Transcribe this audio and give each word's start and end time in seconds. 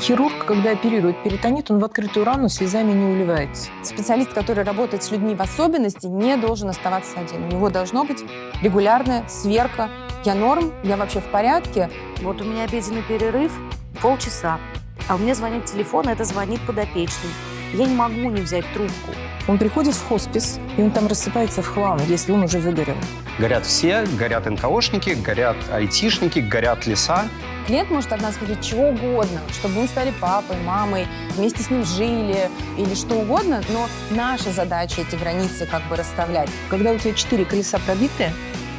Хирург, 0.00 0.46
когда 0.46 0.70
оперирует 0.70 1.22
перитонит, 1.22 1.70
он 1.70 1.78
в 1.78 1.84
открытую 1.84 2.24
рану 2.24 2.48
слезами 2.48 2.92
не 2.92 3.04
уливается. 3.04 3.68
Специалист, 3.82 4.32
который 4.32 4.64
работает 4.64 5.02
с 5.02 5.10
людьми 5.10 5.34
в 5.34 5.42
особенности, 5.42 6.06
не 6.06 6.38
должен 6.38 6.70
оставаться 6.70 7.20
один. 7.20 7.44
У 7.44 7.48
него 7.48 7.68
должно 7.68 8.04
быть 8.04 8.24
регулярная 8.62 9.28
сверка. 9.28 9.90
Я 10.24 10.34
норм, 10.34 10.72
я 10.84 10.96
вообще 10.96 11.20
в 11.20 11.26
порядке. 11.26 11.90
Вот 12.22 12.40
у 12.40 12.44
меня 12.44 12.64
обеденный 12.64 13.02
перерыв 13.02 13.52
полчаса, 14.00 14.58
а 15.06 15.16
у 15.16 15.18
меня 15.18 15.34
звонит 15.34 15.66
телефон, 15.66 16.08
это 16.08 16.24
звонит 16.24 16.60
подопечный. 16.66 17.30
Я 17.74 17.84
не 17.84 17.94
могу 17.94 18.30
не 18.30 18.40
взять 18.40 18.64
трубку. 18.72 19.10
Он 19.50 19.58
приходит 19.58 19.94
в 19.96 20.06
хоспис, 20.06 20.60
и 20.78 20.80
он 20.80 20.92
там 20.92 21.08
рассыпается 21.08 21.60
в 21.60 21.66
хлам, 21.66 21.98
если 22.06 22.30
он 22.30 22.44
уже 22.44 22.60
выгорел. 22.60 22.94
Горят 23.40 23.66
все, 23.66 24.06
горят 24.16 24.46
НКОшники, 24.46 25.10
горят 25.10 25.56
айтишники, 25.72 26.38
горят 26.38 26.86
леса. 26.86 27.24
Клиент 27.66 27.90
может 27.90 28.12
от 28.12 28.22
нас 28.22 28.36
хотеть 28.36 28.64
чего 28.64 28.90
угодно, 28.90 29.40
чтобы 29.52 29.80
мы 29.80 29.88
стали 29.88 30.12
папой, 30.20 30.56
мамой, 30.64 31.08
вместе 31.34 31.64
с 31.64 31.68
ним 31.68 31.84
жили 31.84 32.48
или 32.78 32.94
что 32.94 33.16
угодно, 33.16 33.60
но 33.70 33.88
наша 34.10 34.52
задача 34.52 35.00
эти 35.00 35.16
границы 35.16 35.66
как 35.66 35.82
бы 35.88 35.96
расставлять. 35.96 36.48
Когда 36.68 36.92
у 36.92 36.98
тебя 36.98 37.12
четыре 37.14 37.44
колеса 37.44 37.80
пробиты, 37.84 38.32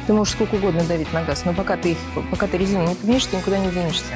ты 0.06 0.14
можешь 0.14 0.32
сколько 0.32 0.54
угодно 0.54 0.82
давить 0.84 1.12
на 1.12 1.22
газ, 1.22 1.44
но 1.44 1.52
пока 1.52 1.76
ты, 1.76 1.90
их, 1.90 1.98
пока 2.30 2.46
ты 2.46 2.56
резину 2.56 2.88
не 2.88 2.94
поменяешь, 2.94 3.26
ты 3.26 3.36
никуда 3.36 3.58
не 3.58 3.70
денешься. 3.70 4.14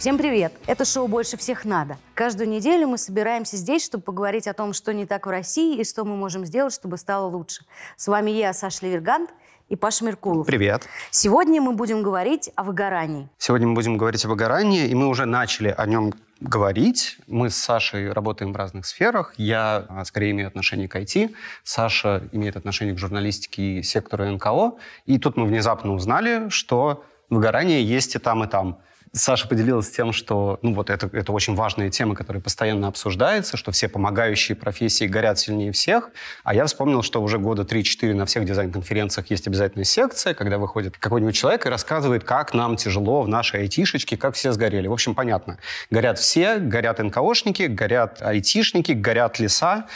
Всем 0.00 0.16
привет! 0.16 0.54
Это 0.66 0.86
шоу 0.86 1.08
«Больше 1.08 1.36
всех 1.36 1.66
надо». 1.66 1.98
Каждую 2.14 2.48
неделю 2.48 2.88
мы 2.88 2.96
собираемся 2.96 3.58
здесь, 3.58 3.84
чтобы 3.84 4.02
поговорить 4.02 4.48
о 4.48 4.54
том, 4.54 4.72
что 4.72 4.94
не 4.94 5.04
так 5.04 5.26
в 5.26 5.28
России 5.28 5.78
и 5.78 5.84
что 5.84 6.06
мы 6.06 6.16
можем 6.16 6.46
сделать, 6.46 6.72
чтобы 6.72 6.96
стало 6.96 7.26
лучше. 7.26 7.66
С 7.98 8.08
вами 8.08 8.30
я, 8.30 8.54
Саша 8.54 8.86
Левергант 8.86 9.28
и 9.68 9.76
Паша 9.76 10.06
Меркулов. 10.06 10.46
Привет. 10.46 10.84
Сегодня 11.10 11.60
мы 11.60 11.74
будем 11.74 12.02
говорить 12.02 12.50
о 12.56 12.64
выгорании. 12.64 13.28
Сегодня 13.36 13.68
мы 13.68 13.74
будем 13.74 13.98
говорить 13.98 14.24
о 14.24 14.28
выгорании, 14.28 14.88
и 14.88 14.94
мы 14.94 15.06
уже 15.06 15.26
начали 15.26 15.74
о 15.76 15.84
нем 15.84 16.14
говорить. 16.40 17.18
Мы 17.26 17.50
с 17.50 17.56
Сашей 17.56 18.10
работаем 18.10 18.54
в 18.54 18.56
разных 18.56 18.86
сферах. 18.86 19.34
Я 19.36 19.84
а, 19.90 20.06
скорее 20.06 20.30
имею 20.30 20.48
отношение 20.48 20.88
к 20.88 20.96
IT. 20.96 21.34
Саша 21.62 22.26
имеет 22.32 22.56
отношение 22.56 22.94
к 22.94 22.98
журналистике 22.98 23.62
и 23.80 23.82
сектору 23.82 24.24
НКО. 24.24 24.78
И 25.04 25.18
тут 25.18 25.36
мы 25.36 25.44
внезапно 25.44 25.92
узнали, 25.92 26.48
что 26.48 27.04
выгорание 27.28 27.84
есть 27.84 28.14
и 28.14 28.18
там, 28.18 28.44
и 28.44 28.46
там. 28.46 28.80
Саша 29.12 29.48
поделилась 29.48 29.90
тем, 29.90 30.12
что 30.12 30.60
ну, 30.62 30.72
вот 30.72 30.88
это, 30.88 31.10
это 31.12 31.32
очень 31.32 31.56
важная 31.56 31.90
тема, 31.90 32.14
которая 32.14 32.40
постоянно 32.40 32.86
обсуждается, 32.86 33.56
что 33.56 33.72
все 33.72 33.88
помогающие 33.88 34.54
профессии 34.54 35.04
горят 35.04 35.38
сильнее 35.40 35.72
всех. 35.72 36.10
А 36.44 36.54
я 36.54 36.64
вспомнил, 36.64 37.02
что 37.02 37.20
уже 37.20 37.38
года 37.38 37.62
3-4 37.62 38.14
на 38.14 38.24
всех 38.26 38.44
дизайн-конференциях 38.44 39.28
есть 39.30 39.48
обязательная 39.48 39.84
секция, 39.84 40.32
когда 40.34 40.58
выходит 40.58 40.96
какой-нибудь 40.96 41.34
человек 41.34 41.66
и 41.66 41.68
рассказывает, 41.68 42.22
как 42.22 42.54
нам 42.54 42.76
тяжело 42.76 43.22
в 43.22 43.28
нашей 43.28 43.62
айтишечке, 43.62 44.16
как 44.16 44.36
все 44.36 44.52
сгорели. 44.52 44.86
В 44.86 44.92
общем, 44.92 45.16
понятно. 45.16 45.58
Горят 45.90 46.20
все, 46.20 46.58
горят 46.58 47.00
НКОшники, 47.00 47.64
горят 47.64 48.22
айтишники, 48.22 48.92
горят 48.92 49.40
леса. 49.40 49.86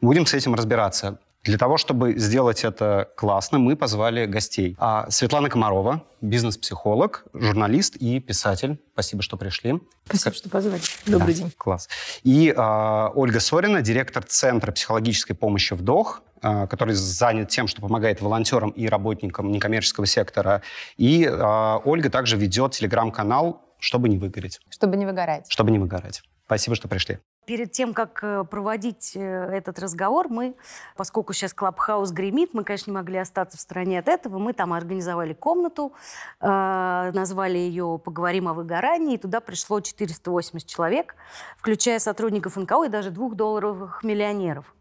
Будем 0.00 0.26
с 0.26 0.34
этим 0.34 0.54
разбираться. 0.54 1.18
Для 1.44 1.58
того, 1.58 1.76
чтобы 1.76 2.18
сделать 2.18 2.64
это 2.64 3.10
классно, 3.16 3.58
мы 3.58 3.76
позвали 3.76 4.24
гостей. 4.24 4.76
А 4.78 5.10
Светлана 5.10 5.50
Комарова, 5.50 6.02
бизнес-психолог, 6.22 7.26
журналист 7.34 7.96
и 7.96 8.18
писатель. 8.18 8.80
Спасибо, 8.94 9.22
что 9.22 9.36
пришли. 9.36 9.78
Спасибо, 10.06 10.34
что 10.34 10.48
позвали. 10.48 10.80
Добрый 11.04 11.34
да, 11.34 11.40
день. 11.40 11.52
Класс. 11.58 11.90
И 12.22 12.52
а, 12.56 13.10
Ольга 13.14 13.40
Сорина, 13.40 13.82
директор 13.82 14.24
Центра 14.24 14.72
психологической 14.72 15.36
помощи 15.36 15.74
«Вдох», 15.74 16.22
а, 16.40 16.66
который 16.66 16.94
занят 16.94 17.50
тем, 17.50 17.66
что 17.66 17.82
помогает 17.82 18.22
волонтерам 18.22 18.70
и 18.70 18.86
работникам 18.86 19.52
некоммерческого 19.52 20.06
сектора. 20.06 20.62
И 20.96 21.28
а, 21.30 21.78
Ольга 21.84 22.08
также 22.08 22.38
ведет 22.38 22.72
телеграм-канал 22.72 23.60
«Чтобы 23.78 24.08
не 24.08 24.16
выгореть». 24.16 24.60
Чтобы 24.70 24.96
не 24.96 25.04
выгорать. 25.04 25.44
Чтобы 25.48 25.70
не 25.72 25.78
выгорать. 25.78 26.22
Спасибо, 26.46 26.74
что 26.74 26.88
пришли. 26.88 27.18
Перед 27.46 27.72
тем, 27.72 27.92
как 27.94 28.20
э, 28.22 28.44
проводить 28.44 29.12
э, 29.14 29.20
этот 29.20 29.78
разговор, 29.78 30.28
мы, 30.28 30.54
поскольку 30.96 31.32
сейчас 31.32 31.52
Клабхаус 31.52 32.10
гремит, 32.10 32.54
мы, 32.54 32.64
конечно, 32.64 32.90
не 32.90 32.94
могли 32.94 33.18
остаться 33.18 33.58
в 33.58 33.60
стороне 33.60 33.98
от 33.98 34.08
этого. 34.08 34.38
Мы 34.38 34.52
там 34.52 34.72
организовали 34.72 35.34
комнату, 35.34 35.92
э, 36.40 36.46
назвали 36.46 37.58
ее 37.58 38.00
«Поговорим 38.02 38.48
о 38.48 38.54
выгорании», 38.54 39.14
и 39.14 39.18
туда 39.18 39.40
пришло 39.40 39.80
480 39.80 40.68
человек, 40.68 41.16
включая 41.58 41.98
сотрудников 41.98 42.56
НКО 42.56 42.84
и 42.84 42.88
даже 42.88 43.10
двухдолларовых 43.10 44.02
миллионеров. 44.02 44.73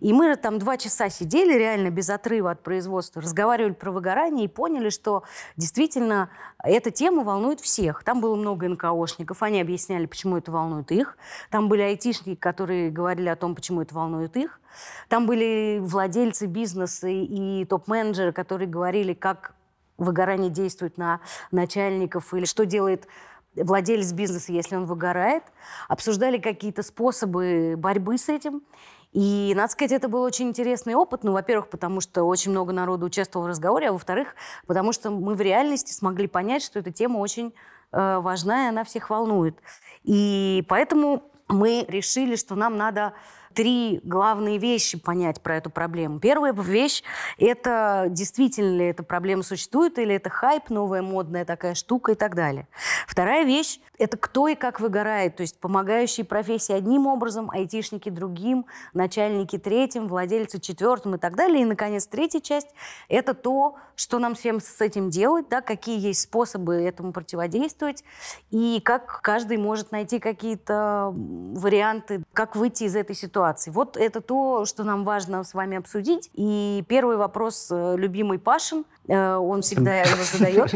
И 0.00 0.12
мы 0.12 0.34
там 0.36 0.58
два 0.58 0.76
часа 0.76 1.08
сидели 1.08 1.52
реально 1.56 1.90
без 1.90 2.08
отрыва 2.10 2.52
от 2.52 2.62
производства, 2.62 3.20
разговаривали 3.20 3.72
про 3.72 3.90
выгорание 3.90 4.46
и 4.46 4.48
поняли, 4.48 4.90
что 4.90 5.24
действительно 5.56 6.30
эта 6.62 6.90
тема 6.90 7.22
волнует 7.22 7.60
всех. 7.60 8.02
Там 8.04 8.20
было 8.20 8.34
много 8.34 8.68
НКОшников, 8.68 9.42
они 9.42 9.60
объясняли, 9.60 10.06
почему 10.06 10.38
это 10.38 10.50
волнует 10.50 10.90
их. 10.90 11.16
Там 11.50 11.68
были 11.68 11.82
айтишники, 11.82 12.38
которые 12.38 12.90
говорили 12.90 13.28
о 13.28 13.36
том, 13.36 13.54
почему 13.54 13.82
это 13.82 13.94
волнует 13.94 14.36
их. 14.36 14.60
Там 15.08 15.26
были 15.26 15.78
владельцы 15.82 16.46
бизнеса 16.46 17.08
и 17.08 17.64
топ-менеджеры, 17.66 18.32
которые 18.32 18.68
говорили, 18.68 19.12
как 19.12 19.54
выгорание 19.98 20.50
действует 20.50 20.96
на 20.96 21.20
начальников 21.50 22.32
или 22.34 22.46
что 22.46 22.64
делает 22.64 23.06
владелец 23.54 24.12
бизнеса, 24.12 24.52
если 24.52 24.76
он 24.76 24.86
выгорает. 24.86 25.42
Обсуждали 25.88 26.38
какие-то 26.38 26.82
способы 26.82 27.74
борьбы 27.76 28.18
с 28.18 28.28
этим. 28.28 28.62
И, 29.12 29.52
надо 29.54 29.70
сказать, 29.70 29.92
это 29.92 30.08
был 30.08 30.22
очень 30.22 30.48
интересный 30.48 30.94
опыт. 30.94 31.22
Ну, 31.22 31.32
во-первых, 31.32 31.68
потому 31.68 32.00
что 32.00 32.24
очень 32.24 32.50
много 32.50 32.72
народу 32.72 33.06
участвовало 33.06 33.46
в 33.46 33.50
разговоре, 33.50 33.88
а 33.88 33.92
во-вторых, 33.92 34.34
потому 34.66 34.92
что 34.92 35.10
мы 35.10 35.34
в 35.34 35.40
реальности 35.40 35.92
смогли 35.92 36.26
понять, 36.26 36.62
что 36.62 36.78
эта 36.78 36.90
тема 36.90 37.18
очень 37.18 37.52
э, 37.92 38.18
важна, 38.18 38.66
и 38.66 38.68
она 38.70 38.84
всех 38.84 39.10
волнует. 39.10 39.56
И 40.02 40.64
поэтому 40.68 41.22
мы 41.48 41.84
решили, 41.88 42.36
что 42.36 42.54
нам 42.54 42.76
надо 42.78 43.12
три 43.54 44.00
главные 44.02 44.58
вещи 44.58 44.98
понять 44.98 45.40
про 45.40 45.56
эту 45.56 45.70
проблему. 45.70 46.20
Первая 46.20 46.52
вещь– 46.52 47.02
это 47.38 48.06
действительно 48.08 48.76
ли 48.76 48.86
эта 48.86 49.02
проблема 49.02 49.42
существует, 49.42 49.98
или 49.98 50.14
это 50.14 50.30
хайп, 50.30 50.70
новая 50.70 51.02
модная 51.02 51.44
такая 51.44 51.74
штука 51.74 52.12
и 52.12 52.14
так 52.14 52.34
далее. 52.34 52.66
Вторая 53.06 53.44
вещь– 53.44 53.80
это 53.98 54.16
кто 54.16 54.48
и 54.48 54.54
как 54.54 54.80
выгорает, 54.80 55.36
то 55.36 55.42
есть 55.42 55.58
помогающие 55.60 56.24
профессии 56.24 56.72
одним 56.72 57.06
образом, 57.06 57.50
айтишники 57.50 58.08
другим, 58.08 58.66
начальники 58.94 59.58
третьим, 59.58 60.08
владельцы 60.08 60.58
четвертым 60.58 61.16
и 61.16 61.18
так 61.18 61.36
далее. 61.36 61.62
И, 61.62 61.64
наконец, 61.64 62.06
третья 62.06 62.40
часть– 62.40 62.68
это 63.08 63.34
то, 63.34 63.76
что 63.94 64.18
нам 64.18 64.34
всем 64.34 64.60
с 64.60 64.80
этим 64.80 65.10
делать, 65.10 65.48
да, 65.48 65.60
какие 65.60 65.98
есть 65.98 66.22
способы 66.22 66.74
этому 66.74 67.12
противодействовать, 67.12 68.02
и 68.50 68.80
как 68.84 69.20
каждый 69.22 69.58
может 69.58 69.92
найти 69.92 70.18
какие-то 70.18 71.12
варианты, 71.14 72.22
как 72.32 72.56
выйти 72.56 72.84
из 72.84 72.96
этой 72.96 73.14
ситуации 73.14 73.41
ситуации. 73.42 73.70
Вот 73.70 73.96
это 73.96 74.20
то, 74.20 74.64
что 74.64 74.84
нам 74.84 75.04
важно 75.04 75.44
с 75.44 75.54
вами 75.54 75.76
обсудить. 75.76 76.30
И 76.34 76.84
первый 76.88 77.16
вопрос 77.16 77.68
э, 77.70 77.96
любимый 77.96 78.38
Пашин. 78.38 78.84
Э, 79.08 79.34
он 79.36 79.62
всегда 79.62 80.00
его 80.02 80.22
задает. 80.22 80.72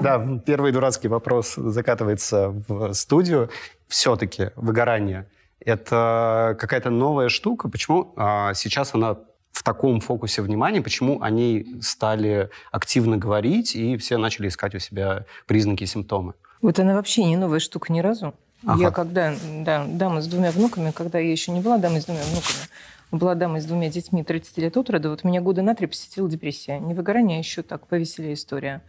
Да, 0.02 0.40
первый 0.46 0.72
дурацкий 0.72 1.08
вопрос 1.08 1.54
закатывается 1.56 2.54
в 2.68 2.92
студию. 2.94 3.50
Все-таки 3.88 4.50
выгорание– 4.56 5.26
это 5.60 6.56
какая-то 6.58 6.90
новая 6.90 7.28
штука. 7.28 7.68
Почему 7.68 8.12
а, 8.16 8.54
сейчас 8.54 8.94
она 8.94 9.16
в 9.52 9.62
таком 9.62 10.00
фокусе 10.00 10.42
внимания, 10.42 10.82
почему 10.82 11.22
они 11.22 11.78
стали 11.80 12.50
активно 12.70 13.16
говорить, 13.16 13.74
и 13.74 13.96
все 13.96 14.18
начали 14.18 14.48
искать 14.48 14.74
у 14.74 14.78
себя 14.78 15.24
признаки 15.46 15.84
и 15.84 15.86
симптомы? 15.86 16.34
Вот 16.62 16.78
она 16.78 16.94
вообще 16.94 17.24
не 17.24 17.36
новая 17.36 17.60
штука 17.60 17.92
ни 17.92 18.00
разу. 18.00 18.34
Ага. 18.66 18.82
Я 18.82 18.90
когда, 18.90 19.34
да, 19.64 19.86
дама 19.88 20.20
с 20.20 20.26
двумя 20.26 20.50
внуками, 20.50 20.90
когда 20.90 21.20
я 21.20 21.30
еще 21.30 21.52
не 21.52 21.60
была 21.60 21.78
дамой 21.78 22.00
с 22.00 22.06
двумя 22.06 22.22
внуками, 22.24 22.68
была 23.12 23.36
дамой 23.36 23.60
с 23.60 23.64
двумя 23.64 23.88
детьми 23.88 24.24
30 24.24 24.58
лет 24.58 24.76
от 24.76 24.90
рода, 24.90 25.10
вот 25.10 25.22
меня 25.22 25.40
года 25.40 25.62
на 25.62 25.76
три 25.76 25.86
посетила 25.86 26.28
депрессия. 26.28 26.80
Не 26.80 26.92
выгорание, 26.92 27.36
а 27.36 27.38
еще 27.38 27.62
так, 27.62 27.86
повеселее 27.86 28.34
история. 28.34 28.82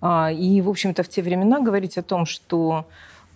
А, 0.00 0.32
и, 0.32 0.60
в 0.60 0.68
общем-то, 0.68 1.04
в 1.04 1.08
те 1.08 1.22
времена 1.22 1.60
говорить 1.60 1.96
о 1.96 2.02
том, 2.02 2.26
что 2.26 2.86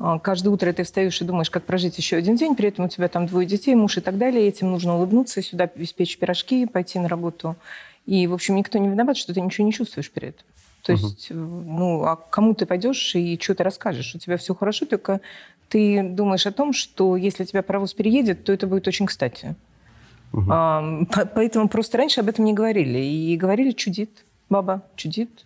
а, 0.01 0.19
каждое 0.19 0.50
утро 0.50 0.73
ты 0.73 0.83
встаешь 0.83 1.21
и 1.21 1.25
думаешь, 1.25 1.50
как 1.50 1.62
прожить 1.62 1.97
еще 1.99 2.17
один 2.17 2.35
день, 2.35 2.56
при 2.56 2.69
этом 2.69 2.87
у 2.87 2.89
тебя 2.89 3.06
там 3.06 3.27
двое 3.27 3.47
детей, 3.47 3.77
муж 3.77 3.97
и 3.99 4.00
так 4.00 4.19
далее, 4.19 4.49
этим 4.49 4.73
нужно 4.73 4.97
улыбнуться, 4.97 5.41
сюда 5.41 5.71
испечь 5.77 6.19
пирожки, 6.19 6.67
пойти 6.67 6.99
на 6.99 7.09
работу. 7.09 7.55
И, 8.06 8.27
в 8.27 8.35
общем, 8.35 8.56
никто 8.56 8.79
не 8.79 8.89
виноват, 8.89 9.17
что 9.17 9.32
ты 9.32 9.41
ничего 9.41 9.65
не 9.65 9.73
чувствуешь 9.73 10.11
перед 10.11 10.35
этим. 10.35 10.47
То 10.82 10.93
угу. 10.93 11.03
есть, 11.03 11.29
ну, 11.31 12.05
а 12.05 12.15
кому 12.17 12.55
ты 12.55 12.65
пойдешь 12.65 13.17
и 13.17 13.39
что 13.43 13.56
ты 13.56 13.65
расскажешь? 13.65 14.15
У 14.15 14.19
тебя 14.19 14.37
все 14.37 14.55
хорошо, 14.55 14.87
только 14.87 15.21
ты 15.69 16.03
думаешь 16.03 16.47
о 16.47 16.53
том, 16.53 16.73
что 16.73 17.17
если 17.17 17.45
тебя 17.45 17.63
паровоз 17.63 17.95
переедет, 17.95 18.45
то 18.45 18.53
это 18.53 18.67
будет 18.67 18.87
очень 18.89 19.07
кстати. 19.07 19.55
Угу. 20.33 20.47
А, 20.51 21.05
поэтому 21.35 21.69
просто 21.69 21.99
раньше 21.99 22.21
об 22.21 22.29
этом 22.29 22.45
не 22.45 22.53
говорили. 22.53 22.99
И 22.99 23.37
говорили, 23.37 23.73
чудит, 23.73 24.25
баба, 24.49 24.83
чудит. 24.97 25.45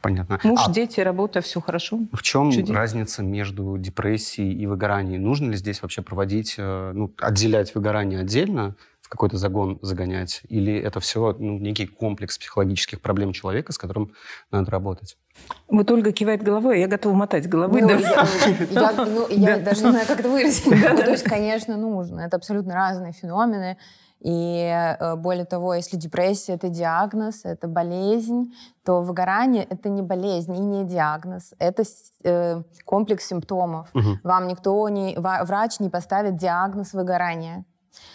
Понятно. 0.00 0.40
Муж, 0.42 0.60
а 0.66 0.70
дети, 0.72 0.98
работа, 0.98 1.40
все 1.42 1.60
хорошо. 1.60 2.00
В 2.12 2.22
чем 2.22 2.50
чудит. 2.50 2.74
разница 2.74 3.22
между 3.22 3.78
депрессией 3.78 4.52
и 4.52 4.66
выгоранием? 4.66 5.22
Нужно 5.22 5.52
ли 5.52 5.56
здесь 5.56 5.80
вообще 5.80 6.02
проводить, 6.02 6.56
э, 6.58 6.92
ну, 6.92 7.12
отделять 7.18 7.72
выгорание 7.76 8.20
отдельно? 8.20 8.74
Какой-то 9.12 9.36
загон 9.36 9.78
загонять? 9.82 10.40
Или 10.48 10.74
это 10.74 10.98
все 10.98 11.36
ну, 11.38 11.58
некий 11.58 11.86
комплекс 11.86 12.38
психологических 12.38 13.02
проблем 13.02 13.34
человека, 13.34 13.72
с 13.72 13.76
которым 13.76 14.14
надо 14.50 14.70
работать? 14.70 15.18
Вот 15.68 15.90
Ольга 15.90 16.12
кивает 16.12 16.42
головой, 16.42 16.76
а 16.76 16.78
я 16.78 16.88
готова 16.88 17.12
мотать 17.12 17.46
головой. 17.46 17.82
Ну, 17.82 17.88
да. 17.88 17.98
я, 17.98 18.26
я, 18.70 19.04
ну, 19.04 19.28
я 19.28 19.58
даже 19.58 19.84
не 19.84 19.90
знаю, 19.90 20.06
как 20.06 20.20
это 20.20 20.30
выразить. 20.30 20.64
Ну, 20.64 20.96
то 20.96 21.10
есть, 21.10 21.24
конечно, 21.24 21.76
нужно. 21.76 22.20
Это 22.20 22.38
абсолютно 22.38 22.74
разные 22.74 23.12
феномены. 23.12 23.76
И 24.20 24.96
э, 24.98 25.16
более 25.16 25.44
того, 25.44 25.74
если 25.74 25.98
депрессия— 25.98 26.52
это 26.54 26.70
диагноз, 26.70 27.44
это 27.44 27.68
болезнь, 27.68 28.54
то 28.82 29.02
выгорание— 29.02 29.64
это 29.70 29.90
не 29.90 30.00
болезнь 30.00 30.56
и 30.56 30.60
не 30.60 30.84
диагноз. 30.84 31.52
Это 31.58 31.82
э, 32.24 32.62
комплекс 32.86 33.26
симптомов. 33.26 33.90
Мгм. 33.92 34.20
Вам 34.24 34.48
никто, 34.48 34.88
не, 34.88 35.16
врач 35.18 35.80
не 35.80 35.90
поставит 35.90 36.36
диагноз 36.36 36.94
выгорания. 36.94 37.66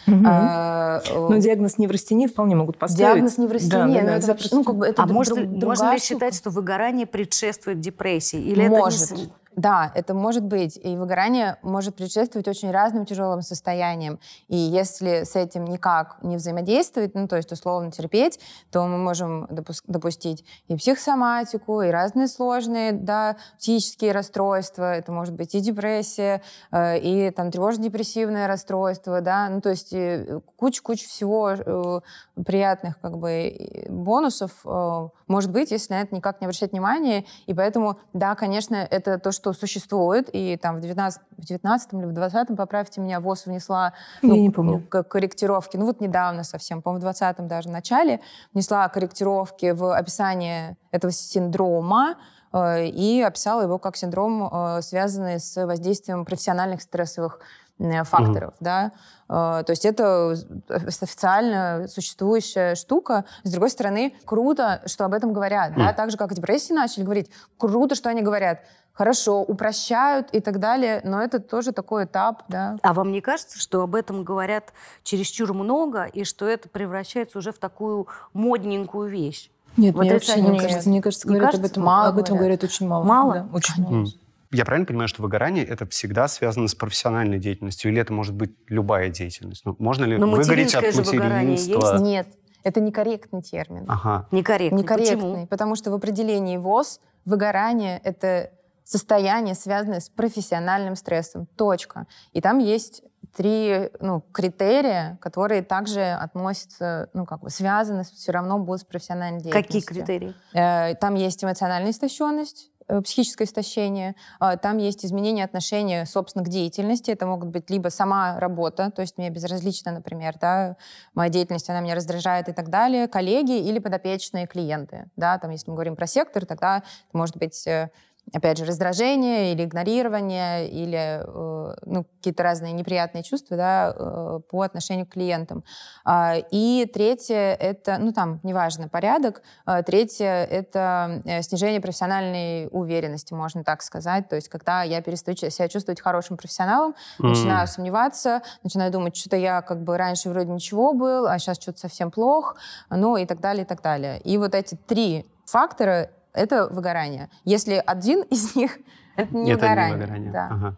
Мгм. 0.06 0.24
А, 0.26 1.00
э, 1.06 1.14
Но 1.28 1.36
диагноз 1.38 1.78
неврастении 1.78 2.26
вполне 2.26 2.54
могут 2.56 2.78
поставить. 2.78 2.98
диагноз 3.14 3.38
неврастения, 3.38 3.70
Да, 3.70 3.86
да, 3.86 4.00
но 4.00 4.06
да, 4.06 4.16
это 4.16 4.26
вообще, 4.28 4.48
ну, 4.52 4.64
как 4.64 4.76
бы 4.76 4.86
это 4.86 5.02
а 5.02 5.06
друг- 5.06 5.14
может, 5.16 5.34
друг- 5.34 5.62
можно 5.64 5.92
ли 5.92 5.98
считать, 6.00 6.34
что 6.34 6.50
выгорание 6.50 7.06
предшествует 7.06 7.80
депрессии? 7.80 8.40
Или 8.40 8.66
может. 8.68 9.02
это 9.12 9.14
не... 9.16 9.28
Да, 9.58 9.90
это 9.96 10.14
может 10.14 10.44
быть. 10.44 10.78
И 10.80 10.96
выгорание 10.96 11.56
может 11.62 11.96
предшествовать 11.96 12.46
очень 12.46 12.70
разным 12.70 13.04
тяжелым 13.04 13.42
состояниям. 13.42 14.20
И 14.46 14.56
если 14.56 15.24
с 15.24 15.34
этим 15.34 15.64
никак 15.64 16.18
не 16.22 16.36
взаимодействовать, 16.36 17.16
ну, 17.16 17.26
то 17.26 17.34
есть 17.34 17.50
условно 17.50 17.90
терпеть, 17.90 18.38
то 18.70 18.86
мы 18.86 18.98
можем 18.98 19.46
допус- 19.46 19.82
допустить 19.88 20.44
и 20.68 20.76
психосоматику, 20.76 21.82
и 21.82 21.88
разные 21.90 22.28
сложные, 22.28 22.92
да, 22.92 23.36
психические 23.58 24.12
расстройства. 24.12 24.94
Это 24.94 25.10
может 25.10 25.34
быть 25.34 25.56
и 25.56 25.60
депрессия, 25.60 26.40
э, 26.70 27.00
и 27.00 27.30
там 27.32 27.50
тревожно-депрессивное 27.50 28.46
расстройство, 28.46 29.20
да, 29.20 29.48
ну, 29.48 29.60
то 29.60 29.70
есть 29.70 29.92
э, 29.92 30.40
куча-куча 30.54 31.08
всего 31.08 31.50
э, 31.50 32.00
приятных 32.44 33.00
как 33.00 33.18
бы 33.18 33.86
бонусов 33.88 34.52
э, 34.64 35.08
может 35.28 35.50
быть, 35.52 35.70
если 35.70 35.92
на 35.92 36.00
это 36.00 36.14
никак 36.14 36.40
не 36.40 36.46
обращать 36.46 36.72
внимания. 36.72 37.24
И 37.46 37.54
поэтому, 37.54 37.98
да, 38.14 38.34
конечно, 38.34 38.74
это 38.76 39.18
то, 39.18 39.30
что 39.30 39.52
существует. 39.52 40.28
И 40.32 40.56
там 40.56 40.76
в 40.76 40.80
19, 40.80 41.20
в 41.36 41.44
19 41.44 41.92
или 41.92 42.04
в 42.06 42.12
20 42.12 42.56
поправьте 42.56 43.00
меня, 43.00 43.20
ВОЗ 43.20 43.46
внесла 43.46 43.92
Я 44.22 44.28
ну, 44.30 44.36
не 44.36 44.50
помню. 44.50 44.82
к- 44.88 45.02
корректировки. 45.04 45.76
Ну 45.76 45.84
вот 45.86 46.00
недавно 46.00 46.44
совсем, 46.44 46.82
по-моему, 46.82 47.00
в 47.00 47.02
20 47.02 47.46
даже 47.46 47.68
начале 47.68 48.20
внесла 48.54 48.88
корректировки 48.88 49.70
в 49.72 49.94
описание 49.94 50.76
этого 50.90 51.12
синдрома 51.12 52.16
э, 52.52 52.86
и 52.86 53.20
описала 53.20 53.62
его 53.62 53.78
как 53.78 53.96
синдром, 53.96 54.48
э, 54.50 54.82
связанный 54.82 55.38
с 55.38 55.62
воздействием 55.64 56.24
профессиональных 56.24 56.80
стрессовых 56.82 57.40
э, 57.78 58.04
факторов, 58.04 58.54
да. 58.60 58.92
Э, 59.28 59.62
То 59.64 59.70
есть 59.70 59.84
это 59.84 60.34
официально 60.68 61.86
существующая 61.88 62.74
штука. 62.74 63.24
С 63.44 63.50
другой 63.50 63.70
стороны, 63.70 64.14
круто, 64.24 64.82
что 64.86 65.04
об 65.04 65.14
этом 65.14 65.32
говорят, 65.32 65.74
да, 65.76 65.84
Мгм. 65.86 65.94
так 65.94 66.10
же, 66.10 66.16
как 66.16 66.32
о 66.32 66.34
депрессии 66.34 66.72
начали 66.72 67.04
говорить. 67.04 67.30
Круто, 67.56 67.94
что 67.94 68.08
они 68.10 68.22
говорят. 68.22 68.60
Хорошо, 68.92 69.42
упрощают 69.42 70.28
и 70.32 70.40
так 70.40 70.58
далее, 70.58 71.00
но 71.04 71.22
это 71.22 71.38
тоже 71.38 71.70
такой 71.70 72.04
этап, 72.04 72.42
да. 72.48 72.78
А 72.82 72.92
вам 72.92 73.12
не 73.12 73.20
кажется, 73.20 73.56
что 73.60 73.82
об 73.82 73.94
этом 73.94 74.24
говорят 74.24 74.72
чересчур 75.04 75.52
много, 75.54 76.04
и 76.04 76.24
что 76.24 76.46
это 76.48 76.68
превращается 76.68 77.38
уже 77.38 77.52
в 77.52 77.58
такую 77.58 78.08
модненькую 78.32 79.08
вещь? 79.08 79.50
Нет, 79.76 79.94
Вот 79.94 80.00
мне 80.02 80.14
вообще 80.14 80.40
не 80.40 80.58
кажется. 80.58 80.88
Мне 80.88 81.00
кажется, 81.00 81.28
Не 81.28 81.34
говорят 81.34 81.54
об 81.54 81.60
кажется? 81.60 81.72
этом, 81.74 81.84
Мало 81.84 82.08
об 82.08 82.18
этом 82.18 82.36
говорят. 82.38 82.58
говорят 82.60 82.64
очень 82.64 82.88
мало. 82.88 83.04
Мало? 83.04 83.34
Да, 83.34 83.46
очень 83.52 83.82
мало. 83.84 84.06
Я 84.50 84.64
правильно 84.64 84.86
понимаю, 84.86 85.08
что 85.08 85.22
выгорание 85.22 85.64
это 85.64 85.86
всегда 85.86 86.26
связано 86.26 86.68
с 86.68 86.74
профессиональной 86.74 87.38
деятельностью, 87.38 87.90
или 87.90 88.00
это 88.00 88.12
может 88.12 88.34
быть 88.34 88.56
любая 88.68 89.10
деятельность? 89.10 89.62
Ну, 89.64 89.76
можно 89.78 90.04
ли 90.04 90.16
Но 90.16 90.26
выгореть 90.26 90.74
от 90.74 90.84
материнства? 90.94 91.98
Нет, 91.98 92.28
это 92.64 92.80
некорректный 92.80 93.42
термин. 93.42 93.84
Ага. 93.88 94.26
Некорректно. 94.30 94.76
Некорректный, 94.76 95.16
Почему? 95.16 95.46
потому 95.48 95.74
что 95.74 95.90
в 95.90 95.94
определении 95.94 96.56
ВОЗ 96.56 97.00
выгорание— 97.24 98.00
это 98.04 98.50
состояние, 98.84 99.54
связанное 99.54 100.00
с 100.00 100.08
профессиональным 100.08 100.96
стрессом. 100.96 101.46
Точка. 101.56 102.06
И 102.32 102.40
там 102.40 102.58
есть 102.58 103.02
три 103.36 103.90
ну, 104.00 104.22
критерия, 104.32 105.18
которые 105.20 105.62
также 105.62 106.00
относятся, 106.12 107.10
ну, 107.12 107.26
как 107.26 107.42
бы 107.42 107.50
связаны 107.50 108.04
все 108.04 108.32
равно 108.32 108.58
будут 108.58 108.80
с 108.80 108.84
профессиональной 108.84 109.40
деятельностью. 109.40 109.82
Какие 109.82 109.82
критерии? 109.82 110.34
Э, 110.54 110.94
Там 110.94 111.16
есть 111.16 111.44
эмоциональная 111.44 111.90
истощенность, 111.90 112.70
психическое 113.04 113.44
истощение, 113.44 114.14
а, 114.40 114.56
там 114.56 114.78
есть 114.78 115.04
изменение 115.04 115.44
отношения, 115.44 116.06
собственно, 116.06 116.44
к 116.44 116.48
деятельности. 116.48 117.10
Это 117.10 117.26
могут 117.26 117.48
быть 117.48 117.70
либо 117.70 117.88
сама 117.88 118.40
работа, 118.40 118.90
то 118.90 119.02
есть 119.02 119.18
мне 119.18 119.30
безразлично, 119.30 119.92
например, 119.92 120.36
да, 120.40 120.76
моя 121.14 121.30
деятельность, 121.30 121.68
она 121.68 121.80
меня 121.80 121.94
раздражает 121.94 122.48
и 122.48 122.52
так 122.52 122.70
далее, 122.70 123.08
коллеги 123.08 123.58
или 123.58 123.78
подопечные 123.78 124.46
клиенты. 124.46 125.10
Да, 125.16 125.38
там, 125.38 125.50
если 125.50 125.70
мы 125.70 125.74
говорим 125.74 125.96
про 125.96 126.06
сектор, 126.06 126.46
тогда 126.46 126.78
это 126.78 127.16
может 127.16 127.36
быть 127.36 127.66
э, 127.66 127.90
опять 128.32 128.58
же, 128.58 128.64
раздражение 128.64 129.52
или 129.52 129.64
игнорирование, 129.64 130.68
или 130.68 131.22
э, 131.24 131.74
ну, 131.86 132.04
какие-то 132.04 132.42
разные 132.42 132.72
неприятные 132.72 133.22
чувства 133.22 133.56
да, 133.56 133.94
э, 133.96 134.40
по 134.50 134.62
отношению 134.62 135.06
к 135.06 135.10
клиентам. 135.10 135.64
А, 136.04 136.36
И 136.50 136.90
третье— 136.92 137.54
это, 137.60 137.98
ну 137.98 138.12
там, 138.12 138.40
неважно, 138.42 138.88
порядок. 138.88 139.42
А, 139.64 139.82
Третье— 139.82 140.44
это 140.50 141.22
э, 141.24 141.42
снижение 141.42 141.80
профессиональной 141.80 142.68
уверенности, 142.70 143.34
можно 143.34 143.64
так 143.64 143.82
сказать. 143.82 144.28
То 144.28 144.36
есть 144.36 144.48
когда 144.48 144.82
я 144.82 145.00
перестаю 145.00 145.36
себя 145.36 145.68
чувствовать 145.68 146.00
хорошим 146.00 146.36
профессионалом, 146.36 146.94
М. 147.20 147.30
начинаю 147.30 147.66
сомневаться, 147.66 148.42
начинаю 148.62 148.90
думать, 148.90 149.16
что-то 149.16 149.36
я 149.36 149.62
как 149.62 149.82
бы 149.82 149.96
раньше 149.96 150.28
вроде 150.28 150.50
ничего 150.50 150.92
был, 150.92 151.26
а 151.26 151.38
сейчас 151.38 151.60
что-то 151.60 151.78
совсем 151.78 152.10
плохо, 152.10 152.56
ну 152.90 153.16
и 153.16 153.26
так 153.26 153.40
далее, 153.40 153.64
и 153.64 153.66
так 153.66 153.82
далее. 153.82 154.20
И 154.20 154.36
вот 154.38 154.54
эти 154.54 154.74
три 154.74 155.26
фактора— 155.46 156.10
это 156.38 156.68
выгорание. 156.68 157.28
Если 157.44 157.82
один 157.84 158.22
из 158.22 158.54
них— 158.56 158.78
это 159.16 159.36
не 159.36 159.52
это 159.52 159.60
выгорание. 159.60 159.96
не 159.96 160.00
выгорание. 160.00 160.32
Да. 160.32 160.48
Ага. 160.50 160.76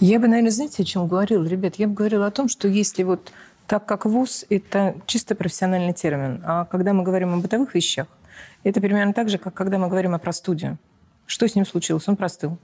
Я 0.00 0.18
бы, 0.18 0.26
наверное, 0.26 0.50
знаете, 0.50 0.82
о 0.82 0.86
чем 0.86 1.06
говорила, 1.06 1.44
ребят? 1.44 1.76
Я 1.76 1.86
бы 1.86 1.94
говорила 1.94 2.26
о 2.26 2.30
том, 2.30 2.48
что 2.48 2.66
если 2.66 3.04
вот 3.04 3.32
так 3.66 3.86
как 3.86 4.06
ВУЗ– 4.06 4.44
это 4.50 4.96
чисто 5.06 5.34
профессиональный 5.34 5.92
термин, 5.92 6.42
а 6.44 6.64
когда 6.64 6.92
мы 6.92 7.04
говорим 7.04 7.32
о 7.32 7.36
бытовых 7.38 7.74
вещах, 7.74 8.06
это 8.64 8.80
примерно 8.80 9.12
так 9.12 9.28
же, 9.28 9.38
как 9.38 9.54
когда 9.54 9.78
мы 9.78 9.88
говорим 9.88 10.14
о 10.14 10.18
простуде. 10.18 10.76
Что 11.26 11.48
с 11.48 11.54
ним 11.54 11.64
случилось? 11.64 12.08
Он 12.08 12.16
простыл. 12.16 12.58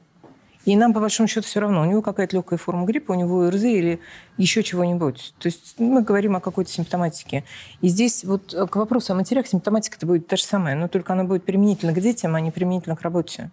И 0.64 0.76
нам, 0.76 0.92
по 0.92 1.00
большому 1.00 1.26
счету, 1.26 1.46
все 1.46 1.60
равно. 1.60 1.82
У 1.82 1.84
него 1.84 2.02
какая-то 2.02 2.36
легкая 2.36 2.58
форма 2.58 2.84
гриппа, 2.84 3.12
у 3.12 3.14
него 3.14 3.46
ОРЗ 3.46 3.64
или 3.64 4.00
еще 4.36 4.62
чего-нибудь. 4.62 5.34
То 5.38 5.46
есть 5.46 5.74
мы 5.78 6.02
говорим 6.02 6.36
о 6.36 6.40
какой-то 6.40 6.70
симптоматике. 6.70 7.44
И 7.80 7.88
здесь 7.88 8.24
вот 8.24 8.52
э, 8.52 8.66
к 8.66 8.76
вопросу 8.76 9.12
о 9.12 9.16
матерях 9.16 9.46
симптоматика-то 9.46 10.06
будет 10.06 10.26
та 10.26 10.36
же 10.36 10.44
самая, 10.44 10.74
но 10.74 10.88
только 10.88 11.12
она 11.12 11.24
будет 11.24 11.44
применительна 11.44 11.92
к 11.92 12.00
детям, 12.00 12.34
а 12.34 12.40
не 12.40 12.50
применительна 12.50 12.96
к 12.96 13.02
работе 13.02 13.50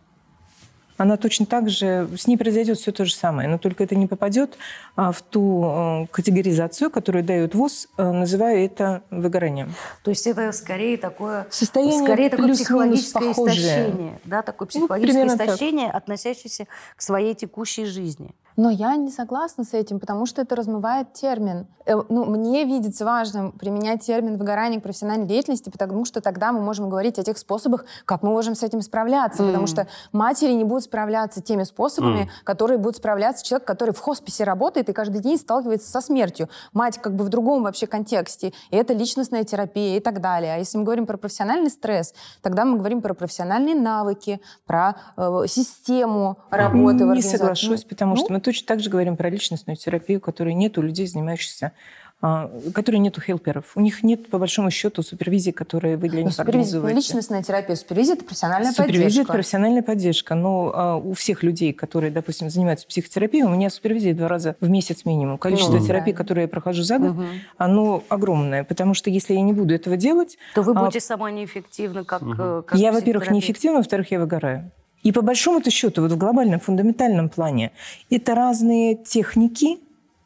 она 0.98 1.18
точно 1.18 1.46
так 1.46 1.70
же, 1.70 2.10
с 2.18 2.28
ней 2.28 2.38
произойдет 2.38 2.78
все 2.80 2.92
то 2.92 3.06
же 3.06 3.14
самое, 3.14 3.48
но 3.48 3.58
только 3.58 3.84
это 3.84 3.96
не 3.96 4.08
попадет 4.08 4.58
а, 4.96 5.12
в 5.12 5.22
ту 5.22 5.64
э, 5.66 6.08
категоризацию, 6.12 6.90
которую 6.90 7.24
дает 7.24 7.56
ВУЗ, 7.56 7.88
э, 7.98 8.12
называя 8.12 8.66
это 8.66 9.04
выгоранием. 9.12 9.74
То 10.04 10.12
есть 10.12 10.26
это 10.28 10.52
скорее 10.52 10.98
такое, 10.98 11.48
Состояние 11.50 12.04
скорее 12.04 12.30
такое 12.30 12.54
психологическое 12.54 13.28
похожее. 13.28 13.58
истощение, 13.58 14.20
да, 14.26 14.42
такое 14.42 14.68
психологическое 14.68 15.14
примерно 15.14 15.38
так. 15.38 15.48
истощение, 15.48 15.90
относящееся 15.92 16.68
к 16.96 17.02
своей 17.02 17.36
текущей 17.36 17.86
жизни. 17.86 18.32
Но 18.58 18.72
я 18.72 18.96
не 18.96 19.12
согласна 19.12 19.64
с 19.64 19.74
этим, 19.74 20.00
потому 20.00 20.26
что 20.26 20.42
это 20.42 20.56
размывает 20.56 21.14
термин. 21.14 21.68
Э, 21.86 21.96
Ну, 22.10 22.26
мне 22.26 22.66
видится 22.66 23.06
важным 23.06 23.52
применять 23.52 24.02
термин 24.06 24.38
выгорание 24.38 24.80
к 24.80 24.84
профессиональной 24.84 25.28
деятельности, 25.28 25.70
потому 25.70 26.06
что 26.06 26.22
тогда 26.22 26.52
мы 26.52 26.60
можем 26.60 26.90
говорить 26.90 27.20
о 27.20 27.24
тех 27.24 27.38
способах, 27.38 27.86
как 28.06 28.24
мы 28.24 28.30
можем 28.30 28.56
с 28.56 28.64
этим 28.64 28.82
справляться. 28.82 29.44
М. 29.44 29.50
Потому 29.50 29.68
что 29.68 29.88
матери 30.12 30.54
не 30.54 30.64
будут 30.64 30.84
справляться 30.86 31.40
теми 31.42 31.64
способами, 31.64 32.22
М. 32.24 32.30
которые 32.44 32.80
будут 32.80 32.98
справляться 32.98 33.46
человек, 33.46 33.68
который 33.68 33.94
в 33.94 34.00
хосписе 34.00 34.44
работает 34.44 34.90
и 34.90 34.94
каждый 34.94 35.22
день 35.22 35.38
сталкивается 35.38 35.90
со 35.92 36.02
смертью. 36.02 36.50
Мать 36.74 36.98
как 36.98 37.14
бы 37.16 37.24
в 37.26 37.30
другом 37.30 37.62
вообще 37.64 37.86
контексте. 37.86 38.54
И 38.72 38.76
это 38.76 38.94
личностная 38.94 39.44
терапия 39.44 39.98
и 39.98 40.00
так 40.00 40.20
далее. 40.20 40.56
А 40.56 40.58
если 40.58 40.80
мы 40.80 40.84
говорим 40.84 41.06
про 41.06 41.18
профессиональный 41.18 41.70
стресс, 41.70 42.14
тогда 42.42 42.66
мы 42.66 42.78
говорим 42.80 43.02
про 43.04 43.14
профессиональные 43.14 43.76
навыки, 43.76 44.42
про 44.66 44.96
э, 45.16 45.44
систему 45.48 46.40
работы 46.50 47.04
в 47.04 47.08
Не 47.08 47.12
организации. 47.12 47.38
соглашусь, 47.38 47.84
потому 47.84 48.16
Ну, 48.16 48.18
что 48.24 48.34
мы 48.34 48.40
точно 48.48 48.66
так 48.68 48.80
же 48.80 48.90
говорим 48.90 49.18
про 49.18 49.30
личностную 49.30 49.76
терапию, 49.76 50.22
которой 50.22 50.54
нет 50.54 50.78
у 50.78 50.82
людей, 50.82 51.06
занимающихся 51.06 51.74
а, 52.20 52.50
которой 52.74 52.96
нету 52.96 53.22
хелперов. 53.22 53.74
У 53.76 53.80
них 53.80 54.02
нет, 54.02 54.28
по 54.32 54.40
большому 54.40 54.72
счету, 54.72 55.04
супервизии, 55.04 55.52
которые 55.52 55.98
вы 55.98 56.10
для 56.10 56.22
Ну, 56.22 56.26
них 56.26 56.34
супервизия, 56.34 56.80
это 56.80 56.88
организуете. 56.88 56.96
личностная 56.98 57.44
терапия, 57.44 57.76
супервизия 57.76 58.16
это 58.16 58.24
профессиональная 58.26 58.72
Супервизия– 58.72 58.98
это 59.06 59.10
поддержка. 59.12 59.34
профессиональная 59.34 59.84
поддержка. 59.84 60.34
Но 60.34 60.72
а, 60.74 60.96
у 60.96 61.14
всех 61.14 61.44
людей, 61.44 61.74
которые, 61.74 62.10
допустим, 62.12 62.50
занимаются 62.50 62.88
психотерапией, 62.88 63.44
у 63.44 63.50
меня 63.50 63.70
супервизия 63.70 64.16
два 64.16 64.30
раза 64.30 64.56
в 64.62 64.68
месяц 64.68 65.06
минимум. 65.06 65.38
Количество 65.38 65.74
Ну, 65.74 65.80
терапий, 65.86 66.14
правильно. 66.14 66.18
которые 66.18 66.42
я 66.44 66.48
прохожу 66.48 66.82
за 66.82 66.98
год, 66.98 67.12
Мгм. 67.12 67.28
оно 67.58 68.04
огромное. 68.10 68.64
Потому 68.64 68.96
что 68.96 69.12
если 69.12 69.36
я 69.36 69.42
не 69.42 69.54
буду 69.54 69.76
этого 69.76 69.96
делать, 69.96 70.40
То 70.56 70.64
вы 70.64 70.72
А- 70.72 70.86
будете 70.86 71.02
сама 71.02 71.30
неэффективна, 71.30 72.04
как, 72.04 72.24
э, 72.24 72.64
как 72.66 72.80
я, 72.80 72.92
во-первых, 72.94 73.30
неэффективна, 73.30 73.78
во-вторых, 73.78 74.10
я 74.10 74.20
выгораю. 74.20 74.72
И 75.08 75.14
по 75.14 75.22
большому-то 75.22 75.72
счету, 75.72 76.02
вот 76.02 76.12
в 76.12 76.18
глобальном, 76.18 76.60
фундаментальном 76.60 77.30
плане, 77.30 77.72
это 78.10 78.36
разные 78.36 78.94
техники, 78.96 79.78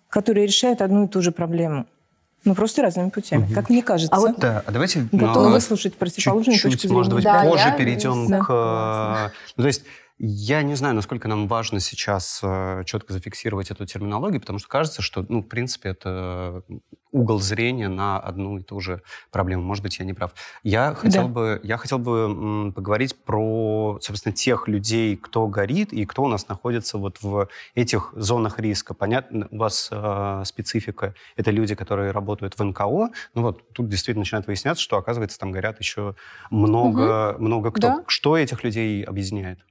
которые 0.09 0.47
решают 0.47 0.81
одну 0.81 1.05
и 1.05 1.07
ту 1.07 1.21
же 1.21 1.31
проблему. 1.31 1.85
Ну, 2.45 2.55
просто 2.55 2.81
разными 2.81 3.11
путями, 3.11 3.43
угу. 3.43 3.53
как 3.53 3.69
мне 3.69 3.83
кажется. 3.83 4.15
А 4.15 4.19
вот, 4.19 4.39
да, 4.39 4.63
а 4.65 4.71
давайте... 4.71 5.07
Готовы 5.11 5.49
ну, 5.49 5.53
выслушать 5.53 5.93
противоположную 5.93 6.55
чуть-чуть, 6.55 6.71
точку 6.71 6.87
зрения. 6.87 6.97
может 6.97 7.13
быть, 7.13 7.23
да, 7.23 7.43
позже 7.43 7.67
я... 7.67 7.71
перейдем 7.77 8.27
да. 8.27 8.39
к... 8.39 9.31
Ну, 9.55 9.61
то 9.61 9.67
есть 9.67 9.83
я 10.23 10.61
не 10.61 10.75
знаю, 10.75 10.93
насколько 10.93 11.27
нам 11.27 11.47
важно 11.47 11.79
сейчас 11.79 12.41
э, 12.43 12.83
четко 12.85 13.11
зафиксировать 13.11 13.71
эту 13.71 13.87
терминологию, 13.87 14.39
потому 14.39 14.59
что 14.59 14.67
кажется, 14.67 15.01
что, 15.01 15.25
ну, 15.27 15.41
в 15.41 15.47
принципе, 15.47 15.89
это 15.89 16.61
угол 17.11 17.39
зрения 17.39 17.87
на 17.87 18.19
одну 18.19 18.59
и 18.59 18.61
ту 18.61 18.79
же 18.81 19.01
проблему. 19.31 19.63
Может 19.63 19.81
быть, 19.81 19.97
я 19.97 20.05
не 20.05 20.13
прав. 20.13 20.35
Я 20.61 20.93
хотел 20.93 21.23
да. 21.23 21.29
бы, 21.29 21.59
я 21.63 21.77
хотел 21.77 21.97
бы 21.97 22.71
поговорить 22.71 23.15
про, 23.23 23.97
собственно, 23.99 24.31
тех 24.31 24.67
людей, 24.67 25.17
кто 25.17 25.47
горит 25.47 25.91
и 25.91 26.05
кто 26.05 26.21
у 26.21 26.27
нас 26.27 26.47
находится 26.47 26.99
вот 26.99 27.17
в 27.23 27.49
этих 27.73 28.13
зонах 28.15 28.59
риска. 28.59 28.93
Понятно, 28.93 29.47
у 29.49 29.57
вас 29.57 29.89
э, 29.91 30.43
специфика— 30.45 31.15
это 31.35 31.49
люди, 31.49 31.73
которые 31.73 32.11
работают 32.11 32.59
в 32.59 32.63
НКО. 32.63 33.09
Ну 33.33 33.41
вот 33.41 33.73
тут 33.73 33.89
действительно 33.89 34.21
начинает 34.21 34.45
выясняться, 34.45 34.83
что, 34.83 34.97
оказывается, 34.97 35.39
там 35.39 35.51
горят 35.51 35.79
еще 35.79 36.13
много, 36.51 37.31
угу. 37.31 37.43
много 37.43 37.71
кто. 37.71 37.87
Да. 37.87 38.03
Что 38.05 38.37
этих 38.37 38.63
людей 38.63 39.03
объединяет? 39.03 39.61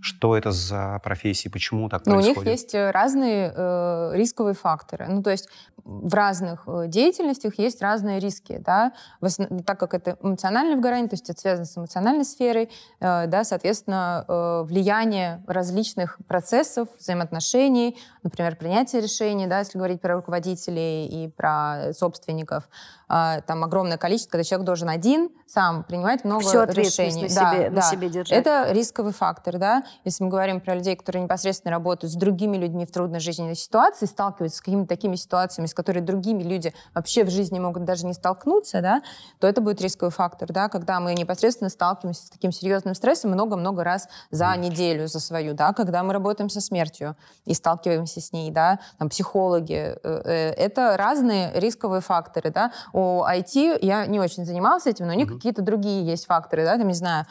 Что 0.00 0.36
это 0.36 0.52
за 0.52 1.00
профессии, 1.02 1.48
почему 1.48 1.88
так 1.88 2.06
ну, 2.06 2.14
происходит? 2.14 2.38
У 2.38 2.40
них 2.42 2.50
есть 2.52 2.74
э, 2.74 2.92
разные 2.92 3.52
э, 3.54 4.12
рисковые 4.14 4.54
факторы. 4.54 5.06
Ну, 5.08 5.20
то 5.22 5.30
есть 5.30 5.48
в 5.84 6.14
разных 6.14 6.64
э, 6.66 6.86
деятельностях 6.86 7.58
есть 7.58 7.82
разные 7.82 8.20
риски, 8.20 8.58
да, 8.64 8.92
основ... 9.20 9.48
так 9.64 9.78
как 9.80 9.94
это 9.94 10.16
эмоциональное 10.22 10.76
выгорание, 10.76 11.08
то 11.08 11.14
есть 11.14 11.28
это 11.28 11.40
связано 11.40 11.64
с 11.64 11.76
эмоциональной 11.76 12.24
сферой, 12.24 12.70
э, 13.00 13.26
да, 13.26 13.44
соответственно, 13.44 14.24
э, 14.26 14.62
влияние 14.64 15.42
различных 15.46 16.18
процессов, 16.26 16.88
взаимоотношений, 16.98 17.98
например, 18.22 18.56
принятие 18.56 19.02
решений, 19.02 19.46
да, 19.46 19.60
если 19.60 19.78
говорить 19.78 20.00
про 20.00 20.14
руководителей 20.14 21.06
и 21.06 21.28
про 21.28 21.92
собственников, 21.92 22.68
э, 23.08 23.40
там 23.46 23.64
огромное 23.64 23.98
количество, 23.98 24.32
когда 24.32 24.44
человек 24.44 24.66
должен 24.66 24.88
один 24.88 25.30
сам 25.46 25.84
принимать 25.84 26.24
много 26.24 26.42
Всю 26.42 26.64
решений. 26.64 27.22
На 27.22 27.34
да, 27.34 27.52
себе, 27.52 27.70
да. 27.70 27.76
на 27.76 27.82
себе 27.82 28.08
держать. 28.08 28.38
Это 28.38 28.72
рисковый 28.72 29.12
фактор, 29.12 29.58
да, 29.58 29.79
если 30.04 30.24
мы 30.24 30.30
говорим 30.30 30.60
про 30.60 30.74
людей, 30.74 30.96
которые 30.96 31.22
непосредственно 31.22 31.72
работают 31.72 32.12
с 32.12 32.16
другими 32.16 32.56
людьми 32.56 32.86
в 32.86 32.92
трудной 32.92 33.20
жизненной 33.20 33.54
ситуации, 33.54 34.06
сталкиваются 34.06 34.58
с 34.58 34.60
какими-то 34.60 34.88
такими 34.88 35.16
ситуациями, 35.16 35.66
с 35.66 35.74
которыми 35.74 36.04
другими 36.04 36.42
люди 36.42 36.72
вообще 36.94 37.24
в 37.24 37.30
жизни 37.30 37.58
могут 37.58 37.84
даже 37.84 38.06
не 38.06 38.12
столкнуться, 38.12 38.80
да, 38.80 39.02
то 39.38 39.46
это 39.46 39.60
будет 39.60 39.80
рисковый 39.80 40.12
фактор, 40.12 40.52
да, 40.52 40.68
когда 40.68 41.00
мы 41.00 41.14
непосредственно 41.14 41.70
сталкиваемся 41.70 42.26
с 42.26 42.30
таким 42.30 42.52
серьезным 42.52 42.94
стрессом 42.94 43.30
много-много 43.30 43.84
раз 43.84 44.08
за 44.30 44.54
неделю, 44.56 45.08
за 45.08 45.20
свою, 45.20 45.54
да, 45.54 45.72
когда 45.72 46.02
мы 46.02 46.12
работаем 46.12 46.50
со 46.50 46.60
смертью 46.60 47.16
и 47.44 47.54
сталкиваемся 47.54 48.20
с 48.20 48.32
ней, 48.32 48.50
да, 48.50 48.80
там, 48.98 49.08
психологи, 49.08 49.74
э, 49.74 49.98
э, 50.02 50.50
это 50.52 50.96
разные 50.96 51.52
рисковые 51.54 52.00
факторы, 52.00 52.50
да. 52.50 52.72
У 52.92 53.22
IT 53.22 53.78
я 53.82 54.06
не 54.06 54.20
очень 54.20 54.44
занималась 54.44 54.86
этим, 54.86 55.06
но 55.06 55.12
у 55.12 55.16
них 55.16 55.28
mm-hmm. 55.28 55.34
какие-то 55.34 55.62
другие 55.62 56.04
есть 56.04 56.26
факторы, 56.26 56.64
да, 56.64 56.76
там, 56.76 56.88
не 56.88 56.94
знаю, 56.94 57.26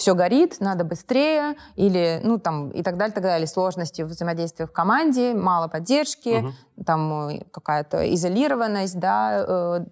все 0.00 0.14
горит, 0.14 0.56
надо 0.60 0.82
быстрее, 0.82 1.56
или, 1.76 2.22
ну, 2.24 2.38
там, 2.38 2.70
и 2.70 2.82
так 2.82 2.96
далее, 2.96 3.12
так 3.12 3.22
далее. 3.22 3.46
Сложности 3.46 4.00
взаимодействия 4.00 4.66
в 4.66 4.72
команде, 4.72 5.34
мало 5.34 5.68
поддержки, 5.68 6.38
угу. 6.38 6.52
Там 6.84 7.28
э, 7.28 7.40
какая-то 7.50 8.12
изолированность, 8.14 8.98
да, 8.98 9.44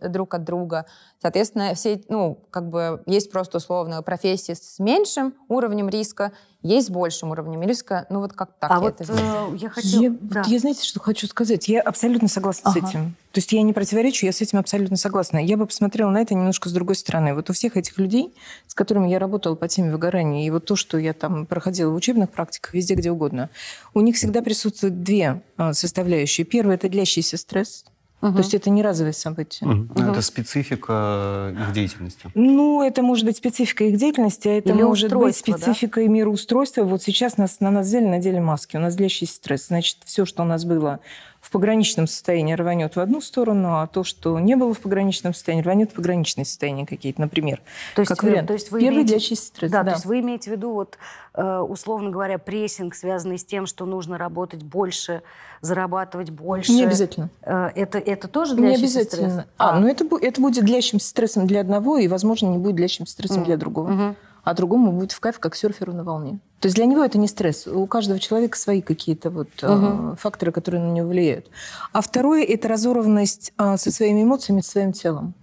э, 0.03 0.09
друг 0.09 0.35
от 0.35 0.45
друга. 0.45 0.87
Соответственно, 1.21 1.75
все, 1.75 2.01
ну, 2.09 2.39
как 2.51 2.69
бы 2.71 3.03
есть 3.07 3.31
просто 3.31 3.59
условно 3.59 4.03
профессии 4.03 4.53
с 4.53 4.79
меньшим 4.79 5.35
уровнем 5.49 5.89
риска, 5.89 6.33
есть 6.63 6.89
с 6.89 6.91
большим 6.91 7.31
уровнем 7.31 7.63
риска. 7.63 8.07
Ну, 8.11 8.21
вот 8.21 8.33
как 8.33 8.51
так 8.59 8.71
а 8.71 8.75
я 8.75 8.81
вот, 8.81 9.01
это. 9.01 9.13
Э, 9.13 9.57
я, 9.57 9.71
хотел... 9.71 10.03
я, 10.03 10.15
да. 10.21 10.43
я, 10.47 10.59
знаете, 10.59 10.85
что 10.85 11.01
хочу 11.01 11.27
сказать? 11.27 11.69
Я 11.69 11.81
абсолютно 11.81 12.29
согласна 12.29 12.71
ага. 12.71 12.81
с 12.87 12.91
этим. 12.91 13.15
То 13.33 13.39
есть 13.39 13.53
я 13.53 13.63
не 13.63 13.73
противоречу, 13.73 14.27
я 14.27 14.33
с 14.33 14.41
этим 14.41 14.59
абсолютно 14.59 14.97
согласна. 14.97 15.39
Я 15.39 15.57
бы 15.57 15.67
посмотрела 15.67 16.11
на 16.11 16.21
это 16.21 16.35
немножко 16.35 16.69
с 16.69 16.73
другой 16.73 16.97
стороны. 16.97 17.35
Вот 17.35 17.51
у 17.51 17.53
всех 17.53 17.77
этих 17.77 17.99
людей, 17.99 18.35
с 18.67 18.75
которыми 18.75 19.09
я 19.09 19.19
работала 19.19 19.55
по 19.55 19.69
теме 19.69 19.93
выгорания, 19.93 20.47
и 20.47 20.51
вот 20.51 20.65
то, 20.65 20.75
что 20.75 20.99
я 20.99 21.13
там 21.13 21.47
проходила 21.47 21.91
в 21.91 21.95
учебных 21.95 22.31
практиках, 22.31 22.75
везде, 22.75 22.95
где 22.95 23.13
угодно, 23.13 23.51
у 23.95 24.01
них 24.01 24.17
всегда 24.17 24.43
присутствуют 24.43 25.03
две 25.03 25.43
а, 25.57 25.75
составляющие. 25.75 26.45
Первое– 26.45 26.75
это 26.79 26.89
длящийся 26.89 27.37
стресс– 27.37 27.85
Угу. 28.21 28.33
То 28.33 28.39
есть 28.39 28.55
это 28.55 28.71
не 28.71 28.83
разовые 28.83 29.13
события. 29.13 29.65
Угу. 29.65 29.95
Угу. 29.95 30.03
Это 30.11 30.23
специфика 30.23 31.55
их 31.57 31.73
деятельности. 31.73 32.31
Ну, 32.35 32.83
это 32.83 33.03
может 33.03 33.25
быть 33.25 33.37
специфика 33.37 33.85
их 33.85 33.97
деятельности, 33.97 34.49
а 34.49 34.53
это 34.53 34.73
Или 34.73 34.83
может 34.83 35.15
быть 35.15 35.37
специфика 35.37 36.01
да? 36.01 36.09
мироустройства. 36.09 36.83
Вот 36.83 37.03
сейчас 37.03 37.37
нас, 37.37 37.61
на 37.61 37.71
нас 37.71 37.87
взяли, 37.87 38.07
надели 38.07 38.41
маски. 38.41 38.77
У 38.77 38.81
нас 38.81 38.97
длящий 38.97 39.27
стресс. 39.27 39.69
Значит, 39.69 39.99
все, 40.05 40.25
что 40.25 40.43
у 40.43 40.47
нас 40.47 40.65
было 40.65 40.99
в 41.49 41.51
пограничном 41.51 42.07
состоянии 42.07 42.53
рванет 42.53 42.95
в 42.97 43.01
одну 43.01 43.23
сторону, 43.23 43.81
а 43.81 43.87
то, 43.87 44.05
что 44.05 44.39
не 44.39 44.55
было 44.55 44.75
в 44.75 44.81
пограничном 44.81 45.33
состоянии, 45.33 45.63
рванет 45.63 45.93
в 45.93 45.95
пограничное 45.95 46.45
состояние 46.45 46.85
какие-то, 46.85 47.23
например. 47.23 47.63
То 47.95 48.03
есть, 48.03 48.11
как 48.11 48.23
вариант. 48.23 48.49
То 48.49 48.53
есть 48.53 48.71
вы 48.71 48.81
Первый 48.81 49.05
имеете, 49.05 49.35
стресс. 49.35 49.73
Да, 49.73 49.83
да, 49.83 49.93
то 49.93 49.97
есть 49.97 50.05
вы 50.05 50.21
имеете 50.21 50.51
в 50.51 50.53
виду, 50.53 50.73
вот, 50.73 50.99
э, 51.33 51.59
условно 51.61 52.11
говоря, 52.11 52.37
прессинг, 52.37 52.95
связанный 52.95 53.39
с 53.39 53.47
тем, 53.47 53.65
что 53.65 53.87
нужно 53.87 54.19
работать 54.19 54.63
больше, 54.63 55.23
зарабатывать 55.63 56.29
больше. 56.29 56.71
Не 56.71 56.85
обязательно. 56.85 57.31
Э, 57.41 57.71
это, 57.75 57.97
это 57.97 58.29
тоже 58.29 58.55
длящийся 58.55 58.81
Не 58.81 58.85
обязательно. 58.85 59.31
стресс? 59.31 59.47
А, 59.57 59.71
а, 59.71 59.81
ну 59.81 59.89
это, 59.89 60.05
это 60.21 60.41
будет 60.43 60.67
длящимся 60.67 61.09
стрессом 61.09 61.47
для 61.47 61.63
одного, 61.63 61.97
и, 61.97 62.09
возможно, 62.09 62.49
не 62.49 62.59
будет 62.59 62.77
длящимся 62.77 63.13
стрессом 63.13 63.41
mm. 63.41 63.47
для 63.47 63.57
другого. 63.57 63.89
Mm-hmm 63.89 64.15
а 64.49 64.55
другому 64.55 64.93
будет 64.93 65.13
в 65.13 65.21
кайф, 65.21 65.39
как 65.41 65.55
серферу 65.55 65.93
на 65.93 66.05
волне. 66.05 66.39
То 66.61 66.69
есть 66.69 66.77
для 66.77 66.87
него 66.87 67.05
это 67.05 67.19
не 67.19 67.29
стресс. 67.29 67.67
У 67.67 67.87
каждого 67.87 68.19
человека 68.19 68.57
свои 68.57 68.81
какие-то 68.81 69.29
вот 69.29 69.49
угу. 69.63 70.17
факторы, 70.17 70.53
которые 70.53 70.83
на 70.83 70.91
него 70.91 71.09
влияют. 71.09 71.51
А 71.93 72.01
второе– 72.01 72.45
это 72.49 72.67
разорванность 72.67 73.53
а, 73.59 73.77
со 73.77 73.93
своими 73.93 74.23
эмоциями, 74.23 74.63
со 74.63 74.71
своим 74.71 74.95
телом. 74.95 75.35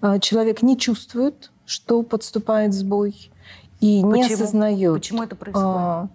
А, 0.00 0.18
человек 0.18 0.62
не 0.62 0.76
чувствует, 0.76 1.52
что 1.66 2.02
подступает 2.02 2.74
сбой, 2.74 3.30
и 3.80 4.02
Почему? 4.02 4.14
не 4.16 4.24
осознает. 4.24 4.94
Почему 4.94 5.22
это 5.22 5.36
происходит? 5.36 5.68
А, 5.68 6.08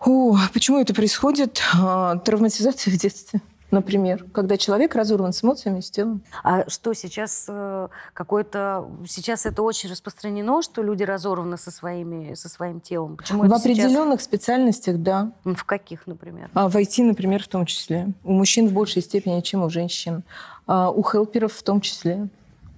о, 0.00 0.38
почему 0.54 0.80
это 0.80 0.94
происходит? 0.94 1.60
А, 1.74 2.16
травматизация 2.16 2.90
в 2.90 2.96
детстве 2.96 3.42
например, 3.70 4.24
когда 4.32 4.56
человек 4.56 4.94
разорван 4.94 5.32
с 5.32 5.42
эмоциями, 5.42 5.80
с 5.80 5.90
телом. 5.90 6.22
А 6.42 6.68
что 6.68 6.92
сейчас 6.94 7.46
э, 7.48 7.88
какой-то... 8.12 8.86
Сейчас 9.06 9.46
это 9.46 9.62
очень 9.62 9.90
распространено, 9.90 10.62
что 10.62 10.82
люди 10.82 11.02
разорваны 11.02 11.56
со, 11.56 11.70
своими, 11.70 12.34
со 12.34 12.48
своим 12.48 12.80
телом? 12.80 13.16
Почему 13.16 13.44
в 13.46 13.52
определенных 13.52 14.20
сейчас... 14.20 14.24
специальностях, 14.24 14.98
да. 14.98 15.32
В 15.44 15.64
каких, 15.64 16.06
например? 16.06 16.50
А, 16.54 16.68
в 16.68 16.76
IT, 16.76 17.02
например, 17.04 17.42
в 17.42 17.48
том 17.48 17.66
числе. 17.66 18.08
У 18.24 18.32
мужчин 18.32 18.68
в 18.68 18.72
большей 18.72 19.02
степени, 19.02 19.40
чем 19.40 19.62
у 19.62 19.70
женщин. 19.70 20.24
А, 20.66 20.90
у 20.90 21.02
хелперов 21.02 21.52
в 21.52 21.62
том 21.62 21.80
числе. 21.80 22.28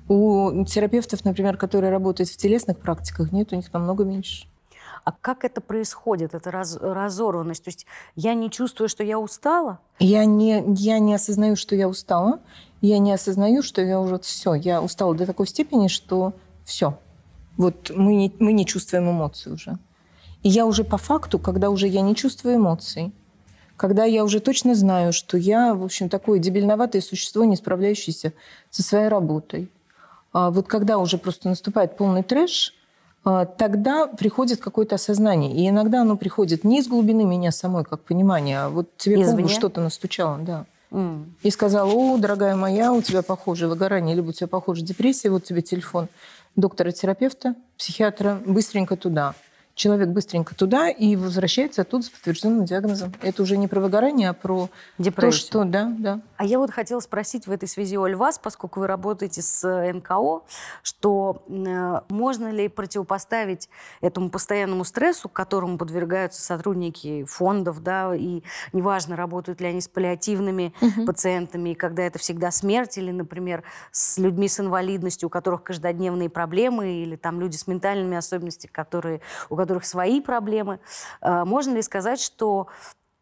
У 0.09 0.65
терапевтов, 0.65 1.25
например, 1.25 1.59
которые 1.59 1.91
работают 1.91 2.31
в 2.31 2.37
телесных 2.37 2.79
практиках, 2.79 3.31
нет, 3.31 3.53
у 3.53 3.57
них 3.57 3.71
намного 3.73 4.05
меньше. 4.05 4.47
А 5.05 5.13
как 5.13 5.45
это 5.45 5.61
происходит, 5.61 6.35
эта 6.35 6.51
раз, 6.51 6.77
разорванность? 6.81 7.65
То 7.65 7.69
есть 7.69 7.87
я 8.17 8.35
не 8.35 8.51
чувствую, 8.51 8.89
что 8.89 9.03
я 9.03 9.19
устала? 9.19 9.81
Я 9.99 10.25
не, 10.25 10.65
я 10.77 10.99
не 10.99 11.15
осознаю, 11.15 11.57
что 11.57 11.75
я 11.75 11.89
устала. 11.89 12.41
Я 12.81 12.99
не 12.99 13.13
осознаю, 13.13 13.63
что 13.63 13.83
я 13.83 14.01
уже 14.01 14.19
все. 14.21 14.55
Я 14.55 14.83
устала 14.83 15.15
до 15.15 15.27
такой 15.27 15.47
степени, 15.47 15.89
что 15.89 16.33
все. 16.65 16.99
Вот 17.57 17.91
мы 17.95 18.15
не, 18.15 18.33
мы 18.39 18.53
не 18.53 18.65
чувствуем 18.65 19.11
эмоций 19.11 19.53
уже. 19.53 19.79
И 20.43 20.49
я 20.49 20.65
уже 20.67 20.85
по 20.85 20.99
факту, 20.99 21.39
когда 21.39 21.71
уже 21.71 21.89
я 21.89 22.01
не 22.01 22.15
чувствую 22.15 22.57
эмоций, 22.57 23.13
когда 23.77 24.05
я 24.05 24.25
уже 24.25 24.41
точно 24.41 24.75
знаю, 24.75 25.13
что 25.13 25.37
я, 25.37 25.75
в 25.75 25.85
общем, 25.85 26.09
такое 26.09 26.39
дебильноватое 26.39 27.03
существо, 27.03 27.45
не 27.45 27.57
справляющееся 27.57 28.33
со 28.71 28.83
своей 28.83 29.09
работой. 29.09 29.71
А 30.33 30.51
вот 30.51 30.69
когда 30.69 30.99
уже 30.99 31.19
просто 31.19 31.49
наступает 31.49 31.97
полный 31.97 32.23
трэш, 32.23 32.75
тогда 33.57 34.07
приходит 34.07 34.61
какое-то 34.61 34.95
осознание. 34.95 35.53
И 35.55 35.69
иногда 35.69 36.03
оно 36.03 36.17
приходит 36.17 36.65
не 36.65 36.79
из 36.79 36.89
глубины 36.89 37.25
меня 37.25 37.51
самой, 37.51 37.85
как 37.85 38.01
понимание, 38.03 38.61
а 38.61 38.69
вот 38.69 38.97
тебе 38.97 39.23
Извне? 39.23 39.49
что-то 39.49 39.81
настучало, 39.81 40.39
да. 40.39 40.67
Mm. 40.91 41.25
И 41.43 41.51
сказала, 41.51 41.91
о, 41.93 42.17
дорогая 42.17 42.57
моя, 42.57 42.93
у 42.93 43.03
тебя 43.03 43.23
похоже 43.23 43.69
выгорание, 43.69 44.15
либо 44.15 44.31
у 44.31 44.33
тебя 44.33 44.47
похоже 44.47 44.83
депрессия, 44.83 45.31
вот 45.31 45.45
тебе 45.45 45.61
телефон 45.61 46.09
доктора-терапевта, 46.57 47.55
психиатра, 47.77 48.41
быстренько 48.47 48.97
туда 48.97 49.35
человек 49.79 50.09
быстренько 50.09 50.55
туда 50.55 50.91
и 50.91 51.15
возвращается 51.15 51.83
оттуда 51.83 52.05
с 52.05 52.11
подтвержденным 52.11 52.65
диагнозом. 52.65 53.15
Это 53.23 53.43
уже 53.43 53.57
не 53.57 53.69
про 53.69 53.81
выгорание, 53.81 54.31
а 54.31 54.33
про 54.35 54.69
Депрессию. 54.99 55.33
то, 55.33 55.47
что... 55.47 55.65
Да, 55.65 55.95
да. 55.97 56.21
А 56.37 56.45
я 56.45 56.59
вот 56.59 56.71
хотела 56.71 56.99
спросить 57.01 57.47
в 57.47 57.51
этой 57.53 57.69
связи, 57.69 57.97
Оль, 57.97 58.17
вас, 58.17 58.39
поскольку 58.39 58.81
вы 58.81 58.89
работаете 58.89 59.41
с 59.41 59.65
э, 59.65 59.93
НКО, 59.93 60.43
что 60.83 61.43
э, 61.49 62.01
можно 62.09 62.51
ли 62.51 62.69
противопоставить 62.69 63.69
этому 64.01 64.31
постоянному 64.31 64.85
стрессу, 64.85 65.29
которому 65.29 65.79
подвергаются 65.79 66.43
сотрудники 66.43 67.25
фондов, 67.25 67.81
да, 67.83 68.15
и 68.17 68.43
неважно, 68.73 69.15
работают 69.15 69.61
ли 69.61 69.69
они 69.69 69.81
с 69.81 69.87
паллиативными 69.87 70.75
угу. 70.81 71.07
пациентами, 71.07 71.75
когда 71.75 72.03
это 72.03 72.19
всегда 72.19 72.51
смерть, 72.51 72.99
или, 72.99 73.13
например, 73.13 73.63
с 73.93 74.19
людьми 74.19 74.49
с 74.49 74.59
инвалидностью, 74.59 75.29
у 75.29 75.31
которых 75.31 75.63
каждодневные 75.63 76.29
проблемы, 76.29 77.03
или 77.03 77.15
там 77.15 77.41
люди 77.41 77.57
с 77.57 77.69
ментальными 77.69 78.17
особенностями, 78.17 78.73
которые, 78.73 79.21
у 79.49 79.55
которых 79.55 79.68
которых 79.69 79.85
свои 79.85 80.23
проблемы. 80.23 80.81
Э, 81.21 81.45
можно 81.45 81.75
ли 81.75 81.83
сказать, 81.83 82.21
что 82.21 82.69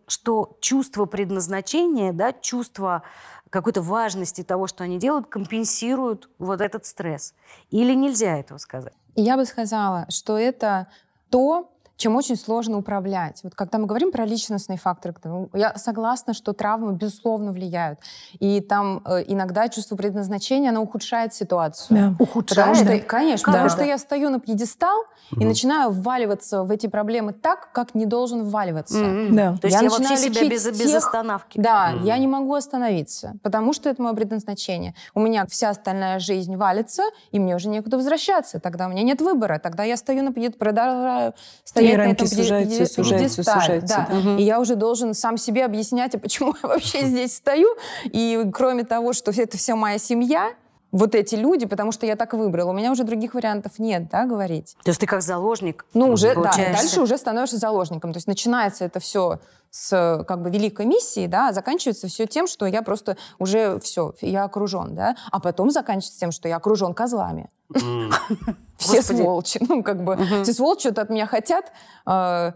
что 0.09 0.57
чувство 0.61 1.05
предназначения, 1.07 2.13
да, 2.13 2.33
чувство 2.33 3.03
какой-то 3.51 3.83
важности 3.83 4.45
того, 4.45 4.69
что 4.69 4.85
они 4.85 4.99
делают, 4.99 5.27
компенсируют 5.27 6.31
вот 6.39 6.61
этот 6.61 6.87
стресс? 6.87 7.35
Или 7.71 7.93
нельзя 7.93 8.39
этого 8.39 8.59
сказать? 8.59 8.93
Я 9.17 9.37
бы 9.37 9.45
сказала, 9.45 10.07
что 10.09 10.39
это 10.39 10.87
то, 11.29 11.73
чем 11.97 12.15
очень 12.17 12.37
сложно 12.37 12.77
управлять. 12.79 13.41
Вот 13.43 13.55
когда 13.55 13.79
мы 13.79 13.87
говорим 13.87 14.13
про 14.13 14.25
личностные 14.27 14.79
факторы, 14.79 15.15
я 15.55 15.75
согласна, 15.77 16.35
что 16.35 16.53
травмы, 16.53 16.93
безусловно, 16.93 17.53
влияют. 17.53 18.01
И 18.39 18.61
там 18.61 19.03
э, 19.07 19.25
иногда 19.27 19.69
чувство 19.69 19.97
предназначения, 19.97 20.71
оно 20.71 20.83
ухудшает 20.83 21.33
ситуацию. 21.35 22.17
Да. 22.19 22.25
Ухудшает? 22.25 22.69
Потому 22.79 22.97
что, 22.97 22.99
конечно, 23.07 23.47
Да. 23.53 23.59
потому 23.59 23.69
Да. 23.71 23.75
что 23.75 23.85
я 23.85 23.99
стою 23.99 24.31
на 24.31 24.41
пьедестал 24.41 25.05
и 25.39 25.45
начинаю 25.45 25.91
вваливаться 25.91 26.65
в 26.65 26.71
эти 26.71 26.87
проблемы 26.87 27.33
так, 27.33 27.73
как 27.73 27.95
не 27.95 28.05
должен 28.07 28.45
вваливаться. 28.45 28.99
М-м. 28.99 29.35
Да. 29.35 29.57
То 29.57 29.67
есть 29.67 29.77
Я 29.77 29.83
я, 29.83 29.89
вообще 29.91 30.03
начинаю 30.15 30.35
себя 30.35 30.49
без, 30.51 30.67
без 30.67 30.79
тех- 30.79 30.97
остановки. 30.97 31.59
Да, 31.59 31.93
Мгм. 31.95 32.05
я 32.05 32.19
не 32.19 32.27
могу 32.29 32.55
остановиться, 32.55 33.35
потому 33.43 33.73
что 33.73 33.89
это 33.89 34.03
мое 34.03 34.13
предназначение. 34.13 34.95
У 35.15 35.21
меня 35.21 35.47
вся 35.47 35.71
остальная 35.71 36.19
жизнь 36.19 36.57
валится, 36.57 37.03
и 37.31 37.39
мне 37.39 37.57
уже 37.57 37.69
некуда 37.69 37.97
возвращаться. 37.97 38.61
Тогда 38.61 38.87
у 38.87 38.91
меня 38.91 39.03
нет 39.03 39.21
выбора. 39.23 39.59
Тогда 39.59 39.83
я 39.85 39.97
стою 39.97 40.23
на 40.23 40.33
пьедестале, 40.33 40.59
продолжаю 40.59 41.33
стоять 41.65 41.86
на 41.93 41.99
рамки 42.05 42.13
этом 42.15 42.29
пье- 42.29 42.37
сужаются, 42.37 42.87
сужаются, 42.87 43.43
сужаются, 43.43 44.07
да. 44.11 44.37
И 44.39 44.43
я 44.43 44.61
уже 44.61 44.75
должен 44.77 45.15
сам 45.15 45.37
себе 45.37 45.65
объяснять, 45.65 46.15
а 46.15 46.19
почему 46.19 46.55
я 46.63 46.69
вообще 46.69 47.05
здесь 47.07 47.37
стою. 47.37 47.69
И 48.05 48.45
кроме 48.53 48.85
того, 48.85 49.13
что 49.13 49.31
это 49.31 49.57
вся 49.57 49.77
моя 49.77 49.99
семья, 49.99 50.53
вот 50.93 51.15
эти 51.15 51.35
люди, 51.35 51.67
потому 51.67 51.93
что 51.93 52.07
я 52.07 52.17
так 52.17 52.33
выбрала. 52.33 52.71
У 52.71 52.73
меня 52.73 52.91
уже 52.91 53.05
других 53.05 53.35
вариантов 53.35 53.73
нет, 53.79 54.09
да, 54.11 54.25
говорить. 54.25 54.77
То 54.83 54.91
есть 54.91 55.01
ты 55.01 55.07
как 55.07 55.21
заложник 55.21 55.85
Ну, 55.93 56.11
уже, 56.13 56.35
да, 56.35 56.53
дальше 56.57 57.01
уже 57.03 57.19
становишься 57.19 57.59
заложником. 57.59 58.13
То 58.13 58.17
есть 58.19 58.27
начинается 58.29 58.85
это 58.85 58.99
все 59.01 59.41
с 59.77 60.25
как 60.27 60.41
бы 60.41 60.51
великой 60.51 60.87
миссии, 60.87 61.27
да, 61.27 61.53
заканчивается 61.53 62.09
все 62.09 62.27
тем, 62.27 62.47
что 62.47 62.65
я 62.65 62.81
просто 62.81 63.19
уже 63.39 63.79
все, 63.81 64.15
я 64.23 64.45
окружен, 64.45 64.95
да, 64.95 65.17
а 65.31 65.39
потом 65.39 65.71
заканчивается 65.71 66.19
тем, 66.19 66.33
что 66.33 66.49
я 66.49 66.57
окружен 66.57 66.95
козлами. 66.95 67.51
М. 67.75 68.11
Все 68.79 68.99
Господи. 68.99 69.23
сволочи, 69.23 69.61
ну 69.69 69.83
как 69.83 70.05
бы 70.05 70.19
все 70.43 70.53
сволочи 70.53 70.81
что-то 70.81 71.03
от 71.03 71.11
меня 71.11 71.27
хотят, 71.27 71.73
э, 72.07 72.53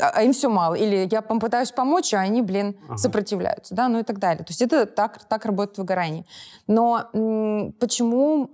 а 0.00 0.10
а 0.14 0.22
им 0.22 0.32
все 0.32 0.48
мало. 0.48 0.74
Или 0.74 1.08
я 1.10 1.20
пом- 1.20 1.40
пытаюсь 1.40 1.72
помочь, 1.72 2.14
а 2.14 2.18
они, 2.20 2.42
блин, 2.42 2.76
Ага. 2.88 2.96
сопротивляются, 2.98 3.74
да, 3.74 3.88
ну 3.88 3.98
и 3.98 4.02
так 4.02 4.18
далее. 4.18 4.44
То 4.44 4.50
есть 4.50 4.62
это 4.62 4.86
так, 4.86 5.24
так 5.24 5.44
работает 5.44 5.78
выгорание. 5.78 6.24
Но 6.66 7.04
м, 7.12 7.72
почему 7.78 8.50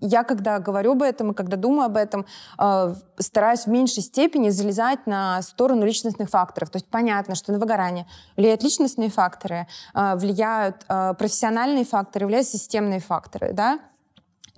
я, 0.00 0.24
когда 0.24 0.58
говорю 0.58 0.92
об 0.92 1.02
этом 1.02 1.30
и 1.32 1.34
когда 1.34 1.56
думаю 1.56 1.86
об 1.86 1.96
этом, 1.96 2.26
э, 2.58 2.94
стараюсь 3.18 3.60
в 3.64 3.68
меньшей 3.68 4.02
степени 4.02 4.48
залезать 4.50 5.06
на 5.06 5.42
сторону 5.42 5.84
личностных 5.86 6.28
факторов. 6.30 6.70
То 6.70 6.76
есть 6.76 6.86
понятно, 6.86 7.34
что 7.34 7.52
на 7.52 7.58
выгорание 7.58 8.06
влияют 8.36 8.62
личностные 8.62 9.10
факторы, 9.10 9.66
э, 9.94 10.16
влияют 10.16 10.84
э, 10.88 11.14
профессиональные 11.18 11.84
факторы, 11.84 12.26
влияют 12.26 12.48
системные 12.48 13.00
факторы, 13.00 13.52
да. 13.52 13.78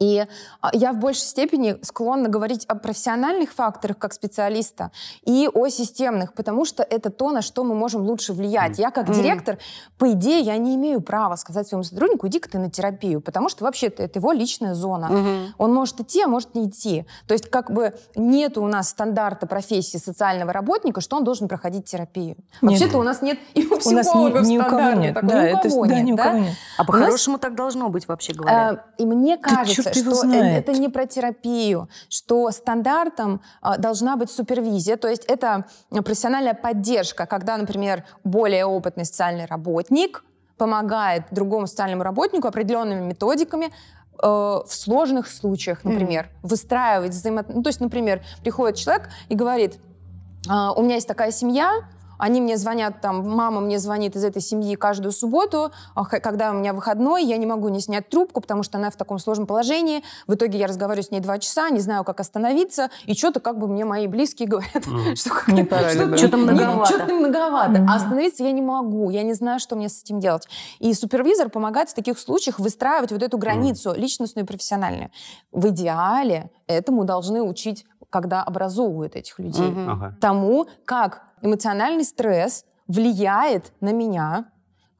И 0.00 0.26
а, 0.62 0.70
я 0.72 0.92
в 0.92 0.96
большей 0.98 1.20
степени 1.26 1.76
склонна 1.82 2.28
говорить 2.28 2.64
о 2.66 2.74
профессиональных 2.74 3.52
факторах 3.52 3.98
как 3.98 4.14
специалиста 4.14 4.90
и 5.24 5.48
о 5.52 5.68
системных, 5.68 6.32
потому 6.32 6.64
что 6.64 6.82
это 6.82 7.10
то, 7.10 7.30
на 7.30 7.42
что 7.42 7.64
мы 7.64 7.74
можем 7.74 8.02
лучше 8.02 8.32
влиять. 8.32 8.78
Я 8.78 8.90
как 8.90 9.10
директор, 9.12 9.58
по 9.98 10.10
идее, 10.12 10.40
я 10.40 10.56
не 10.56 10.74
имею 10.76 11.02
права 11.02 11.36
сказать 11.36 11.68
своему 11.68 11.84
сотруднику, 11.84 12.26
иди-ка 12.28 12.48
ты 12.48 12.58
на 12.58 12.70
терапию, 12.70 13.20
потому 13.20 13.48
что 13.50 13.64
вообще-то 13.64 14.02
это 14.02 14.18
его 14.18 14.32
личная 14.32 14.74
зона. 14.74 15.08
Мгм. 15.08 15.54
Он 15.58 15.74
может 15.74 16.00
идти, 16.00 16.22
а 16.22 16.28
может 16.28 16.54
не 16.54 16.68
идти. 16.68 17.04
То 17.26 17.34
есть 17.34 17.50
как 17.50 17.70
бы 17.70 17.94
нет 18.16 18.56
у 18.56 18.66
нас 18.66 18.88
стандарта 18.88 19.46
профессии 19.46 19.98
социального 19.98 20.52
работника, 20.52 21.02
что 21.02 21.16
он 21.16 21.24
должен 21.24 21.46
проходить 21.46 21.84
терапию. 21.84 22.36
Нет. 22.62 22.80
Вообще-то 22.80 22.98
у 22.98 23.02
нас 23.02 23.20
нет 23.20 23.38
и 23.54 23.66
у 23.66 23.74
У 23.74 23.74
нас 23.74 23.86
ни, 23.86 24.00
психологов 24.00 24.46
ни 24.46 24.58
у 24.58 24.64
кого 24.64 24.92
нет. 24.92 25.14
такого, 25.14 25.32
Да, 25.32 25.42
ни 25.42 25.52
у 25.52 25.56
это, 25.58 25.68
кого 25.68 25.86
да, 25.86 25.94
нет, 25.94 26.04
ни 26.04 26.12
у 26.12 26.16
да? 26.16 26.24
кого 26.24 26.38
нет. 26.38 26.54
А 26.78 26.84
по-хорошему 26.84 27.38
так 27.38 27.54
должно 27.54 27.88
быть 27.90 28.08
вообще 28.08 28.32
говоря. 28.32 28.72
Э, 28.72 29.02
И 29.02 29.04
мне 29.04 29.36
кажется, 29.36 29.89
черт 29.94 30.06
его 30.06 30.14
что 30.14 30.26
знает. 30.26 30.68
это 30.68 30.78
не 30.78 30.88
про 30.88 31.06
терапию, 31.06 31.88
что 32.08 32.50
стандартом 32.50 33.40
э, 33.62 33.78
должна 33.78 34.16
быть 34.16 34.30
супервизия, 34.30 34.96
то 34.96 35.08
есть 35.08 35.24
это 35.24 35.66
профессиональная 35.90 36.54
поддержка, 36.54 37.26
когда, 37.26 37.56
например, 37.56 38.04
более 38.24 38.64
опытный 38.64 39.04
социальный 39.04 39.46
работник 39.46 40.24
помогает 40.56 41.24
другому 41.30 41.66
социальному 41.66 42.02
работнику 42.02 42.46
определенными 42.46 43.00
методиками 43.00 43.66
э, 43.66 43.70
в 44.22 44.66
сложных 44.68 45.28
случаях, 45.28 45.84
например, 45.84 46.28
выстраивать 46.42 47.12
взаимоотношения. 47.12 47.56
Ну, 47.56 47.62
то 47.62 47.68
есть, 47.68 47.80
например, 47.80 48.22
приходит 48.42 48.76
человек 48.76 49.08
и 49.30 49.34
говорит, 49.34 49.78
«А, 50.48 50.72
у 50.72 50.82
меня 50.82 50.96
есть 50.96 51.08
такая 51.08 51.30
семья, 51.30 51.84
они 52.20 52.40
мне 52.40 52.56
звонят, 52.56 53.00
там, 53.00 53.28
мама 53.28 53.60
мне 53.60 53.78
звонит 53.78 54.14
из 54.16 54.24
этой 54.24 54.42
семьи 54.42 54.74
каждую 54.76 55.12
субботу, 55.12 55.70
а 55.94 56.04
когда 56.04 56.50
у 56.50 56.54
меня 56.54 56.72
выходной, 56.72 57.24
я 57.24 57.36
не 57.36 57.46
могу 57.46 57.68
не 57.68 57.80
снять 57.80 58.08
трубку, 58.08 58.40
потому 58.40 58.62
что 58.62 58.78
она 58.78 58.90
в 58.90 58.96
таком 58.96 59.18
сложном 59.18 59.46
положении. 59.46 60.02
В 60.26 60.34
итоге 60.34 60.58
я 60.58 60.66
разговариваю 60.66 61.04
с 61.04 61.10
ней 61.10 61.20
два 61.20 61.38
часа, 61.38 61.70
не 61.70 61.80
знаю, 61.80 62.04
как 62.04 62.20
остановиться, 62.20 62.90
и 63.06 63.14
что-то 63.14 63.40
как 63.40 63.58
бы 63.58 63.66
мне 63.66 63.84
мои 63.84 64.06
близкие 64.06 64.48
говорят, 64.48 64.84
что 65.14 65.30
что-то 66.16 66.36
многовато. 66.36 66.94
Что-то 66.94 67.14
многовато. 67.14 67.86
А 67.88 67.96
остановиться 67.96 68.44
я 68.44 68.52
не 68.52 68.62
могу, 68.62 69.10
я 69.10 69.22
не 69.22 69.34
знаю, 69.34 69.58
что 69.60 69.76
мне 69.76 69.88
с 69.88 70.02
этим 70.02 70.20
делать. 70.20 70.48
И 70.78 70.92
супервизор 70.94 71.48
помогает 71.48 71.88
в 71.88 71.94
таких 71.94 72.18
случаях 72.18 72.58
выстраивать 72.58 73.12
вот 73.12 73.22
эту 73.22 73.38
границу 73.38 73.94
личностную 73.96 74.44
и 74.44 74.48
профессиональную. 74.48 75.10
В 75.52 75.68
идеале 75.68 76.50
этому 76.66 77.04
должны 77.04 77.42
учить, 77.42 77.84
когда 78.10 78.42
образовывают 78.42 79.16
этих 79.16 79.38
людей 79.38 79.70
Мгм. 79.70 79.90
Ага. 79.90 80.16
тому, 80.20 80.66
как 80.84 81.22
эмоциональный 81.42 82.04
стресс 82.04 82.64
влияет 82.86 83.72
на 83.80 83.92
меня, 83.92 84.50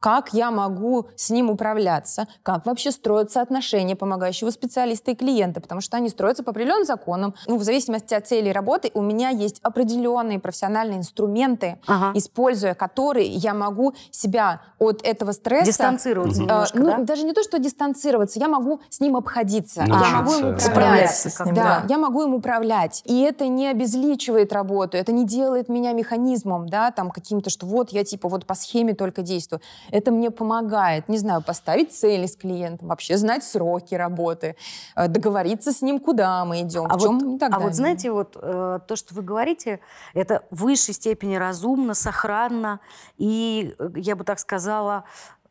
как 0.01 0.33
я 0.33 0.49
могу 0.51 1.07
с 1.15 1.29
ним 1.29 1.49
управляться, 1.49 2.27
как 2.43 2.65
вообще 2.65 2.91
строятся 2.91 3.39
отношения 3.39 3.95
помогающего 3.95 4.49
специалиста 4.49 5.11
и 5.11 5.15
клиента, 5.15 5.61
потому 5.61 5.79
что 5.79 5.95
они 5.95 6.09
строятся 6.09 6.43
по 6.43 6.49
определенным 6.51 6.85
законам. 6.85 7.35
Ну, 7.45 7.57
в 7.57 7.63
зависимости 7.63 8.15
от 8.15 8.27
цели 8.27 8.49
работы 8.49 8.89
у 8.95 9.01
меня 9.01 9.29
есть 9.29 9.59
определенные 9.61 10.39
профессиональные 10.39 10.97
инструменты, 10.97 11.79
Ага. 11.87 12.17
используя 12.17 12.73
которые 12.73 13.27
я 13.27 13.53
могу 13.53 13.93
себя 14.09 14.61
от 14.79 15.05
этого 15.05 15.33
стресса... 15.33 15.65
Дистанцироваться 15.67 16.41
э, 16.41 16.45
немножко, 16.45 16.79
ну, 16.79 16.85
да? 16.85 16.97
даже 16.97 17.23
не 17.23 17.33
то, 17.33 17.43
что 17.43 17.59
дистанцироваться, 17.59 18.39
я 18.39 18.47
могу 18.47 18.81
с 18.89 18.99
ним 18.99 19.15
обходиться. 19.15 19.83
Я 19.87 20.21
могу 20.21 20.33
им 20.33 20.55
управлять. 20.55 21.11
с 21.11 21.39
ним, 21.45 21.53
Да, 21.53 21.81
да. 21.81 21.83
я 21.87 21.99
могу 21.99 22.23
им 22.23 22.33
управлять. 22.33 23.03
И 23.05 23.21
это 23.21 23.47
не 23.47 23.67
обезличивает 23.67 24.51
работу, 24.51 24.97
это 24.97 25.11
не 25.11 25.27
делает 25.27 25.69
меня 25.69 25.93
механизмом, 25.93 26.67
да, 26.67 26.89
там 26.89 27.11
каким-то, 27.11 27.51
что 27.51 27.67
вот 27.67 27.91
я 27.91 28.03
типа 28.03 28.27
вот 28.27 28.47
по 28.47 28.55
схеме 28.55 28.95
только 28.95 29.21
действую. 29.21 29.61
Это 29.91 30.11
мне 30.11 30.31
помогает, 30.31 31.09
не 31.09 31.17
знаю, 31.17 31.41
поставить 31.41 31.93
цели 31.93 32.25
с 32.25 32.35
клиентом, 32.35 32.87
вообще 32.87 33.17
знать 33.17 33.43
сроки 33.43 33.95
работы, 33.95 34.55
э, 34.95 35.07
договориться 35.07 35.71
с 35.71 35.81
ним, 35.81 35.99
куда 35.99 36.43
мы 36.45 36.61
идем, 36.61 36.87
А 36.89 36.97
в 36.97 37.01
чем 37.01 37.19
вот, 37.19 37.35
и 37.35 37.39
так 37.39 37.49
а 37.49 37.51
далее. 37.53 37.67
вот 37.67 37.75
знаете, 37.75 38.11
вот 38.11 38.37
э, 38.41 38.79
то, 38.87 38.95
что 38.95 39.13
вы 39.13 39.21
говорите, 39.21 39.79
это 40.13 40.43
в 40.49 40.63
высшей 40.63 40.93
степени 40.93 41.35
разумно, 41.35 41.93
сохранно 41.93 42.79
и, 43.17 43.75
э, 43.77 43.89
я 43.97 44.15
бы 44.15 44.23
так 44.23 44.39
сказала, 44.39 45.03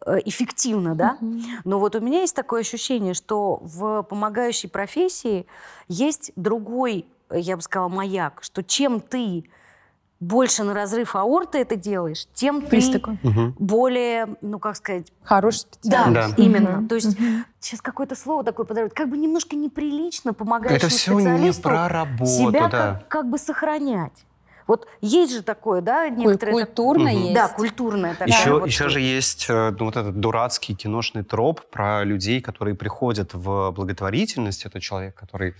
э, 0.06 0.18
эффективно, 0.24 0.94
да? 0.94 1.16
Мгм. 1.20 1.42
Но 1.64 1.78
вот 1.78 1.94
у 1.94 2.00
меня 2.00 2.20
есть 2.20 2.34
такое 2.34 2.62
ощущение, 2.62 3.14
что 3.14 3.60
в 3.62 4.02
помогающей 4.04 4.68
профессии 4.68 5.46
есть 5.88 6.32
другой, 6.36 7.06
я 7.30 7.56
бы 7.56 7.62
сказала, 7.62 7.88
маяк, 7.88 8.38
что 8.42 8.62
чем 8.62 9.00
ты 9.00 9.44
больше 10.20 10.64
на 10.64 10.74
разрыв 10.74 11.16
аорты 11.16 11.58
это 11.58 11.76
делаешь, 11.76 12.26
тем 12.34 12.60
ты 12.60 12.76
Есть. 12.76 12.92
Мгм. 13.22 13.56
более, 13.58 14.36
ну 14.42 14.58
как 14.58 14.76
сказать, 14.76 15.10
Хороший 15.24 15.64
да, 15.82 16.04
специалист. 16.04 16.36
Да. 16.36 16.42
именно. 16.42 16.70
Мгм. 16.72 16.88
То 16.88 16.94
есть 16.96 17.18
Мгм. 17.18 17.46
сейчас 17.58 17.80
какое-то 17.80 18.14
слово 18.14 18.44
такое 18.44 18.66
подают, 18.66 18.92
как 18.92 19.08
бы 19.08 19.16
немножко 19.16 19.56
неприлично 19.56 20.34
помогающему 20.34 20.76
Это 20.76 20.88
все 20.88 21.12
не 21.18 21.52
про 21.52 21.88
работу, 21.88 22.26
себя 22.26 22.68
да. 22.68 22.94
как, 23.00 23.08
как 23.08 23.30
бы 23.30 23.38
сохранять. 23.38 24.26
Вот 24.66 24.86
есть 25.00 25.32
же 25.32 25.42
такое, 25.42 25.80
да, 25.80 26.08
некоторые... 26.10 26.54
так- 26.58 26.66
Культурно 26.68 27.10
Мгм. 27.10 27.22
есть. 27.22 27.34
Да, 27.34 27.48
культурное 27.48 28.12
такое. 28.14 28.28
Еще, 28.28 28.52
вот 28.52 28.66
еще 28.66 28.88
же 28.88 29.00
есть 29.00 29.46
э, 29.48 29.74
ну, 29.76 29.86
вот 29.86 29.96
этот 29.96 30.20
дурацкий 30.20 30.74
киношный 30.76 31.24
троп 31.24 31.62
про 31.72 32.04
людей, 32.04 32.40
которые 32.42 32.76
приходят 32.76 33.32
в 33.34 33.72
благотворительность. 33.72 34.66
Это 34.66 34.78
человек, 34.80 35.14
который 35.16 35.54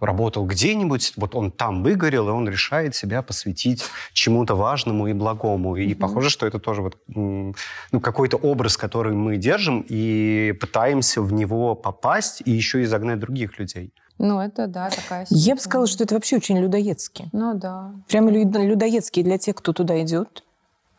работал 0.00 0.46
где-нибудь, 0.46 1.12
вот 1.16 1.34
он 1.34 1.50
там 1.50 1.82
выгорел, 1.82 2.28
и 2.28 2.32
он 2.32 2.48
решает 2.48 2.94
себя 2.94 3.22
посвятить 3.22 3.84
чему-то 4.12 4.54
важному 4.54 5.06
и 5.08 5.12
благому. 5.12 5.76
И 5.76 5.88
Мгм. 5.90 6.00
похоже, 6.00 6.30
что 6.30 6.46
это 6.46 6.58
тоже 6.58 6.82
вот, 6.82 6.96
ну, 7.06 8.00
какой-то 8.02 8.36
образ, 8.36 8.76
который 8.76 9.12
мы 9.12 9.36
держим 9.36 9.84
и 9.88 10.54
пытаемся 10.60 11.20
в 11.22 11.32
него 11.32 11.74
попасть 11.74 12.42
и 12.44 12.50
еще 12.50 12.82
и 12.82 12.86
загнать 12.86 13.18
других 13.18 13.58
людей. 13.58 13.92
Ну, 14.18 14.38
это, 14.40 14.66
да, 14.66 14.90
такая 14.90 15.20
Я 15.30 15.34
бы 15.34 15.40
ситуация. 15.40 15.56
сказала, 15.58 15.86
что 15.86 16.04
это 16.04 16.14
вообще 16.14 16.36
очень 16.36 16.58
людоедски. 16.58 17.28
Ну, 17.32 17.54
да. 17.54 17.92
Прямо 18.08 18.30
лю- 18.30 18.50
людоедски 18.52 19.22
для 19.22 19.38
тех, 19.38 19.54
кто 19.56 19.72
туда 19.72 20.00
идет, 20.02 20.44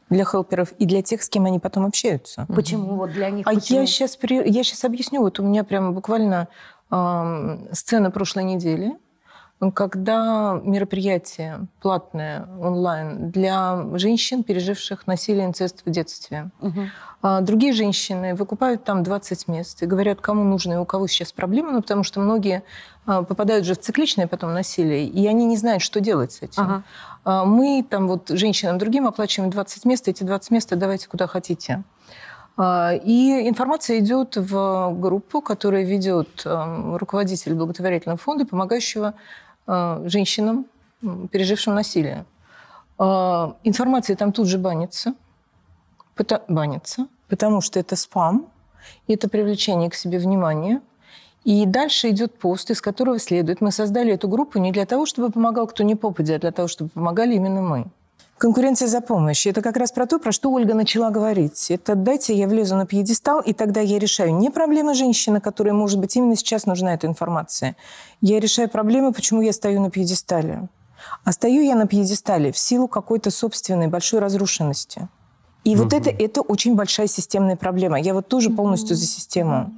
для 0.10 0.26
хелперов 0.26 0.72
и 0.80 0.86
для 0.86 1.02
тех, 1.04 1.22
с 1.24 1.30
кем 1.30 1.46
они 1.46 1.60
потом 1.60 1.86
общаются. 1.86 2.46
Почему 2.54 2.96
вот 2.96 3.12
для 3.14 3.30
них? 3.30 3.48
А 3.48 3.52
почему? 3.54 3.80
я 3.82 3.86
сейчас, 3.86 4.18
я 4.24 4.64
сейчас 4.64 4.84
объясню. 4.86 5.22
Вот 5.22 5.40
у 5.40 5.44
меня 5.44 5.64
прямо 5.64 5.92
буквально 5.92 6.48
сцена 6.92 8.12
прошлой 8.12 8.44
недели. 8.44 8.98
когда 9.74 10.60
мероприятие 10.64 11.68
платное 11.82 12.48
онлайн 12.60 13.30
для 13.30 13.86
женщин, 13.94 14.44
переживших 14.44 15.06
насилие 15.08 15.46
инцест 15.46 15.84
в 15.86 15.90
детстве. 15.90 16.50
Угу. 16.62 17.42
Другие 17.42 17.72
женщины 17.74 18.34
выкупают 18.34 18.84
там 18.84 19.04
20 19.04 19.48
мест 19.48 19.84
и 19.84 19.86
говорят, 19.86 20.20
кому 20.22 20.44
нужно 20.44 20.74
и 20.74 20.78
у 20.78 20.86
кого 20.86 21.06
сейчас 21.06 21.32
проблемы, 21.32 21.72
ну, 21.72 21.82
потому 21.82 22.04
что 22.04 22.20
многие 22.20 22.64
а, 23.06 23.22
попадают 23.22 23.66
же 23.66 23.76
в 23.76 23.80
цикличное 23.80 24.28
потом 24.28 24.54
насилие, 24.54 25.06
и 25.06 25.28
они 25.28 25.46
не 25.46 25.58
знают, 25.58 25.84
что 25.84 26.00
делать 26.00 26.32
с 26.32 26.42
этим. 26.42 26.64
Ага. 26.64 26.84
А 27.24 27.46
мы 27.46 27.86
там 27.88 28.08
вот 28.08 28.30
женщинам 28.30 28.80
другим 28.80 29.08
оплачиваем 29.08 29.52
20 29.52 29.86
мест, 29.86 30.08
эти 30.08 30.24
20 30.24 30.52
мест 30.52 30.70
давайте 30.76 31.08
куда 31.08 31.28
хотите. 31.28 31.74
А, 31.74 31.84
и 32.60 33.48
информация 33.48 34.00
идет 34.00 34.36
в 34.38 34.94
группу, 35.00 35.42
которую 35.42 35.86
ведет 35.86 36.44
руководитель 36.46 37.54
благотворительного 37.56 38.18
фонда, 38.18 38.46
помогающего 38.46 39.14
женщинам, 39.68 40.66
пережившим 41.32 41.74
насилие. 41.76 42.26
Информация 43.00 44.16
там 44.16 44.32
тут 44.32 44.48
же 44.48 44.58
банится, 44.58 45.14
банится, 46.48 47.08
потому 47.30 47.62
что 47.62 47.80
это 47.80 47.96
спам, 47.96 48.48
и 49.08 49.14
это 49.14 49.30
привлечение 49.30 49.90
к 49.90 49.96
себе 49.96 50.20
внимания. 50.20 50.82
И 51.44 51.66
дальше 51.66 52.10
идет 52.10 52.38
пост, 52.38 52.70
из 52.70 52.82
которого 52.82 53.18
следует. 53.18 53.62
Мы 53.62 53.72
создали 53.72 54.14
эту 54.14 54.28
группу 54.28 54.60
не 54.60 54.72
для 54.72 54.86
того, 54.86 55.08
чтобы 55.08 55.32
помогал 55.32 55.66
кто 55.66 55.84
ни 55.84 55.96
попадя, 55.96 56.36
а 56.36 56.40
для 56.40 56.52
того, 56.52 56.68
чтобы 56.68 56.92
помогали 56.92 57.34
именно 57.34 57.62
мы. 57.62 57.86
Конкуренция 58.42 58.88
за 58.88 59.02
помощь. 59.02 59.46
Это 59.46 59.62
как 59.62 59.78
раз 59.78 59.92
про 59.92 60.08
то, 60.08 60.18
про 60.18 60.32
что 60.32 60.52
Ольга 60.52 60.74
начала 60.74 61.12
говорить. 61.12 61.70
Это 61.70 61.94
дайте 61.94 62.34
я 62.34 62.48
влезу 62.48 62.76
на 62.76 62.88
пьедестал, 62.88 63.40
и 63.40 63.54
тогда 63.54 63.82
я 63.82 64.00
решаю 64.00 64.34
не 64.34 64.50
проблемы 64.50 64.96
женщины, 64.96 65.40
которой, 65.40 65.74
может 65.74 66.00
быть, 66.00 66.16
именно 66.16 66.36
сейчас 66.36 66.66
нужна 66.66 66.96
эта 66.96 67.06
информация. 67.06 67.76
Я 68.20 68.40
решаю 68.40 68.68
проблемы, 68.68 69.14
почему 69.14 69.42
я 69.44 69.54
стою 69.54 69.80
на 69.80 69.92
пьедестале. 69.92 70.70
А 71.24 71.32
стою 71.34 71.62
я 71.62 71.76
на 71.76 71.86
пьедестале 71.86 72.52
в 72.52 72.58
силу 72.58 72.88
какой-то 72.88 73.30
собственной 73.30 73.90
большой 73.90 74.20
разрушенности. 74.20 75.08
И 75.64 75.76
угу. 75.76 75.84
вот 75.84 75.94
это, 75.94 76.10
это 76.10 76.42
очень 76.42 76.74
большая 76.74 77.06
системная 77.06 77.58
проблема. 77.58 78.02
Я 78.02 78.16
вот 78.16 78.28
тоже 78.28 78.50
полностью 78.50 78.96
за 78.96 79.06
систему. 79.06 79.72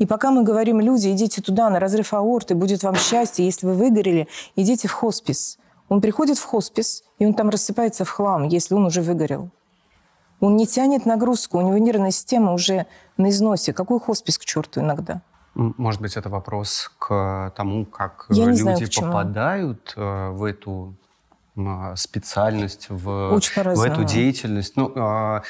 И 0.00 0.04
пока 0.04 0.32
мы 0.32 0.42
говорим, 0.42 0.80
люди, 0.80 1.12
идите 1.12 1.42
туда, 1.42 1.70
на 1.70 1.78
разрыв 1.78 2.12
аорты, 2.12 2.56
будет 2.56 2.82
вам 2.82 2.96
счастье, 2.96 3.44
если 3.44 3.68
вы 3.68 3.74
выгорели, 3.74 4.26
идите 4.56 4.88
в 4.88 4.92
хоспис. 4.92 5.58
Он 5.88 6.00
приходит 6.00 6.38
в 6.38 6.44
хоспис, 6.44 7.04
и 7.20 7.26
он 7.26 7.34
там 7.34 7.50
рассыпается 7.50 8.04
в 8.04 8.10
хлам, 8.10 8.48
если 8.48 8.74
он 8.74 8.86
уже 8.86 9.02
выгорел. 9.02 9.50
Он 10.40 10.56
не 10.56 10.66
тянет 10.66 11.04
нагрузку, 11.04 11.58
у 11.58 11.60
него 11.60 11.76
нервная 11.76 12.10
система 12.10 12.52
уже 12.54 12.86
на 13.18 13.28
износе. 13.28 13.74
Какой 13.74 14.00
хоспис 14.00 14.38
к 14.38 14.44
черту 14.46 14.80
иногда? 14.80 15.20
Может 15.54 16.00
быть, 16.00 16.16
это 16.16 16.30
вопрос 16.30 16.90
к 16.98 17.52
тому, 17.54 17.84
как 17.84 18.24
Я 18.30 18.46
люди 18.46 18.62
знаю, 18.62 18.78
попадают 18.96 19.92
э, 19.96 20.30
в 20.30 20.44
эту 20.44 20.94
специальность, 21.96 22.86
в, 22.88 23.38
в 23.38 23.82
эту 23.82 24.04
деятельность. 24.04 24.76
Ну, 24.76 24.90
а, 24.96 25.42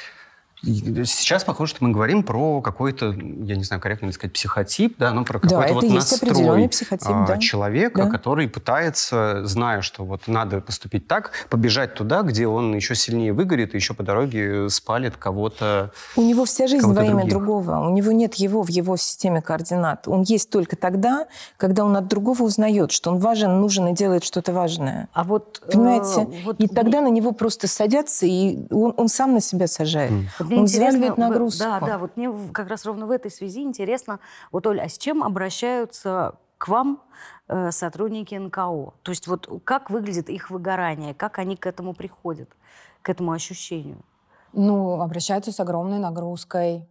Сейчас 0.62 1.44
похоже, 1.44 1.70
что 1.70 1.84
мы 1.84 1.92
говорим 1.92 2.22
про 2.22 2.60
какой-то, 2.60 3.12
я 3.12 3.56
не 3.56 3.64
знаю, 3.64 3.80
корректно 3.80 4.06
ли 4.06 4.12
сказать, 4.12 4.34
психотип, 4.34 4.96
да, 4.98 5.12
но 5.12 5.24
про 5.24 5.38
какой-то 5.40 5.68
да, 5.68 5.72
вот 5.72 5.84
настрой 5.84 6.68
психотип, 6.68 7.08
а, 7.08 7.26
да. 7.26 7.38
человека, 7.38 8.04
да. 8.04 8.10
который 8.10 8.48
пытается, 8.48 9.46
зная, 9.46 9.80
что 9.80 10.04
вот 10.04 10.28
надо 10.28 10.60
поступить 10.60 11.06
так, 11.06 11.32
побежать 11.48 11.94
туда, 11.94 12.22
где 12.22 12.46
он 12.46 12.74
еще 12.74 12.94
сильнее 12.94 13.32
выгорит 13.32 13.74
и 13.74 13.78
еще 13.78 13.94
по 13.94 14.02
дороге 14.02 14.68
спалит 14.68 15.16
кого-то. 15.16 15.92
У 16.16 16.22
него 16.22 16.44
вся 16.44 16.66
жизнь 16.66 16.92
во 16.92 17.04
имя 17.04 17.26
другого. 17.26 17.78
У 17.78 17.90
него 17.94 18.12
нет 18.12 18.34
его 18.34 18.62
в 18.62 18.68
его 18.68 18.96
системе 18.96 19.40
координат. 19.40 20.08
Он 20.08 20.22
есть 20.22 20.50
только 20.50 20.76
тогда, 20.76 21.26
когда 21.56 21.84
он 21.84 21.96
от 21.96 22.06
другого 22.08 22.42
узнает, 22.42 22.92
что 22.92 23.10
он 23.10 23.18
важен, 23.18 23.60
нужен 23.60 23.88
и 23.88 23.94
делает 23.94 24.24
что-то 24.24 24.52
важное. 24.52 25.08
А 25.14 25.24
вот, 25.24 25.62
понимаете, 25.70 26.22
э, 26.22 26.44
вот... 26.44 26.60
и 26.60 26.68
тогда 26.68 27.00
на 27.00 27.08
него 27.08 27.32
просто 27.32 27.66
садятся 27.66 28.26
и 28.26 28.66
он, 28.70 28.92
он 28.96 29.08
сам 29.08 29.32
на 29.34 29.40
себя 29.40 29.66
сажает. 29.66 30.10
Mm. 30.10 30.49
Мне 30.50 30.58
Он 30.58 30.64
интересно, 30.64 31.14
нагрузку. 31.16 31.58
Да, 31.60 31.80
да, 31.80 31.98
вот 31.98 32.16
мне 32.16 32.30
как 32.52 32.68
раз 32.68 32.84
ровно 32.84 33.06
в 33.06 33.10
этой 33.10 33.30
связи 33.30 33.62
интересно, 33.62 34.18
вот, 34.50 34.66
Оля, 34.66 34.82
а 34.82 34.88
с 34.88 34.98
чем 34.98 35.22
обращаются 35.22 36.34
к 36.58 36.66
вам 36.68 37.02
э, 37.48 37.70
сотрудники 37.70 38.34
НКО? 38.34 38.94
То 39.02 39.10
есть 39.10 39.28
вот 39.28 39.48
как 39.64 39.90
выглядит 39.90 40.28
их 40.28 40.50
выгорание, 40.50 41.14
как 41.14 41.38
они 41.38 41.56
к 41.56 41.66
этому 41.66 41.94
приходят, 41.94 42.50
к 43.00 43.08
этому 43.08 43.32
ощущению? 43.32 43.98
Ну, 44.52 45.00
обращаются 45.00 45.52
с 45.52 45.60
огромной 45.60 46.00
нагрузкой. 46.00 46.84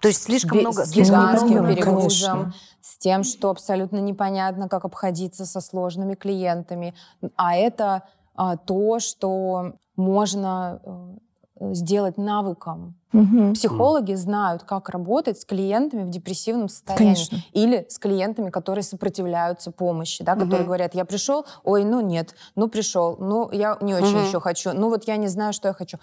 То 0.00 0.08
есть 0.08 0.22
слишком 0.22 0.58
с, 0.58 0.60
много, 0.60 0.84
с 0.84 0.92
гигантским 0.92 1.66
перегрузом, 1.66 2.38
конечно. 2.38 2.54
с 2.80 2.96
тем, 2.96 3.24
что 3.24 3.50
абсолютно 3.50 3.98
непонятно, 3.98 4.68
как 4.68 4.84
обходиться 4.84 5.44
со 5.44 5.60
сложными 5.60 6.14
клиентами. 6.14 6.94
А 7.36 7.56
это 7.56 8.04
а, 8.34 8.56
то, 8.56 9.00
что 9.00 9.74
можно 9.96 10.80
э, 10.82 11.16
сделать 11.60 12.18
навыком. 12.18 12.94
Угу. 13.12 13.54
Психологи 13.54 14.14
знают, 14.14 14.62
как 14.62 14.88
работать 14.88 15.40
с 15.40 15.44
клиентами 15.44 16.04
в 16.04 16.10
депрессивном 16.10 16.68
состоянии. 16.68 17.14
Конечно. 17.14 17.38
Или 17.52 17.86
с 17.88 17.98
клиентами, 17.98 18.50
которые 18.50 18.84
сопротивляются 18.84 19.72
помощи, 19.72 20.22
да, 20.22 20.34
которые 20.34 20.60
угу. 20.60 20.66
говорят, 20.66 20.94
я 20.94 21.04
пришел, 21.04 21.44
ой, 21.64 21.84
ну 21.84 22.00
нет, 22.00 22.34
ну 22.54 22.68
пришел, 22.68 23.16
ну 23.18 23.50
я 23.50 23.76
не 23.80 23.94
очень 23.94 24.18
угу. 24.18 24.26
еще 24.26 24.40
хочу, 24.40 24.72
ну 24.72 24.88
вот 24.88 25.04
я 25.04 25.16
не 25.16 25.28
знаю, 25.28 25.52
что 25.52 25.68
я 25.68 25.74
хочу 25.74 25.98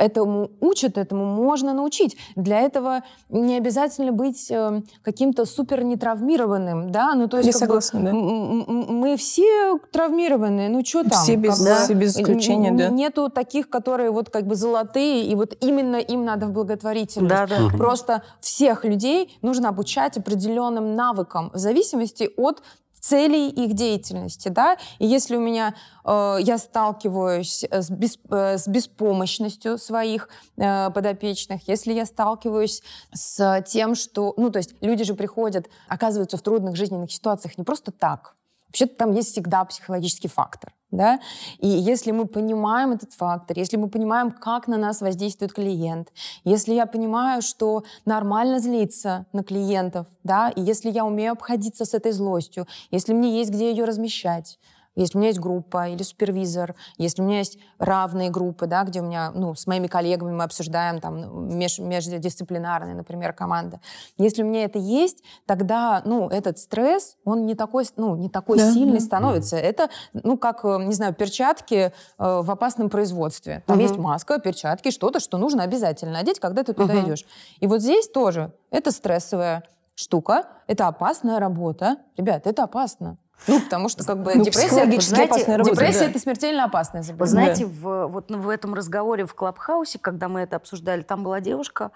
этому 0.00 0.50
учат, 0.60 0.98
этому 0.98 1.26
можно 1.26 1.74
научить. 1.74 2.16
Для 2.34 2.60
этого 2.60 3.02
не 3.28 3.56
обязательно 3.56 4.12
быть 4.12 4.50
э, 4.50 4.82
каким-то 5.02 5.44
супер 5.44 5.84
нетравмированным, 5.84 6.90
да, 6.90 7.14
ну 7.14 7.28
то 7.28 7.36
есть 7.36 7.48
Я 7.48 7.52
согласна, 7.52 8.00
бы, 8.00 8.06
да. 8.06 8.12
мы 8.12 9.16
все 9.16 9.78
травмированные, 9.92 10.70
ну 10.70 10.84
что 10.84 11.02
там? 11.02 11.22
Все 11.22 11.36
без, 11.36 11.60
да? 11.60 11.84
все 11.84 11.94
без 11.94 12.16
исключения, 12.16 12.72
да. 12.72 12.88
Нету 12.88 13.28
таких, 13.28 13.68
которые 13.68 14.10
вот 14.10 14.30
как 14.30 14.46
бы 14.46 14.54
золотые, 14.54 15.26
и 15.26 15.34
вот 15.34 15.56
именно 15.60 15.96
им 15.96 16.24
надо 16.24 16.46
в 16.46 16.52
благотворительность. 16.52 17.28
Да, 17.28 17.46
да. 17.46 17.68
Просто 17.76 18.22
всех 18.40 18.84
людей 18.84 19.38
нужно 19.42 19.68
обучать 19.68 20.16
определенным 20.16 20.94
навыкам 20.94 21.50
в 21.52 21.58
зависимости 21.58 22.30
от 22.36 22.62
целей 23.00 23.48
их 23.48 23.74
деятельности, 23.74 24.48
да, 24.48 24.76
и 24.98 25.06
если 25.06 25.36
у 25.36 25.40
меня 25.40 25.74
э, 26.04 26.36
я 26.40 26.58
сталкиваюсь 26.58 27.64
с, 27.64 27.90
бес, 27.90 28.18
э, 28.30 28.58
с 28.58 28.68
беспомощностью 28.68 29.78
своих 29.78 30.28
э, 30.56 30.90
подопечных, 30.90 31.66
если 31.66 31.92
я 31.92 32.06
сталкиваюсь 32.06 32.82
с 33.12 33.64
тем, 33.66 33.94
что, 33.94 34.34
ну, 34.36 34.50
то 34.50 34.58
есть 34.58 34.74
люди 34.80 35.04
же 35.04 35.14
приходят, 35.14 35.68
оказываются 35.88 36.36
в 36.36 36.42
трудных 36.42 36.76
жизненных 36.76 37.10
ситуациях 37.10 37.58
не 37.58 37.64
просто 37.64 37.90
так, 37.90 38.36
вообще-то 38.70 38.94
там 38.94 39.12
есть 39.12 39.32
всегда 39.32 39.64
психологический 39.64 40.28
фактор. 40.28 40.72
Да? 40.90 41.20
И 41.58 41.68
если 41.68 42.10
мы 42.10 42.26
понимаем 42.26 42.90
этот 42.92 43.12
фактор, 43.12 43.56
если 43.56 43.76
мы 43.76 43.88
понимаем, 43.88 44.32
как 44.32 44.66
на 44.66 44.76
нас 44.76 45.00
воздействует 45.00 45.52
клиент, 45.52 46.12
если 46.42 46.74
я 46.74 46.86
понимаю, 46.86 47.42
что 47.42 47.84
нормально 48.04 48.58
злиться 48.58 49.26
на 49.32 49.44
клиентов, 49.44 50.06
да, 50.24 50.48
и 50.48 50.60
если 50.60 50.90
я 50.90 51.04
умею 51.04 51.32
обходиться 51.32 51.84
с 51.84 51.94
этой 51.94 52.10
злостью, 52.10 52.66
если 52.90 53.12
мне 53.12 53.38
есть 53.38 53.50
где 53.50 53.70
ее 53.70 53.84
размещать, 53.84 54.58
если 55.00 55.16
у 55.16 55.20
меня 55.20 55.28
есть 55.28 55.40
группа 55.40 55.88
или 55.88 56.02
супервизор, 56.02 56.74
если 56.98 57.22
у 57.22 57.24
меня 57.24 57.38
есть 57.38 57.58
равные 57.78 58.30
группы, 58.30 58.66
да, 58.66 58.84
где 58.84 59.00
у 59.00 59.04
меня, 59.04 59.30
ну, 59.34 59.54
с 59.54 59.66
моими 59.66 59.86
коллегами 59.86 60.32
мы 60.32 60.44
обсуждаем 60.44 61.00
там 61.00 61.56
меж, 61.56 61.78
междисциплинарные, 61.78 62.94
например, 62.94 63.32
команда. 63.32 63.80
Если 64.18 64.42
у 64.42 64.46
меня 64.46 64.64
это 64.64 64.78
есть, 64.78 65.22
тогда, 65.46 66.02
ну, 66.04 66.28
этот 66.28 66.58
стресс, 66.58 67.16
он 67.24 67.46
не 67.46 67.54
такой, 67.54 67.86
ну, 67.96 68.14
не 68.14 68.28
такой 68.28 68.58
да, 68.58 68.72
сильный 68.72 68.98
да. 68.98 69.04
становится. 69.04 69.56
Это, 69.56 69.88
ну, 70.12 70.36
как, 70.36 70.64
э, 70.64 70.78
не 70.84 70.94
знаю, 70.94 71.14
перчатки 71.14 71.74
э, 71.74 71.90
в 72.18 72.50
опасном 72.50 72.90
производстве. 72.90 73.62
Там 73.66 73.78
угу. 73.78 73.82
есть 73.82 73.96
маска, 73.96 74.38
перчатки, 74.38 74.90
что-то, 74.90 75.20
что 75.20 75.38
нужно 75.38 75.62
обязательно 75.62 76.18
одеть, 76.18 76.40
когда 76.40 76.62
ты 76.62 76.74
туда 76.74 76.94
угу. 76.94 77.06
идешь. 77.06 77.24
И 77.60 77.66
вот 77.66 77.80
здесь 77.80 78.08
тоже 78.08 78.52
это 78.70 78.90
стрессовая 78.90 79.64
штука, 79.94 80.44
это 80.66 80.88
опасная 80.88 81.38
работа. 81.38 81.96
Ребят, 82.16 82.46
это 82.46 82.64
опасно. 82.64 83.18
Ну, 83.46 83.60
потому 83.60 83.88
что 83.88 84.04
как 84.04 84.22
бы 84.22 84.34
ну, 84.34 84.44
депрессия, 84.44 85.00
знаете, 85.00 85.56
работа, 85.56 85.74
депрессия 85.74 86.00
да. 86.00 86.10
это 86.10 86.18
смертельно 86.18 86.64
опасное 86.64 87.02
заболевание. 87.02 87.48
Вы 87.48 87.54
знаете, 87.54 87.66
в, 87.66 88.06
вот 88.06 88.30
в 88.30 88.48
этом 88.48 88.74
разговоре 88.74 89.26
в 89.26 89.34
Клабхаусе, 89.34 89.98
когда 89.98 90.28
мы 90.28 90.40
это 90.40 90.56
обсуждали, 90.56 91.02
там 91.02 91.22
была 91.22 91.40
девушка 91.40 91.90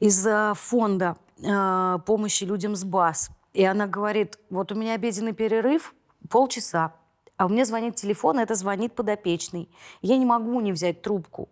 из 0.00 0.26
фонда 0.54 1.16
э, 1.42 1.98
помощи 2.04 2.44
людям 2.44 2.76
с 2.76 2.84
БАС. 2.84 3.30
И 3.54 3.64
она 3.64 3.86
говорит, 3.86 4.38
вот 4.50 4.72
у 4.72 4.74
меня 4.74 4.94
обеденный 4.94 5.32
перерыв 5.32 5.94
полчаса 6.28 6.92
а 7.36 7.46
у 7.46 7.48
меня 7.48 7.64
звонит 7.64 7.96
телефон, 7.96 8.38
это 8.38 8.54
звонит 8.54 8.94
подопечный. 8.94 9.68
Я 10.02 10.16
не 10.16 10.24
могу 10.24 10.60
не 10.60 10.72
взять 10.72 11.02
трубку. 11.02 11.48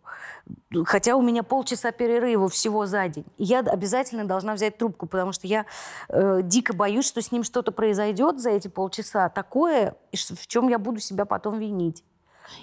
Хотя 0.84 1.16
у 1.16 1.22
меня 1.22 1.42
полчаса 1.42 1.90
перерыва 1.90 2.48
всего 2.48 2.86
за 2.86 3.08
день. 3.08 3.24
Я 3.36 3.60
обязательно 3.60 4.24
должна 4.24 4.54
взять 4.54 4.78
трубку, 4.78 5.06
потому 5.06 5.32
что 5.32 5.46
я 5.46 5.66
э, 6.08 6.40
дико 6.44 6.72
боюсь, 6.72 7.06
что 7.06 7.20
с 7.20 7.32
ним 7.32 7.42
что-то 7.42 7.72
произойдет 7.72 8.40
за 8.40 8.50
эти 8.50 8.68
полчаса 8.68 9.28
такое, 9.28 9.96
в 10.12 10.46
чем 10.46 10.68
я 10.68 10.78
буду 10.78 11.00
себя 11.00 11.24
потом 11.24 11.58
винить. 11.58 12.04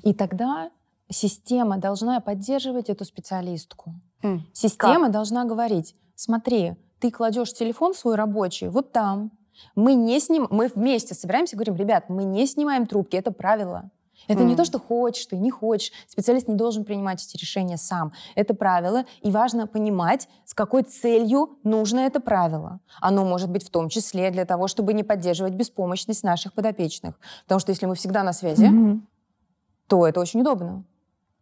И 0.04 0.14
тогда 0.14 0.72
система 1.10 1.78
должна 1.78 2.22
поддерживать 2.22 2.90
эту 2.90 3.04
специалистку. 3.04 3.96
Mm. 4.22 4.42
Система 4.54 5.06
как? 5.06 5.12
должна 5.12 5.44
говорить, 5.44 5.96
смотри, 6.16 6.76
ты 7.00 7.12
кладешь 7.12 7.54
телефон 7.54 7.94
свой 7.94 8.16
рабочий 8.16 8.68
вот 8.68 8.92
там, 8.92 9.32
Мы 9.76 9.94
не 9.94 10.20
сним, 10.20 10.48
мы 10.50 10.68
вместе 10.68 11.14
собираемся 11.14 11.56
и 11.56 11.58
говорим, 11.58 11.76
ребят, 11.76 12.06
мы 12.10 12.24
не 12.24 12.46
снимаем 12.48 12.86
трубки, 12.86 13.16
это 13.16 13.32
правило. 13.32 13.90
Это 14.28 14.44
mm. 14.44 14.46
не 14.46 14.56
то, 14.56 14.66
что 14.66 14.80
хочешь 14.80 15.26
ты, 15.26 15.38
не 15.38 15.50
хочешь. 15.50 15.92
Специалист 16.08 16.48
не 16.48 16.56
должен 16.56 16.84
принимать 16.84 17.24
эти 17.26 17.38
решения 17.38 17.78
сам. 17.78 18.12
Это 18.36 18.54
правило, 18.54 19.06
и 19.22 19.32
важно 19.32 19.66
понимать, 19.66 20.28
с 20.46 20.54
какой 20.54 20.84
целью 20.84 21.58
нужно 21.64 22.02
это 22.02 22.20
правило. 22.20 22.80
Оно 23.00 23.24
может 23.26 23.50
быть 23.50 23.66
в 23.66 23.70
том 23.70 23.90
числе 23.90 24.30
для 24.32 24.46
того, 24.46 24.68
чтобы 24.68 24.94
не 24.94 25.04
поддерживать 25.04 25.54
беспомощность 25.54 26.24
наших 26.24 26.54
подопечных. 26.54 27.20
Потому 27.44 27.60
что 27.60 27.72
если 27.72 27.86
мы 27.86 27.96
всегда 27.96 28.24
на 28.24 28.34
связи, 28.34 28.66
mm-hmm. 28.66 29.00
то 29.88 30.08
это 30.08 30.20
очень 30.20 30.42
удобно 30.42 30.84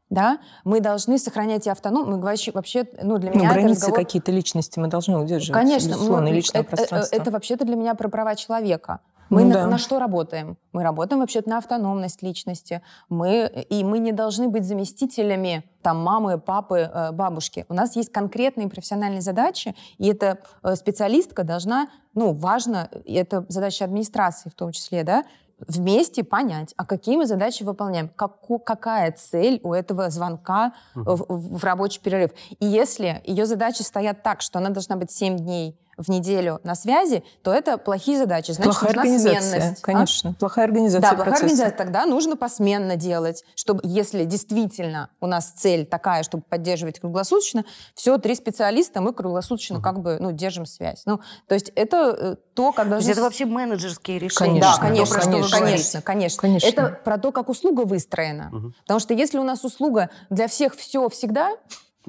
да, 0.09 0.39
мы 0.63 0.79
должны 0.79 1.17
сохранять 1.17 1.67
и 1.67 1.69
автономию. 1.69 2.17
Мы 2.17 2.21
вообще, 2.21 2.51
вообще 2.51 2.87
ну, 3.01 3.17
для 3.17 3.31
ну, 3.31 3.37
меня 3.37 3.49
ну, 3.49 3.53
границы 3.53 3.81
разговор... 3.81 3.99
какие-то 3.99 4.31
личности 4.31 4.79
мы 4.79 4.87
должны 4.87 5.17
удерживать. 5.17 5.61
Конечно. 5.61 5.89
Безусловно, 5.89 6.29
мы, 6.29 6.35
личное 6.35 6.61
это, 6.61 6.69
пространство. 6.69 7.15
Это, 7.15 7.21
это 7.23 7.31
вообще-то 7.31 7.65
для 7.65 7.75
меня 7.75 7.93
про 7.95 8.09
права 8.09 8.35
человека. 8.35 9.01
Мы 9.29 9.43
ну, 9.43 9.49
на, 9.49 9.53
да. 9.55 9.67
на 9.67 9.77
что 9.77 9.99
работаем? 9.99 10.57
Мы 10.71 10.83
работаем 10.83 11.19
вообще-то 11.19 11.49
на 11.49 11.57
автономность 11.57 12.23
личности. 12.23 12.81
Мы, 13.09 13.65
и 13.69 13.83
мы 13.83 13.99
не 13.99 14.11
должны 14.11 14.47
быть 14.47 14.63
заместителями 14.63 15.69
там, 15.81 16.01
мамы, 16.01 16.39
папы, 16.39 16.89
э, 16.91 17.11
бабушки. 17.11 17.65
У 17.67 17.73
нас 17.73 17.95
есть 17.95 18.11
конкретные 18.11 18.69
профессиональные 18.69 19.21
задачи, 19.21 19.75
и 19.97 20.07
эта 20.07 20.39
э, 20.63 20.75
специалистка 20.75 21.43
должна, 21.43 21.89
ну, 22.13 22.33
важно, 22.33 22.89
и 23.03 23.13
это 23.15 23.45
задача 23.49 23.85
администрации 23.85 24.49
в 24.49 24.53
том 24.53 24.71
числе, 24.71 25.03
да, 25.03 25.25
вместе 25.59 26.23
понять, 26.23 26.73
а 26.77 26.85
какие 26.85 27.17
мы 27.17 27.25
задачи 27.25 27.63
выполняем, 27.63 28.09
как, 28.09 28.37
какая 28.65 29.11
цель 29.11 29.59
у 29.63 29.73
этого 29.73 30.09
звонка 30.09 30.73
в, 30.93 31.25
в, 31.27 31.57
в 31.57 31.63
рабочий 31.63 31.99
перерыв. 31.99 32.31
И 32.59 32.65
если 32.65 33.21
ее 33.25 33.45
задачи 33.45 33.81
стоят 33.81 34.23
так, 34.23 34.41
что 34.41 34.59
она 34.59 34.69
должна 34.69 34.95
быть 34.95 35.11
7 35.11 35.37
дней 35.37 35.79
в 35.97 36.09
неделю 36.09 36.59
на 36.63 36.75
связи, 36.75 37.23
то 37.41 37.51
это 37.51 37.77
плохие 37.77 38.17
задачи. 38.17 38.51
Значит, 38.51 38.73
плохая 38.73 38.89
нужна 38.89 39.01
организация, 39.01 39.41
сменность. 39.41 39.81
А? 39.81 39.85
Конечно, 39.85 40.29
а? 40.29 40.33
плохая 40.33 40.65
организация 40.65 41.01
Да, 41.01 41.09
плохая 41.09 41.25
процесса. 41.25 41.45
организация. 41.45 41.77
Тогда 41.77 42.05
нужно 42.05 42.37
посменно 42.37 42.95
делать, 42.95 43.43
чтобы, 43.55 43.81
если 43.83 44.25
действительно 44.25 45.09
у 45.19 45.27
нас 45.27 45.51
цель 45.55 45.85
такая, 45.85 46.23
чтобы 46.23 46.43
поддерживать 46.47 46.99
круглосуточно, 46.99 47.65
все, 47.95 48.17
три 48.17 48.35
специалиста, 48.35 49.01
мы 49.01 49.13
круглосуточно 49.13 49.77
uh-huh. 49.77 49.81
как 49.81 50.01
бы, 50.01 50.17
ну, 50.19 50.31
держим 50.31 50.65
связь. 50.65 51.01
Ну, 51.05 51.19
то 51.47 51.55
есть 51.55 51.71
это 51.75 52.15
э, 52.17 52.35
то, 52.53 52.71
как 52.71 52.89
должны... 52.89 53.05
То 53.05 53.09
есть 53.09 53.17
это 53.17 53.21
вообще 53.21 53.45
менеджерские 53.45 54.19
решения? 54.19 54.61
Конечно, 54.61 54.81
да, 54.81 54.89
конечно, 54.89 55.19
конечно, 55.19 55.59
конечно, 55.59 56.01
конечно, 56.01 56.41
конечно. 56.41 56.67
Это 56.67 56.99
про 57.03 57.17
то, 57.17 57.31
как 57.31 57.49
услуга 57.49 57.81
выстроена. 57.81 58.51
Uh-huh. 58.53 58.71
Потому 58.81 58.99
что 58.99 59.13
если 59.13 59.39
у 59.39 59.43
нас 59.43 59.63
услуга 59.63 60.09
для 60.29 60.47
всех 60.47 60.75
все 60.75 61.09
всегда, 61.09 61.55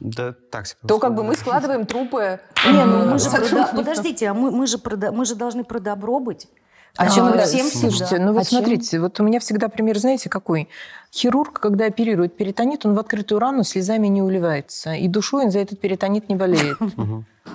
да, 0.00 0.34
так 0.50 0.66
себе. 0.66 0.78
То 0.86 0.98
как 0.98 1.14
бы 1.14 1.24
мы 1.24 1.34
складываем 1.36 1.84
трупы. 1.86 2.40
Не, 2.66 2.84
ну 2.84 3.10
мы 3.10 3.18
же 3.18 3.28
подождите, 3.74 4.30
а 4.30 4.34
мы, 4.34 4.50
мы 4.50 4.66
же 4.66 4.78
мы 5.12 5.24
же 5.24 5.34
должны 5.34 5.64
про 5.64 5.80
добро 5.80 6.20
быть. 6.20 6.48
А, 6.96 7.04
а 7.04 7.10
чем 7.10 7.26
мы 7.26 7.38
всем 7.38 7.66
Слушайте, 7.66 8.18
ну 8.18 8.32
вот 8.32 8.42
а 8.42 8.44
смотрите, 8.44 8.92
чем? 8.92 9.02
вот 9.02 9.20
у 9.20 9.22
меня 9.22 9.38
всегда 9.40 9.68
пример, 9.68 9.98
знаете, 9.98 10.28
какой? 10.28 10.68
Хирург, 11.12 11.60
когда 11.60 11.86
оперирует 11.86 12.36
перитонит, 12.36 12.86
он 12.86 12.94
в 12.94 12.98
открытую 12.98 13.38
рану 13.38 13.62
слезами 13.62 14.08
не 14.08 14.22
уливается. 14.22 14.94
И 14.94 15.06
душой 15.06 15.44
он 15.44 15.50
за 15.50 15.60
этот 15.60 15.80
перитонит 15.80 16.28
не 16.28 16.36
болеет. 16.36 16.78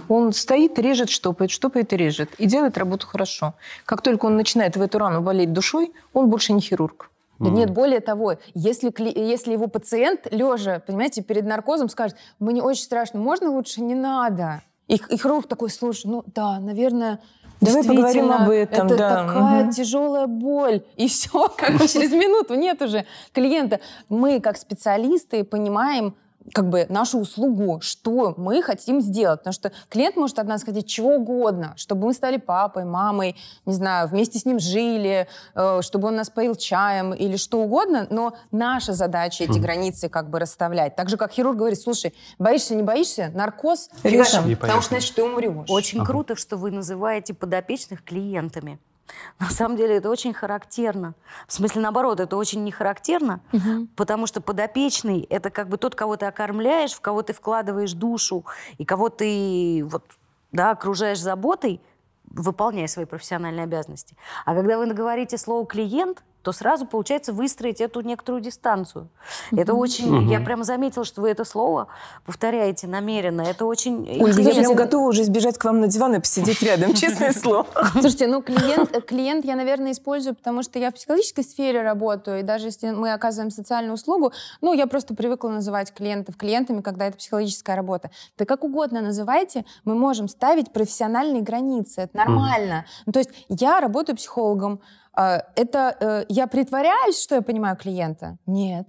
Он 0.10 0.34
стоит, 0.34 0.80
режет, 0.80 1.12
штопает, 1.12 1.52
штопает 1.52 1.94
и 1.94 1.98
режет. 1.98 2.34
И 2.40 2.48
делает 2.48 2.80
работу 2.80 3.06
хорошо. 3.06 3.54
Как 3.86 4.02
только 4.02 4.26
он 4.26 4.36
начинает 4.38 4.76
в 4.76 4.82
эту 4.82 4.98
рану 4.98 5.22
болеть 5.22 5.54
душой, 5.54 5.94
он 6.14 6.32
больше 6.32 6.52
не 6.54 6.62
хирург. 6.62 7.12
Да 7.44 7.50
нет, 7.50 7.70
более 7.72 8.00
того, 8.00 8.36
если, 8.54 8.92
если 9.20 9.54
его 9.54 9.68
пациент, 9.68 10.28
лежа, 10.32 10.80
понимаете, 10.80 11.22
перед 11.22 11.46
наркозом 11.46 11.90
скажет, 11.90 12.18
мне 12.40 12.62
очень 12.62 12.84
страшно, 12.84 13.20
можно 13.20 13.52
лучше 13.52 13.82
не 13.82 13.96
надо? 13.96 14.62
И, 14.88 14.96
и 14.96 15.18
хирург 15.18 15.48
такой, 15.48 15.70
слушай, 15.70 16.08
ну 16.08 16.24
да, 16.28 16.60
наверное, 16.60 17.20
Давай 17.62 17.84
поговорим 17.84 18.32
об 18.32 18.50
этом. 18.50 18.88
Это 18.88 18.98
да. 18.98 19.26
такая 19.26 19.64
угу. 19.64 19.72
тяжелая 19.72 20.28
боль. 20.28 20.84
И 20.98 21.08
все, 21.08 21.48
как 21.58 21.78
бы 21.78 21.88
через 21.88 22.12
минуту 22.12 22.56
нет 22.56 22.82
уже 22.82 23.06
клиента. 23.32 23.80
Мы, 24.10 24.40
как 24.40 24.58
специалисты, 24.58 25.44
понимаем, 25.44 26.16
как 26.52 26.70
бы 26.70 26.86
нашу 26.90 27.20
услугу, 27.20 27.80
что 27.82 28.34
мы 28.38 28.62
хотим 28.62 29.02
сделать. 29.02 29.40
Потому 29.40 29.54
что 29.54 29.72
клиент 29.90 30.16
может 30.16 30.40
от 30.40 30.48
нас 30.48 30.64
хотеть 30.64 30.88
чего 30.88 31.16
угодно, 31.16 31.74
чтобы 31.78 32.08
мы 32.08 32.14
стали 32.14 32.38
папой, 32.38 32.86
мамой, 32.86 33.36
не 33.66 33.74
знаю, 33.74 34.08
вместе 34.08 34.40
с 34.40 34.46
ним 34.46 34.60
жили, 34.60 35.28
э, 35.56 35.82
чтобы 35.82 36.10
он 36.10 36.16
нас 36.16 36.30
поил 36.30 36.56
чаем 36.56 37.14
или 37.14 37.38
что 37.38 37.62
угодно, 37.62 38.08
но 38.10 38.36
наша 38.52 38.94
задача 38.94 39.44
эти 39.44 39.60
границы 39.60 40.10
как 40.10 40.30
бы 40.30 40.40
расставлять. 40.40 40.96
Так 40.96 41.10
же, 41.10 41.18
как 41.18 41.32
хирург 41.32 41.58
говорит, 41.58 41.80
слушай, 41.80 42.14
боишься, 42.40 42.76
не 42.76 42.84
боишься, 42.84 43.32
наркоз, 43.34 43.90
решим, 44.04 44.56
потому 44.58 44.82
что, 44.82 44.90
значит, 44.90 45.16
ты 45.16 45.24
умрешь. 45.24 45.70
Очень 45.70 46.00
ага. 46.00 46.08
круто, 46.08 46.36
что 46.36 46.58
вы 46.58 46.72
называете 46.72 47.34
подопечных 47.34 48.04
клиентами. 48.04 48.80
На 49.40 49.50
самом 49.50 49.78
деле 49.78 49.98
это 49.98 50.10
очень 50.10 50.34
характерно. 50.34 51.14
В 51.48 51.54
смысле, 51.54 51.82
наоборот, 51.82 52.20
это 52.20 52.38
очень 52.38 52.64
не 52.64 52.72
характерно, 52.72 53.42
угу. 53.52 53.88
потому 53.96 54.28
что 54.28 54.42
подопечный– 54.42 55.22
это 55.30 55.50
как 55.50 55.70
бы 55.70 55.78
тот, 55.78 55.96
кого 55.96 56.18
ты 56.18 56.26
окормляешь, 56.26 56.94
в 56.94 57.02
кого 57.02 57.22
ты 57.22 57.34
вкладываешь 57.34 57.94
душу, 57.94 58.46
и 58.78 58.86
кого 58.86 59.10
ты 59.10 59.84
вот, 59.86 60.04
да, 60.52 60.72
окружаешь 60.72 61.20
заботой, 61.20 61.82
выполняя 62.26 62.88
свои 62.88 63.06
профессиональные 63.06 63.64
обязанности. 63.64 64.16
А 64.46 64.56
когда 64.56 64.78
вы 64.78 64.92
говорите 64.94 65.38
слово 65.38 65.66
«клиент», 65.66 66.24
то 66.44 66.52
сразу 66.52 66.86
получается 66.86 67.32
выстроить 67.34 67.80
эту 67.82 68.02
некоторую 68.02 68.42
дистанцию. 68.42 69.08
Mm-hmm. 69.52 69.62
Это 69.62 69.74
очень... 69.74 70.14
Mm-hmm. 70.14 70.32
Я 70.32 70.42
прямо 70.42 70.64
заметила, 70.66 71.06
что 71.06 71.22
вы 71.22 71.30
это 71.30 71.46
слово 71.46 71.88
повторяете 72.26 72.86
намеренно. 72.86 73.42
Это 73.42 73.66
очень... 73.66 74.22
Ольга, 74.22 74.42
я 74.42 74.54
прям 74.54 74.76
готова 74.76 75.08
уже 75.08 75.24
сбежать 75.24 75.58
к 75.58 75.64
вам 75.64 75.80
на 75.80 75.88
диван 75.88 76.16
и 76.16 76.20
посидеть 76.20 76.62
рядом, 76.62 76.94
честное 76.96 77.32
слово. 77.32 77.66
Слушайте, 77.94 78.28
ну 78.28 78.42
клиент, 78.42 78.92
клиент 79.06 79.46
я, 79.46 79.56
наверное, 79.56 79.94
использую, 79.94 80.36
потому 80.36 80.64
что 80.64 80.80
я 80.80 80.92
в 80.92 80.96
психологической 80.96 81.46
сфере 81.46 81.82
работаю, 81.82 82.42
и 82.42 82.44
даже 82.44 82.68
если 82.68 82.92
мы 82.92 83.14
оказываем 83.14 83.50
социальную 83.50 83.94
услугу, 83.94 84.34
ну, 84.60 84.74
я 84.74 84.86
просто 84.86 85.16
привыкла 85.16 85.50
называть 85.50 85.94
клиентов 85.94 86.36
клиентами, 86.36 86.82
когда 86.82 87.08
это 87.08 87.18
психологическая 87.18 87.76
работа. 87.78 88.12
Да 88.38 88.46
как 88.46 88.66
угодно 88.66 89.02
называйте, 89.02 89.64
мы 89.86 89.96
можем 89.96 90.28
ставить 90.28 90.74
профессиональные 90.74 91.42
границы. 91.42 92.02
Это 92.02 92.18
нормально. 92.18 92.86
Mm. 92.86 93.04
Ну, 93.06 93.12
то 93.14 93.20
есть 93.20 93.30
я 93.48 93.80
работаю 93.80 94.18
психологом, 94.18 94.82
это 95.16 95.96
э, 96.00 96.26
я 96.30 96.48
притворяюсь, 96.48 97.22
что 97.22 97.36
я 97.36 97.42
понимаю 97.42 97.78
клиента? 97.78 98.38
Нет. 98.46 98.88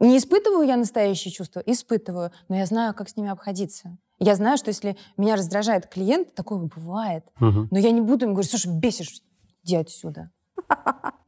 Не 0.00 0.16
испытываю 0.18 0.66
я 0.66 0.76
настоящие 0.76 1.32
чувства? 1.32 1.60
Испытываю. 1.66 2.30
Но 2.48 2.56
я 2.56 2.66
знаю, 2.66 2.94
как 2.94 3.08
с 3.08 3.16
ними 3.16 3.30
обходиться. 3.30 3.96
Я 4.18 4.34
знаю, 4.34 4.58
что 4.58 4.68
если 4.68 4.96
меня 5.16 5.36
раздражает 5.36 5.86
клиент, 5.86 6.34
такое 6.34 6.58
бывает. 6.58 7.24
Угу. 7.40 7.68
Но 7.70 7.78
я 7.78 7.90
не 7.92 8.00
буду 8.00 8.26
им 8.26 8.32
говорить, 8.32 8.50
слушай, 8.50 8.72
бесишь, 8.72 9.22
иди 9.62 9.76
отсюда. 9.76 10.30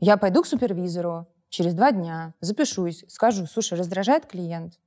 Я 0.00 0.16
пойду 0.16 0.42
к 0.42 0.46
супервизору 0.46 1.26
через 1.48 1.74
два 1.74 1.92
дня, 1.92 2.34
запишусь, 2.40 3.04
скажу, 3.08 3.46
слушай, 3.46 3.78
раздражает 3.78 4.26
клиент. 4.26 4.78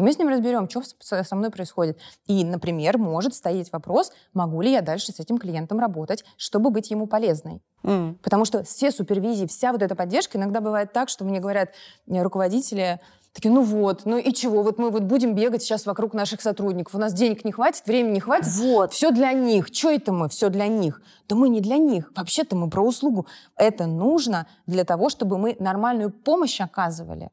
И 0.00 0.02
мы 0.02 0.14
с 0.14 0.18
ним 0.18 0.28
разберем, 0.28 0.66
что 0.70 0.82
со 1.22 1.36
мной 1.36 1.50
происходит. 1.50 1.98
И, 2.26 2.42
например, 2.42 2.96
может 2.96 3.34
стоять 3.34 3.70
вопрос, 3.70 4.12
могу 4.32 4.62
ли 4.62 4.72
я 4.72 4.80
дальше 4.80 5.12
с 5.12 5.20
этим 5.20 5.36
клиентом 5.36 5.78
работать, 5.78 6.24
чтобы 6.38 6.70
быть 6.70 6.90
ему 6.90 7.06
полезной. 7.06 7.60
Mm. 7.82 8.14
Потому 8.22 8.46
что 8.46 8.64
все 8.64 8.92
супервизии, 8.92 9.44
вся 9.44 9.72
вот 9.72 9.82
эта 9.82 9.94
поддержка, 9.94 10.38
иногда 10.38 10.62
бывает 10.62 10.94
так, 10.94 11.10
что 11.10 11.26
мне 11.26 11.38
говорят 11.38 11.72
э, 12.06 12.22
руководители, 12.22 12.98
такие, 13.34 13.52
ну 13.52 13.62
вот, 13.62 14.06
ну 14.06 14.16
и 14.16 14.32
чего, 14.32 14.62
вот 14.62 14.78
мы 14.78 14.88
вот 14.88 15.02
будем 15.02 15.34
бегать 15.34 15.62
сейчас 15.62 15.84
вокруг 15.84 16.14
наших 16.14 16.40
сотрудников, 16.40 16.94
у 16.94 16.98
нас 16.98 17.12
денег 17.12 17.44
не 17.44 17.52
хватит, 17.52 17.84
времени 17.84 18.14
не 18.14 18.20
хватит, 18.20 18.50
вот. 18.54 18.94
все 18.94 19.10
для 19.10 19.34
них, 19.34 19.68
что 19.70 19.90
это 19.90 20.12
мы, 20.12 20.30
все 20.30 20.48
для 20.48 20.66
них? 20.66 21.02
Да 21.28 21.36
мы 21.36 21.50
не 21.50 21.60
для 21.60 21.76
них, 21.76 22.10
вообще-то 22.16 22.56
мы 22.56 22.70
про 22.70 22.82
услугу. 22.82 23.26
Это 23.54 23.86
нужно 23.86 24.46
для 24.66 24.84
того, 24.84 25.10
чтобы 25.10 25.36
мы 25.36 25.56
нормальную 25.58 26.10
помощь 26.10 26.58
оказывали. 26.58 27.28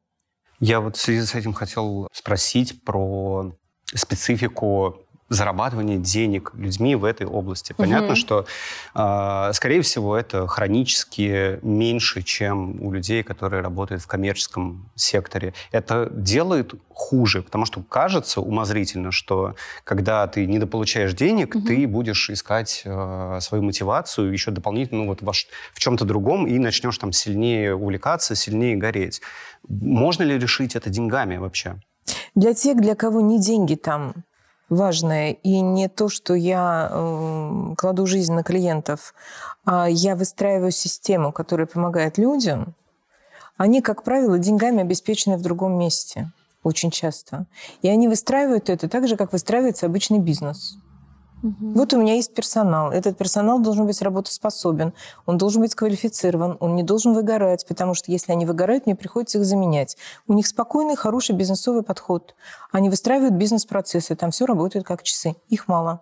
Я 0.59 0.79
вот 0.79 0.97
в 0.97 1.01
связи 1.01 1.25
с 1.25 1.35
этим 1.35 1.53
хотел 1.53 2.07
спросить 2.11 2.83
про 2.83 3.55
специфику 3.93 4.97
зарабатывания 5.29 5.97
денег 5.97 6.51
людьми 6.55 6.95
в 6.95 7.03
этой 7.03 7.25
области. 7.27 7.73
Понятно, 7.73 8.09
угу. 8.09 8.15
что, 8.15 8.45
э, 8.95 9.51
скорее 9.53 9.81
всего, 9.81 10.15
это 10.15 10.47
хронически 10.47 11.59
меньше, 11.61 12.21
чем 12.21 12.81
у 12.81 12.91
людей, 12.91 13.23
которые 13.23 13.61
работают 13.61 14.01
в 14.01 14.07
коммерческом 14.07 14.89
секторе. 14.95 15.53
Это 15.71 16.09
делает 16.11 16.73
хуже, 16.93 17.41
потому 17.41 17.65
что 17.65 17.83
кажется 17.83 18.41
умозрительно, 18.41 19.11
что 19.11 19.55
когда 19.83 20.25
ты 20.27 20.45
недополучаешь 20.45 21.13
денег, 21.13 21.55
угу. 21.55 21.67
ты 21.67 21.87
будешь 21.87 22.29
искать 22.29 22.81
э, 22.85 23.39
свою 23.41 23.63
мотивацию 23.63 24.31
еще 24.31 24.51
дополнительно 24.51 24.97
ну, 24.97 25.07
вот 25.07 25.21
в, 25.21 25.31
в 25.31 25.79
чем-то 25.79 26.05
другом 26.05 26.47
и 26.47 26.57
начнешь 26.57 26.97
там 26.97 27.11
сильнее 27.11 27.75
увлекаться, 27.75 28.35
сильнее 28.35 28.75
гореть. 28.75 29.21
Можно 29.67 30.23
ли 30.23 30.39
решить 30.39 30.75
это 30.75 30.89
деньгами 30.89 31.37
вообще? 31.37 31.75
Для 32.35 32.53
тех, 32.53 32.77
для 32.77 32.95
кого 32.95 33.21
не 33.21 33.39
деньги 33.39 33.75
там 33.75 34.13
важное. 34.69 35.31
И 35.31 35.59
не 35.61 35.87
то, 35.87 36.09
что 36.09 36.33
я 36.33 36.89
э, 36.91 37.75
кладу 37.77 38.05
жизнь 38.05 38.33
на 38.33 38.43
клиентов, 38.43 39.13
а 39.65 39.87
я 39.87 40.15
выстраиваю 40.15 40.71
систему, 40.71 41.31
которая 41.31 41.67
помогает 41.67 42.17
людям. 42.17 42.75
Они, 43.57 43.81
как 43.81 44.03
правило, 44.03 44.37
деньгами 44.37 44.81
обеспечены 44.81 45.37
в 45.37 45.41
другом 45.41 45.77
месте 45.77 46.31
очень 46.63 46.91
часто. 46.91 47.45
И 47.81 47.87
они 47.87 48.07
выстраивают 48.07 48.69
это 48.69 48.87
так 48.89 49.07
же, 49.07 49.15
как 49.15 49.31
выстраивается 49.31 49.85
обычный 49.85 50.19
бизнес. 50.19 50.77
Угу. 51.43 51.71
Вот 51.75 51.93
у 51.93 51.97
меня 52.01 52.15
есть 52.15 52.33
персонал. 52.33 52.91
Этот 52.91 53.17
персонал 53.17 53.59
должен 53.59 53.85
быть 53.85 54.01
работоспособен, 54.01 54.93
он 55.25 55.37
должен 55.37 55.61
быть 55.61 55.75
квалифицирован, 55.75 56.57
он 56.59 56.75
не 56.75 56.83
должен 56.83 57.13
выгорать, 57.13 57.65
потому 57.67 57.93
что 57.93 58.11
если 58.11 58.31
они 58.31 58.45
выгорают, 58.45 58.85
мне 58.85 58.95
приходится 58.95 59.37
их 59.37 59.45
заменять. 59.45 59.97
У 60.27 60.33
них 60.33 60.47
спокойный, 60.47 60.95
хороший 60.95 61.35
бизнесовый 61.35 61.83
подход. 61.83 62.35
Они 62.71 62.89
выстраивают 62.89 63.35
бизнес-процессы, 63.35 64.15
там 64.15 64.31
все 64.31 64.45
работает 64.45 64.85
как 64.85 65.03
часы. 65.03 65.35
Их 65.49 65.67
мало. 65.67 66.01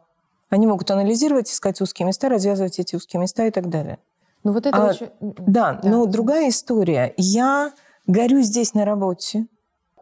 Они 0.49 0.67
могут 0.67 0.89
анализировать, 0.91 1.51
искать 1.51 1.81
узкие 1.81 2.07
места, 2.07 2.29
развязывать 2.29 2.79
эти 2.79 2.95
узкие 2.95 3.19
места 3.19 3.45
и 3.45 3.51
так 3.51 3.69
далее. 3.69 3.99
Ну 4.43 4.53
вот 4.53 4.65
это 4.65 4.77
а, 4.77 4.89
очень... 4.91 5.09
Да, 5.19 5.79
да, 5.81 5.89
но 5.89 6.05
другая 6.05 6.49
история. 6.49 7.13
Я 7.17 7.73
горю 8.07 8.41
здесь 8.41 8.73
на 8.73 8.85
работе. 8.85 9.47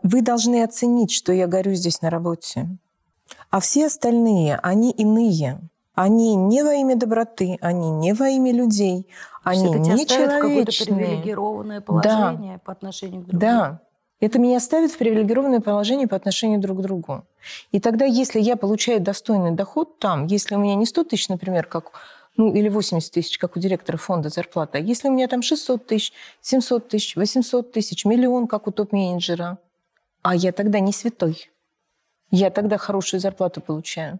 Вы 0.03 0.21
должны 0.21 0.63
оценить, 0.63 1.11
что 1.11 1.31
я 1.31 1.47
горю 1.47 1.73
здесь 1.73 2.01
на 2.01 2.09
работе. 2.09 2.67
А 3.49 3.59
все 3.59 3.87
остальные, 3.87 4.59
они 4.63 4.91
иные. 4.91 5.59
Они 5.95 6.35
не 6.35 6.63
во 6.63 6.73
имя 6.73 6.95
доброты, 6.95 7.57
они 7.61 7.91
не 7.91 8.13
во 8.13 8.27
имя 8.29 8.51
людей, 8.51 9.07
они 9.43 9.69
не 9.69 10.07
человечные. 10.07 10.87
привилегированное 10.87 11.81
положение 11.81 12.53
да. 12.53 12.61
по 12.65 12.71
отношению 12.71 13.21
к 13.21 13.25
другим. 13.25 13.39
Да. 13.39 13.79
Это 14.19 14.39
меня 14.39 14.59
ставит 14.59 14.91
в 14.91 14.97
привилегированное 14.97 15.59
положение 15.59 16.07
по 16.07 16.15
отношению 16.15 16.59
друг 16.59 16.79
к 16.79 16.81
другу. 16.81 17.25
И 17.71 17.79
тогда, 17.79 18.05
если 18.05 18.39
я 18.39 18.55
получаю 18.55 19.01
достойный 19.01 19.51
доход 19.51 19.99
там, 19.99 20.25
если 20.27 20.55
у 20.55 20.59
меня 20.59 20.75
не 20.75 20.85
100 20.85 21.03
тысяч, 21.03 21.29
например, 21.29 21.65
как 21.65 21.91
ну, 22.37 22.51
или 22.51 22.69
80 22.69 23.11
тысяч, 23.11 23.37
как 23.37 23.55
у 23.55 23.59
директора 23.59 23.97
фонда 23.97 24.29
зарплата. 24.29 24.79
Если 24.79 25.07
у 25.07 25.11
меня 25.11 25.27
там 25.27 25.43
600 25.43 25.85
тысяч, 25.85 26.13
700 26.41 26.87
тысяч, 26.87 27.15
800 27.15 27.71
тысяч, 27.71 28.05
миллион, 28.05 28.47
как 28.47 28.65
у 28.67 28.71
топ-менеджера, 28.71 29.59
а 30.23 30.35
я 30.35 30.51
тогда 30.51 30.79
не 30.79 30.91
святой 30.93 31.51
я 32.35 32.49
тогда 32.49 32.77
хорошую 32.77 33.19
зарплату 33.19 33.61
получаю. 33.61 34.19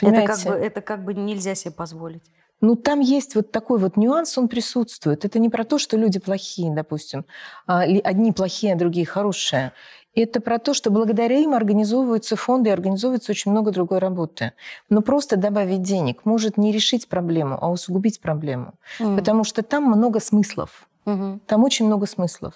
Это 0.00 0.26
как, 0.26 0.44
бы, 0.44 0.50
это 0.50 0.80
как 0.80 1.04
бы 1.04 1.14
нельзя 1.14 1.54
себе 1.54 1.72
позволить. 1.72 2.22
Ну, 2.60 2.74
там 2.74 3.00
есть 3.00 3.34
вот 3.34 3.52
такой 3.52 3.78
вот 3.78 3.96
нюанс, 3.96 4.36
он 4.36 4.48
присутствует. 4.48 5.24
Это 5.24 5.38
не 5.38 5.48
про 5.48 5.64
то, 5.64 5.78
что 5.78 5.96
люди 5.96 6.18
плохие, 6.18 6.74
допустим. 6.74 7.24
А, 7.66 7.82
одни 7.82 8.32
плохие, 8.32 8.74
а 8.74 8.76
другие 8.76 9.06
хорошие. 9.06 9.72
Это 10.14 10.40
про 10.40 10.58
то, 10.58 10.74
что 10.74 10.90
благодаря 10.90 11.36
им 11.36 11.54
организовываются 11.54 12.34
фонды 12.36 12.70
и 12.70 12.72
организовывается 12.72 13.32
очень 13.32 13.52
много 13.52 13.70
другой 13.70 13.98
работы. 13.98 14.52
Но 14.88 15.02
просто 15.02 15.36
добавить 15.36 15.82
денег 15.82 16.24
может 16.24 16.56
не 16.56 16.72
решить 16.72 17.08
проблему, 17.08 17.58
а 17.60 17.70
усугубить 17.70 18.20
проблему. 18.20 18.74
Mm. 18.98 19.16
Потому 19.16 19.44
что 19.44 19.62
там 19.62 19.84
много 19.84 20.18
смыслов. 20.20 20.88
Mm-hmm. 21.04 21.40
Там 21.46 21.64
очень 21.64 21.86
много 21.86 22.06
смыслов. 22.06 22.54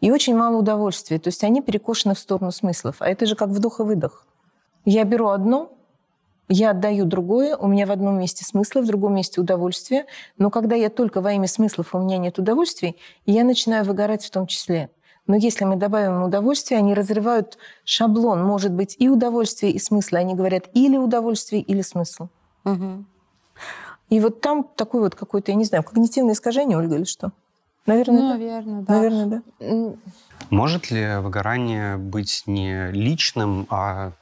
И 0.00 0.10
очень 0.10 0.36
мало 0.36 0.56
удовольствия. 0.56 1.18
То 1.18 1.28
есть 1.28 1.44
они 1.44 1.62
перекошены 1.62 2.14
в 2.14 2.18
сторону 2.18 2.52
смыслов. 2.52 2.96
А 3.00 3.08
это 3.08 3.26
же 3.26 3.36
как 3.36 3.48
вдох 3.48 3.80
и 3.80 3.82
выдох. 3.82 4.26
Я 4.84 5.04
беру 5.04 5.28
одно, 5.28 5.72
я 6.48 6.70
отдаю 6.70 7.06
другое, 7.06 7.56
у 7.56 7.66
меня 7.66 7.86
в 7.86 7.90
одном 7.90 8.18
месте 8.18 8.44
смыслы, 8.44 8.82
в 8.82 8.86
другом 8.86 9.14
месте 9.14 9.40
удовольствие. 9.40 10.06
Но 10.38 10.50
когда 10.50 10.76
я 10.76 10.90
только 10.90 11.20
во 11.20 11.32
имя 11.32 11.48
смыслов, 11.48 11.94
у 11.94 11.98
меня 11.98 12.18
нет 12.18 12.38
удовольствий, 12.38 12.96
я 13.24 13.42
начинаю 13.42 13.84
выгорать 13.84 14.24
в 14.24 14.30
том 14.30 14.46
числе. 14.46 14.90
Но 15.26 15.34
если 15.34 15.64
мы 15.64 15.74
добавим 15.74 16.22
удовольствие, 16.22 16.78
они 16.78 16.94
разрывают 16.94 17.58
шаблон, 17.84 18.44
может 18.44 18.72
быть, 18.72 18.94
и 18.98 19.08
удовольствие, 19.08 19.72
и 19.72 19.78
смысл. 19.80 20.16
Они 20.16 20.34
говорят 20.34 20.66
или 20.72 20.96
удовольствие, 20.96 21.62
или 21.62 21.82
смысл. 21.82 22.28
Угу. 22.64 23.04
И 24.10 24.20
вот 24.20 24.40
там 24.40 24.64
такое 24.76 25.02
вот 25.02 25.16
какое-то, 25.16 25.50
я 25.50 25.56
не 25.56 25.64
знаю, 25.64 25.82
когнитивное 25.82 26.34
искажение, 26.34 26.78
Ольга, 26.78 26.94
или 26.94 27.04
что? 27.04 27.32
Наверное, 27.86 28.20
ну, 28.20 28.28
Наверное, 28.30 28.82
да. 28.82 28.94
Наверное, 28.94 29.42
да. 29.58 29.94
Может 30.50 30.90
ли 30.90 31.18
выгорание 31.18 31.96
быть 31.96 32.42
не 32.46 32.90
личным, 32.92 33.66
а 33.70 34.12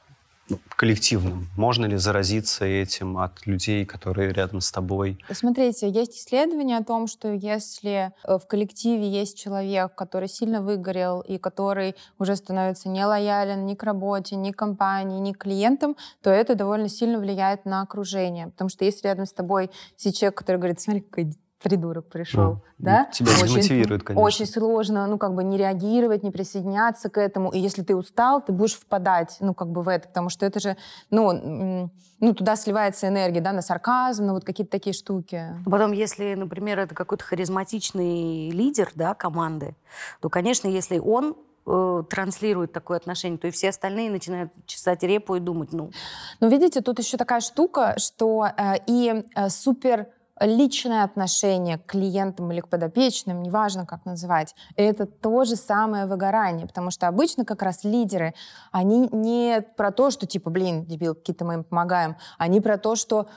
коллективным? 0.75 1.47
Можно 1.57 1.85
ли 1.85 1.97
заразиться 1.97 2.65
этим 2.65 3.17
от 3.17 3.45
людей, 3.47 3.85
которые 3.85 4.31
рядом 4.31 4.61
с 4.61 4.71
тобой? 4.71 5.17
Смотрите, 5.31 5.89
есть 5.89 6.17
исследования 6.17 6.77
о 6.77 6.83
том, 6.83 7.07
что 7.07 7.31
если 7.33 8.11
э, 8.23 8.37
в 8.37 8.45
коллективе 8.45 9.09
есть 9.09 9.39
человек, 9.39 9.95
который 9.95 10.27
сильно 10.27 10.61
выгорел 10.61 11.21
и 11.21 11.37
который 11.37 11.95
уже 12.19 12.35
становится 12.35 12.89
не 12.89 13.03
лоялен 13.05 13.65
ни 13.65 13.73
к 13.73 13.83
работе, 13.83 14.35
ни 14.35 14.51
к 14.51 14.55
компании, 14.55 15.19
ни 15.19 15.33
к 15.33 15.39
клиентам, 15.39 15.95
то 16.21 16.29
это 16.29 16.55
довольно 16.55 16.89
сильно 16.89 17.19
влияет 17.19 17.65
на 17.65 17.81
окружение. 17.81 18.47
Потому 18.47 18.69
что 18.69 18.85
если 18.85 19.07
рядом 19.07 19.25
с 19.25 19.33
тобой 19.33 19.71
есть 19.97 20.19
человек, 20.19 20.37
который 20.37 20.57
говорит, 20.57 20.79
смотри, 20.79 21.01
какой 21.01 21.33
придурок 21.61 22.09
пришел, 22.09 22.53
mm. 22.53 22.59
да? 22.77 23.05
Тебя 23.11 23.31
очень, 23.31 23.47
демотивирует, 23.47 24.03
конечно. 24.03 24.23
Очень 24.23 24.45
сложно, 24.45 25.07
ну, 25.07 25.17
как 25.17 25.33
бы 25.33 25.43
не 25.43 25.57
реагировать, 25.57 26.23
не 26.23 26.31
присоединяться 26.31 27.09
к 27.09 27.17
этому. 27.17 27.51
И 27.51 27.59
если 27.59 27.81
ты 27.81 27.95
устал, 27.95 28.41
ты 28.41 28.51
будешь 28.51 28.75
впадать, 28.75 29.37
ну, 29.39 29.53
как 29.53 29.69
бы 29.69 29.81
в 29.81 29.87
это, 29.87 30.07
потому 30.07 30.29
что 30.29 30.45
это 30.45 30.59
же, 30.59 30.77
ну, 31.09 31.89
ну 32.19 32.33
туда 32.33 32.55
сливается 32.55 33.07
энергия, 33.07 33.41
да, 33.41 33.51
на 33.51 33.61
сарказм, 33.61 34.25
на 34.25 34.33
вот 34.33 34.45
какие-то 34.45 34.71
такие 34.71 34.93
штуки. 34.93 35.55
Потом, 35.65 35.91
если, 35.91 36.35
например, 36.35 36.79
это 36.79 36.93
какой-то 36.93 37.23
харизматичный 37.23 38.51
лидер, 38.51 38.91
да, 38.95 39.13
команды, 39.13 39.75
то, 40.21 40.29
конечно, 40.29 40.67
если 40.67 40.99
он 40.99 41.35
э, 41.65 42.03
транслирует 42.09 42.73
такое 42.73 42.97
отношение, 42.97 43.39
то 43.39 43.47
и 43.47 43.51
все 43.51 43.69
остальные 43.69 44.11
начинают 44.11 44.51
чесать 44.65 45.03
репу 45.03 45.35
и 45.35 45.39
думать, 45.39 45.73
ну... 45.73 45.91
Ну, 46.39 46.49
видите, 46.49 46.81
тут 46.81 46.99
еще 46.99 47.17
такая 47.17 47.39
штука, 47.39 47.95
что 47.97 48.45
э, 48.45 48.75
и 48.87 49.23
э, 49.35 49.49
супер 49.49 50.07
личное 50.39 51.03
отношение 51.03 51.77
к 51.77 51.85
клиентам 51.85 52.51
или 52.51 52.59
к 52.59 52.67
подопечным, 52.67 53.43
неважно 53.43 53.85
как 53.85 54.05
называть, 54.05 54.55
это 54.75 55.05
то 55.05 55.45
же 55.45 55.55
самое 55.55 56.05
выгорание, 56.05 56.67
потому 56.67 56.91
что 56.91 57.07
обычно 57.07 57.45
как 57.45 57.61
раз 57.61 57.83
лидеры, 57.83 58.33
они 58.71 59.09
не 59.11 59.61
про 59.77 59.91
то, 59.91 60.11
что 60.11 60.25
типа, 60.25 60.49
блин, 60.49 60.85
дебил, 60.85 61.15
какие-то 61.15 61.45
мы 61.45 61.53
им 61.55 61.63
помогаем, 61.63 62.17
они 62.37 62.59
про 62.59 62.77
то, 62.77 62.95
что 62.95 63.27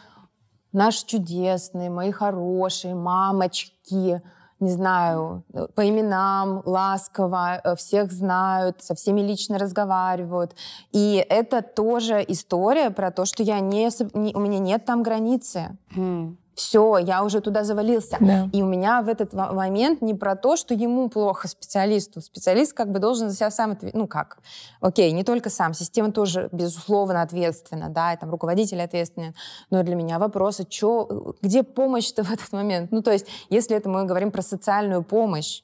наши 0.73 1.07
чудесные, 1.07 1.89
мои 1.89 2.11
хорошие, 2.11 2.95
мамочки, 2.95 4.21
не 4.61 4.71
знаю, 4.71 5.45
по 5.77 5.89
именам, 5.89 6.63
ласково, 6.65 7.61
э, 7.63 7.77
всех 7.77 8.11
знают, 8.11 8.83
со 8.83 8.97
всеми 8.97 9.21
лично 9.21 9.57
разговаривают. 9.57 10.57
И 10.91 11.25
это 11.29 11.63
тоже 11.63 12.25
история 12.27 12.91
про 12.91 13.13
то, 13.13 13.25
что 13.25 13.45
я 13.45 13.61
не, 13.61 13.89
не 14.15 14.35
у 14.35 14.41
меня 14.41 14.59
нет 14.59 14.85
там 14.85 15.05
границы. 15.05 15.79
Mm 15.95 16.37
все, 16.59 16.99
я 16.99 17.23
уже 17.23 17.41
туда 17.41 17.63
завалился. 17.63 18.17
Да. 18.19 18.51
И 18.53 18.63
у 18.63 18.67
меня 18.67 19.01
в 19.03 19.09
этот 19.09 19.33
момент 19.33 20.03
не 20.03 20.13
про 20.13 20.35
то, 20.35 20.57
что 20.57 20.75
ему 20.75 21.09
плохо 21.09 21.47
специалисту. 21.47 22.21
Специалист 22.21 22.73
как 22.73 22.91
бы 22.91 22.99
должен 22.99 23.31
за 23.31 23.37
себя 23.37 23.51
сам 23.53 23.71
ответить. 23.71 23.97
Ну 23.97 24.09
как? 24.09 24.39
Окей, 24.81 25.13
не 25.13 25.23
только 25.23 25.51
сам. 25.51 25.73
Система 25.73 26.11
тоже, 26.11 26.49
безусловно, 26.51 27.23
ответственна, 27.23 27.91
да, 27.91 28.13
и 28.13 28.17
там 28.17 28.31
руководитель 28.31 28.83
ответственен. 28.83 29.37
Но 29.71 29.85
для 29.85 29.95
меня 29.95 30.19
вопрос, 30.19 30.59
а 30.59 30.65
чё, 30.65 31.37
где 31.43 31.63
помощь-то 31.63 32.25
в 32.25 32.33
этот 32.33 32.53
момент? 32.53 32.91
Ну 32.91 33.03
то 33.03 33.13
есть, 33.13 33.27
если 33.51 33.77
это 33.77 33.89
мы 33.89 34.05
говорим 34.05 34.33
про 34.33 34.43
социальную 34.43 35.05
помощь, 35.05 35.63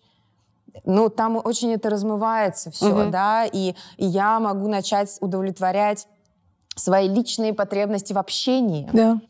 ну, 0.84 1.08
там 1.08 1.40
очень 1.42 1.72
это 1.72 1.90
размывается 1.90 2.70
все, 2.70 2.92
угу. 2.92 3.10
да, 3.10 3.46
и, 3.46 3.74
и 3.96 4.06
я 4.06 4.38
могу 4.38 4.68
начать 4.68 5.16
удовлетворять 5.20 6.06
свои 6.76 7.08
личные 7.08 7.52
потребности 7.52 8.12
в 8.12 8.18
общении. 8.18 8.88
Да 8.92 9.20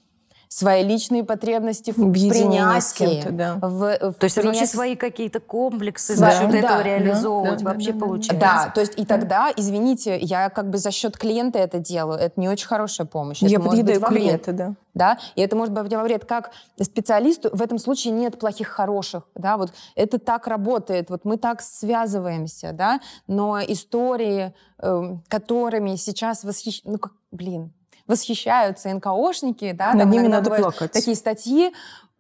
свои 0.55 0.85
личные 0.85 1.25
потребности 1.25 1.90
в 1.90 1.97
принятии. 1.97 3.29
Да. 3.29 3.57
В, 3.61 4.12
в 4.12 4.14
то 4.14 4.25
есть 4.25 4.37
принять... 4.37 4.57
вообще 4.57 4.67
свои 4.67 4.95
какие-то 4.95 5.40
комплексы 5.40 6.14
за 6.14 6.31
счет 6.31 6.51
да, 6.53 6.59
этого 6.59 6.79
да, 6.79 6.83
реализовывать 6.85 7.64
да, 7.64 7.73
вообще 7.73 7.93
да, 7.93 7.99
получается. 7.99 8.38
Да, 8.38 8.71
то 8.73 8.81
есть 8.81 8.93
и 8.97 9.05
тогда, 9.05 9.53
извините, 9.57 10.17
я 10.17 10.51
как 10.51 10.71
бы 10.71 10.79
за 10.79 10.93
счет 10.93 11.19
клиента 11.19 11.59
это 11.59 11.81
делаю. 11.81 12.21
Это 12.21 12.38
не 12.38 12.49
очень 12.49 12.69
хорошая 12.69 13.05
помощь. 13.05 13.43
Я 13.43 13.59
подъедаю 13.59 14.01
клиента, 14.01 14.53
да. 14.53 14.75
Да, 14.95 15.19
и 15.35 15.40
это 15.40 15.57
может 15.57 15.75
быть 15.75 15.93
во 15.93 16.05
вред 16.05 16.25
как 16.25 16.53
специалисту. 16.81 17.51
В 17.53 17.61
этом 17.61 17.79
случае 17.79 18.12
нет 18.12 18.38
плохих, 18.38 18.69
хороших, 18.69 19.25
да, 19.35 19.57
вот 19.57 19.73
это 19.97 20.21
так 20.21 20.47
работает, 20.47 21.11
вот 21.11 21.25
мы 21.25 21.37
так 21.37 21.62
связываемся, 21.62 22.71
да, 22.73 23.01
но 23.27 23.61
истории, 23.61 24.55
э, 24.79 25.17
которыми 25.27 25.97
сейчас 25.97 26.45
восхищ... 26.45 26.83
ну, 26.85 26.99
как, 26.99 27.12
блин, 27.33 27.73
восхищаются 28.07 28.93
НКОшники, 28.93 29.73
да, 29.73 29.95
Над 29.95 30.09
ними 30.09 30.29
надо 30.29 30.51
плакать. 30.51 30.93
Такие 30.93 31.17
статьи, 31.17 31.73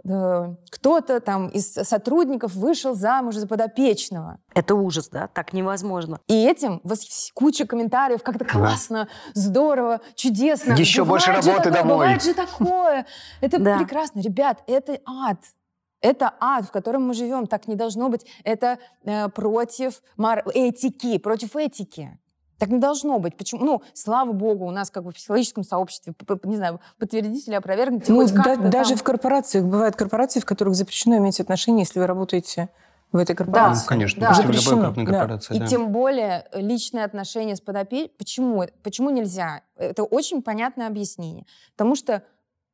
кто-то 0.04 1.20
там 1.20 1.48
из 1.48 1.72
сотрудников 1.72 2.54
вышел 2.54 2.94
замуж 2.94 3.36
за 3.36 3.46
подопечного. 3.46 4.38
Это 4.54 4.74
ужас, 4.74 5.08
да? 5.08 5.28
Так 5.28 5.54
невозможно. 5.54 6.20
И 6.26 6.44
этим 6.44 6.82
куча 7.32 7.66
комментариев, 7.66 8.22
как-то 8.22 8.44
классно, 8.44 9.08
здорово, 9.32 10.00
чудесно. 10.14 10.74
Еще 10.74 11.04
больше 11.04 11.32
работы 11.32 11.70
такое, 11.70 11.72
домой. 11.72 11.96
Бывает 11.96 12.22
же 12.22 12.34
такое. 12.34 13.06
Это 13.40 13.58
прекрасно. 13.58 14.20
Ребят, 14.20 14.62
это 14.66 14.98
ад. 15.06 15.38
Это 16.02 16.34
ад, 16.38 16.66
в 16.66 16.70
котором 16.70 17.08
мы 17.08 17.14
живем. 17.14 17.46
Так 17.46 17.66
не 17.66 17.76
должно 17.76 18.10
быть. 18.10 18.26
Это 18.44 18.78
э, 19.06 19.30
против 19.30 20.02
мар- 20.18 20.44
этики, 20.52 21.16
против 21.16 21.56
этики. 21.56 22.18
Так 22.58 22.68
не 22.68 22.78
должно 22.78 23.18
быть. 23.18 23.36
Почему? 23.36 23.64
Ну, 23.64 23.82
слава 23.92 24.32
богу, 24.32 24.66
у 24.66 24.70
нас 24.70 24.90
как 24.90 25.04
бы 25.04 25.10
в 25.10 25.14
психологическом 25.14 25.64
сообществе, 25.64 26.14
не 26.44 26.56
знаю, 26.56 26.80
подтвердить 26.98 27.48
или 27.48 27.54
опровергнуть. 27.54 28.08
Ну, 28.08 28.26
да, 28.28 28.56
даже 28.56 28.90
там... 28.90 28.98
в 28.98 29.02
корпорациях. 29.02 29.64
Бывают 29.64 29.96
корпорации, 29.96 30.40
в 30.40 30.44
которых 30.44 30.74
запрещено 30.74 31.16
иметь 31.16 31.40
отношения, 31.40 31.80
если 31.80 31.98
вы 31.98 32.06
работаете 32.06 32.68
в 33.12 33.16
этой 33.16 33.36
корпорации. 33.36 33.80
Да, 33.80 33.84
ну, 33.84 33.88
конечно, 33.88 34.20
да. 34.20 34.34
запрещено. 34.34 34.86
Любой 34.88 35.06
корпорации, 35.06 35.54
да. 35.54 35.60
да. 35.60 35.66
И 35.66 35.68
тем 35.68 35.92
более 35.92 36.46
личные 36.52 37.04
отношения 37.04 37.56
с 37.56 37.60
подопечным. 37.60 38.10
Почему? 38.18 38.64
Почему 38.82 39.10
нельзя? 39.10 39.62
Это 39.76 40.02
очень 40.02 40.42
понятное 40.42 40.88
объяснение. 40.88 41.46
Потому 41.76 41.94
что 41.94 42.22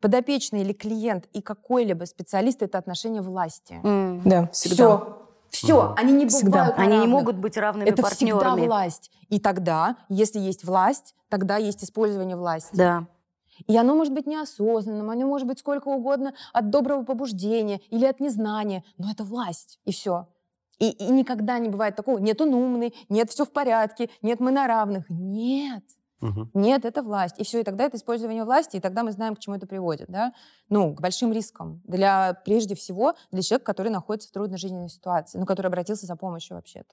подопечный 0.01 0.63
или 0.63 0.73
клиент 0.73 1.27
и 1.35 1.43
какой-либо 1.43 2.05
специалист 2.05 2.63
это 2.63 2.79
отношение 2.79 3.21
власти. 3.21 3.81
М. 3.85 4.23
Да, 4.25 4.49
всегда. 4.49 4.75
Все. 4.75 5.20
Все, 5.51 5.83
Мгм. 5.83 5.95
они 5.97 6.13
не 6.13 6.27
Всегда. 6.29 6.51
бывают 6.51 6.79
Они 6.79 6.99
не 6.99 7.07
могут 7.07 7.37
быть 7.37 7.57
равными 7.57 7.89
Это 7.89 8.07
всегда 8.07 8.39
партнерами. 8.39 8.67
власть. 8.67 9.11
И 9.29 9.39
тогда, 9.41 9.97
если 10.09 10.39
есть 10.39 10.65
власть, 10.65 11.15
тогда 11.29 11.57
есть 11.57 11.83
использование 11.85 12.37
власти. 12.37 12.75
Да. 12.77 13.07
И 13.67 13.77
оно 13.77 13.95
может 13.95 14.15
быть 14.15 14.27
неосознанным, 14.27 15.11
оно 15.11 15.27
может 15.27 15.47
быть 15.47 15.59
сколько 15.59 15.89
угодно 15.89 16.33
от 16.53 16.71
доброго 16.71 17.03
побуждения 17.03 17.81
или 17.91 18.07
от 18.07 18.19
незнания, 18.21 18.85
но 18.97 19.11
это 19.11 19.23
власть, 19.25 19.79
и 19.85 19.93
все. 19.93 20.29
И, 20.79 20.89
и 20.91 21.11
никогда 21.11 21.59
не 21.59 21.69
бывает 21.69 21.95
такого, 21.95 22.17
нет, 22.19 22.41
он 22.41 22.55
умный, 22.55 22.95
нет, 23.11 23.29
все 23.31 23.45
в 23.45 23.51
порядке, 23.51 24.09
нет, 24.23 24.41
мы 24.41 24.51
на 24.51 24.67
равных. 24.67 25.05
Нет, 25.11 25.85
Мгм. 26.21 26.51
нет, 26.55 26.85
это 26.85 27.03
власть. 27.03 27.39
И 27.39 27.45
все, 27.45 27.61
и 27.61 27.65
тогда 27.65 27.85
это 27.85 27.97
использование 27.97 28.45
власти, 28.45 28.77
и 28.77 28.81
тогда 28.81 29.03
мы 29.03 29.13
знаем, 29.13 29.35
к 29.37 29.39
чему 29.39 29.57
это 29.57 29.67
приводит, 29.67 30.09
да? 30.09 30.33
Ну, 30.69 30.95
к 30.95 31.01
большим 31.01 31.33
рискам. 31.33 31.81
Для, 31.85 32.35
прежде 32.45 32.75
всего, 32.75 33.15
для 33.33 33.43
человека, 33.43 33.65
который 33.67 33.89
находится 33.91 34.29
в 34.29 34.33
трудной 34.33 34.59
жизненной 34.59 34.89
ситуации, 34.91 35.39
ну, 35.39 35.47
который 35.47 35.69
обратился 35.69 36.05
за 36.07 36.17
помощью 36.17 36.57
вообще-то, 36.57 36.93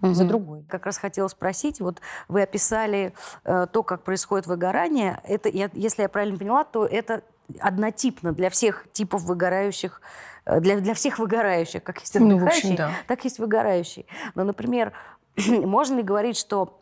за 0.00 0.22
Мгм. 0.22 0.28
другой. 0.28 0.64
Как 0.68 0.86
раз 0.86 0.96
хотела 0.98 1.26
спросить, 1.28 1.80
вот 1.80 2.00
вы 2.28 2.42
описали 2.42 3.14
э, 3.44 3.66
то, 3.72 3.82
как 3.82 4.04
происходит 4.04 4.46
выгорание. 4.46 5.20
Это, 5.24 5.48
я- 5.48 5.70
если 5.72 6.02
я 6.02 6.08
правильно 6.08 6.38
поняла, 6.38 6.62
то 6.64 6.86
это 6.86 7.22
однотипно 7.60 8.32
для 8.32 8.48
всех 8.50 8.86
типов 8.92 9.22
выгорающих, 9.22 10.00
э, 10.44 10.60
для, 10.60 10.78
для 10.80 10.94
всех 10.94 11.18
выгорающих, 11.18 11.82
как 11.82 11.98
есть 11.98 12.14
Ну, 12.14 12.26
в 12.26 12.30
отдыхающий, 12.42 12.68
общем, 12.68 12.76
да. 12.76 12.92
так 13.08 13.24
есть 13.24 13.38
выгорающий. 13.40 14.06
Но, 14.36 14.44
например, 14.44 14.92
можно 15.48 15.96
ли 15.96 16.02
говорить, 16.02 16.36
что 16.36 16.78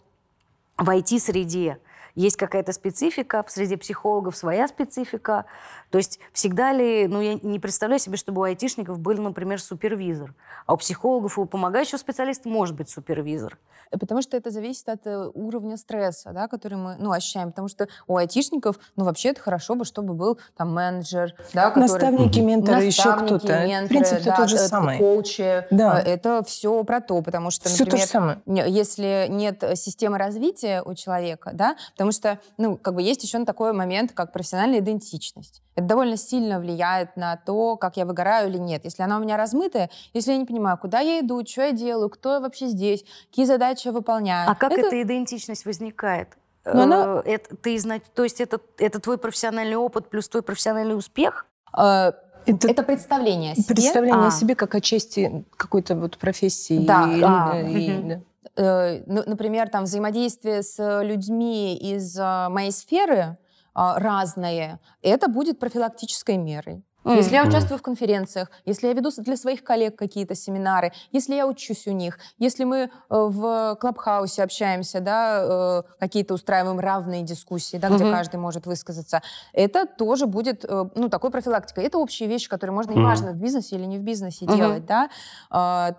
в 0.76 0.90
IT-среде 0.90 1.78
есть 2.16 2.36
какая-то 2.36 2.72
специфика, 2.72 3.44
в 3.44 3.50
среде 3.50 3.76
психологов 3.76 4.36
своя 4.36 4.66
специфика. 4.66 5.44
То 5.90 5.98
есть 5.98 6.18
всегда 6.32 6.72
ли, 6.72 7.06
ну 7.06 7.20
я 7.20 7.34
не 7.34 7.60
представляю 7.60 8.00
себе, 8.00 8.16
чтобы 8.16 8.40
у 8.40 8.44
айтишников 8.44 8.98
был, 8.98 9.16
например, 9.22 9.60
супервизор, 9.60 10.34
а 10.66 10.74
у 10.74 10.76
психологов 10.76 11.38
и 11.38 11.40
у 11.40 11.46
помогающего 11.46 11.98
специалиста 11.98 12.48
может 12.48 12.74
быть 12.74 12.90
супервизор. 12.90 13.58
Потому 13.90 14.22
что 14.22 14.36
это 14.36 14.50
зависит 14.50 14.88
от 14.88 15.06
э, 15.06 15.30
уровня 15.34 15.76
стресса, 15.76 16.32
да, 16.32 16.48
который 16.48 16.76
мы 16.76 16.96
ну, 16.98 17.12
ощущаем. 17.12 17.50
Потому 17.50 17.68
что 17.68 17.88
у 18.06 18.16
айтишников, 18.16 18.78
ну, 18.96 19.04
вообще 19.04 19.28
это 19.28 19.40
хорошо 19.40 19.74
бы, 19.74 19.84
чтобы 19.84 20.14
был 20.14 20.38
там 20.56 20.74
менеджер, 20.74 21.34
да, 21.54 21.68
который... 21.70 21.82
Наставники, 21.82 22.40
менторы, 22.40 22.82
еще 22.82 23.04
Наставники, 23.04 23.38
кто-то. 23.38 23.58
В 23.58 23.66
менторы, 23.66 23.88
принципе, 23.88 24.22
да, 24.24 24.36
тот 24.36 24.48
же 24.48 24.56
э, 24.56 24.58
самый. 24.58 24.98
коучи. 24.98 25.66
Да. 25.70 26.00
Э, 26.00 26.14
Это 26.14 26.42
все 26.44 26.82
про 26.84 27.00
то, 27.00 27.22
потому 27.22 27.50
что, 27.50 27.68
Все 27.68 27.84
то 27.84 27.96
например, 27.96 28.06
же 28.06 28.10
самое. 28.10 28.38
если 28.46 29.26
нет 29.30 29.62
системы 29.74 30.18
развития 30.18 30.82
у 30.82 30.94
человека, 30.94 31.50
да, 31.54 31.76
потому 31.92 32.05
что, 32.12 32.38
ну, 32.58 32.76
как 32.76 32.94
бы 32.94 33.02
есть 33.02 33.22
еще 33.22 33.44
такой 33.44 33.72
момент, 33.72 34.12
как 34.12 34.32
профессиональная 34.32 34.80
идентичность. 34.80 35.62
Это 35.74 35.86
довольно 35.86 36.16
сильно 36.16 36.58
влияет 36.60 37.16
на 37.16 37.36
то, 37.36 37.76
как 37.76 37.96
я 37.96 38.04
выгораю 38.06 38.48
или 38.48 38.58
нет. 38.58 38.84
Если 38.84 39.02
она 39.02 39.18
у 39.18 39.20
меня 39.20 39.36
размытая, 39.36 39.90
если 40.14 40.32
я 40.32 40.38
не 40.38 40.44
понимаю, 40.46 40.78
куда 40.78 41.00
я 41.00 41.20
иду, 41.20 41.44
что 41.46 41.62
я 41.62 41.72
делаю, 41.72 42.08
кто 42.10 42.34
я 42.34 42.40
вообще 42.40 42.66
здесь, 42.68 43.04
какие 43.30 43.44
задачи 43.44 43.86
я 43.88 43.92
выполняю. 43.92 44.50
А 44.50 44.54
как 44.54 44.72
эта 44.72 45.02
идентичность 45.02 45.64
возникает? 45.66 46.28
Ну, 46.64 46.82
она- 46.82 47.22
Э, 47.24 47.30
это, 47.34 47.56
ты, 47.56 47.78
то 48.14 48.24
есть 48.24 48.40
это, 48.40 48.58
это 48.78 48.98
твой 49.00 49.18
профессиональный 49.18 49.76
опыт 49.76 50.08
плюс 50.10 50.28
твой 50.28 50.42
профессиональный 50.42 50.96
успех? 50.96 51.46
Э, 51.76 52.12
Это, 52.48 52.68
Это 52.68 52.82
представление 52.84 53.52
о 53.52 53.54
себе. 53.56 53.74
представление 53.74 54.24
А. 54.24 54.28
о 54.28 54.30
себе 54.30 54.54
как 54.54 54.74
о 54.76 54.80
части 54.80 55.44
какой-то 55.56 55.96
вот 55.96 56.16
профессии. 56.16 56.78
Да, 56.78 57.12
и- 57.12 57.20
а, 57.22 57.60
и- 57.60 58.02
да. 58.02 58.20
Э, 58.56 59.02
ну, 59.06 59.22
например, 59.26 59.68
там 59.68 59.84
взаимодействие 59.84 60.62
с 60.62 61.02
людьми 61.02 61.76
из 61.76 62.18
э, 62.18 62.48
моей 62.48 62.72
сферы 62.72 63.16
э, 63.18 63.36
разное, 63.74 64.80
это 65.02 65.28
будет 65.28 65.58
профилактической 65.58 66.36
мерой. 66.36 66.84
М. 67.06 67.16
Если 67.16 67.34
я 67.34 67.46
участвую 67.46 67.78
в 67.78 67.82
конференциях, 67.82 68.50
если 68.64 68.88
я 68.88 68.92
веду 68.92 69.10
для 69.18 69.36
своих 69.36 69.62
коллег 69.62 69.96
какие-то 69.96 70.34
семинары, 70.34 70.92
если 71.12 71.34
я 71.36 71.46
учусь 71.46 71.86
у 71.86 71.92
них, 71.92 72.18
если 72.38 72.64
мы 72.64 72.76
э, 72.76 72.88
в 73.08 73.76
Клабхаусе 73.80 74.42
общаемся, 74.42 75.00
да, 75.00 75.40
э, 75.42 75.82
какие-то 76.00 76.34
устраиваем 76.34 76.80
равные 76.80 77.22
дискуссии, 77.22 77.76
да, 77.76 77.88
где 77.90 78.02
Мгм. 78.04 78.12
каждый 78.12 78.36
может 78.36 78.66
высказаться, 78.66 79.22
это 79.52 79.86
тоже 79.86 80.26
будет, 80.26 80.64
э, 80.64 80.84
ну, 80.96 81.08
такой 81.08 81.30
профилактикой. 81.30 81.84
Это 81.84 81.98
общие 81.98 82.28
вещи, 82.28 82.48
которые 82.48 82.74
можно, 82.74 82.90
Мгм. 82.90 83.00
неважно, 83.00 83.30
в 83.32 83.36
бизнесе 83.36 83.76
или 83.76 83.84
не 83.84 83.98
в 83.98 84.02
бизнесе 84.02 84.44
Мгм. 84.44 84.56
делать, 84.56 84.84
да, 84.86 85.08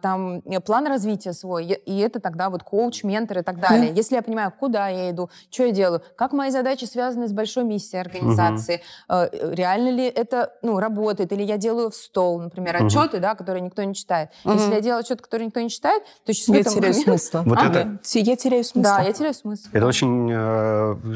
там 0.01 0.41
план 0.66 0.88
развития 0.88 1.32
свой, 1.34 1.66
и- 1.66 1.99
это 1.99 2.20
тогда 2.20 2.49
вот 2.49 2.64
коуч, 2.64 3.03
ментор 3.05 3.38
и 3.39 3.41
так 3.43 3.60
далее. 3.60 3.93
Если 3.95 4.16
я 4.16 4.22
понимаю, 4.22 4.51
куда 4.60 4.89
я 4.89 5.10
иду, 5.12 5.30
что 5.49 5.64
я 5.64 5.72
делаю, 5.72 6.01
как 6.18 6.34
мои 6.34 6.49
задачи 6.49 6.84
связаны 6.86 7.28
с 7.30 7.32
большой 7.32 7.64
миссией 7.64 8.01
организации, 8.01 8.82
э, 9.10 9.30
реально 9.53 9.89
ли 9.89 10.05
это, 10.05 10.51
ну, 10.62 10.80
работает, 10.80 10.97
или 11.32 11.43
я 11.43 11.58
делаю 11.58 11.89
в 11.91 11.95
стол, 11.95 12.39
например, 12.39 12.76
отчеты, 12.84 13.20
да, 13.20 13.36
которые 13.36 13.62
никто 13.62 13.84
не 13.84 13.93
читает. 13.95 14.30
Если 14.43 14.74
я 14.74 14.82
делаю 14.82 15.00
отчет, 15.02 15.22
который 15.22 15.45
никто 15.48 15.60
не 15.62 15.70
читает, 15.70 16.04
то 16.26 16.34
через 16.34 16.48
Я 16.48 16.56
какой-то 16.56 16.70
теряю 16.76 16.93
момент- 16.93 17.22
смысл. 17.22 17.43
Вот 17.45 17.58
А, 17.60 17.66
это-. 17.68 18.20
Я 18.20 18.36
теряю 18.36 18.64
смысл. 18.64 18.84
Да, 18.89 19.02
я 19.02 19.14
теряю 19.14 19.34
смысл. 19.34 19.68
Это 19.72 19.86
очень 19.86 20.30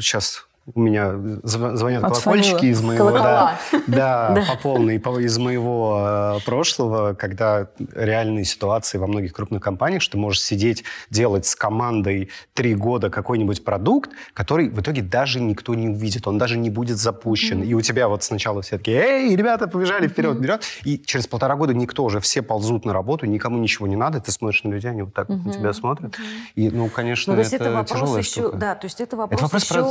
сейчас 0.00 0.46
у 0.74 0.80
меня 0.80 1.06
зв- 1.42 1.74
звонят 1.74 2.04
Отфанило. 2.04 2.42
колокольчики 2.44 2.66
из 2.66 2.80
моего 2.82 3.06
Колокола. 3.08 3.58
да, 3.72 3.78
да, 3.88 4.30
Да. 4.36 4.44
по 4.54 4.56
полной 4.62 5.00
по- 5.00 5.18
из 5.18 5.36
моего 5.38 6.36
э, 6.38 6.44
прошлого, 6.46 7.14
когда 7.14 7.66
реальные 7.94 8.44
ситуации 8.44 8.98
во 8.98 9.08
многих 9.08 9.32
крупных 9.32 9.60
компаниях, 9.60 10.02
что 10.02 10.12
ты 10.12 10.18
можешь 10.18 10.40
сидеть 10.40 10.84
делать 11.10 11.46
с 11.46 11.56
командой 11.56 12.28
три 12.54 12.76
года 12.76 13.10
какой-нибудь 13.10 13.64
продукт, 13.64 14.10
который 14.34 14.68
в 14.68 14.80
итоге 14.80 15.02
даже 15.02 15.40
никто 15.40 15.74
не 15.74 15.88
увидит, 15.88 16.28
он 16.28 16.38
даже 16.38 16.56
не 16.56 16.70
будет 16.70 16.96
запущен, 16.98 17.62
и 17.62 17.74
у 17.74 17.80
тебя 17.80 18.06
вот 18.06 18.22
сначала 18.22 18.62
все 18.62 18.78
такие, 18.78 18.98
эй, 18.98 19.34
ребята, 19.34 19.66
побежали 19.66 20.06
вперед, 20.06 20.38
вперед, 20.38 20.62
и 20.84 20.96
через 20.98 21.26
полтора 21.26 21.56
года 21.56 21.74
никто 21.74 22.04
уже 22.04 22.20
все 22.20 22.40
ползут 22.40 22.84
на 22.84 22.92
работу, 22.92 23.26
никому 23.26 23.58
ничего 23.58 23.88
не 23.88 23.96
надо, 23.96 24.20
ты 24.20 24.30
смотришь 24.30 24.62
на 24.62 24.70
людей, 24.70 24.90
они 24.92 25.02
вот 25.02 25.12
так 25.12 25.28
вот 25.28 25.44
на 25.44 25.52
тебя 25.52 25.72
смотрят, 25.72 26.14
и 26.54 26.70
ну 26.70 26.88
конечно 26.88 27.32
Ну, 27.32 27.36
то 27.36 27.40
есть 27.40 27.52
это, 27.52 27.64
это 27.64 27.72
вопрос 27.74 27.90
тяжелая 28.00 28.22
еще, 28.22 28.30
штука. 28.42 28.56
да, 28.56 28.74
то 28.76 28.84
есть 28.86 29.00
это 29.00 29.16
вопрос, 29.16 29.40
Это 29.40 29.44
вопрос 29.46 29.62
еще 29.64 29.74
про, 29.74 29.82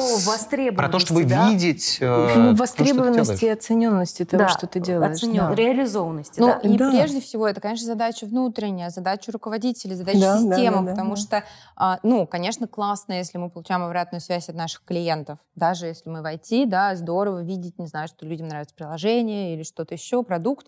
востребованности, 0.69 0.75
про 0.75 0.89
то, 0.89 0.99
чтобы 0.99 1.23
да? 1.25 1.49
видеть 1.49 1.97
э, 1.99 2.05
Ну, 2.05 2.25
то, 2.27 2.31
что 2.31 2.45
ты 2.45 2.53
востребованности 2.83 3.45
и 3.45 3.49
оцененности 3.49 4.25
того, 4.25 4.43
Да, 4.43 4.49
что 4.49 4.67
ты 4.67 4.79
делаешь. 4.79 5.17
оценен- 5.17 5.49
да. 5.49 5.55
реализованности, 5.55 6.39
Ну, 6.39 6.47
да. 6.47 6.59
и 6.59 6.77
Да. 6.77 6.91
прежде 6.91 7.19
всего, 7.21 7.47
это, 7.47 7.59
конечно, 7.61 7.85
задача 7.85 8.25
внутренняя, 8.25 8.89
задача 8.89 9.31
руководителей, 9.31 9.95
задача 9.95 10.19
Да, 10.19 10.37
системы, 10.37 10.77
да, 10.77 10.81
да, 10.83 10.91
потому 10.91 11.15
да. 11.15 11.21
что, 11.21 11.43
а, 11.75 11.99
ну, 12.03 12.27
конечно, 12.27 12.67
классно, 12.67 13.13
если 13.13 13.37
мы 13.37 13.49
получаем 13.49 13.83
обратную 13.83 14.21
связь 14.21 14.49
от 14.49 14.55
наших 14.55 14.83
клиентов. 14.85 15.39
Даже 15.55 15.87
если 15.87 16.09
мы 16.09 16.21
в 16.21 16.25
IT, 16.25 16.65
да, 16.67 16.95
здорово 16.95 17.41
видеть, 17.43 17.79
не 17.79 17.87
знаю, 17.87 18.07
что 18.07 18.25
людям 18.25 18.47
нравится 18.47 18.75
приложение 18.75 19.55
или 19.55 19.63
что-то 19.63 19.93
еще, 19.95 20.23
продукт. 20.23 20.67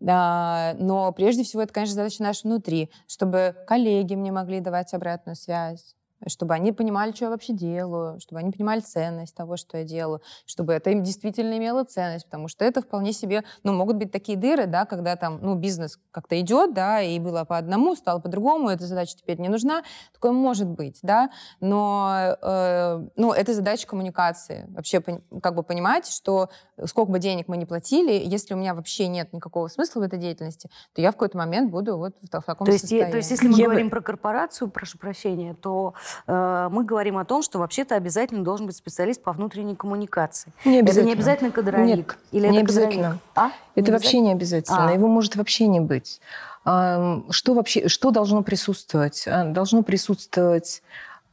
Да, 0.00 0.74
но 0.80 1.12
прежде 1.12 1.44
всего, 1.44 1.62
это, 1.62 1.72
конечно, 1.72 1.94
задача 1.94 2.22
наша 2.24 2.40
внутри, 2.48 2.90
чтобы 3.06 3.54
коллеги 3.68 4.14
мне 4.16 4.32
могли 4.32 4.58
давать 4.58 4.92
обратную 4.94 5.36
связь, 5.36 5.94
чтобы 6.28 6.54
они 6.54 6.72
понимали, 6.72 7.12
что 7.12 7.24
я 7.26 7.30
вообще 7.30 7.52
делаю, 7.52 8.20
чтобы 8.20 8.40
они 8.40 8.50
понимали 8.50 8.80
ценность 8.80 9.34
того, 9.34 9.56
что 9.56 9.78
я 9.78 9.84
делаю, 9.84 10.20
чтобы 10.46 10.72
это 10.72 10.90
им 10.90 11.02
действительно 11.02 11.56
имело 11.58 11.84
ценность, 11.84 12.26
потому 12.26 12.48
что 12.48 12.64
это 12.64 12.80
вполне 12.82 13.12
себе, 13.12 13.44
ну, 13.62 13.72
могут 13.72 13.96
быть 13.96 14.10
такие 14.12 14.36
дыры, 14.38 14.66
да, 14.66 14.84
когда 14.84 15.16
там, 15.16 15.38
ну, 15.42 15.54
бизнес 15.54 15.98
как-то 16.10 16.40
идет, 16.40 16.74
да, 16.74 17.00
и 17.00 17.18
было 17.18 17.44
по 17.44 17.58
одному, 17.58 17.94
стало 17.96 18.18
по-другому, 18.20 18.68
эта 18.68 18.86
задача 18.86 19.16
теперь 19.16 19.40
не 19.40 19.48
нужна, 19.48 19.82
такое 20.12 20.32
может 20.32 20.68
быть, 20.68 20.98
да, 21.02 21.30
но, 21.60 22.36
э, 22.42 23.06
ну, 23.16 23.32
это 23.32 23.54
задача 23.54 23.86
коммуникации, 23.86 24.66
вообще 24.70 25.00
как 25.42 25.54
бы 25.54 25.62
понимать, 25.62 26.06
что 26.08 26.48
сколько 26.84 27.10
бы 27.12 27.18
денег 27.18 27.48
мы 27.48 27.56
не 27.56 27.66
платили, 27.66 28.12
если 28.12 28.54
у 28.54 28.56
меня 28.56 28.74
вообще 28.74 29.08
нет 29.08 29.32
никакого 29.32 29.68
смысла 29.68 30.00
в 30.00 30.02
этой 30.02 30.18
деятельности, 30.18 30.68
то 30.94 31.00
я 31.00 31.10
в 31.10 31.14
какой-то 31.14 31.38
момент 31.38 31.70
буду 31.70 31.96
вот 31.96 32.14
в, 32.22 32.28
та- 32.28 32.40
в 32.40 32.44
таком 32.44 32.66
То 32.66 32.72
есть, 32.72 32.82
состоянии. 32.82 33.08
е- 33.08 33.12
то 33.12 33.16
есть, 33.18 33.30
если 33.30 33.48
мы 33.48 33.54
Я 33.58 33.64
бы- 33.64 33.70
говорим 33.70 33.90
про 33.90 34.00
корпорацию, 34.00 34.70
прошу 34.70 34.98
прощения, 34.98 35.54
то 35.54 35.94
э, 35.94 36.11
мы 36.26 36.84
говорим 36.84 37.18
о 37.18 37.24
том, 37.24 37.42
что 37.42 37.58
вообще-то 37.58 37.94
обязательно 37.94 38.44
должен 38.44 38.66
быть 38.66 38.76
специалист 38.76 39.22
по 39.22 39.32
внутренней 39.32 39.74
коммуникации. 39.76 40.52
Не 40.64 40.80
Это 40.80 41.02
не 41.02 41.12
обязательно 41.12 41.50
кадровик? 41.50 41.86
Нет, 41.86 42.18
Или 42.32 42.48
не 42.48 42.58
это 42.58 42.66
кадровик? 42.66 42.88
обязательно. 42.88 43.18
А? 43.34 43.50
Это 43.74 43.86
Не 43.90 43.92
вообще 43.92 44.18
не 44.20 44.32
обязательно. 44.32 44.88
А. 44.88 44.92
Его 44.92 45.08
может 45.08 45.36
вообще 45.36 45.66
не 45.66 45.80
быть. 45.80 46.20
Что 46.64 47.54
вообще, 47.54 47.88
что 47.88 48.10
должно 48.10 48.42
присутствовать? 48.42 49.24
А, 49.26 49.44
Должно 49.44 49.82
присутствовать 49.82 50.82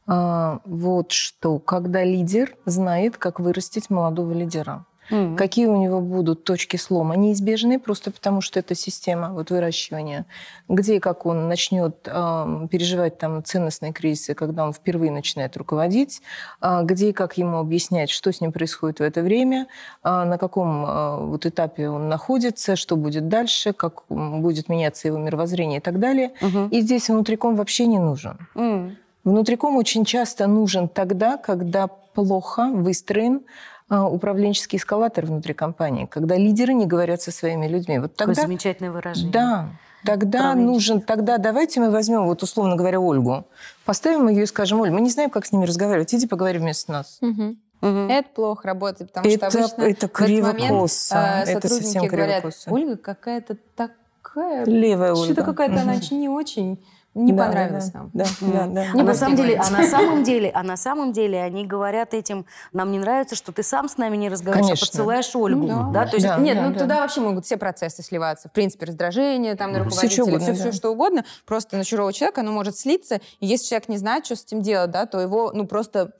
а, 0.06 0.58
вот 0.64 1.12
что, 1.12 1.58
когда 1.60 2.02
лидер 2.02 2.56
знает, 2.64 3.16
как 3.16 3.38
вырастить 3.38 3.90
молодого 3.90 4.32
лидера. 4.32 4.84
Мгм. 5.10 5.36
Какие 5.36 5.66
у 5.66 5.76
него 5.76 6.00
будут 6.00 6.44
точки 6.44 6.76
слома? 6.76 7.16
Неизбежные, 7.16 7.78
просто 7.78 8.10
потому 8.10 8.40
что 8.40 8.58
это 8.58 8.74
система 8.74 9.32
вот, 9.32 9.50
выращивания. 9.50 10.26
Где 10.68 10.96
и 10.96 10.98
как 11.00 11.26
он 11.26 11.48
начнет 11.48 12.08
ам, 12.10 12.68
переживать 12.68 13.18
там, 13.18 13.42
ценностные 13.44 13.92
кризисы, 13.92 14.34
когда 14.34 14.64
он 14.64 14.72
впервые 14.72 15.10
начинает 15.10 15.56
руководить, 15.56 16.22
а, 16.60 16.82
где 16.82 17.10
и 17.10 17.12
как 17.12 17.38
ему 17.38 17.58
объяснять, 17.58 18.10
что 18.10 18.32
с 18.32 18.40
ним 18.40 18.52
происходит 18.52 19.00
в 19.00 19.02
это 19.02 19.22
время, 19.22 19.66
а, 20.02 20.24
на 20.24 20.38
каком 20.38 20.84
а, 20.86 21.16
вот, 21.18 21.46
этапе 21.46 21.88
он 21.88 22.08
находится, 22.08 22.76
что 22.76 22.96
будет 22.96 23.28
дальше, 23.28 23.72
как 23.72 24.02
будет 24.08 24.68
меняться 24.68 25.08
его 25.08 25.18
мировоззрение 25.18 25.78
и 25.78 25.82
так 25.82 25.98
далее. 25.98 26.32
Мгм. 26.40 26.68
И 26.68 26.80
здесь 26.80 27.08
внутриком 27.08 27.56
вообще 27.56 27.86
не 27.86 27.98
нужен. 27.98 28.38
М. 28.54 28.96
Внутриком 29.24 29.76
очень 29.76 30.04
часто 30.04 30.46
нужен 30.46 30.88
тогда, 30.88 31.36
когда 31.36 31.88
плохо 31.88 32.70
выстроен 32.72 33.42
управленческий 33.90 34.78
эскалатор 34.78 35.26
внутри 35.26 35.54
компании, 35.54 36.06
когда 36.06 36.36
лидеры 36.36 36.72
не 36.74 36.86
говорят 36.86 37.20
со 37.22 37.32
своими 37.32 37.66
людьми. 37.66 37.98
Вот 37.98 38.14
тогда, 38.14 38.34
Какое 38.34 38.46
замечательное 38.46 38.92
выражение. 38.92 39.32
Да, 39.32 39.68
тогда 40.04 40.54
нужен, 40.54 41.00
тогда 41.00 41.38
давайте 41.38 41.80
мы 41.80 41.90
возьмем, 41.90 42.24
вот 42.26 42.42
условно 42.42 42.76
говоря, 42.76 43.00
Ольгу, 43.00 43.46
поставим 43.84 44.28
ее 44.28 44.44
и 44.44 44.46
скажем, 44.46 44.80
Оль, 44.80 44.90
мы 44.90 45.00
не 45.00 45.10
знаем, 45.10 45.30
как 45.30 45.44
с 45.44 45.52
ними 45.52 45.64
разговаривать, 45.64 46.14
иди 46.14 46.26
поговори 46.26 46.58
вместо 46.58 46.92
нас. 46.92 47.18
Угу. 47.20 47.56
Угу. 47.82 47.98
Это 48.10 48.28
плохо 48.34 48.68
работает, 48.68 49.10
потому 49.12 49.34
это, 49.34 49.50
что 49.50 49.58
обычно 49.58 49.82
это 49.82 50.08
криво-косо. 50.08 51.14
Момент, 51.14 51.48
э, 51.48 51.52
это 51.52 51.68
совсем 51.68 52.06
говорят, 52.06 52.44
Ольга 52.66 52.96
какая-то 52.96 53.56
такая... 53.74 54.66
Левая 54.66 55.12
Ольга. 55.14 55.24
Что-то 55.24 55.44
какая-то 55.44 55.74
угу. 55.74 55.82
она 55.82 55.94
не 56.10 56.28
очень 56.28 56.84
не 57.14 57.32
да, 57.32 57.46
понравилось 57.46 57.90
да, 57.90 57.98
нам. 57.98 58.10
Да, 58.14 58.24
mm. 58.24 58.52
да, 58.52 58.66
да. 58.66 59.00
А 59.00 59.02
на 59.02 59.14
самом 59.14 59.36
деле, 59.36 59.56
а 59.56 59.70
на 59.70 59.82
самом 59.88 60.22
деле, 60.22 60.50
а 60.54 60.62
на 60.62 60.76
самом 60.76 61.12
деле 61.12 61.42
они 61.42 61.66
говорят 61.66 62.14
этим: 62.14 62.46
нам 62.72 62.92
не 62.92 62.98
нравится, 62.98 63.34
что 63.34 63.50
ты 63.50 63.64
сам 63.64 63.88
с 63.88 63.96
нами 63.96 64.16
не 64.16 64.28
разговариваешь, 64.28 64.66
а 64.66 64.70
Конечно. 64.70 64.86
а 64.86 64.90
подсылаешь 64.90 65.36
Ольгу, 65.36 65.66
ну, 65.66 65.92
да. 65.92 66.04
да? 66.04 66.06
То 66.06 66.16
есть 66.16 66.26
да, 66.26 66.38
нет, 66.38 66.56
да, 66.56 66.68
ну 66.68 66.72
да. 66.72 66.78
туда 66.78 67.00
вообще 67.00 67.20
могут 67.20 67.46
все 67.46 67.56
процессы 67.56 68.02
сливаться. 68.02 68.48
В 68.48 68.52
принципе, 68.52 68.86
раздражение 68.86 69.56
там 69.56 69.72
на 69.72 69.80
руководителя, 69.80 70.08
все, 70.08 70.22
угодно, 70.22 70.40
все, 70.40 70.52
да. 70.52 70.70
все 70.70 70.72
что 70.72 70.90
угодно. 70.90 71.24
Просто 71.46 71.76
на 71.76 71.84
чужого 71.84 72.12
человека 72.12 72.42
оно 72.42 72.52
может 72.52 72.78
слиться. 72.78 73.20
И 73.40 73.46
если 73.46 73.66
человек 73.66 73.88
не 73.88 73.98
знает, 73.98 74.24
что 74.24 74.36
с 74.36 74.44
этим 74.44 74.62
делать, 74.62 74.92
да, 74.92 75.06
то 75.06 75.18
его 75.18 75.50
ну 75.52 75.66
просто 75.66 76.12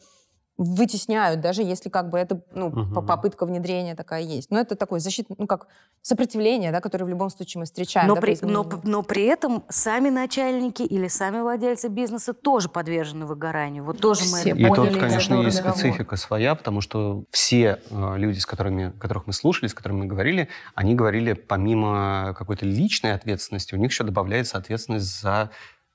вытесняют, 0.61 1.41
даже 1.41 1.63
если 1.63 1.89
как 1.89 2.11
бы 2.11 2.19
это 2.19 2.43
ну, 2.53 2.67
угу. 2.67 3.03
попытка 3.03 3.47
внедрения 3.47 3.95
такая 3.95 4.21
есть. 4.21 4.51
Но 4.51 4.61
это 4.61 4.77
такое 4.77 5.01
защитное, 5.01 5.37
ну 5.41 5.47
как 5.47 5.69
сопротивление, 6.03 6.71
да, 6.71 6.83
которое 6.83 7.07
в 7.07 7.09
любом 7.09 7.31
случае 7.31 7.61
мы 7.61 7.65
встречаем. 7.65 8.09
Но, 8.09 8.15
да, 8.15 8.21
при, 8.21 8.37
но, 8.43 8.69
но 8.83 9.03
при 9.03 9.25
этом 9.25 9.65
сами 9.71 10.11
начальники 10.11 10.83
или 10.83 11.09
сами 11.09 11.41
владельцы 11.41 11.89
бизнеса 11.89 12.35
тоже 12.35 12.69
подвержены 12.69 13.25
выгоранию. 13.25 13.85
Вот 13.85 14.03
тоже 14.03 14.21
все 14.21 14.33
мы 14.33 14.39
это 14.41 14.49
И 14.51 14.67
поняли. 14.67 14.93
тут, 14.93 15.01
конечно, 15.01 15.35
есть 15.37 15.57
договор. 15.57 15.79
специфика 15.79 16.17
своя, 16.17 16.55
потому 16.55 16.83
что 16.83 17.25
все 17.31 17.81
э, 17.89 18.15
люди, 18.19 18.39
с 18.39 18.45
которыми, 18.45 18.93
которых 18.99 19.27
мы 19.27 19.33
слушали, 19.33 19.67
с 19.67 19.73
которыми 19.73 20.01
мы 20.01 20.07
говорили, 20.07 20.49
они 20.75 20.95
говорили, 20.95 21.33
помимо 21.33 22.35
какой-то 22.37 22.67
личной 22.67 23.15
ответственности, 23.15 23.75
у 23.75 23.79
них 23.79 23.93
еще 23.93 24.05
добавляется 24.05 24.59
ответственность 24.59 25.23
за 25.23 25.51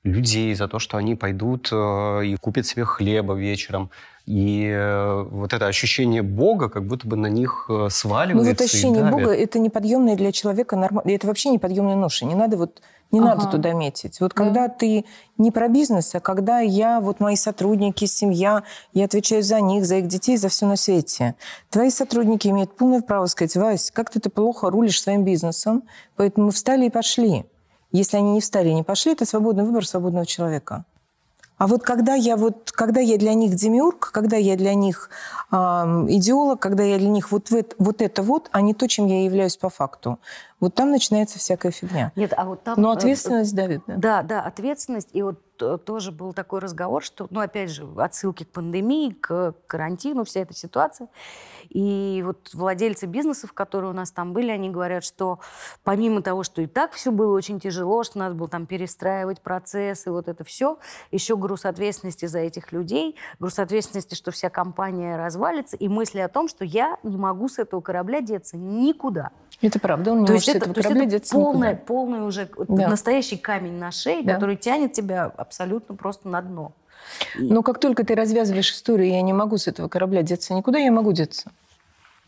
людей, 0.06 0.54
за 0.54 0.68
то, 0.68 0.80
что 0.80 0.98
они 0.98 1.16
пойдут 1.16 1.70
э, 1.72 2.26
и 2.26 2.36
купят 2.38 2.66
себе 2.66 2.86
хлеба 2.86 3.34
вечером, 3.34 3.90
и 4.26 4.68
э, 4.68 5.24
вот 5.30 5.54
это 5.54 5.68
ощущение 5.68 6.24
Бога 6.24 6.68
как 6.70 6.86
будто 6.88 7.08
бы 7.08 7.16
на 7.16 7.28
них 7.28 7.68
э, 7.70 7.90
сваливается. 7.92 8.50
Ну 8.50 8.50
вот 8.50 8.62
ощущение 8.62 9.04
Бога– 9.04 9.32
это 9.36 9.60
неподъемное 9.60 10.16
для 10.16 10.32
человека 10.32 10.76
нормально. 10.76 11.12
Это 11.12 11.28
вообще 11.28 11.50
неподъемная 11.50 11.96
ноша. 11.96 12.26
Не 12.26 12.34
надо 12.34 12.58
вот 12.58 12.82
не 13.12 13.20
ага. 13.20 13.36
надо 13.36 13.52
туда 13.52 13.74
метить. 13.74 14.20
Вот 14.20 14.34
когда 14.34 14.68
ты 14.68 15.06
не 15.38 15.52
про 15.52 15.68
бизнес, 15.68 16.16
а 16.16 16.20
когда 16.20 16.60
я, 16.60 17.00
вот 17.00 17.20
мои 17.20 17.36
сотрудники, 17.36 18.06
семья, 18.06 18.64
я 18.94 19.06
отвечаю 19.06 19.44
за 19.44 19.62
них, 19.62 19.86
за 19.86 19.98
их 19.98 20.08
детей, 20.08 20.38
за 20.38 20.50
все 20.50 20.66
на 20.66 20.76
свете. 20.76 21.36
Твои 21.70 21.92
сотрудники 21.92 22.48
имеют 22.48 22.76
полное 22.76 23.02
право 23.02 23.28
сказать, 23.28 23.56
Вась, 23.56 23.92
как 23.92 24.10
ты, 24.10 24.20
ты 24.20 24.32
плохо 24.32 24.72
рулишь 24.72 25.02
своим 25.02 25.24
бизнесом, 25.24 25.84
поэтому 26.16 26.48
мы 26.48 26.52
встали 26.52 26.88
и 26.88 26.90
пошли. 26.90 27.46
Если 27.92 28.18
они 28.18 28.32
не 28.32 28.42
встали 28.42 28.70
и 28.70 28.74
не 28.74 28.84
пошли, 28.84 29.12
это 29.12 29.26
свободный 29.26 29.64
выбор 29.64 29.86
свободного 29.86 30.26
человека. 30.26 30.84
А 31.58 31.68
вот 31.68 31.84
когда 31.84 32.16
я, 32.16 32.36
вот, 32.36 32.72
когда 32.72 33.00
я 33.00 33.18
для 33.18 33.34
них 33.34 33.56
демиург, 33.56 34.12
когда 34.12 34.36
я 34.36 34.58
для 34.58 34.74
них 34.74 35.10
э, 35.52 35.56
идеолог, 35.56 36.60
когда 36.60 36.84
я 36.84 36.98
для 36.98 37.08
них 37.10 37.32
вот, 37.32 37.50
вот, 37.50 37.76
вот 37.78 38.02
это 38.02 38.24
вот, 38.24 38.50
а 38.52 38.62
не 38.62 38.74
то, 38.74 38.88
чем 38.88 39.08
я 39.08 39.24
являюсь 39.24 39.56
по 39.56 39.70
факту, 39.70 40.20
вот 40.66 40.74
там 40.74 40.90
начинается 40.90 41.38
всякая 41.38 41.72
фигня. 41.72 42.12
Нет, 42.16 42.34
а 42.36 42.46
вот 42.46 42.64
там... 42.64 42.82
Но 42.82 42.92
э, 42.92 42.98
ответственность 42.98 43.54
давит, 43.56 43.84
да? 43.86 43.96
Да, 43.98 44.24
да, 44.24 44.42
ответственность. 44.42 45.10
И 45.14 45.22
вот 45.22 45.40
тоже 45.58 46.12
был 46.12 46.34
такой 46.34 46.60
разговор, 46.60 47.04
что, 47.04 47.28
ну, 47.30 47.40
опять 47.40 47.70
же, 47.70 47.88
отсылки 47.98 48.44
к 48.44 48.50
пандемии, 48.50 49.12
к 49.12 49.54
карантину, 49.68 50.24
вся 50.24 50.42
эта 50.42 50.54
ситуация. 50.54 51.08
И 51.70 52.22
вот 52.26 52.54
владельцы 52.54 53.06
бизнесов, 53.06 53.54
которые 53.54 53.92
у 53.92 53.94
нас 53.94 54.12
там 54.12 54.34
были, 54.34 54.52
они 54.52 54.70
говорят, 54.70 55.04
что 55.04 55.40
помимо 55.84 56.22
того, 56.22 56.44
что 56.44 56.62
и 56.62 56.68
так 56.68 56.94
все 56.94 57.12
было 57.12 57.36
очень 57.36 57.60
тяжело, 57.60 58.04
что 58.04 58.20
надо 58.20 58.36
было 58.36 58.48
там 58.48 58.66
перестраивать 58.66 59.42
процессы, 59.42 60.12
вот 60.12 60.28
это 60.28 60.44
все, 60.44 60.78
еще 61.12 61.38
груз 61.38 61.66
ответственности 61.66 62.26
за 62.26 62.40
этих 62.40 62.72
людей, 62.72 63.16
груз 63.40 63.60
ответственности, 63.60 64.16
что 64.16 64.32
вся 64.32 64.50
компания 64.50 65.16
развалится, 65.16 65.78
и 65.78 65.88
мысли 65.88 66.20
о 66.20 66.28
том, 66.28 66.48
что 66.48 66.66
я 66.66 66.98
не 67.04 67.18
могу 67.18 67.50
с 67.50 67.60
этого 67.60 67.82
корабля 67.82 68.22
деться 68.22 68.58
никуда. 68.58 69.32
Это 69.62 69.80
правда, 69.80 70.12
он 70.12 70.22
не 70.22 70.26
то 70.26 70.34
может 70.34 70.48
есть 70.48 70.60
с 70.60 70.62
этого 70.62 70.74
то 70.74 70.82
корабля 70.82 71.04
есть 71.04 71.16
это 71.16 71.32
полный, 71.32 71.76
полный 71.76 72.22
уже 72.22 72.50
да. 72.68 72.90
настоящий 72.90 73.38
камень 73.38 73.74
на 73.74 73.92
шее, 73.92 74.24
да. 74.24 74.34
который 74.34 74.58
тянет 74.58 74.94
тебя 74.94 75.26
абсолютно 75.26 75.96
просто 75.96 76.28
на 76.28 76.42
дно. 76.42 76.74
Но 77.36 77.64
как 77.64 77.80
только 77.80 78.06
ты 78.06 78.16
развязываешь 78.16 78.72
историю, 78.72 79.10
я 79.10 79.22
не 79.22 79.34
могу 79.34 79.58
с 79.58 79.68
этого 79.68 79.88
корабля 79.88 80.24
деться 80.24 80.54
никуда, 80.54 80.78
я 80.78 80.92
могу 80.92 81.14
деться. 81.14 81.52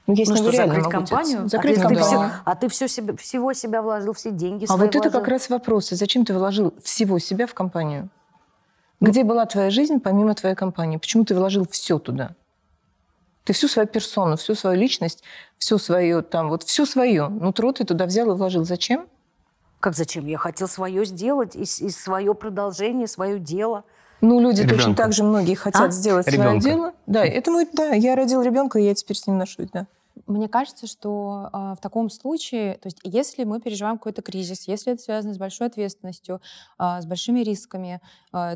Ну, 0.06 0.14
если 0.14 0.32
ну, 0.32 0.38
что, 0.38 0.52
закрыть 0.54 0.90
компанию? 0.90 1.42
Деться. 1.42 1.58
Закрыть 1.58 1.78
а, 1.80 1.82
компанию. 1.82 2.00
Ты 2.00 2.06
все, 2.06 2.32
а 2.46 2.56
ты 2.56 2.70
все 2.70 2.88
себе, 2.88 3.18
всего 3.18 3.52
себя 3.52 3.82
вложил, 3.82 4.14
все 4.14 4.32
деньги 4.32 4.66
А 4.70 4.78
вот 4.78 4.94
вложил. 4.94 5.02
это 5.02 5.10
как 5.12 5.28
раз 5.28 5.50
вопрос. 5.50 5.90
Зачем 5.90 6.24
ты 6.24 6.34
вложил 6.34 6.74
всего 6.82 7.20
себя 7.20 7.46
в 7.46 7.54
компанию? 7.54 8.10
Где 9.02 9.26
была 9.26 9.46
твоя 9.46 9.70
жизнь 9.70 10.00
помимо 10.00 10.34
твоей 10.34 10.56
компании? 10.56 10.98
Почему 10.98 11.26
ты 11.26 11.36
вложил 11.36 11.68
все 11.70 12.00
туда? 12.00 12.36
Ты 13.48 13.54
всю 13.54 13.70
свою 13.70 13.88
персону, 13.88 14.36
всю 14.36 14.56
свою 14.56 14.78
личность, 14.78 15.24
всю 15.58 15.78
свою 15.78 16.22
там, 16.22 16.50
вот 16.50 16.64
всю 16.64 16.86
свою 16.86 17.30
нутро 17.30 17.72
ты 17.72 17.86
туда 17.86 18.06
взял 18.06 18.30
и 18.30 18.36
вложил. 18.36 18.66
Зачем? 18.66 19.08
Как 19.80 19.96
зачем? 19.96 20.26
Я 20.28 20.38
хотел 20.38 20.68
свое 20.68 21.06
сделать, 21.06 21.56
и, 21.56 21.62
и 21.62 21.90
свое 21.90 22.36
продолжение, 22.36 23.08
свое 23.08 23.40
дело. 23.40 23.86
Ну, 24.20 24.42
люди 24.42 24.64
ребенка. 24.64 24.76
точно 24.76 24.96
так 24.96 25.14
же 25.14 25.24
многие 25.24 25.56
хотят 25.56 25.90
а? 25.90 25.92
сделать 25.92 26.28
ребенка. 26.28 26.60
свое 26.60 26.76
дело. 26.76 26.94
Да, 27.06 27.24
это 27.24 27.50
мой, 27.52 27.66
да, 27.72 27.94
я 27.94 28.18
родил 28.18 28.42
ребенка, 28.42 28.80
и 28.80 28.84
я 28.84 28.94
теперь 28.94 29.16
с 29.16 29.26
ним 29.26 29.38
ношусь, 29.38 29.70
да. 29.72 29.88
Мне 30.26 30.50
кажется, 30.50 30.88
что 30.88 31.50
э, 31.54 31.76
в 31.78 31.82
таком 31.82 32.10
случае, 32.10 32.74
то 32.76 32.88
есть 32.88 33.00
если 33.04 33.46
мы 33.46 33.62
переживаем 33.62 33.98
какой-то 33.98 34.22
кризис, 34.22 34.68
если 34.68 34.92
это 34.92 35.02
связано 35.02 35.34
с 35.34 35.38
большой 35.38 35.68
ответственностью, 35.68 36.42
э, 36.80 37.02
с 37.02 37.06
большими 37.06 37.42
рисками, 37.42 38.02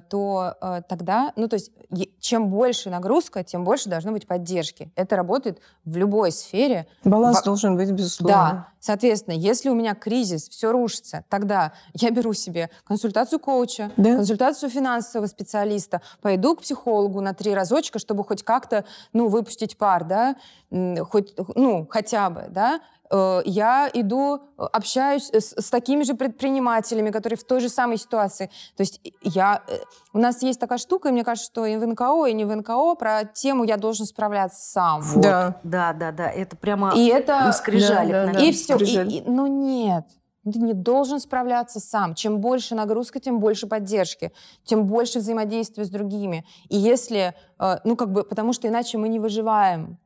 то 0.09 0.55
э, 0.61 0.81
тогда, 0.87 1.33
ну 1.35 1.47
то 1.47 1.55
есть 1.55 1.71
чем 2.19 2.49
больше 2.49 2.89
нагрузка, 2.89 3.43
тем 3.43 3.63
больше 3.63 3.89
должно 3.89 4.11
быть 4.11 4.27
поддержки. 4.27 4.91
Это 4.95 5.15
работает 5.15 5.59
в 5.85 5.97
любой 5.97 6.31
сфере. 6.31 6.87
Баланс 7.03 7.41
в... 7.41 7.43
должен 7.43 7.75
быть, 7.75 7.91
безусловно. 7.91 8.35
Да. 8.35 8.67
Соответственно, 8.79 9.35
если 9.35 9.69
у 9.69 9.75
меня 9.75 9.93
кризис, 9.93 10.47
все 10.49 10.71
рушится, 10.71 11.23
тогда 11.29 11.73
я 11.93 12.11
беру 12.11 12.33
себе 12.33 12.69
консультацию 12.85 13.39
коуча, 13.39 13.91
да. 13.97 14.15
консультацию 14.15 14.69
финансового 14.69 15.27
специалиста, 15.27 16.01
пойду 16.21 16.55
к 16.55 16.61
психологу 16.61 17.21
на 17.21 17.33
три 17.33 17.53
разочка, 17.53 17.99
чтобы 17.99 18.23
хоть 18.23 18.43
как-то, 18.43 18.85
ну, 19.13 19.27
выпустить 19.27 19.77
пар, 19.77 20.05
да, 20.05 20.35
хоть, 21.09 21.35
ну, 21.55 21.87
хотя 21.89 22.29
бы, 22.29 22.45
да, 22.49 22.79
э, 23.00 23.00
я 23.45 23.89
иду, 23.93 24.37
э, 24.57 24.63
общаюсь 24.71 25.29
с, 25.31 25.53
с 25.57 25.69
такими 25.69 26.03
же 26.03 26.13
предпринимателями, 26.13 27.09
которые 27.09 27.37
в 27.37 27.43
той 27.43 27.59
же 27.59 27.69
самой 27.69 27.97
ситуации. 27.97 28.49
То 28.77 28.81
есть 28.81 29.01
я, 29.21 29.63
э, 29.67 29.79
у 30.13 30.17
нас 30.17 30.41
есть 30.41 30.59
такая 30.59 30.77
штука, 30.77 31.09
и 31.09 31.11
мне 31.11 31.23
кажется, 31.23 31.51
что 31.51 31.65
и 31.65 31.75
в 31.75 31.85
НКО, 31.85 32.25
и 32.27 32.33
не 32.33 32.45
в 32.45 32.55
НКО 32.55 32.95
про 32.95 33.25
тему 33.25 33.63
«я 33.65 33.77
должен 33.77 34.05
справляться 34.05 34.61
сам». 34.61 35.01
Вот. 35.01 35.21
Да, 35.21 35.59
да, 35.63 35.93
да, 35.93 36.11
да. 36.11 36.29
Это 36.29 36.55
прямо 36.55 36.93
и 36.95 37.07
это, 37.07 37.51
скрижали. 37.51 38.11
Да, 38.11 38.25
да, 38.27 38.33
да. 38.33 38.39
И 38.39 38.51
все. 38.53 38.77
И, 38.77 39.17
и, 39.17 39.23
ну 39.25 39.47
нет. 39.47 40.05
Ты 40.43 40.57
не 40.57 40.73
должен 40.73 41.19
справляться 41.19 41.79
сам. 41.79 42.15
Чем 42.15 42.39
больше 42.39 42.75
нагрузка, 42.75 43.19
тем 43.19 43.39
больше 43.39 43.67
поддержки, 43.67 44.31
тем 44.63 44.85
больше 44.85 45.19
взаимодействия 45.19 45.85
с 45.85 45.89
другими. 45.89 46.45
И 46.67 46.77
если, 46.77 47.35
ну 47.83 47.95
как 47.95 48.11
бы, 48.11 48.23
потому 48.23 48.51
что 48.53 48.67
иначе 48.67 48.97
мы 48.97 49.07
не 49.07 49.19
выживаем. 49.19 49.99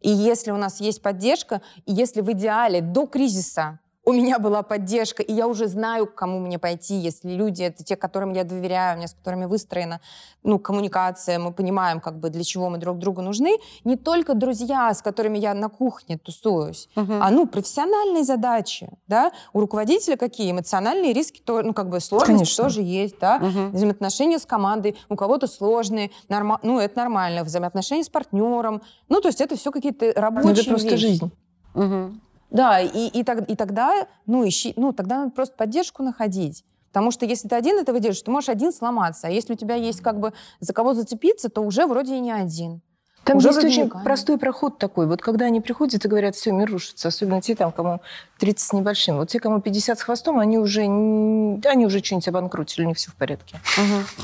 И 0.00 0.10
если 0.10 0.50
у 0.50 0.56
нас 0.56 0.80
есть 0.80 1.02
поддержка, 1.02 1.62
и 1.86 1.92
если 1.92 2.20
в 2.20 2.30
идеале 2.32 2.80
до 2.80 3.06
кризиса 3.06 3.80
у 4.08 4.12
меня 4.14 4.38
была 4.38 4.62
поддержка, 4.62 5.22
и 5.22 5.34
я 5.34 5.46
уже 5.46 5.66
знаю, 5.66 6.06
к 6.06 6.14
кому 6.14 6.40
мне 6.40 6.58
пойти, 6.58 6.94
если 6.94 7.28
люди, 7.28 7.62
это 7.62 7.84
те, 7.84 7.94
которым 7.94 8.32
я 8.32 8.42
доверяю, 8.42 8.94
у 8.94 8.98
меня 8.98 9.06
с 9.06 9.12
которыми 9.12 9.44
выстроена 9.44 10.00
ну, 10.42 10.58
коммуникация, 10.58 11.38
мы 11.38 11.52
понимаем, 11.52 12.00
как 12.00 12.18
бы, 12.18 12.30
для 12.30 12.42
чего 12.42 12.70
мы 12.70 12.78
друг 12.78 12.96
другу 12.96 13.20
нужны. 13.20 13.58
Не 13.84 13.96
только 13.96 14.32
друзья, 14.32 14.94
с 14.94 15.02
которыми 15.02 15.36
я 15.36 15.52
на 15.52 15.68
кухне 15.68 16.16
тусуюсь, 16.16 16.88
угу. 16.96 17.12
а, 17.20 17.30
ну, 17.30 17.46
профессиональные 17.46 18.24
задачи, 18.24 18.88
да. 19.08 19.30
У 19.52 19.60
руководителя 19.60 20.16
какие? 20.16 20.52
Эмоциональные 20.52 21.12
риски, 21.12 21.42
то, 21.44 21.60
ну, 21.60 21.74
как 21.74 21.90
бы, 21.90 22.00
сложности 22.00 22.32
Конечно. 22.32 22.64
тоже 22.64 22.80
есть, 22.80 23.18
да. 23.20 23.36
Угу. 23.36 23.76
Взаимоотношения 23.76 24.38
с 24.38 24.46
командой, 24.46 24.96
у 25.10 25.16
кого-то 25.16 25.46
сложные, 25.46 26.12
норма... 26.30 26.60
ну, 26.62 26.78
это 26.78 26.96
нормально. 26.96 27.44
Взаимоотношения 27.44 28.04
с 28.04 28.08
партнером, 28.08 28.80
ну, 29.10 29.20
то 29.20 29.28
есть 29.28 29.42
это 29.42 29.54
все 29.54 29.70
какие-то 29.70 30.14
рабочие 30.18 30.54
ну, 30.54 30.60
это 30.60 30.64
просто 30.64 30.88
вещи. 30.88 31.00
жизнь. 31.02 31.30
Угу. 31.74 32.14
Да, 32.50 32.80
и, 32.80 33.08
и, 33.08 33.24
так, 33.24 33.48
и 33.50 33.56
тогда, 33.56 34.06
ну, 34.26 34.46
ищи, 34.46 34.72
ну, 34.76 34.92
тогда 34.92 35.18
надо 35.18 35.32
просто 35.32 35.54
поддержку 35.56 36.02
находить. 36.02 36.64
Потому 36.88 37.10
что 37.10 37.26
если 37.26 37.48
ты 37.48 37.54
один 37.54 37.78
этого 37.78 38.00
делаешь, 38.00 38.22
ты 38.22 38.30
можешь 38.30 38.48
один 38.48 38.72
сломаться. 38.72 39.26
А 39.26 39.30
если 39.30 39.52
у 39.52 39.56
тебя 39.56 39.74
есть 39.74 40.00
как 40.00 40.18
бы 40.18 40.32
за 40.60 40.72
кого 40.72 40.94
зацепиться, 40.94 41.50
то 41.50 41.60
уже 41.60 41.86
вроде 41.86 42.16
и 42.16 42.20
не 42.20 42.32
один. 42.32 42.80
Там 43.28 43.36
Уже 43.36 43.48
есть 43.48 43.58
очень 43.62 43.90
простой 44.04 44.38
проход 44.38 44.78
такой. 44.78 45.06
Вот 45.06 45.20
когда 45.20 45.44
они 45.44 45.60
приходят 45.60 46.02
и 46.02 46.08
говорят, 46.08 46.34
все, 46.34 46.50
мир 46.50 46.70
рушится, 46.70 47.08
особенно 47.08 47.42
те, 47.42 47.54
там, 47.54 47.72
кому 47.72 48.00
30 48.38 48.60
с 48.66 48.72
небольшим. 48.72 49.16
Вот 49.18 49.28
те, 49.28 49.38
кому 49.38 49.60
50 49.60 49.98
с 49.98 50.02
хвостом, 50.02 50.38
они 50.38 50.56
уже, 50.56 50.80
они 50.82 51.86
уже 51.86 52.02
что-нибудь 52.02 52.26
обанкротили, 52.28 52.86
у 52.86 52.88
них 52.88 52.96
все 52.96 53.10
в 53.10 53.14
порядке. 53.16 53.60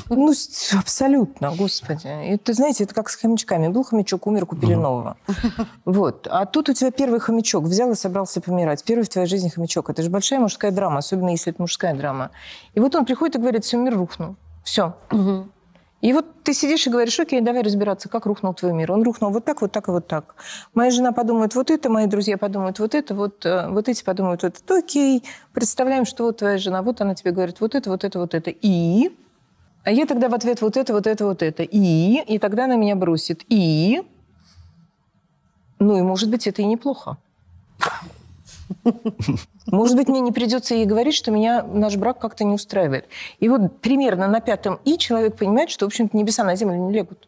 Ну, 0.09 0.33
с- 0.33 0.73
абсолютно, 0.73 1.53
господи. 1.55 2.07
Это, 2.07 2.53
знаете, 2.53 2.83
это 2.85 2.95
как 2.95 3.09
с 3.09 3.15
хомячками. 3.15 3.67
Был 3.67 3.83
хомячок, 3.83 4.25
умер, 4.25 4.47
купили 4.47 4.73
нового. 4.73 5.17
Вот. 5.85 6.27
А 6.29 6.45
тут 6.47 6.69
у 6.69 6.73
тебя 6.73 6.89
первый 6.89 7.19
хомячок 7.19 7.65
взял 7.65 7.91
и 7.91 7.95
собрался 7.95 8.41
помирать. 8.41 8.83
Первый 8.83 9.03
в 9.03 9.09
твоей 9.09 9.27
жизни 9.27 9.49
хомячок. 9.49 9.89
Это 9.91 10.01
же 10.01 10.09
большая 10.09 10.39
мужская 10.39 10.71
драма, 10.71 10.97
особенно 10.97 11.29
если 11.29 11.53
это 11.53 11.61
мужская 11.61 11.93
драма. 11.93 12.31
И 12.73 12.79
вот 12.79 12.95
он 12.95 13.05
приходит 13.05 13.35
и 13.35 13.39
говорит, 13.39 13.63
все, 13.65 13.77
мир 13.77 13.95
рухнул. 13.95 14.35
Все. 14.63 14.95
И 16.05 16.13
вот 16.13 16.43
ты 16.43 16.53
сидишь 16.53 16.85
и 16.85 16.91
говоришь, 16.91 17.19
окей, 17.19 17.41
давай 17.41 17.63
разбираться, 17.63 18.09
как 18.09 18.27
рухнул 18.27 18.53
твой 18.53 18.73
мир. 18.73 18.91
Он 18.91 19.01
рухнул 19.01 19.31
вот 19.31 19.43
так, 19.43 19.61
вот 19.61 19.71
так 19.71 19.87
и 19.87 19.91
вот 19.91 20.05
так. 20.05 20.35
Моя 20.75 20.91
жена 20.91 21.11
подумает 21.11 21.55
вот 21.55 21.71
это, 21.71 21.89
мои 21.89 22.05
друзья 22.05 22.37
подумают 22.37 22.77
вот 22.77 22.93
это, 22.93 23.15
вот, 23.15 23.43
э, 23.43 23.67
вот 23.69 23.89
эти 23.89 24.03
подумают 24.03 24.43
вот 24.43 24.53
это. 24.61 24.77
Окей, 24.77 25.23
представляем, 25.51 26.05
что 26.05 26.25
вот 26.25 26.37
твоя 26.37 26.59
жена, 26.59 26.83
вот 26.83 27.01
она 27.01 27.15
тебе 27.15 27.31
говорит 27.31 27.59
вот 27.59 27.73
это, 27.73 27.89
вот 27.89 28.03
это, 28.03 28.19
вот 28.19 28.35
это. 28.35 28.51
И? 28.51 29.17
А 29.83 29.89
я 29.89 30.05
тогда 30.05 30.29
в 30.29 30.35
ответ 30.35 30.61
вот 30.61 30.77
это, 30.77 30.93
вот 30.93 31.07
это, 31.07 31.25
вот 31.25 31.41
это. 31.41 31.63
И? 31.63 32.21
И 32.27 32.37
тогда 32.37 32.65
она 32.65 32.75
меня 32.75 32.95
бросит. 32.95 33.41
И? 33.49 34.03
Ну 35.79 35.97
и, 35.97 36.03
может 36.03 36.29
быть, 36.29 36.45
это 36.45 36.61
и 36.61 36.65
неплохо. 36.65 37.17
Может 39.67 39.95
быть, 39.95 40.07
мне 40.07 40.19
не 40.19 40.31
придется 40.31 40.75
ей 40.75 40.85
говорить, 40.85 41.15
что 41.15 41.31
меня 41.31 41.63
наш 41.63 41.95
брак 41.97 42.19
как-то 42.19 42.43
не 42.43 42.53
устраивает. 42.53 43.07
И 43.39 43.49
вот 43.49 43.79
примерно 43.81 44.27
на 44.27 44.39
пятом 44.39 44.79
«и» 44.85 44.97
человек 44.97 45.37
понимает, 45.37 45.69
что, 45.69 45.85
в 45.85 45.87
общем-то, 45.87 46.15
небеса 46.15 46.43
на 46.43 46.55
землю 46.55 46.77
не 46.77 46.93
легут. 46.93 47.27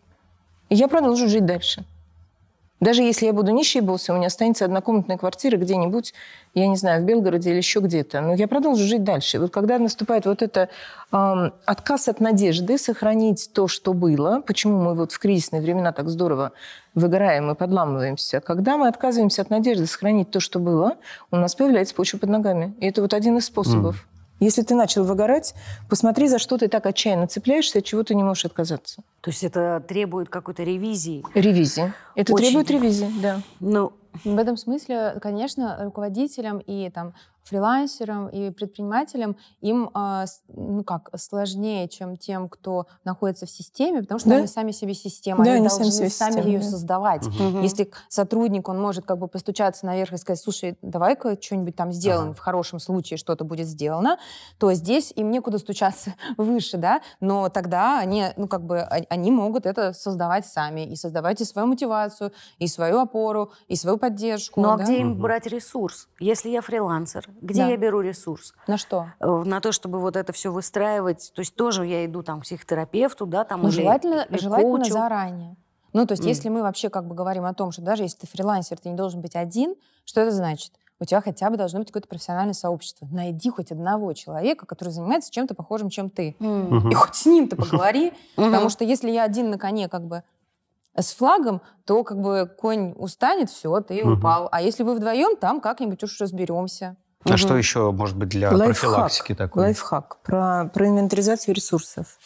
И 0.69 0.75
я 0.75 0.87
продолжу 0.87 1.27
жить 1.27 1.45
дальше. 1.45 1.85
Даже 2.79 3.01
если 3.01 3.25
я 3.25 3.33
буду 3.33 3.51
нищей 3.51 3.81
боссом, 3.81 4.15
у 4.15 4.17
меня 4.19 4.27
останется 4.27 4.65
однокомнатная 4.65 5.17
квартира 5.17 5.57
где-нибудь, 5.57 6.13
я 6.53 6.67
не 6.67 6.75
знаю, 6.75 7.01
в 7.01 7.05
Белгороде 7.05 7.49
или 7.49 7.57
еще 7.57 7.79
где-то. 7.79 8.21
Но 8.21 8.33
я 8.35 8.47
продолжу 8.47 8.83
жить 8.83 9.03
дальше. 9.03 9.39
Вот 9.39 9.51
когда 9.51 9.79
наступает 9.79 10.25
вот 10.25 10.43
это 10.43 10.69
эм, 11.11 11.53
отказ 11.65 12.07
от 12.07 12.19
надежды 12.19 12.77
сохранить 12.77 13.49
то, 13.53 13.67
что 13.67 13.93
было, 13.93 14.41
почему 14.45 14.79
мы 14.79 14.93
вот 14.93 15.11
в 15.11 15.19
кризисные 15.19 15.61
времена 15.61 15.91
так 15.91 16.07
здорово 16.07 16.51
выгораем 16.93 17.49
и 17.49 17.55
подламываемся, 17.55 18.41
когда 18.41 18.77
мы 18.77 18.87
отказываемся 18.87 19.41
от 19.41 19.49
надежды 19.49 19.87
сохранить 19.87 20.29
то, 20.29 20.39
что 20.39 20.59
было, 20.59 20.97
у 21.31 21.35
нас 21.35 21.55
появляется 21.55 21.95
почва 21.95 22.19
под 22.19 22.29
ногами. 22.29 22.75
И 22.79 22.87
это 22.87 23.01
вот 23.01 23.13
один 23.13 23.37
из 23.37 23.45
способов. 23.45 24.07
Если 24.39 24.61
ты 24.61 24.75
начал 24.75 25.03
выгорать, 25.03 25.55
посмотри, 25.89 26.27
за 26.27 26.39
что 26.39 26.57
ты 26.57 26.67
так 26.67 26.85
отчаянно 26.85 27.27
цепляешься, 27.27 27.79
от 27.79 27.85
чего 27.85 28.03
ты 28.03 28.13
не 28.15 28.23
можешь 28.23 28.45
отказаться. 28.45 29.01
То 29.21 29.31
есть 29.31 29.43
это 29.43 29.83
требует 29.87 30.29
какой-то 30.29 30.63
ревизии. 30.63 31.23
Ревизии. 31.33 31.93
Это 32.15 32.33
Очень. 32.33 32.45
требует 32.45 32.69
ревизии, 32.69 33.11
да. 33.21 33.41
Ну, 33.59 33.93
В 34.23 34.37
этом 34.37 34.57
смысле, 34.57 35.17
конечно, 35.21 35.77
руководителям 35.83 36.59
и 36.59 36.89
там 36.89 37.13
фрилансерам 37.47 38.27
и 38.29 38.49
предпринимателям 38.51 39.37
им 39.61 39.89
а, 39.93 40.25
ну 40.47 40.83
как 40.83 41.09
сложнее, 41.17 41.87
чем 41.87 42.17
тем, 42.17 42.49
кто 42.49 42.87
находится 43.03 43.45
в 43.45 43.49
системе, 43.49 44.01
потому 44.01 44.19
что 44.19 44.29
Да. 44.29 44.35
они 44.37 44.47
сами 44.47 44.71
себе 44.71 44.93
система, 44.93 45.43
Да, 45.43 45.51
они, 45.51 45.59
они 45.61 45.69
сами 45.69 45.83
должны 45.83 46.09
сами 46.09 46.31
система, 46.31 46.47
ее 46.47 46.59
да. 46.59 46.65
создавать. 46.65 47.25
Мгм. 47.27 47.61
Если 47.61 47.91
сотрудник, 48.09 48.67
он 48.69 48.79
может 48.81 49.05
как 49.05 49.17
бы 49.17 49.27
постучаться 49.27 49.85
наверх 49.85 50.13
и 50.13 50.17
сказать, 50.17 50.39
слушай, 50.39 50.77
давай-ка 50.81 51.37
что-нибудь 51.41 51.75
там 51.75 51.91
сделаем, 51.91 52.33
в 52.33 52.39
хорошем 52.39 52.79
случае 52.79 53.17
что-то 53.17 53.43
будет 53.45 53.67
сделано, 53.67 54.17
то 54.57 54.73
здесь 54.73 55.11
им 55.15 55.31
некуда 55.31 55.57
стучаться 55.57 56.13
выше, 56.37 56.77
да, 56.77 57.01
но 57.19 57.49
тогда 57.49 57.99
они, 57.99 58.25
ну 58.37 58.47
как 58.47 58.63
бы, 58.65 58.79
о- 58.79 59.05
они 59.09 59.31
могут 59.31 59.65
это 59.65 59.93
создавать 59.93 60.45
сами 60.45 60.81
и 60.85 60.95
создавать 60.95 61.41
и 61.41 61.45
свою 61.45 61.67
мотивацию, 61.67 62.31
и 62.59 62.67
свою 62.67 62.99
опору, 62.99 63.51
и 63.67 63.75
свою 63.75 63.97
поддержку. 63.97 64.61
ну 64.61 64.71
а 64.73 64.77
да. 64.77 64.83
где 64.83 64.99
им 64.99 65.19
брать 65.19 65.47
ресурс? 65.47 66.07
Если 66.19 66.49
я 66.49 66.61
фрилансер, 66.61 67.27
где 67.41 67.61
Да. 67.63 67.67
я 67.69 67.77
беру 67.77 68.01
ресурс? 68.01 68.53
На 68.67 68.77
что? 68.77 69.07
Э, 69.19 69.43
На 69.45 69.59
то, 69.61 69.71
чтобы 69.71 69.99
вот 69.99 70.15
это 70.15 70.33
все 70.33 70.51
выстраивать. 70.51 71.31
То 71.35 71.39
есть 71.41 71.55
тоже 71.55 71.85
я 71.85 72.05
иду 72.05 72.23
там 72.23 72.39
к 72.39 72.43
психотерапевту, 72.43 73.25
да, 73.25 73.43
там 73.43 73.61
Ну, 73.61 73.69
или- 73.69 73.75
желательно, 73.75 74.25
или 74.29 74.37
желательно 74.39 74.77
коучу. 74.77 74.91
заранее. 74.93 75.55
Ну, 75.93 76.05
то 76.05 76.13
есть, 76.13 76.23
М. 76.23 76.29
если 76.29 76.49
мы 76.49 76.61
вообще 76.61 76.89
как 76.89 77.07
бы 77.07 77.15
говорим 77.15 77.45
о 77.45 77.53
том, 77.53 77.71
что 77.71 77.81
даже 77.81 78.03
если 78.03 78.19
ты 78.19 78.27
фрилансер, 78.27 78.77
ты 78.77 78.89
не 78.89 78.95
должен 78.95 79.21
быть 79.21 79.35
один, 79.35 79.75
что 80.05 80.21
это 80.21 80.31
значит? 80.31 80.73
У 80.99 81.05
тебя 81.05 81.21
хотя 81.21 81.49
бы 81.51 81.57
должно 81.57 81.79
быть 81.79 81.89
какое-то 81.89 82.07
профессиональное 82.07 82.53
сообщество. 82.55 83.07
Найди 83.11 83.49
хоть 83.51 83.71
одного 83.71 84.13
человека, 84.13 84.65
который 84.65 84.89
занимается 84.89 85.31
чем-то 85.31 85.53
похожим, 85.53 85.89
чем 85.89 86.09
ты. 86.09 86.35
М. 86.39 86.89
И 86.89 86.93
хоть 86.95 87.15
с 87.15 87.25
ним-то 87.27 87.55
поговори. 87.55 88.13
Мгм. 88.35 88.51
Потому 88.51 88.69
что 88.69 88.83
если 88.83 89.11
я 89.11 89.23
один 89.23 89.51
на 89.51 89.57
коне 89.59 89.89
как 89.89 90.03
бы 90.07 90.23
с 90.95 91.13
флагом, 91.13 91.61
то 91.85 92.03
как 92.03 92.19
бы 92.19 92.51
конь 92.59 92.93
устанет, 92.97 93.51
все, 93.51 93.79
ты 93.81 94.03
Мгм. 94.03 94.17
упал. 94.17 94.49
А 94.51 94.59
если 94.61 94.81
вы 94.81 94.95
вдвоем, 94.95 95.35
там 95.37 95.61
как-нибудь 95.61 96.03
уж 96.03 96.19
разберемся. 96.19 96.95
А 97.27 97.33
Мгм. 97.33 97.37
что 97.37 97.57
еще 97.57 97.91
может 97.91 98.15
быть 98.17 98.29
для 98.29 98.49
профилактики 98.51 99.35
такой? 99.35 99.63
Лайфхак 99.63 100.17
про, 100.23 100.69
про 100.73 100.87
инвентаризацию 100.87 101.53
ресурсов. 101.53 102.17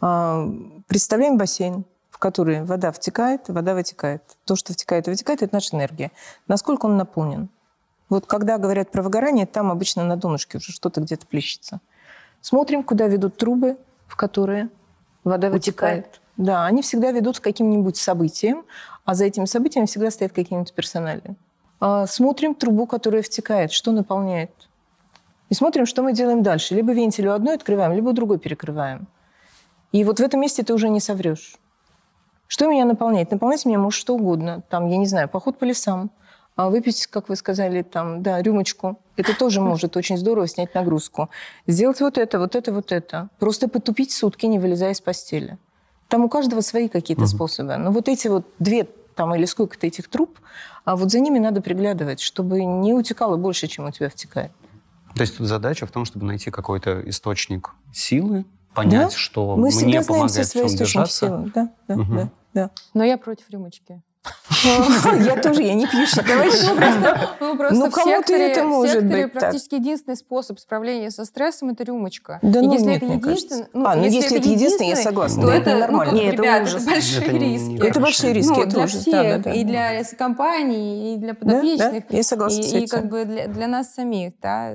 А, 0.00 0.48
представляем 0.86 1.36
бассейн, 1.38 1.84
в 2.10 2.18
который 2.18 2.62
вода 2.64 2.92
втекает, 2.92 3.48
вода 3.48 3.74
вытекает. 3.74 4.22
То, 4.44 4.56
что 4.56 4.72
втекает 4.72 5.06
и 5.06 5.10
вытекает, 5.10 5.42
это 5.42 5.54
наша 5.54 5.76
энергия. 5.76 6.10
Насколько 6.48 6.86
он 6.86 6.96
наполнен? 6.96 7.48
Вот 8.08 8.26
когда 8.26 8.56
говорят 8.58 8.90
про 8.90 9.02
выгорание, 9.02 9.46
там 9.46 9.70
обычно 9.70 10.04
на 10.04 10.16
донышке 10.16 10.58
уже 10.58 10.72
что-то 10.72 11.00
где-то 11.00 11.26
плещется. 11.26 11.80
Смотрим, 12.40 12.82
куда 12.84 13.06
ведут 13.08 13.36
трубы, 13.36 13.76
в 14.06 14.16
которые 14.16 14.68
вода 15.24 15.48
Утекает. 15.48 16.04
вытекает. 16.06 16.20
Да, 16.36 16.66
они 16.66 16.82
всегда 16.82 17.10
ведут 17.10 17.40
к 17.40 17.42
каким-нибудь 17.42 17.96
событиям, 17.96 18.64
а 19.04 19.14
за 19.14 19.24
этими 19.24 19.46
событиями 19.46 19.86
всегда 19.86 20.10
стоят 20.10 20.32
какие-нибудь 20.32 20.72
персонали. 20.74 21.22
А, 21.80 22.06
Смотрим 22.06 22.54
трубу, 22.54 22.86
которая 22.86 23.22
втекает, 23.22 23.72
что 23.72 23.92
наполняет. 23.92 24.50
И 25.48 25.54
смотрим, 25.54 25.86
что 25.86 26.02
мы 26.02 26.12
делаем 26.12 26.42
дальше. 26.42 26.74
Либо 26.74 26.92
вентиль 26.92 27.28
у 27.28 27.32
одной 27.32 27.54
открываем, 27.54 27.92
либо 27.92 28.08
у 28.08 28.12
другой 28.12 28.38
перекрываем. 28.38 29.06
И 29.92 30.02
вот 30.04 30.18
в 30.18 30.22
этом 30.22 30.40
месте 30.40 30.62
ты 30.62 30.74
уже 30.74 30.88
не 30.88 31.00
соврешь. 31.00 31.56
Что 32.48 32.66
меня 32.68 32.84
наполняет? 32.84 33.30
Наполнять 33.30 33.64
меня 33.64 33.78
может 33.78 33.98
что 34.00 34.14
угодно. 34.14 34.62
Там, 34.68 34.88
я 34.88 34.96
не 34.96 35.06
знаю, 35.06 35.28
поход 35.28 35.58
по 35.58 35.64
лесам, 35.64 36.10
а 36.56 36.68
выпить, 36.70 37.06
как 37.06 37.28
вы 37.28 37.36
сказали, 37.36 37.82
там, 37.82 38.22
да, 38.22 38.40
рюмочку. 38.40 38.98
Это 39.16 39.36
тоже 39.36 39.60
может 39.60 39.96
очень 39.96 40.16
здорово 40.16 40.46
снять 40.48 40.74
нагрузку. 40.74 41.28
Сделать 41.66 42.00
вот 42.00 42.18
это, 42.18 42.38
вот 42.38 42.56
это, 42.56 42.72
вот 42.72 42.92
это. 42.92 43.28
Просто 43.38 43.68
потупить 43.68 44.12
сутки, 44.12 44.46
не 44.46 44.58
вылезая 44.58 44.92
из 44.92 45.00
постели. 45.00 45.58
Там 46.08 46.24
у 46.24 46.28
каждого 46.28 46.60
свои 46.60 46.88
какие-то 46.88 47.22
Мгм. 47.22 47.28
способы. 47.28 47.76
Но 47.76 47.90
вот 47.90 48.08
эти 48.08 48.28
вот 48.28 48.46
две 48.58 48.88
там 49.16 49.34
или 49.34 49.46
сколько-то 49.46 49.86
этих 49.86 50.08
труб, 50.08 50.38
а 50.84 50.94
вот 50.94 51.10
за 51.10 51.18
ними 51.18 51.38
надо 51.40 51.60
приглядывать, 51.60 52.20
чтобы 52.20 52.62
не 52.62 52.94
утекало 52.94 53.36
больше, 53.36 53.66
чем 53.66 53.86
у 53.86 53.90
тебя 53.90 54.08
втекает. 54.08 54.52
То 55.14 55.22
есть 55.22 55.38
тут 55.38 55.46
задача 55.48 55.86
в 55.86 55.90
том, 55.90 56.04
чтобы 56.04 56.26
найти 56.26 56.50
какой-то 56.50 57.00
источник 57.08 57.70
силы, 57.92 58.44
понять, 58.74 59.12
Да. 59.12 59.16
что 59.16 59.56
Мы 59.56 59.62
мне 59.62 59.70
всегда 59.70 59.90
знаем 59.90 60.06
помогает 60.06 60.30
все 60.32 60.42
в 60.42 60.46
свои 60.48 60.62
чем 60.62 60.66
источники 60.68 60.78
держаться. 60.78 61.26
силы. 61.26 61.52
Да, 61.54 61.72
да, 61.88 61.96
Мгм. 61.96 62.16
да, 62.16 62.30
да. 62.52 62.70
Но 62.92 63.02
я 63.04 63.16
против 63.16 63.48
рюмочки. 63.50 64.02
Я 64.64 65.36
тоже, 65.36 65.62
я 65.62 65.74
не 65.74 65.86
пьющий 65.86 66.22
товарищ. 66.22 66.54
Ну, 67.40 67.56
просто 67.56 67.74
Ну, 67.74 67.90
в 67.90 67.94
кому-то 67.94 68.18
секторе, 68.18 68.52
это 68.52 68.64
может 68.64 69.04
быть 69.04 69.32
практически 69.32 69.74
единственный 69.74 70.16
способ 70.16 70.58
справления 70.58 71.10
со 71.10 71.24
стрессом– 71.24 71.68
это 71.70 71.84
рюмочка. 71.84 72.38
Да 72.42 72.62
ну 72.62 72.72
если 72.72 72.86
нет, 72.86 72.96
это 72.96 73.06
мне 73.06 73.14
единственный, 73.16 73.64
кажется. 73.64 73.68
А, 73.74 73.94
ну 73.94 74.04
если 74.04 74.38
это 74.38 74.48
единственный, 74.48 74.88
я 74.88 74.96
согласна, 74.96 75.42
то 75.42 75.50
это 75.50 75.70
ну, 75.72 75.78
нормально. 75.80 76.14
Нет, 76.14 76.34
это 76.34 76.42
ребят, 76.42 76.62
ужас. 76.62 76.82
это 76.82 76.90
большие 76.90 77.38
риски. 77.38 77.86
Это 77.86 78.00
большие 78.00 78.32
риски, 78.32 78.50
Ну, 78.50 78.62
это 78.62 78.70
для 78.70 78.86
всех, 78.86 79.46
и 79.46 79.64
для 79.64 80.04
компаний, 80.18 81.14
и 81.14 81.16
для 81.18 81.34
подопечных, 81.34 82.04
я 82.10 82.22
согласна 82.22 82.60
и, 82.62 82.86
как 82.86 83.08
бы 83.08 83.24
для, 83.24 83.66
нас 83.66 83.94
самих, 83.94 84.32
да. 84.40 84.74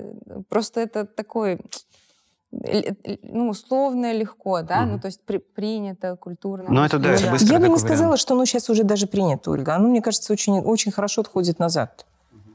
Просто 0.50 0.82
это 0.82 1.06
такой, 1.06 1.60
ну, 2.52 3.50
условно 3.50 4.12
легко, 4.14 4.62
да, 4.62 4.82
Мгм. 4.82 4.92
ну, 4.94 5.00
то 5.00 5.08
есть 5.08 5.22
при- 5.26 5.38
принято, 5.38 6.16
культурно. 6.18 6.66
Ну, 6.70 6.84
это 6.84 7.00
да, 7.00 7.10
Ну, 7.10 7.14
это 7.16 7.32
быстро 7.32 7.54
Я 7.54 7.60
бы 7.60 7.70
не 7.70 7.78
сказала, 7.78 8.08
вариант. 8.10 8.20
что 8.20 8.34
оно 8.34 8.46
сейчас 8.46 8.70
уже 8.70 8.84
даже 8.84 9.08
принято, 9.08 9.52
Ольга. 9.52 9.76
Оно, 9.76 9.88
мне 9.88 10.02
кажется, 10.02 10.34
очень, 10.34 10.60
очень 10.60 10.92
хорошо 10.92 11.22
отходит 11.22 11.60
назад. 11.60 12.06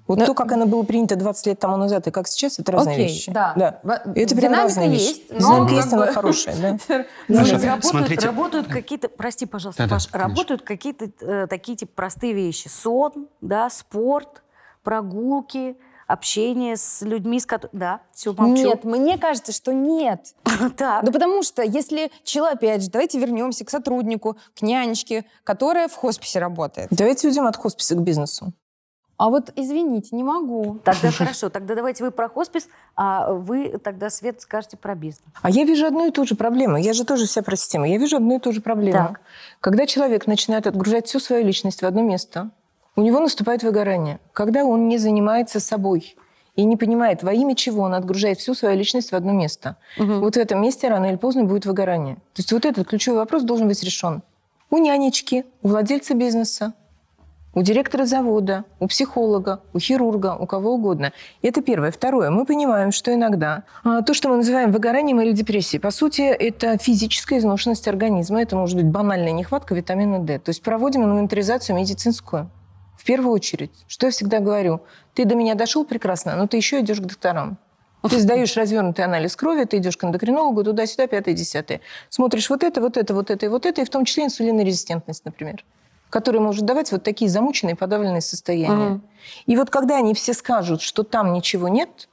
Вот 0.07 0.18
Ну, 0.18 0.26
то, 0.26 0.34
как 0.34 0.53
оно 0.53 0.66
было 0.66 0.84
принято 0.84 1.16
20 1.16 1.47
лет 1.49 1.59
тому 1.59 1.76
назад 1.78 2.07
и 2.07 2.12
как 2.12 2.28
сейчас, 2.28 2.61
это 2.61 2.70
разные 2.70 2.94
Окей, 2.94 3.09
вещи. 3.09 3.32
да. 3.32 3.55
да. 3.57 3.80
Это 4.14 4.36
прям 4.36 4.53
динамика 4.53 4.62
разные 4.62 4.88
вещи. 4.90 5.03
есть, 5.03 5.30
но 5.30 5.38
Динамика 5.38 5.74
есть, 5.74 5.92
она 5.92 6.12
хорошая, 6.12 6.57
да. 6.57 6.78
Ну, 7.28 7.38
работают, 7.38 7.84
смотрите. 7.84 8.26
работают 8.26 8.66
какие-то, 8.68 9.09
прости, 9.09 9.47
пожалуйста, 9.47 9.88
Паш, 9.88 10.09
работают 10.12 10.62
какие-то 10.62 11.07
э, 11.22 11.47
такие 11.49 11.76
типа 11.76 11.90
простые 11.97 12.34
вещи. 12.34 12.68
Сон, 12.68 13.26
да, 13.40 13.68
спорт, 13.68 14.44
прогулки, 14.84 15.76
общение 16.07 16.77
с 16.77 17.03
людьми, 17.03 17.41
с 17.41 17.47
которыми... 17.47 17.79
Да, 17.79 18.01
все, 18.13 18.33
молчу. 18.33 18.63
Нет, 18.63 18.85
мне 18.85 19.19
кажется, 19.19 19.53
что 19.53 19.73
нет. 19.73 20.35
Так. 20.77 21.03
Ну, 21.03 21.13
потому 21.13 21.43
что 21.43 21.63
если 21.63 22.11
человек, 22.25 22.57
опять 22.57 22.83
же, 22.83 22.91
давайте 22.91 23.19
вернемся 23.19 23.65
к 23.65 23.71
сотруднику, 23.71 24.37
к 24.59 24.63
нянечке, 24.63 25.25
которая 25.45 25.89
в 25.89 25.95
хосписе 25.95 26.39
работает. 26.39 26.89
Давайте 26.91 27.29
уйдем 27.29 27.47
от 27.47 27.57
хосписа 27.57 27.95
к 27.95 28.03
бизнесу. 28.03 28.53
А 29.19 29.31
вот, 29.31 29.51
извините, 29.57 30.15
не 30.15 30.23
могу. 30.23 30.79
Тогда 30.85 31.11
хорошо, 31.17 31.49
тогда 31.49 31.75
давайте 31.75 32.05
вы 32.05 32.11
про 32.11 32.29
хоспис, 32.29 32.69
а 32.97 33.33
вы 33.33 33.79
тогда, 33.83 34.11
Свет, 34.11 34.41
скажете 34.41 34.77
про 34.77 34.95
бизнес. 34.95 35.25
А 35.43 35.51
я 35.51 35.65
вижу 35.65 35.87
одну 35.87 36.07
и 36.09 36.11
ту 36.11 36.27
же 36.27 36.35
проблему. 36.35 36.77
Я 36.77 36.93
же 36.93 37.05
тоже 37.05 37.27
вся 37.27 37.43
про 37.43 37.57
систему. 37.57 37.87
Я 37.87 37.99
вижу 37.99 38.17
одну 38.17 38.37
и 38.37 38.41
ту 38.41 38.53
же 38.53 38.61
проблему. 38.61 38.93
Так. 38.93 39.21
Когда 39.61 39.87
человек 39.87 40.27
начинает 40.27 40.67
отгружать 40.67 41.07
всю 41.07 41.21
свою 41.21 41.47
личность 41.47 41.83
в 41.83 41.87
одно 41.87 42.03
место, 42.03 42.51
у 42.97 43.03
него 43.03 43.20
наступает 43.20 43.62
выгорание. 43.62 44.18
Когда 44.32 44.64
он 44.64 44.88
не 44.88 44.99
занимается 44.99 45.61
собой 45.61 46.16
и 46.57 46.64
не 46.64 46.76
понимает, 46.76 47.22
во 47.22 47.32
имя 47.32 47.55
чего 47.55 47.82
он 47.82 47.94
отгружает 47.94 48.38
всю 48.38 48.55
свою 48.55 48.76
личность 48.76 49.12
в 49.12 49.14
одно 49.14 49.32
место, 49.32 49.76
вот 49.99 50.34
в 50.34 50.38
этом 50.38 50.62
месте 50.62 50.88
рано 50.88 51.07
или 51.07 51.16
поздно 51.16 51.44
будет 51.44 51.66
выгорание. 51.66 52.16
То 52.16 52.40
есть 52.40 52.53
вот 52.53 52.64
этот 52.64 52.88
ключевой 52.88 53.18
вопрос 53.18 53.42
должен 53.42 53.68
быть 53.68 53.82
решен. 53.82 54.22
У 54.70 54.78
нянечки, 54.78 55.44
у 55.62 55.68
владельца 55.68 56.14
бизнеса, 56.14 56.72
у 57.57 57.62
директора 57.62 58.05
завода, 58.05 58.64
у 58.80 58.86
психолога, 58.86 59.61
у 59.72 59.78
хирурга, 59.78 60.36
у 60.38 60.47
кого 60.47 60.74
угодно. 60.74 61.12
Это 61.40 61.62
первое. 61.62 61.90
Второе. 61.90 62.30
Мы 62.30 62.44
понимаем, 62.44 62.92
что 62.92 63.14
иногда 63.14 63.62
а, 63.82 64.03
то, 64.03 64.12
что 64.12 64.28
мы 64.28 64.36
называем 64.36 64.72
выгоранием 64.72 65.22
или 65.22 65.32
депрессией, 65.32 65.80
по 65.80 65.90
сути, 65.90 66.20
это 66.20 66.76
физическая 66.76 67.38
изношенность 67.38 67.88
организма. 67.88 68.42
Это 68.42 68.57
может 68.57 68.76
быть 68.76 68.86
банальная 68.86 69.32
нехватка 69.32 69.74
витамина 69.74 70.18
D. 70.18 70.38
То 70.38 70.51
есть 70.51 70.62
проводим 70.62 71.05
инвентаризацию 71.05 71.76
медицинскую. 71.76 72.51
В 73.07 73.09
первую 73.09 73.33
очередь. 73.33 73.71
Что 73.87 74.07
я 74.07 74.11
всегда 74.11 74.41
говорю? 74.41 74.81
Ты 75.15 75.27
до 75.27 75.37
меня 75.37 75.55
дошел 75.55 75.85
прекрасно, 75.85 76.35
но 76.35 76.49
ты 76.49 76.57
еще 76.57 76.81
идешь 76.81 76.99
к 76.99 77.05
докторам. 77.05 77.57
Ты 78.03 78.19
сдаешь 78.19 78.57
развернутый 78.57 79.05
анализ 79.05 79.37
крови, 79.37 79.63
ты 79.63 79.77
идешь 79.77 79.97
к 79.97 80.03
эндокринологу, 80.03 80.65
туда-сюда, 80.65 81.07
пятое, 81.07 81.33
десятое. 81.33 81.83
Смотришь 82.09 82.51
вот 82.51 82.65
это, 82.65 82.81
вот 82.81 82.97
это, 82.97 83.15
вот 83.15 83.31
это 83.31 83.47
и 83.47 83.49
вот 83.49 83.65
это, 83.65 83.83
и 83.83 83.85
в 83.85 83.91
том 83.91 84.05
числе 84.05 84.25
инсулинорезистентность, 84.25 85.25
например 85.25 85.65
который 86.09 86.41
может 86.41 86.65
давать 86.65 86.93
вот 86.93 87.03
такие 87.03 87.29
замученные, 87.29 87.75
подавленные 87.75 88.21
состояния. 88.21 88.95
Угу. 88.95 89.01
И 89.47 89.57
вот 89.57 89.71
когда 89.71 89.99
они 89.99 90.15
все 90.15 90.35
скажут, 90.35 90.81
что 90.81 91.03
там 91.03 91.33
ничего 91.33 91.69
нет, 91.69 92.09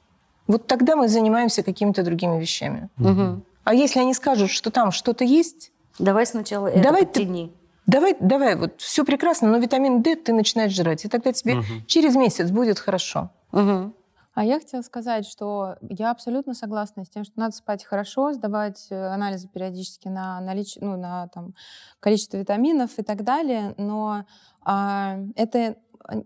вот 0.46 0.66
тогда 0.66 0.96
мы 0.96 1.08
занимаемся 1.08 1.62
какими-то 1.62 2.02
другими 2.02 2.40
вещами. 2.40 2.88
Угу. 2.98 3.42
А 3.62 3.74
если 3.74 4.00
они 4.00 4.12
скажут, 4.12 4.50
что 4.50 4.70
там 4.70 4.92
что-то 4.92 5.24
есть... 5.24 5.72
Давай 5.98 6.26
сначала 6.26 6.66
это 6.66 6.82
давай 6.82 7.06
подтяни. 7.06 7.46
Ты, 7.46 7.52
давай, 7.86 8.16
давай, 8.20 8.56
вот 8.56 8.80
все 8.80 9.04
прекрасно, 9.04 9.48
но 9.48 9.58
витамин 9.58 10.02
D 10.02 10.16
ты 10.16 10.32
начинаешь 10.32 10.72
жрать, 10.72 11.04
и 11.04 11.08
тогда 11.08 11.32
тебе 11.32 11.58
угу. 11.58 11.64
через 11.86 12.14
месяц 12.16 12.50
будет 12.50 12.78
хорошо. 12.78 13.30
Угу. 13.52 13.92
А 14.34 14.44
я 14.44 14.58
хотела 14.58 14.82
сказать, 14.82 15.26
что 15.26 15.76
я 15.88 16.10
абсолютно 16.10 16.54
согласна 16.54 17.04
с 17.04 17.08
тем, 17.08 17.24
что 17.24 17.38
надо 17.38 17.54
спать 17.54 17.84
хорошо, 17.84 18.32
сдавать 18.32 18.88
э, 18.90 19.06
анализы 19.06 19.48
периодически 19.48 20.08
на, 20.08 20.40
наличие, 20.40 20.84
ну, 20.84 20.96
на 20.96 21.28
там, 21.28 21.54
количество 22.00 22.36
витаминов 22.36 22.98
и 22.98 23.02
так 23.02 23.22
далее, 23.22 23.74
но 23.78 24.24
а, 24.62 25.18
это 25.36 25.76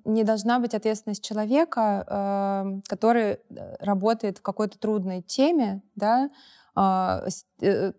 не 0.04 0.24
должна 0.24 0.59
быть 0.59 0.74
ответственность 0.74 1.24
человека, 1.24 2.04
э, 2.06 2.80
который 2.88 3.32
э, 3.50 3.76
работает 3.80 4.38
в 4.38 4.42
какой-то 4.42 4.78
трудной 4.78 5.22
теме, 5.22 5.82
да, 5.94 6.30
а, 6.74 7.24
э, 7.61 7.92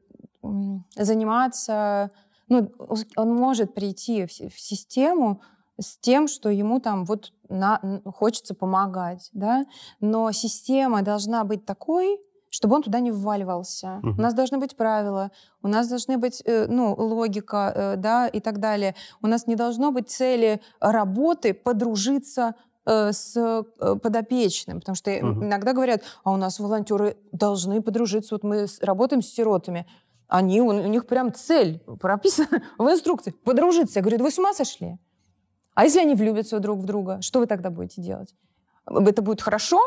заниматься, 0.95 2.11
ну, 2.49 2.71
он 3.15 3.35
может 3.35 3.73
прийти 3.73 4.25
в, 4.25 4.31
в 4.31 4.59
систему, 4.59 5.41
с 5.79 5.97
тем, 5.97 6.27
что 6.27 6.49
ему 6.49 6.79
там 6.79 7.05
вот 7.05 7.31
на, 7.47 8.01
хочется 8.05 8.53
помогать, 8.53 9.29
да, 9.33 9.65
но 9.99 10.31
система 10.31 11.01
должна 11.01 11.43
быть 11.43 11.65
такой, 11.65 12.19
чтобы 12.49 12.75
он 12.75 12.83
туда 12.83 12.99
не 12.99 13.11
вваливался. 13.11 13.99
Угу. 14.03 14.11
У 14.17 14.21
нас 14.21 14.33
должны 14.33 14.57
быть 14.57 14.75
правила, 14.75 15.31
у 15.61 15.67
нас 15.67 15.87
должны 15.87 16.17
быть, 16.17 16.41
э, 16.45 16.65
ну, 16.67 16.95
логика, 16.95 17.71
э, 17.75 17.95
да, 17.95 18.27
и 18.27 18.39
так 18.39 18.59
далее. 18.59 18.95
У 19.21 19.27
нас 19.27 19.47
не 19.47 19.55
должно 19.55 19.91
быть 19.91 20.09
цели 20.09 20.59
работы 20.79 21.53
подружиться 21.53 22.55
э, 22.85 23.11
с 23.13 23.37
э, 23.37 23.95
подопечным, 24.01 24.79
потому 24.79 24.95
что 24.95 25.11
угу. 25.11 25.43
иногда 25.45 25.73
говорят, 25.73 26.01
а 26.23 26.31
у 26.31 26.37
нас 26.37 26.59
волонтеры 26.59 27.17
должны 27.31 27.81
подружиться, 27.81 28.35
вот 28.35 28.43
мы 28.43 28.65
работаем 28.81 29.21
с 29.21 29.27
сиротами, 29.27 29.85
они, 30.29 30.61
у, 30.61 30.71
них 30.71 31.07
прям 31.07 31.33
цель 31.33 31.79
прописана 31.99 32.63
в 32.77 32.89
инструкции, 32.89 33.31
подружиться. 33.31 33.99
Я 33.99 34.03
говорю, 34.03 34.19
да 34.19 34.23
вы 34.23 34.31
с 34.31 34.37
ума 34.37 34.53
сошли? 34.53 34.97
А 35.73 35.83
если 35.83 35.99
они 35.99 36.13
влюбятся 36.13 36.59
друг 36.59 36.79
в 36.79 36.85
друга, 36.85 37.21
что 37.21 37.39
вы 37.39 37.47
тогда 37.47 37.69
будете 37.69 38.01
делать? 38.01 38.33
Это 38.85 39.21
будет 39.21 39.41
хорошо? 39.41 39.79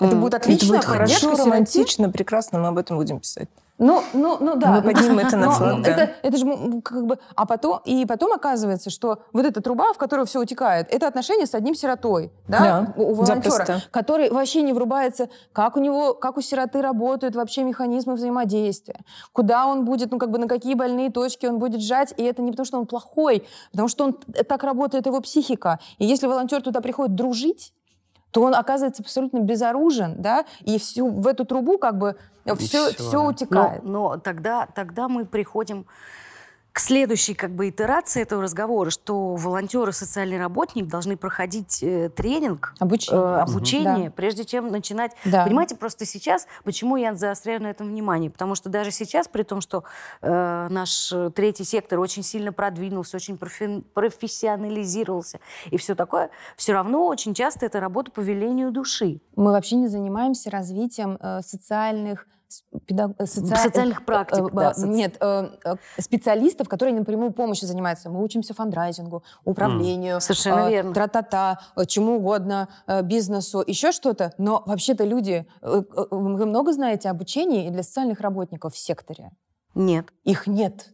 Это 0.00 0.16
будет 0.16 0.34
отлично? 0.34 0.64
Это 0.64 0.72
будет 0.74 0.84
хорошо, 0.84 1.36
романтично, 1.36 2.10
прекрасно, 2.10 2.58
мы 2.58 2.68
об 2.68 2.78
этом 2.78 2.96
будем 2.96 3.20
писать. 3.20 3.48
Ну, 3.78 4.02
ну, 4.12 4.36
ну 4.40 4.56
да. 4.56 4.72
Мы 4.72 4.82
поднимем 4.82 5.20
это 5.20 5.36
на 5.36 5.52
флаг, 5.52 5.82
да. 5.82 5.90
Это, 5.90 6.12
это 6.22 6.36
же 6.36 6.80
как 6.82 7.06
бы... 7.06 7.18
А 7.36 7.46
потом, 7.46 7.80
и 7.84 8.04
потом 8.06 8.32
оказывается, 8.32 8.90
что 8.90 9.20
вот 9.32 9.46
эта 9.46 9.60
труба, 9.60 9.92
в 9.92 9.98
которую 9.98 10.26
все 10.26 10.40
утекает, 10.40 10.88
это 10.90 11.06
отношение 11.06 11.46
с 11.46 11.54
одним 11.54 11.76
сиротой, 11.76 12.32
да, 12.48 12.58
да 12.58 12.92
у, 12.96 13.10
у 13.10 13.14
волонтера, 13.14 13.52
запросто. 13.52 13.82
который 13.92 14.30
вообще 14.30 14.62
не 14.62 14.72
врубается, 14.72 15.28
как 15.52 15.76
у 15.76 15.80
него, 15.80 16.14
как 16.14 16.36
у 16.38 16.40
сироты 16.40 16.82
работают 16.82 17.36
вообще 17.36 17.62
механизмы 17.62 18.14
взаимодействия, 18.14 18.98
куда 19.32 19.66
он 19.66 19.84
будет, 19.84 20.10
ну 20.10 20.18
как 20.18 20.32
бы 20.32 20.38
на 20.38 20.48
какие 20.48 20.74
больные 20.74 21.10
точки 21.10 21.46
он 21.46 21.60
будет 21.60 21.80
сжать, 21.80 22.12
и 22.16 22.24
это 22.24 22.42
не 22.42 22.50
потому, 22.50 22.66
что 22.66 22.78
он 22.78 22.86
плохой, 22.86 23.46
потому 23.70 23.86
что 23.86 24.04
он 24.04 24.12
так 24.14 24.64
работает 24.64 25.06
его 25.06 25.20
психика. 25.20 25.78
И 25.98 26.04
если 26.04 26.26
волонтер 26.26 26.62
туда 26.62 26.80
приходит 26.80 27.14
дружить, 27.14 27.72
то 28.30 28.42
он 28.42 28.54
оказывается 28.54 29.02
абсолютно 29.02 29.38
безоружен, 29.38 30.20
да, 30.20 30.44
и 30.60 30.78
всю 30.78 31.08
в 31.08 31.26
эту 31.26 31.44
трубу 31.44 31.78
как 31.78 31.98
бы 31.98 32.16
все, 32.56 32.90
все, 32.90 32.92
все 32.92 33.24
утекает. 33.24 33.82
Но, 33.82 34.10
но 34.10 34.16
тогда, 34.18 34.66
тогда 34.74 35.08
мы 35.08 35.24
приходим 35.24 35.86
к 36.78 36.80
следующей 36.80 37.34
как 37.34 37.50
бы 37.50 37.70
итерации 37.70 38.22
этого 38.22 38.40
разговора, 38.40 38.90
что 38.90 39.34
волонтеры, 39.34 39.90
социальный 39.90 40.38
работник 40.38 40.86
должны 40.86 41.16
проходить 41.16 41.82
э, 41.82 42.08
тренинг, 42.08 42.72
обучение, 42.78 43.20
э, 43.20 43.40
обучение 43.40 44.10
да. 44.10 44.14
прежде 44.14 44.44
чем 44.44 44.68
начинать. 44.68 45.10
Да. 45.24 45.42
Понимаете, 45.44 45.74
просто 45.74 46.06
сейчас, 46.06 46.46
почему 46.62 46.96
я 46.96 47.16
заостряю 47.16 47.60
на 47.60 47.66
этом 47.66 47.88
внимание? 47.88 48.30
Потому 48.30 48.54
что 48.54 48.68
даже 48.68 48.92
сейчас, 48.92 49.26
при 49.26 49.42
том, 49.42 49.60
что 49.60 49.82
э, 50.22 50.68
наш 50.70 51.12
третий 51.34 51.64
сектор 51.64 51.98
очень 51.98 52.22
сильно 52.22 52.52
продвинулся, 52.52 53.16
очень 53.16 53.36
профи- 53.36 53.82
профессионализировался 53.92 55.40
и 55.72 55.78
все 55.78 55.96
такое, 55.96 56.30
все 56.56 56.74
равно 56.74 57.08
очень 57.08 57.34
часто 57.34 57.66
это 57.66 57.80
работа 57.80 58.12
по 58.12 58.20
велению 58.20 58.70
души. 58.70 59.20
Мы 59.34 59.50
вообще 59.50 59.74
не 59.74 59.88
занимаемся 59.88 60.48
развитием 60.48 61.18
э, 61.20 61.40
социальных 61.42 62.28
педаг... 62.86 63.12
Э, 63.18 63.26
соци... 63.26 63.54
социальных 63.54 64.04
практик. 64.04 64.48
Э, 64.50 64.54
да, 64.54 64.74
соци... 64.74 64.88
Нет, 64.88 65.16
э, 65.20 65.50
специалистов, 65.98 66.68
которые 66.68 66.94
напрямую 66.94 67.32
помощью 67.32 67.68
занимаются. 67.68 68.10
Мы 68.10 68.22
учимся 68.22 68.54
фандрайзингу, 68.54 69.22
управлению. 69.44 70.16
Mm, 70.16 70.20
совершенно 70.20 70.68
верно. 70.68 70.94
Тра-та-та, 70.94 71.60
чему 71.86 72.16
угодно, 72.16 72.68
бизнесу, 73.04 73.62
еще 73.66 73.92
что-то. 73.92 74.32
Но 74.38 74.62
вообще-то 74.66 75.04
люди... 75.04 75.46
Вы 75.60 76.46
много 76.46 76.72
знаете 76.72 77.10
обучения 77.10 77.70
для 77.70 77.82
социальных 77.82 78.20
работников 78.20 78.74
в 78.74 78.78
секторе? 78.78 79.30
Нет. 79.74 80.06
Их 80.24 80.46
нет. 80.46 80.88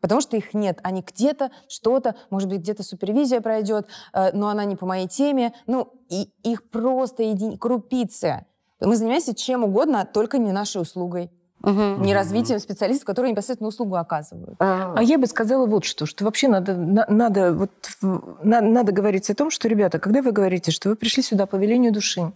Потому 0.00 0.20
что 0.20 0.36
их 0.36 0.54
нет. 0.54 0.80
Они 0.82 1.02
где-то, 1.02 1.50
что-то, 1.68 2.16
может 2.30 2.48
быть, 2.48 2.60
где-то 2.60 2.82
супервизия 2.82 3.40
пройдет, 3.40 3.86
но 4.12 4.48
она 4.48 4.64
не 4.64 4.76
по 4.76 4.86
моей 4.86 5.06
теме. 5.06 5.52
Ну, 5.66 5.92
и 6.08 6.30
их 6.42 6.68
просто 6.70 7.22
еди... 7.22 7.56
крупицы. 7.56 8.46
Мы 8.84 8.96
занимаемся 8.96 9.34
чем 9.34 9.64
угодно, 9.64 10.08
только 10.10 10.38
не 10.38 10.52
нашей 10.52 10.82
услугой. 10.82 11.30
Угу. 11.62 12.02
Не 12.02 12.12
развитием 12.12 12.58
специалистов, 12.58 13.06
которые 13.06 13.30
непосредственно 13.30 13.68
услугу 13.68 13.94
оказывают. 13.94 14.56
А, 14.58 14.94
а 14.96 15.02
я 15.02 15.16
бы 15.16 15.26
сказала 15.26 15.66
вот 15.66 15.84
что, 15.84 16.06
что 16.06 16.24
вообще 16.24 16.48
надо, 16.48 16.74
на, 16.74 17.06
надо, 17.08 17.52
вот, 17.52 17.70
на, 18.00 18.60
надо 18.60 18.90
говорить 18.90 19.30
о 19.30 19.34
том, 19.34 19.50
что, 19.50 19.68
ребята, 19.68 20.00
когда 20.00 20.22
вы 20.22 20.32
говорите, 20.32 20.72
что 20.72 20.88
вы 20.88 20.96
пришли 20.96 21.22
сюда 21.22 21.46
по 21.46 21.54
велению 21.54 21.92
души, 21.92 22.32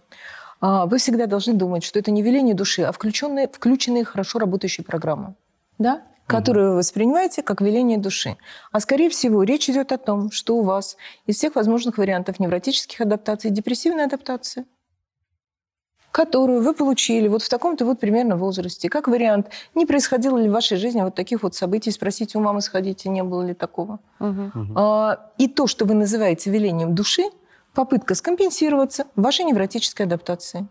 а, 0.61 0.85
вы 0.85 0.97
всегда 0.97 1.25
должны 1.25 1.53
думать, 1.53 1.83
что 1.83 1.99
это 1.99 2.09
не 2.09 2.21
веление 2.21 2.55
души, 2.55 2.83
а 2.83 2.93
включенная, 2.93 3.49
включенная 3.51 4.05
хорошо 4.05 4.39
работающая 4.39 4.83
программа. 4.83 5.35
Да? 5.77 6.01
которую 6.25 6.71
вы 6.71 6.77
воспринимаете 6.79 7.41
как 7.41 7.61
веление 7.61 7.97
души. 7.97 8.35
А 8.73 8.81
скорее 8.81 9.09
всего, 9.09 9.43
речь 9.43 9.69
идет 9.69 9.93
о 9.93 9.97
том, 9.97 10.29
что 10.29 10.57
у 10.57 10.61
вас 10.61 10.97
из 11.25 11.37
всех 11.37 11.55
возможных 11.55 11.97
вариантов 11.97 12.41
невротических 12.41 12.99
адаптаций 12.99 13.49
депрессивная 13.49 14.07
адаптация– 14.07 14.65
которую 16.17 16.63
вы 16.63 16.73
получили 16.73 17.27
вот 17.27 17.43
в 17.43 17.49
таком-то 17.49 17.85
вот 17.85 17.99
примерно 17.99 18.37
возрасте. 18.37 18.89
Как 18.89 19.07
вариант, 19.07 19.51
не 19.75 19.85
происходило 19.85 20.39
ли 20.39 20.49
в 20.49 20.51
вашей 20.51 20.77
жизни 20.77 21.03
вот 21.03 21.13
таких 21.13 21.43
вот 21.43 21.53
событий? 21.53 21.91
Спросите 21.91 22.39
у 22.39 22.41
мамы, 22.41 22.61
сходите, 22.61 23.09
не 23.09 23.21
было 23.21 23.43
ли 23.45 23.53
такого. 23.53 23.99
Угу. 24.19 24.51
А, 24.75 25.19
и 25.37 25.47
то, 25.47 25.67
что 25.67 25.85
вы 25.85 25.93
называете 25.93 26.49
велением 26.49 26.95
души, 26.95 27.21
попытка 27.75 28.15
скомпенсироваться 28.15 29.05
вашей 29.15 29.45
невротической 29.45 30.07
адаптацией. 30.07 30.65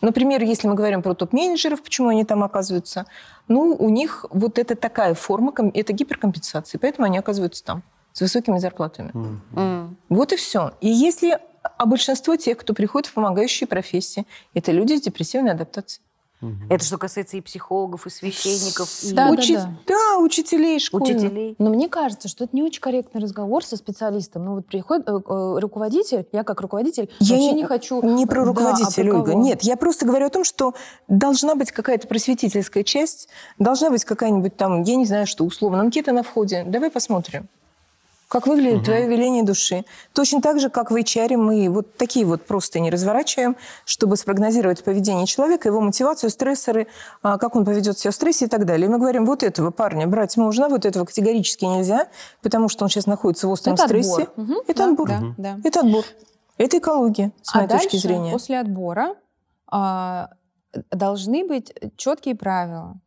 Например, 0.00 0.40
если 0.44 0.68
мы 0.68 0.74
говорим 0.74 1.02
про 1.02 1.14
топ-менеджеров, 1.14 1.82
почему 1.82 2.10
они 2.10 2.24
там 2.24 2.44
оказываются, 2.44 3.06
ну, 3.48 3.74
у 3.76 3.88
них 3.88 4.26
вот 4.30 4.60
это 4.60 4.76
такая 4.76 5.14
форма, 5.14 5.52
это 5.74 5.92
гиперкомпенсация, 5.92 6.78
поэтому 6.78 7.06
они 7.06 7.18
оказываются 7.18 7.64
там 7.64 7.82
с 8.12 8.20
высокими 8.20 8.58
зарплатами. 8.58 9.10
Mm. 9.54 9.94
Вот 10.08 10.32
и 10.32 10.36
все. 10.36 10.70
И 10.80 10.88
если 10.88 11.40
а 11.82 11.86
большинство 11.86 12.36
тех, 12.36 12.58
кто 12.58 12.74
приходит 12.74 13.08
в 13.08 13.14
помогающие 13.14 13.66
профессии, 13.66 14.24
это 14.54 14.70
люди 14.70 14.94
с 14.96 15.00
депрессивной 15.00 15.50
адаптацией. 15.50 16.04
Угу. 16.40 16.50
Это 16.70 16.84
что 16.84 16.96
касается 16.96 17.36
и 17.36 17.40
психологов, 17.40 18.06
и 18.06 18.10
священников, 18.10 19.02
и 19.02 19.12
да, 19.12 19.30
Учи... 19.30 19.56
да, 19.56 19.62
да. 19.64 19.94
да, 19.94 20.18
учителей 20.18 20.78
школьных. 20.78 21.16
Учителей. 21.16 21.56
Но 21.58 21.70
мне 21.70 21.88
кажется, 21.88 22.28
что 22.28 22.44
это 22.44 22.54
не 22.54 22.62
очень 22.62 22.80
корректный 22.80 23.20
разговор 23.20 23.64
со 23.64 23.76
специалистом. 23.76 24.44
Ну 24.44 24.54
вот 24.56 24.66
приходит 24.66 25.08
э, 25.08 25.12
э, 25.12 25.58
руководитель, 25.58 26.24
я 26.30 26.44
как 26.44 26.60
руководитель 26.60 27.10
я 27.18 27.36
вообще 27.36 27.52
не, 27.52 27.52
не 27.52 27.64
хочу... 27.64 28.00
Не 28.02 28.26
про 28.26 28.44
руководителя, 28.44 29.10
да, 29.10 29.18
а 29.18 29.22
Ольга. 29.22 29.34
Нет, 29.34 29.62
я 29.62 29.76
просто 29.76 30.06
говорю 30.06 30.26
о 30.26 30.30
том, 30.30 30.44
что 30.44 30.74
должна 31.08 31.56
быть 31.56 31.72
какая-то 31.72 32.06
просветительская 32.06 32.84
часть, 32.84 33.28
должна 33.58 33.90
быть 33.90 34.04
какая-нибудь 34.04 34.56
там, 34.56 34.82
я 34.82 34.94
не 34.94 35.06
знаю, 35.06 35.26
что 35.26 35.44
условно, 35.44 35.80
анкета 35.80 36.12
на 36.12 36.22
входе. 36.22 36.64
Давай 36.64 36.90
посмотрим 36.90 37.48
как 38.32 38.46
выглядит 38.46 38.78
угу. 38.78 38.84
твое 38.86 39.06
веление 39.06 39.42
души. 39.42 39.84
Точно 40.14 40.40
так 40.40 40.58
же, 40.58 40.70
как 40.70 40.90
в 40.90 40.96
HR 40.96 41.36
мы 41.36 41.68
вот 41.68 41.98
такие 41.98 42.24
вот 42.24 42.46
просто 42.46 42.80
не 42.80 42.88
разворачиваем, 42.90 43.56
чтобы 43.84 44.16
спрогнозировать 44.16 44.82
поведение 44.82 45.26
человека, 45.26 45.68
его 45.68 45.82
мотивацию, 45.82 46.30
стрессоры, 46.30 46.86
а, 47.20 47.36
как 47.36 47.54
он 47.56 47.66
поведет 47.66 47.98
себя 47.98 48.10
в 48.10 48.14
стрессе 48.14 48.46
и 48.46 48.48
так 48.48 48.64
далее. 48.64 48.86
И 48.86 48.90
мы 48.90 48.96
говорим, 48.96 49.26
вот 49.26 49.42
этого 49.42 49.70
парня 49.70 50.06
брать 50.06 50.38
можно, 50.38 50.70
вот 50.70 50.86
этого 50.86 51.04
категорически 51.04 51.66
нельзя, 51.66 52.08
потому 52.40 52.70
что 52.70 52.84
он 52.84 52.88
сейчас 52.88 53.04
находится 53.04 53.48
в 53.48 53.50
остром 53.50 53.74
Это 53.74 53.84
стрессе. 53.84 54.22
Отбор. 54.22 54.44
Угу. 54.44 54.62
Это 54.66 54.78
да, 54.78 54.90
отбор. 54.90 55.08
Да, 55.08 55.34
да. 55.36 55.58
Это 55.62 55.80
отбор. 55.80 56.04
Это 56.56 56.78
экология, 56.78 57.32
с 57.42 57.54
моей 57.54 57.66
а 57.66 57.70
точки 57.70 57.92
дальше, 57.92 58.08
зрения. 58.08 58.32
после 58.32 58.60
отбора 58.60 59.14
а, 59.70 60.30
должны 60.90 61.46
быть 61.46 61.74
четкие 61.98 62.34
правила. 62.34 62.98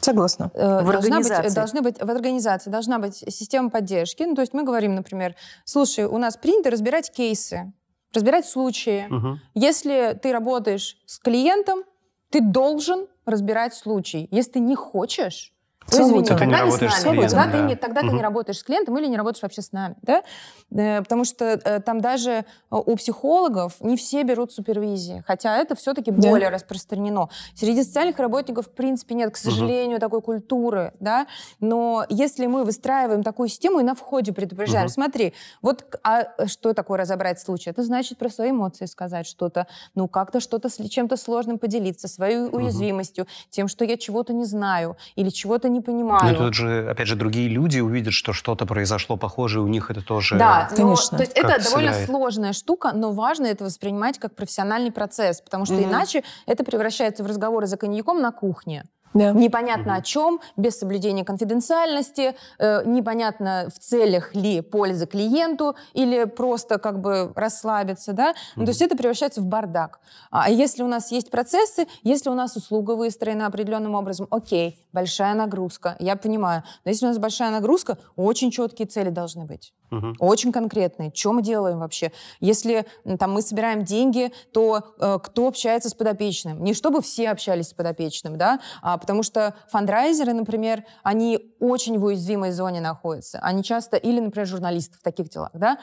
Согласна. 0.00 0.50
Э, 0.54 0.82
в 0.82 0.90
должна 0.90 1.16
организации. 1.16 1.42
Быть, 1.42 1.54
должны 1.54 1.82
быть, 1.82 1.98
в 1.98 2.10
организации 2.10 2.70
должна 2.70 2.98
быть 2.98 3.16
система 3.16 3.70
поддержки. 3.70 4.22
Ну, 4.22 4.34
то 4.34 4.40
есть 4.40 4.54
мы 4.54 4.62
говорим, 4.62 4.94
например, 4.94 5.34
слушай, 5.64 6.04
у 6.04 6.18
нас 6.18 6.36
принято 6.36 6.70
разбирать 6.70 7.10
кейсы, 7.10 7.72
разбирать 8.14 8.46
случаи. 8.46 9.06
Угу. 9.10 9.38
Если 9.54 10.18
ты 10.22 10.32
работаешь 10.32 10.96
с 11.06 11.18
клиентом, 11.18 11.84
ты 12.30 12.40
должен 12.40 13.06
разбирать 13.26 13.74
случай. 13.74 14.28
Если 14.30 14.52
ты 14.52 14.60
не 14.60 14.74
хочешь, 14.74 15.52
то 15.88 16.02
извини, 16.02 16.24
тогда 16.24 16.64
не 16.64 16.70
с 16.70 16.80
нами. 16.80 16.90
С 16.90 17.02
клиентом, 17.02 17.28
тогда 17.30 17.46
да. 17.46 17.52
ты, 17.52 17.62
не, 17.62 17.76
тогда 17.76 18.00
угу. 18.00 18.10
ты 18.10 18.16
не 18.16 18.22
работаешь 18.22 18.58
с 18.58 18.62
клиентом 18.62 18.98
или 18.98 19.06
не 19.06 19.16
работаешь 19.16 19.42
вообще 19.42 19.62
с 19.62 19.72
нами. 19.72 19.96
Да? 20.02 20.22
Э, 20.70 20.98
потому 21.00 21.24
что 21.24 21.44
э, 21.44 21.80
там 21.80 22.00
даже 22.00 22.30
э, 22.30 22.42
у 22.70 22.96
психологов 22.96 23.80
не 23.80 23.96
все 23.96 24.22
берут 24.22 24.52
супервизии, 24.52 25.24
хотя 25.26 25.56
это 25.56 25.74
все-таки 25.74 26.10
да. 26.10 26.28
более 26.28 26.50
распространено. 26.50 27.28
Среди 27.54 27.82
социальных 27.82 28.18
работников, 28.18 28.66
в 28.66 28.70
принципе, 28.70 29.14
нет, 29.14 29.32
к 29.32 29.36
сожалению, 29.36 29.96
угу. 29.96 30.00
такой 30.00 30.22
культуры. 30.22 30.92
Да? 31.00 31.26
Но 31.60 32.04
если 32.08 32.46
мы 32.46 32.64
выстраиваем 32.64 33.22
такую 33.22 33.48
систему 33.48 33.80
и 33.80 33.82
на 33.82 33.94
входе 33.94 34.32
предупреждаем, 34.32 34.86
угу. 34.86 34.92
смотри, 34.92 35.34
вот 35.62 35.98
а 36.02 36.46
что 36.46 36.74
такое 36.74 36.98
разобрать 36.98 37.40
случай? 37.40 37.70
Это 37.70 37.82
значит 37.82 38.18
про 38.18 38.28
свои 38.28 38.50
эмоции 38.50 38.84
сказать 38.84 39.26
что-то, 39.26 39.66
ну 39.94 40.08
как-то 40.08 40.40
что-то 40.40 40.68
с 40.68 40.76
чем-то 40.88 41.16
сложным 41.16 41.58
поделиться, 41.58 42.06
своей 42.06 42.38
уязвимостью, 42.38 43.26
тем, 43.48 43.66
что 43.66 43.84
я 43.84 43.96
чего-то 43.96 44.32
не 44.32 44.44
знаю 44.44 44.96
или 45.16 45.30
чего-то 45.30 45.69
не 45.72 45.80
понимаю. 45.80 46.32
Ну, 46.32 46.46
тут 46.46 46.54
же, 46.54 46.88
опять 46.90 47.06
же, 47.06 47.16
другие 47.16 47.48
люди 47.48 47.80
увидят, 47.80 48.12
что 48.12 48.32
что-то 48.32 48.66
произошло 48.66 49.16
похожее, 49.16 49.62
у 49.62 49.68
них 49.68 49.90
это 49.90 50.02
тоже... 50.02 50.36
Да, 50.36 50.68
конечно. 50.74 51.18
Но, 51.18 51.18
то 51.18 51.24
есть 51.24 51.36
это 51.36 51.62
довольно 51.62 51.94
сложная 52.06 52.52
штука, 52.52 52.92
но 52.94 53.12
важно 53.12 53.46
это 53.46 53.64
воспринимать 53.64 54.18
как 54.18 54.34
профессиональный 54.34 54.92
процесс, 54.92 55.40
потому 55.40 55.64
что 55.64 55.74
mm-hmm. 55.74 55.90
иначе 55.90 56.24
это 56.46 56.64
превращается 56.64 57.24
в 57.24 57.26
разговоры 57.26 57.66
за 57.66 57.76
коньяком 57.76 58.20
на 58.20 58.32
кухне. 58.32 58.84
Да. 59.14 59.32
Непонятно 59.32 59.92
угу. 59.92 60.00
о 60.00 60.02
чем, 60.02 60.40
без 60.56 60.78
соблюдения 60.78 61.24
конфиденциальности, 61.24 62.36
э, 62.58 62.82
непонятно 62.84 63.68
в 63.74 63.78
целях 63.78 64.34
ли 64.34 64.60
пользы 64.60 65.06
клиенту 65.06 65.74
или 65.94 66.24
просто 66.24 66.78
как 66.78 67.00
бы 67.00 67.32
расслабиться, 67.34 68.12
да. 68.12 68.30
Угу. 68.30 68.36
Ну, 68.56 68.64
то 68.66 68.70
есть 68.70 68.82
это 68.82 68.96
превращается 68.96 69.40
в 69.40 69.46
бардак. 69.46 70.00
А 70.30 70.48
если 70.48 70.82
у 70.82 70.88
нас 70.88 71.10
есть 71.10 71.30
процессы, 71.30 71.86
если 72.02 72.30
у 72.30 72.34
нас 72.34 72.56
услуга 72.56 72.92
выстроена 72.92 73.46
определенным 73.46 73.94
образом, 73.94 74.28
окей, 74.30 74.78
большая 74.92 75.34
нагрузка, 75.34 75.96
я 75.98 76.16
понимаю. 76.16 76.62
Но 76.84 76.90
если 76.90 77.06
у 77.06 77.08
нас 77.08 77.18
большая 77.18 77.50
нагрузка, 77.50 77.98
очень 78.16 78.50
четкие 78.50 78.86
цели 78.86 79.10
должны 79.10 79.44
быть. 79.44 79.72
Угу. 79.90 80.14
Очень 80.20 80.52
конкретные. 80.52 81.10
Что 81.12 81.32
мы 81.32 81.42
делаем 81.42 81.80
вообще? 81.80 82.12
Если 82.38 82.86
там 83.18 83.32
мы 83.32 83.42
собираем 83.42 83.84
деньги, 83.84 84.32
то 84.52 84.94
э, 85.00 85.18
кто 85.20 85.48
общается 85.48 85.88
с 85.88 85.94
подопечным? 85.94 86.62
Не 86.62 86.74
чтобы 86.74 87.02
все 87.02 87.30
общались 87.30 87.68
с 87.68 87.74
подопечным, 87.74 88.36
да, 88.36 88.60
а 88.82 88.98
потому 89.00 89.22
что 89.22 89.54
фандрайзеры, 89.68 90.32
например, 90.32 90.84
они 91.02 91.54
очень 91.58 91.98
в 91.98 92.04
уязвимой 92.04 92.52
зоне 92.52 92.80
находятся. 92.80 93.38
Они 93.40 93.62
часто, 93.62 93.96
или, 93.96 94.20
например, 94.20 94.46
журналисты 94.46 94.98
в 94.98 95.02
таких 95.02 95.28
делах, 95.28 95.50
да, 95.54 95.78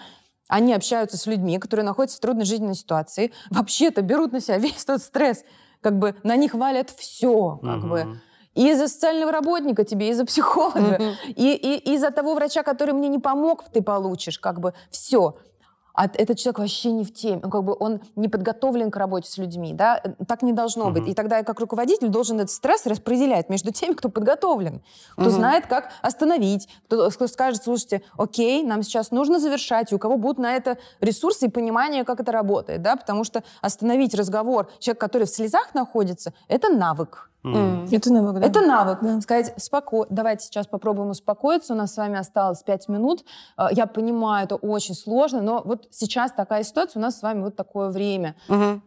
они 0.48 0.74
общаются 0.74 1.18
с 1.18 1.26
людьми, 1.26 1.60
которые 1.60 1.86
находятся 1.86 2.18
в 2.18 2.22
трудной 2.22 2.46
жизненной 2.46 2.76
ситуации, 2.76 3.32
вообще-то 3.50 4.02
берут 4.02 4.32
на 4.32 4.40
себя 4.40 4.58
весь 4.58 4.86
тот 4.86 5.02
стресс, 5.02 5.44
как 5.82 6.00
бы 6.00 6.16
на 6.24 6.36
них 6.36 6.54
валят 6.54 6.90
все, 6.90 7.60
как 7.62 7.80
угу. 7.80 7.88
бы. 7.88 8.22
И 8.56 8.72
из-за 8.72 8.88
социального 8.88 9.32
работника 9.32 9.84
тебе, 9.84 10.10
из-за 10.10 10.26
психолога, 10.26 10.80
mm-hmm. 10.80 11.14
и, 11.36 11.54
и 11.54 11.94
из-за 11.94 12.10
того 12.10 12.34
врача, 12.34 12.64
который 12.64 12.96
мне 12.96 13.08
не 13.08 13.20
помог, 13.20 13.66
ты 13.72 13.84
получишь 13.84 14.40
как 14.40 14.60
бы 14.60 14.74
все 14.90 15.36
а 15.98 16.06
этот 16.14 16.38
человек 16.38 16.60
вообще 16.60 16.92
не 16.92 17.04
в 17.04 17.12
теме, 17.12 17.42
он 17.44 17.50
как 17.50 17.64
бы 17.64 17.76
он 17.78 18.02
не 18.16 18.28
подготовлен 18.28 18.92
к 18.92 18.96
работе 18.98 19.28
с 19.28 19.38
людьми, 19.40 19.74
да, 19.74 20.00
так 20.28 20.44
не 20.44 20.54
должно 20.54 20.86
угу. 20.86 20.94
быть. 20.94 21.08
И 21.08 21.16
тогда 21.16 21.40
я 21.40 21.44
как 21.44 21.60
руководитель 21.60 22.10
должен 22.10 22.40
этот 22.40 22.52
стресс 22.52 22.86
распределять 22.86 23.50
между 23.50 23.72
теми, 23.72 23.94
кто 23.94 24.08
подготовлен, 24.08 24.84
кто 25.14 25.24
угу. 25.24 25.32
знает, 25.32 25.66
как 25.66 25.90
остановить, 26.04 26.70
кто, 26.86 27.10
кто 27.10 27.26
скажет, 27.26 27.64
слушайте, 27.64 28.04
окей, 28.16 28.62
нам 28.62 28.84
сейчас 28.84 29.10
нужно 29.10 29.40
завершать, 29.40 29.92
и 29.92 29.96
у 29.96 29.98
кого 29.98 30.18
будут 30.18 30.38
на 30.38 30.56
это 30.56 30.78
ресурсы 31.02 31.48
и 31.48 31.50
понимание, 31.50 32.04
как 32.04 32.20
это 32.20 32.32
работает, 32.32 32.84
да, 32.84 32.96
потому 32.96 33.24
что 33.24 33.44
остановить 33.62 34.14
разговор 34.14 34.70
человек, 34.78 35.02
который 35.02 35.26
в 35.26 35.32
слезах 35.32 35.74
находится, 35.74 36.32
это 36.48 36.70
навык. 36.70 37.32
Mm. 37.56 37.96
Это 37.96 38.14
навык, 38.14 38.40
да? 38.40 38.48
Это 38.48 38.62
навык. 38.62 39.00
Да. 39.02 39.22
Сказать, 39.22 39.54
споко... 39.58 40.06
давайте 40.10 40.46
сейчас 40.46 40.68
попробуем 40.68 41.10
успокоиться, 41.10 41.74
у 41.74 41.78
нас 41.78 41.94
с 41.94 41.98
вами 41.98 42.18
осталось 42.18 42.64
пять 42.64 42.88
минут. 42.90 43.24
А, 43.56 43.70
я 43.72 43.86
понимаю, 43.86 44.46
это 44.46 44.56
очень 44.56 44.96
сложно, 44.96 45.42
но 45.42 45.62
вот 45.64 45.88
сейчас 45.92 46.32
такая 46.32 46.64
ситуация, 46.64 47.00
у 47.00 47.04
нас 47.04 47.20
с 47.20 47.22
вами 47.22 47.44
вот 47.44 47.56
такое 47.56 47.90
время. 47.90 48.36
Mm-hmm. 48.50 48.82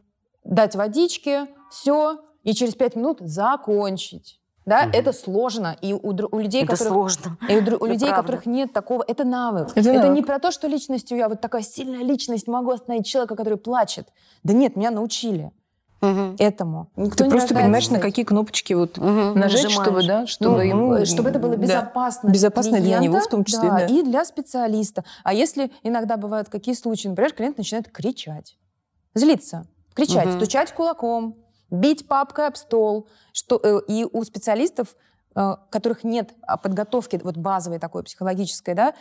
Дать 0.45 0.77
водички, 0.77 1.47
все, 1.71 2.21
и 2.43 2.55
через 2.55 2.75
пять 2.75 2.97
минут 2.97 3.19
закончить. 3.21 4.41
Да, 4.67 4.83
угу. 4.85 4.91
это 4.93 5.13
сложно. 5.13 5.77
И 5.81 5.93
у, 5.93 5.99
у 6.01 6.39
людей, 6.39 6.63
это 6.63 6.73
которых, 6.77 6.93
сложно. 6.93 7.39
И 7.49 7.57
у, 7.57 7.59
у 7.59 7.87
людей, 7.87 8.09
правда. 8.09 8.23
которых 8.23 8.47
нет 8.47 8.73
такого, 8.73 9.05
это 9.07 9.25
навык. 9.25 9.71
Это, 9.75 9.81
это 9.81 9.93
навык. 9.95 10.15
не 10.15 10.23
про 10.23 10.39
то, 10.39 10.51
что 10.51 10.69
личностью 10.69 11.17
я 11.17 11.29
вот 11.29 11.41
такая 11.41 11.63
сильная 11.63 12.05
личность 12.05 12.47
могу 12.47 12.71
остановить 12.71 13.07
человека, 13.07 13.37
который 13.37 13.59
плачет. 13.59 14.09
Да 14.43 14.53
нет, 14.53 14.77
меня 14.77 14.91
научили 14.91 15.53
угу. 16.01 16.37
этому. 16.39 16.91
Никто 16.97 17.19
Ты 17.19 17.25
не 17.25 17.31
просто 17.31 17.55
понимаешь, 17.55 17.89
на 17.91 17.99
какие 17.99 18.25
кнопочки 18.25 18.73
вот 18.73 18.99
угу. 18.99 19.07
нажать, 19.07 19.65
Нажимаешь. 19.65 19.73
чтобы, 19.73 20.07
да, 20.07 20.27
чтобы 20.27 20.57
ну, 20.57 20.63
ему... 20.63 21.07
Чтобы 21.07 21.31
это 21.31 21.39
было 21.39 21.57
безопасно. 21.57 22.29
Да. 22.29 22.33
Безопасно 22.33 22.79
клиента, 22.79 22.89
для 22.89 22.99
него 22.99 23.21
в 23.21 23.29
том 23.29 23.45
числе, 23.45 23.69
да, 23.69 23.77
да. 23.79 23.87
И 23.87 24.03
для 24.03 24.25
специалиста. 24.25 25.05
А 25.25 25.33
если 25.33 25.71
иногда 25.83 26.17
бывают 26.17 26.49
какие 26.49 26.75
случаи, 26.75 27.09
например, 27.09 27.33
клиент 27.33 27.59
начинает 27.59 27.89
кричать, 27.91 28.57
злиться, 29.15 29.67
кричать, 29.95 30.29
угу. 30.29 30.37
стучать 30.37 30.73
кулаком, 30.73 31.37
бить 31.71 32.07
папкой 32.07 32.47
об 32.47 32.57
стол, 32.57 33.09
что, 33.33 33.61
э, 33.63 33.81
и 33.89 34.07
у 34.11 34.25
специалистов, 34.25 34.97
э, 35.35 35.57
которых 35.71 36.05
нет 36.05 36.31
подготовки 36.63 37.21
вот 37.23 37.37
базовой 37.37 37.79
такой 37.79 38.03
психологической, 38.03 38.75
да, 38.75 38.95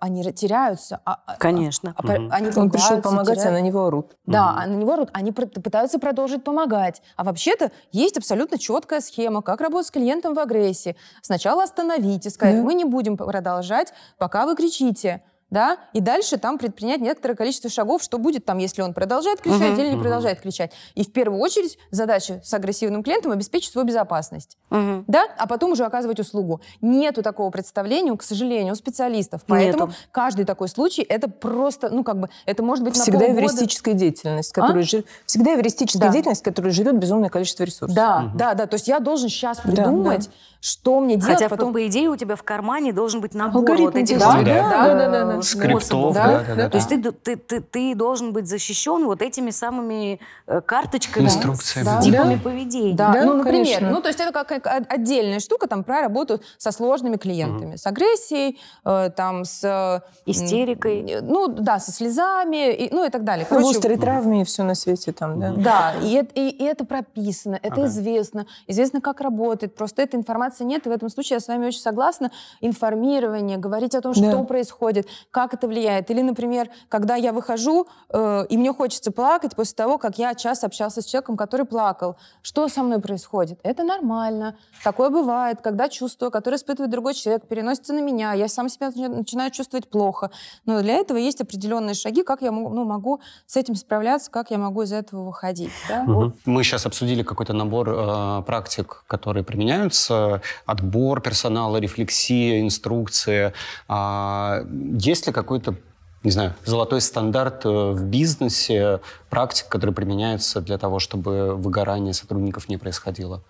они 0.00 0.32
теряются. 0.32 1.00
А, 1.04 1.20
а, 1.26 1.36
Конечно. 1.36 1.94
А, 1.96 2.02
угу. 2.02 2.28
они 2.30 2.50
Он 2.56 2.70
пришел 2.70 3.00
помогать, 3.00 3.38
теряют. 3.38 3.58
а 3.58 3.60
на 3.60 3.60
него 3.60 3.86
орут. 3.86 4.16
Да, 4.26 4.50
угу. 4.50 4.58
а 4.58 4.66
на 4.66 4.74
него 4.74 4.92
орут. 4.92 5.10
Они 5.12 5.32
пытаются 5.32 5.98
продолжить 5.98 6.44
помогать. 6.44 7.02
А 7.16 7.24
вообще-то 7.24 7.70
есть 7.92 8.16
абсолютно 8.16 8.58
четкая 8.58 9.00
схема, 9.00 9.42
как 9.42 9.60
работать 9.60 9.88
с 9.88 9.90
клиентом 9.90 10.34
в 10.34 10.38
агрессии. 10.38 10.96
Сначала 11.22 11.64
остановите, 11.64 12.30
сказать, 12.30 12.56
да. 12.56 12.62
мы 12.62 12.74
не 12.74 12.84
будем 12.84 13.16
продолжать, 13.16 13.92
пока 14.18 14.46
вы 14.46 14.54
кричите 14.54 15.22
да, 15.50 15.78
и 15.92 16.00
дальше 16.00 16.36
там 16.36 16.58
предпринять 16.58 17.00
некоторое 17.00 17.34
количество 17.34 17.70
шагов, 17.70 18.02
что 18.02 18.18
будет 18.18 18.44
там, 18.44 18.58
если 18.58 18.82
он 18.82 18.92
продолжает 18.92 19.40
кричать 19.40 19.78
uh-huh. 19.78 19.80
или 19.80 19.94
не 19.94 20.00
продолжает 20.00 20.40
кричать. 20.40 20.72
И 20.94 21.04
в 21.04 21.12
первую 21.12 21.40
очередь 21.40 21.78
задача 21.90 22.40
с 22.44 22.52
агрессивным 22.52 23.02
клиентом 23.02 23.32
обеспечить 23.32 23.72
свою 23.72 23.86
безопасность, 23.86 24.58
uh-huh. 24.70 25.04
да, 25.06 25.26
а 25.38 25.46
потом 25.46 25.72
уже 25.72 25.84
оказывать 25.84 26.20
услугу. 26.20 26.60
Нету 26.82 27.22
такого 27.22 27.50
представления, 27.50 28.14
к 28.16 28.22
сожалению, 28.22 28.74
у 28.74 28.76
специалистов, 28.76 29.42
поэтому 29.46 29.86
Нету. 29.86 29.98
каждый 30.12 30.44
такой 30.44 30.68
случай 30.68 31.02
это 31.02 31.28
просто, 31.28 31.88
ну 31.88 32.04
как 32.04 32.20
бы, 32.20 32.28
это 32.44 32.62
может 32.62 32.84
быть 32.84 32.94
всегда 32.94 33.20
на 33.20 33.32
эвристическая 33.32 33.94
деятельность, 33.94 34.52
которая 34.52 34.82
а? 34.82 34.86
жир... 34.86 35.04
всегда 35.24 35.54
эвристическая 35.54 36.08
да. 36.08 36.12
деятельность, 36.12 36.42
которая 36.42 36.72
жрет 36.72 36.98
безумное 36.98 37.30
количество 37.30 37.64
ресурсов. 37.64 37.96
Да, 37.96 38.24
uh-huh. 38.24 38.36
да, 38.36 38.54
да, 38.54 38.66
то 38.66 38.74
есть 38.74 38.88
я 38.88 39.00
должен 39.00 39.28
сейчас 39.30 39.60
придумать, 39.60 40.26
да, 40.26 40.30
да. 40.30 40.32
что 40.60 41.00
мне 41.00 41.16
делать, 41.16 41.34
Хотя 41.34 41.48
потом 41.48 41.72
по 41.72 41.86
идее 41.86 42.10
у 42.10 42.16
тебя 42.16 42.36
в 42.36 42.42
кармане 42.42 42.92
должен 42.92 43.20
быть 43.22 43.34
набор 43.34 43.62
Алгоритм 43.62 43.84
вот 43.84 43.96
этих 43.96 44.18
да, 44.18 44.32
да, 44.34 44.44
да, 44.44 44.94
да, 44.94 45.08
да, 45.10 45.24
да 45.24 45.37
э, 45.38 45.42
Скриптов, 45.42 45.84
способов. 45.84 46.14
да, 46.14 46.26
Да? 46.26 46.44
да, 46.48 46.54
да, 46.54 46.68
То 46.70 46.76
есть 46.78 46.88
ты, 46.88 47.02
ты, 47.12 47.36
ты, 47.36 47.60
ты 47.60 47.94
должен 47.94 48.32
быть 48.32 48.46
защищен 48.48 49.04
вот 49.06 49.22
этими 49.22 49.50
самыми 49.50 50.20
э, 50.46 50.60
карточками 50.60 51.24
Инструкциями. 51.26 51.84
Да. 51.86 52.00
типами 52.00 52.34
Да. 52.36 52.40
поведения. 52.42 52.94
Да, 52.94 53.12
Да, 53.12 53.24
ну, 53.24 53.34
например, 53.34 53.64
конечно. 53.78 53.90
ну, 53.90 54.00
то 54.00 54.08
есть 54.08 54.20
это 54.20 54.32
как, 54.32 54.48
как 54.48 54.66
от- 54.66 54.92
отдельная 54.92 55.40
штука 55.40 55.66
там 55.68 55.84
про 55.84 56.00
работу 56.02 56.40
со 56.56 56.70
сложными 56.72 57.16
клиентами, 57.16 57.76
с 57.76 57.86
агрессией, 57.86 58.58
э, 58.84 59.10
там, 59.16 59.44
с... 59.44 59.62
э, 59.64 60.00
Истерикой. 60.30 61.20
Ну, 61.22 61.48
да, 61.48 61.78
со 61.78 61.90
слезами, 61.92 62.72
и, 62.74 62.94
ну, 62.94 63.04
и 63.06 63.10
так 63.10 63.24
далее. 63.24 63.44
В 63.46 63.48
Короче, 63.48 63.70
острой 63.70 63.96
травме 63.96 64.42
и 64.42 64.44
все 64.44 64.62
на 64.62 64.74
свете 64.74 65.12
там, 65.12 65.40
да. 65.40 65.52
Да, 65.56 65.94
и 66.02 66.12
это, 66.14 66.30
и- 66.34 66.48
и 66.50 66.64
это 66.64 66.84
прописано, 66.84 67.58
это 67.62 67.74
Ага. 67.74 67.86
известно, 67.86 68.46
известно, 68.66 69.00
как 69.00 69.20
работает. 69.20 69.74
Просто 69.74 70.02
этой 70.02 70.16
информации 70.16 70.64
нет, 70.64 70.86
и 70.86 70.90
в 70.90 70.92
этом 70.92 71.08
случае 71.08 71.36
я 71.36 71.40
с 71.40 71.48
вами 71.48 71.66
очень 71.66 71.80
согласна. 71.80 72.30
Информирование, 72.60 73.56
говорить 73.58 73.94
о 73.94 74.00
том, 74.00 74.12
Да. 74.12 74.30
что 74.30 74.44
происходит, 74.44 75.06
как 75.30 75.54
это 75.54 75.68
влияет. 75.68 76.10
Или, 76.10 76.22
например, 76.22 76.70
когда 76.88 77.16
я 77.16 77.32
выхожу, 77.32 77.86
э, 78.10 78.46
и 78.48 78.56
мне 78.56 78.72
хочется 78.72 79.12
плакать 79.12 79.54
после 79.54 79.74
того, 79.74 79.98
как 79.98 80.18
я 80.18 80.34
час 80.34 80.64
общался 80.64 81.02
с 81.02 81.06
человеком, 81.06 81.36
который 81.36 81.66
плакал. 81.66 82.16
Что 82.42 82.68
со 82.68 82.82
мной 82.82 83.00
происходит? 83.00 83.58
Это 83.62 83.84
нормально. 83.84 84.56
Такое 84.82 85.10
бывает, 85.10 85.60
когда 85.60 85.88
чувство, 85.88 86.30
которое 86.30 86.56
испытывает 86.56 86.90
другой 86.90 87.14
человек, 87.14 87.46
переносится 87.46 87.92
на 87.92 88.00
меня. 88.00 88.32
Я 88.32 88.48
сам 88.48 88.68
себя 88.68 88.88
начи- 88.88 89.08
начинаю 89.08 89.50
чувствовать 89.50 89.88
плохо. 89.88 90.30
Но 90.64 90.80
для 90.82 90.94
этого 90.94 91.18
есть 91.18 91.40
определенные 91.40 91.94
шаги, 91.94 92.22
как 92.22 92.42
я 92.42 92.50
могу, 92.52 92.70
ну, 92.70 92.84
могу 92.84 93.20
с 93.46 93.56
этим 93.56 93.74
справляться, 93.74 94.30
как 94.30 94.50
я 94.50 94.58
могу 94.58 94.82
из 94.82 94.92
этого 94.92 95.24
выходить. 95.24 95.72
да? 95.88 96.04
Мгм. 96.04 96.34
Мы 96.46 96.64
сейчас 96.64 96.86
обсудили 96.86 97.22
какой-то 97.22 97.52
набор 97.52 97.88
э, 97.90 98.42
практик, 98.46 99.04
которые 99.06 99.44
применяются. 99.44 100.40
Отбор 100.66 101.20
персонала, 101.20 101.76
рефлексия, 101.78 102.60
инструкция. 102.60 103.52
А 103.88 104.62
есть 104.98 105.17
ли 105.26 105.32
какой-то, 105.32 105.74
не 106.22 106.30
знаю, 106.30 106.54
золотой 106.64 107.00
стандарт 107.00 107.64
э, 107.64 107.68
в 107.68 108.02
бизнесе 108.04 109.00
практик, 109.30 109.68
которые 109.68 109.94
применяются 109.94 110.60
для 110.60 110.78
того, 110.78 110.98
чтобы 110.98 111.54
выгорание 111.54 112.14
сотрудников 112.14 112.68
не 112.68 112.76
происходило? 112.76 113.42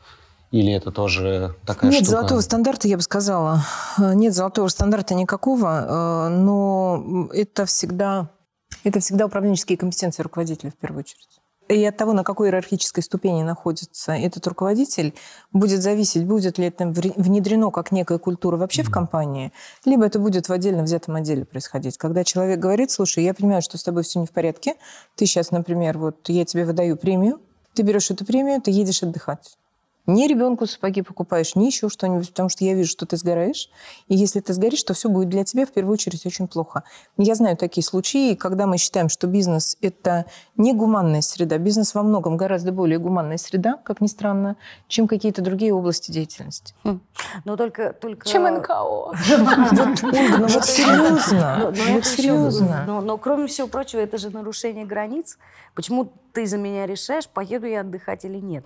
Или 0.50 0.72
это 0.72 0.90
тоже 0.90 1.54
такая 1.66 1.90
Нет 1.90 2.04
штука? 2.04 2.18
золотого 2.18 2.40
стандарта, 2.40 2.88
я 2.88 2.96
бы 2.96 3.02
сказала. 3.02 3.62
Э, 3.98 4.14
Нет 4.14 4.34
золотого 4.34 4.68
стандарта 4.68 5.14
никакого, 5.14 6.26
э, 6.26 6.28
но 6.28 7.28
это 7.32 7.66
всегда, 7.66 8.30
это 8.84 9.00
всегда 9.00 9.26
управленческие 9.26 9.76
компетенции 9.76 10.22
руководителя 10.22 10.70
в 10.70 10.76
первую 10.76 11.00
очередь. 11.00 11.37
И 11.68 11.84
от 11.84 11.96
того, 11.96 12.14
на 12.14 12.24
какой 12.24 12.48
иерархической 12.48 13.02
ступени 13.02 13.42
находится 13.42 14.12
этот 14.12 14.46
руководитель, 14.46 15.14
будет 15.52 15.82
зависеть, 15.82 16.24
будет 16.24 16.56
ли 16.56 16.66
это 16.66 16.86
внедрено 16.86 17.70
как 17.70 17.92
некая 17.92 18.18
культура 18.18 18.56
вообще 18.56 18.82
в 18.82 18.90
компании, 18.90 19.52
либо 19.84 20.06
это 20.06 20.18
будет 20.18 20.48
в 20.48 20.52
отдельно 20.52 20.82
взятом 20.82 21.16
отделе 21.16 21.44
происходить. 21.44 21.98
Когда 21.98 22.24
человек 22.24 22.58
говорит, 22.58 22.90
слушай, 22.90 23.22
я 23.22 23.34
понимаю, 23.34 23.60
что 23.60 23.76
с 23.76 23.82
тобой 23.82 24.02
все 24.02 24.18
не 24.18 24.26
в 24.26 24.30
порядке, 24.30 24.76
ты 25.14 25.26
сейчас, 25.26 25.50
например, 25.50 25.98
вот 25.98 26.28
я 26.28 26.46
тебе 26.46 26.64
выдаю 26.64 26.96
премию, 26.96 27.38
ты 27.74 27.82
берешь 27.82 28.10
эту 28.10 28.24
премию, 28.24 28.62
ты 28.62 28.70
едешь 28.70 29.02
отдыхать. 29.02 29.57
Не 30.08 30.26
ребенку 30.26 30.66
сапоги 30.66 31.02
покупаешь, 31.02 31.54
не 31.54 31.66
еще 31.66 31.90
что-нибудь, 31.90 32.30
потому 32.30 32.48
что 32.48 32.64
я 32.64 32.72
вижу, 32.72 32.88
что 32.88 33.04
ты 33.04 33.18
сгораешь. 33.18 33.68
И 34.08 34.16
если 34.16 34.40
ты 34.40 34.54
сгоришь, 34.54 34.82
то 34.82 34.94
все 34.94 35.10
будет 35.10 35.28
для 35.28 35.44
тебя 35.44 35.66
в 35.66 35.70
первую 35.70 35.92
очередь 35.92 36.24
очень 36.24 36.48
плохо. 36.48 36.82
Я 37.18 37.34
знаю 37.34 37.58
такие 37.58 37.84
случаи, 37.84 38.34
когда 38.34 38.66
мы 38.66 38.78
считаем, 38.78 39.10
что 39.10 39.26
бизнес– 39.26 39.76
это 39.82 40.24
не 40.56 40.72
гуманная 40.72 41.20
среда. 41.20 41.58
Бизнес 41.58 41.94
во 41.94 42.02
многом 42.02 42.38
гораздо 42.38 42.72
более 42.72 42.98
гуманная 42.98 43.36
среда, 43.36 43.78
как 43.84 44.00
ни 44.00 44.06
странно, 44.06 44.56
чем 44.88 45.08
какие-то 45.08 45.42
другие 45.42 45.74
области 45.74 46.10
деятельности. 46.10 46.74
Но 47.44 47.56
только... 47.58 47.92
только... 47.92 48.26
Чем 48.26 48.44
НКО. 48.44 48.78
Вот, 49.18 50.02
Ольга, 50.04 50.38
ну 50.38 50.46
вот 50.46 50.64
серьезно, 50.64 51.68
еще- 51.98 52.02
серьезно. 52.02 52.84
но, 52.86 53.00
но 53.02 53.18
кроме 53.18 53.46
всего 53.46 53.68
прочего, 53.68 54.00
это 54.00 54.16
же 54.16 54.30
нарушение 54.30 54.86
границ. 54.86 55.36
Почему 55.74 56.10
ты 56.32 56.46
за 56.46 56.56
меня 56.56 56.86
решаешь, 56.86 57.28
поеду 57.28 57.66
я 57.66 57.80
отдыхать 57.82 58.24
или 58.24 58.38
нет? 58.38 58.64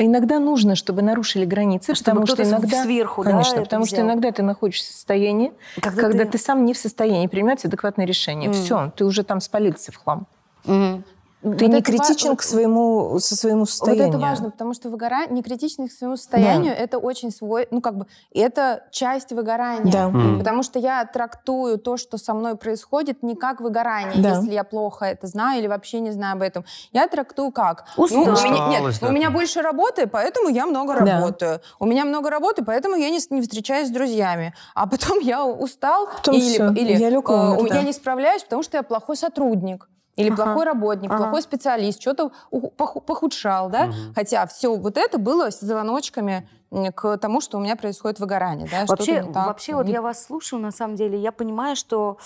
А 0.00 0.02
иногда 0.02 0.38
нужно, 0.38 0.76
чтобы 0.76 1.02
нарушили 1.02 1.44
границы, 1.44 1.94
Чтобы 1.94 2.22
потому 2.22 2.26
что 2.26 2.42
иногда... 2.42 2.82
сверху, 2.84 3.22
да, 3.22 3.32
Конечно, 3.32 3.52
это 3.56 3.64
потому 3.64 3.84
что 3.84 3.96
взял. 3.96 4.06
иногда 4.06 4.32
ты 4.32 4.42
находишься 4.42 4.90
в 4.90 4.94
состоянии, 4.94 5.52
Когда 5.78 6.00
когда, 6.00 6.24
ты- 6.24 6.30
ты... 6.30 6.38
сам 6.38 6.64
не 6.64 6.72
в 6.72 6.78
состоянии 6.78 7.26
принимать 7.26 7.62
адекватные 7.66 8.06
решения. 8.06 8.48
Мгм. 8.48 8.54
Все, 8.54 8.92
ты 8.96 9.04
уже 9.04 9.24
там 9.24 9.42
спалился 9.42 9.92
в 9.92 9.96
хлам. 9.96 10.26
Мгм. 10.64 11.04
Ты 11.42 11.48
Вот 11.48 11.60
не 11.62 11.68
ва- 11.76 11.80
критичен 11.82 12.30
вот- 12.30 12.38
к 12.40 12.42
своему, 12.42 13.18
со 13.18 13.34
своему 13.34 13.60
Вот 13.60 13.70
состоянию. 13.70 14.08
это 14.10 14.18
важно, 14.18 14.50
потому 14.50 14.74
что 14.74 14.90
выгорание, 14.90 15.30
некритичность 15.30 15.94
к 15.94 15.98
своему 15.98 16.16
состоянию, 16.18 16.74
это 16.74 16.98
очень 16.98 17.30
свой, 17.30 17.66
ну 17.70 17.80
как 17.80 17.96
бы, 17.96 18.06
это 18.34 18.84
часть 18.90 19.32
выгорания. 19.32 19.90
Да. 19.90 20.12
Потому 20.38 20.62
что 20.62 20.78
я 20.78 21.02
трактую 21.06 21.78
то, 21.78 21.96
что 21.96 22.18
со 22.18 22.34
мной 22.34 22.56
происходит, 22.56 23.22
не 23.22 23.36
как 23.36 23.60
выгорание, 23.62 24.22
Да. 24.22 24.36
если 24.36 24.52
я 24.52 24.64
плохо 24.64 25.06
это 25.06 25.26
знаю 25.26 25.60
или 25.60 25.66
вообще 25.66 26.00
не 26.00 26.10
знаю 26.10 26.34
об 26.34 26.42
этом. 26.42 26.64
Я 26.92 27.08
трактую 27.08 27.52
как? 27.52 27.86
Усталость. 27.96 28.44
Ну, 28.44 28.50
у 28.50 28.52
меня, 28.52 28.66
нет, 28.68 28.74
Усталость, 28.80 29.02
у 29.02 29.06
да. 29.06 29.12
меня 29.12 29.30
больше 29.30 29.62
работы, 29.62 30.06
поэтому 30.06 30.50
я 30.50 30.66
много 30.66 30.92
Да. 30.94 31.04
работаю. 31.20 31.60
У 31.78 31.86
меня 31.86 32.04
много 32.04 32.28
работы, 32.28 32.62
поэтому 32.64 32.96
я 32.96 33.08
не, 33.08 33.18
не 33.30 33.40
встречаюсь 33.40 33.88
с 33.88 33.90
друзьями. 33.90 34.52
А 34.74 34.86
потом 34.86 35.18
я 35.20 35.44
устал, 35.46 36.06
Потом 36.16 36.34
или, 36.34 36.56
или 36.78 36.92
я 36.98 37.08
в 37.08 37.30
э, 37.30 37.56
у- 37.62 37.66
да. 37.68 37.76
я 37.76 37.82
не 37.82 37.92
справляюсь, 37.94 38.42
потому 38.42 38.62
что 38.62 38.76
я 38.76 38.82
плохой 38.82 39.16
сотрудник. 39.16 39.88
Или 40.16 40.30
Ага. 40.30 40.44
плохой 40.44 40.64
работник, 40.64 41.10
Ага. 41.10 41.22
плохой 41.24 41.42
специалист, 41.42 42.00
что-то 42.00 42.32
похудшал, 42.76 43.70
да? 43.70 43.86
Мгм. 43.86 44.14
Хотя 44.14 44.46
все 44.46 44.74
вот 44.74 44.96
это 44.98 45.18
было 45.18 45.50
с 45.50 45.60
звоночками 45.60 46.48
к 46.94 47.18
тому, 47.18 47.40
что 47.40 47.58
у 47.58 47.60
меня 47.60 47.74
происходит 47.74 48.20
выгорание, 48.20 48.68
да? 48.70 48.84
Вообще, 48.86 49.22
так, 49.24 49.46
вообще 49.46 49.74
вот 49.74 49.86
не- 49.86 49.92
я 49.92 50.00
вас 50.02 50.24
слушаю, 50.24 50.62
на 50.62 50.70
самом 50.70 50.94
деле, 50.94 51.18
я 51.18 51.32
понимаю, 51.32 51.74
что 51.74 52.16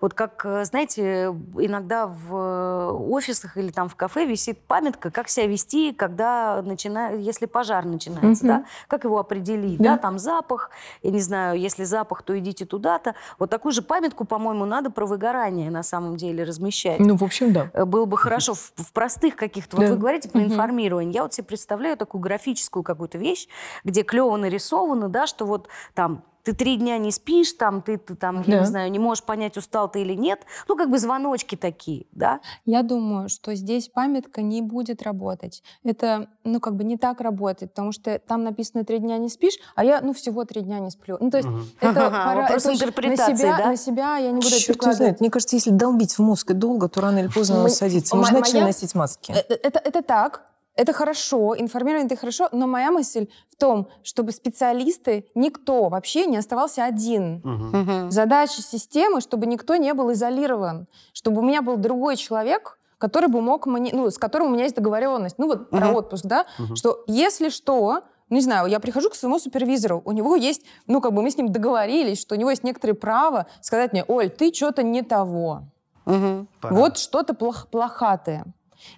вот 0.00 0.14
как, 0.14 0.40
э, 0.46 0.64
знаете, 0.64 1.26
иногда 1.58 2.06
в 2.06 2.34
э, 2.34 2.90
офисах 2.92 3.58
или 3.58 3.70
там 3.70 3.90
в 3.90 3.96
кафе 3.96 4.24
висит 4.24 4.58
памятка, 4.62 5.10
как 5.10 5.28
себя 5.28 5.46
вести, 5.46 5.92
когда 5.92 6.62
начинает, 6.62 7.20
если 7.20 7.44
пожар 7.44 7.84
начинается, 7.84 8.44
Мгм. 8.46 8.54
да, 8.62 8.64
как 8.88 9.04
его 9.04 9.18
определить, 9.18 9.76
да. 9.78 9.90
Да. 9.90 9.98
там 9.98 10.18
запах, 10.18 10.70
я 11.02 11.10
не 11.10 11.20
знаю, 11.20 11.58
если 11.60 11.84
запах, 11.84 12.22
то 12.22 12.38
идите 12.38 12.64
туда-то. 12.64 13.14
Вот 13.38 13.50
такую 13.50 13.72
же 13.72 13.82
памятку, 13.82 14.24
по-моему, 14.24 14.64
надо 14.64 14.90
про 14.90 15.04
выгорание 15.04 15.70
на 15.70 15.82
самом 15.82 16.16
деле 16.16 16.44
размещать. 16.44 17.00
Ну, 17.00 17.16
в 17.16 17.22
общем, 17.24 17.52
да. 17.52 17.70
Э, 17.74 17.84
было 17.84 18.06
бы 18.06 18.16
хорошо 18.16 18.54
в, 18.54 18.72
в 18.76 18.92
простых 18.92 19.36
каких-то. 19.36 19.76
Вот 19.76 19.86
Да. 19.86 19.92
вы 19.92 19.98
говорите 19.98 20.30
про 20.30 20.38
Мгм. 20.40 20.52
информирование. 20.52 21.12
Я 21.12 21.22
вот 21.24 21.34
себе 21.34 21.44
представляю 21.44 21.98
такую 21.98 22.22
графическую 22.22 22.82
какую-то 22.82 23.18
вещь, 23.18 23.46
где 23.90 24.02
клево 24.02 24.36
нарисовано, 24.36 25.08
да, 25.08 25.26
что 25.26 25.44
вот 25.44 25.68
там 25.94 26.24
ты 26.42 26.54
три 26.54 26.76
дня 26.76 26.96
не 26.96 27.12
спишь, 27.12 27.52
там 27.52 27.82
ты, 27.82 27.98
ты 27.98 28.14
там, 28.14 28.36
я 28.46 28.54
Да. 28.54 28.60
не 28.60 28.64
знаю, 28.66 28.90
не 28.90 28.98
можешь 28.98 29.22
понять, 29.22 29.58
устал 29.58 29.90
ты 29.90 30.00
или 30.00 30.14
нет. 30.14 30.40
Ну, 30.68 30.76
как 30.76 30.88
бы 30.90 30.98
звоночки 30.98 31.54
такие, 31.54 32.06
да. 32.12 32.40
Я 32.64 32.82
думаю, 32.82 33.28
что 33.28 33.54
здесь 33.54 33.88
памятка 33.88 34.40
не 34.40 34.62
будет 34.62 35.02
работать. 35.02 35.62
Это, 35.84 36.28
ну, 36.44 36.58
как 36.58 36.76
бы 36.76 36.84
не 36.84 36.96
так 36.96 37.20
работает, 37.20 37.72
потому 37.72 37.92
что 37.92 38.18
там 38.18 38.42
написано 38.42 38.84
«три 38.86 39.00
дня 39.00 39.18
не 39.18 39.28
спишь», 39.28 39.58
а 39.76 39.84
я, 39.84 40.00
ну, 40.00 40.14
всего 40.14 40.46
три 40.46 40.62
дня 40.62 40.78
не 40.78 40.90
сплю. 40.90 41.18
Ну, 41.20 41.30
то 41.30 41.36
есть 41.36 41.48
это, 41.78 41.92
пора- 42.10 42.34
вопрос 42.42 42.62
это 42.62 42.70
уж 42.72 42.76
интерпретации, 42.78 43.32
на 43.32 43.36
себя, 43.38 43.56
да? 43.58 43.66
на 43.66 43.76
себя 43.76 44.16
я 44.16 44.28
не 44.30 44.40
буду 44.40 44.46
это 44.48 44.58
Черт 44.60 44.82
знает. 44.94 45.20
Мне 45.20 45.30
кажется, 45.30 45.56
если 45.56 45.70
долбить 45.70 46.14
в 46.14 46.20
мозг 46.20 46.50
и 46.52 46.54
долго, 46.54 46.88
то 46.88 47.02
рано 47.02 47.18
или 47.18 47.28
поздно 47.28 47.56
он 47.56 47.62
Мы- 47.64 47.68
садится. 47.70 48.16
Мы 48.16 48.24
же 48.24 48.32
начали 48.32 48.60
носить 48.60 48.94
маски. 48.94 49.32
Э, 49.32 49.42
э, 49.46 49.54
Это, 49.62 49.78
это 49.78 50.02
так, 50.02 50.46
это 50.80 50.92
хорошо, 50.92 51.54
информирование 51.58 52.06
это 52.06 52.16
хорошо, 52.16 52.48
но 52.52 52.66
моя 52.66 52.90
мысль 52.90 53.26
в 53.50 53.56
том, 53.56 53.88
чтобы 54.02 54.32
специалисты, 54.32 55.26
никто 55.34 55.88
вообще 55.88 56.26
не 56.26 56.38
оставался 56.38 56.84
один. 56.84 57.40
Мгм. 57.44 58.10
Задача 58.10 58.62
системы, 58.62 59.20
чтобы 59.20 59.46
никто 59.46 59.76
не 59.76 59.92
был 59.94 60.10
изолирован, 60.12 60.86
чтобы 61.12 61.40
у 61.40 61.44
меня 61.44 61.60
был 61.62 61.76
другой 61.76 62.16
человек, 62.16 62.78
который 62.98 63.28
бы 63.28 63.40
мог 63.42 63.66
мне, 63.66 63.90
ну, 63.92 64.10
с 64.10 64.16
которым 64.18 64.48
у 64.48 64.50
меня 64.50 64.64
есть 64.64 64.76
договоренность. 64.76 65.36
Ну 65.38 65.46
вот 65.48 65.70
про 65.70 65.86
Мгм. 65.88 65.94
отпуск, 65.96 66.24
да, 66.24 66.46
Мгм. 66.58 66.76
что 66.76 67.04
если 67.06 67.50
что, 67.50 68.00
ну, 68.30 68.36
не 68.36 68.42
знаю, 68.42 68.66
я 68.68 68.80
прихожу 68.80 69.10
к 69.10 69.14
своему 69.14 69.38
супервизору, 69.38 70.00
у 70.04 70.12
него 70.12 70.34
есть, 70.36 70.62
ну 70.86 71.00
как 71.00 71.12
бы 71.12 71.20
мы 71.22 71.30
с 71.30 71.36
ним 71.36 71.52
договорились, 71.52 72.20
что 72.20 72.34
у 72.34 72.38
него 72.38 72.50
есть 72.50 72.64
некоторые 72.64 72.94
права 72.94 73.46
сказать 73.60 73.92
мне, 73.92 74.04
Оль, 74.08 74.30
ты 74.30 74.52
что-то 74.54 74.82
не 74.82 75.02
того. 75.02 75.62
Пора. 76.04 76.74
вот 76.74 76.98
что-то 76.98 77.34
плох- 77.34 77.66
плохатое. 77.70 78.44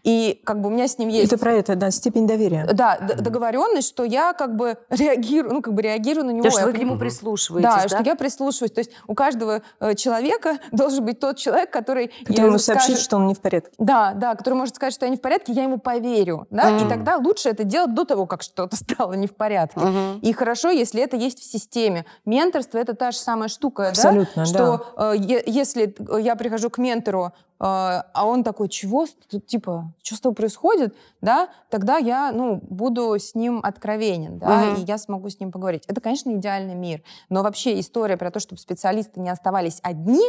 И 0.03 0.41
как 0.45 0.61
бы 0.61 0.69
у 0.69 0.71
меня 0.71 0.89
с 0.89 0.99
ним 0.99 1.09
есть... 1.09 1.33
Это 1.33 1.41
про 1.41 1.53
это, 1.55 1.77
да, 1.77 1.91
степень 1.91 2.27
доверия. 2.27 2.69
Да, 2.73 2.99
д- 2.99 3.15
договоренность, 3.17 3.89
что 3.89 4.05
я 4.05 4.33
как 4.33 4.57
бы 4.57 4.77
реагирую, 4.91 5.55
ну 5.55 5.63
как 5.63 5.75
бы 5.75 5.83
реагирую 5.83 6.27
на 6.27 6.31
него. 6.31 6.45
То, 6.45 6.51
что 6.51 6.61
я 6.61 6.67
вы 6.67 6.73
к 6.73 6.79
нему 6.79 6.99
прислушиваетесь, 6.99 7.69
да, 7.69 7.83
да? 7.83 7.89
что 7.89 8.03
я 8.09 8.15
прислушиваюсь. 8.17 8.73
То 8.73 8.81
есть 8.81 8.91
у 9.07 9.15
каждого 9.15 9.63
э, 9.81 9.95
человека 9.95 10.59
должен 10.73 11.05
быть 11.05 11.21
тот 11.21 11.37
человек, 11.37 11.71
который... 11.71 12.09
Который 12.27 12.47
ему 12.47 12.57
э, 12.57 12.59
сообщит, 12.59 12.91
скажет- 12.91 13.05
что 13.05 13.17
он 13.17 13.27
не 13.27 13.35
в 13.35 13.41
порядке. 13.41 13.73
Да, 13.79 14.13
да, 14.15 14.35
который 14.35 14.55
может 14.55 14.77
сказать, 14.77 14.95
что 14.95 15.07
я 15.07 15.11
не 15.11 15.17
в 15.17 15.21
порядке, 15.21 15.53
я 15.53 15.65
ему 15.65 15.79
поверю. 15.79 16.47
Да? 16.51 16.71
Мгм. 16.71 16.87
И 16.87 16.89
тогда 16.89 17.17
лучше 17.17 17.49
это 17.49 17.65
делать 17.65 17.95
до 17.95 18.05
того, 18.05 18.27
как 18.27 18.43
что-то 18.43 18.77
стало 18.83 19.13
не 19.15 19.27
в 19.27 19.35
порядке. 19.35 19.81
Мгм. 19.81 20.19
И 20.21 20.33
хорошо, 20.33 20.71
если 20.71 21.03
это 21.03 21.17
есть 21.17 21.41
в 21.41 21.45
системе. 21.45 22.05
Менторство 22.25 22.79
это 22.79 22.95
та 22.95 23.11
же 23.11 23.19
самая 23.19 23.49
штука, 23.49 23.89
Абсолютно, 23.89 24.43
да? 24.43 24.47
Что 24.47 24.87
э, 24.97 25.15
е- 25.19 25.43
если 25.47 25.95
я 26.21 26.37
прихожу 26.37 26.71
к 26.71 26.79
ментору, 26.79 27.27
э, 27.27 27.52
а 27.65 28.27
он 28.27 28.43
такой, 28.43 28.69
чего, 28.69 29.07
тут, 29.29 29.47
типа, 29.47 29.93
что 30.03 30.17
с 30.17 30.21
тобой 30.21 30.35
происходит, 30.35 30.95
да? 31.21 31.49
Тогда 31.71 31.97
я, 31.97 32.33
ну, 32.33 32.61
буду 32.63 33.15
с 33.15 33.35
ним 33.35 33.61
откровенен, 33.63 34.39
да, 34.39 34.65
Мгм. 34.65 34.75
и 34.77 34.85
я 34.85 34.99
смогу 34.99 35.29
с 35.29 35.39
ним 35.39 35.53
поговорить. 35.53 35.85
Это, 35.87 36.01
конечно, 36.01 36.31
идеальный 36.33 36.75
мир, 36.75 37.03
но 37.29 37.43
вообще 37.43 37.79
история 37.79 38.17
про 38.17 38.31
то, 38.31 38.41
чтобы 38.41 38.61
специалисты 38.61 39.21
не 39.21 39.31
оставались 39.31 39.79
одни, 39.83 40.23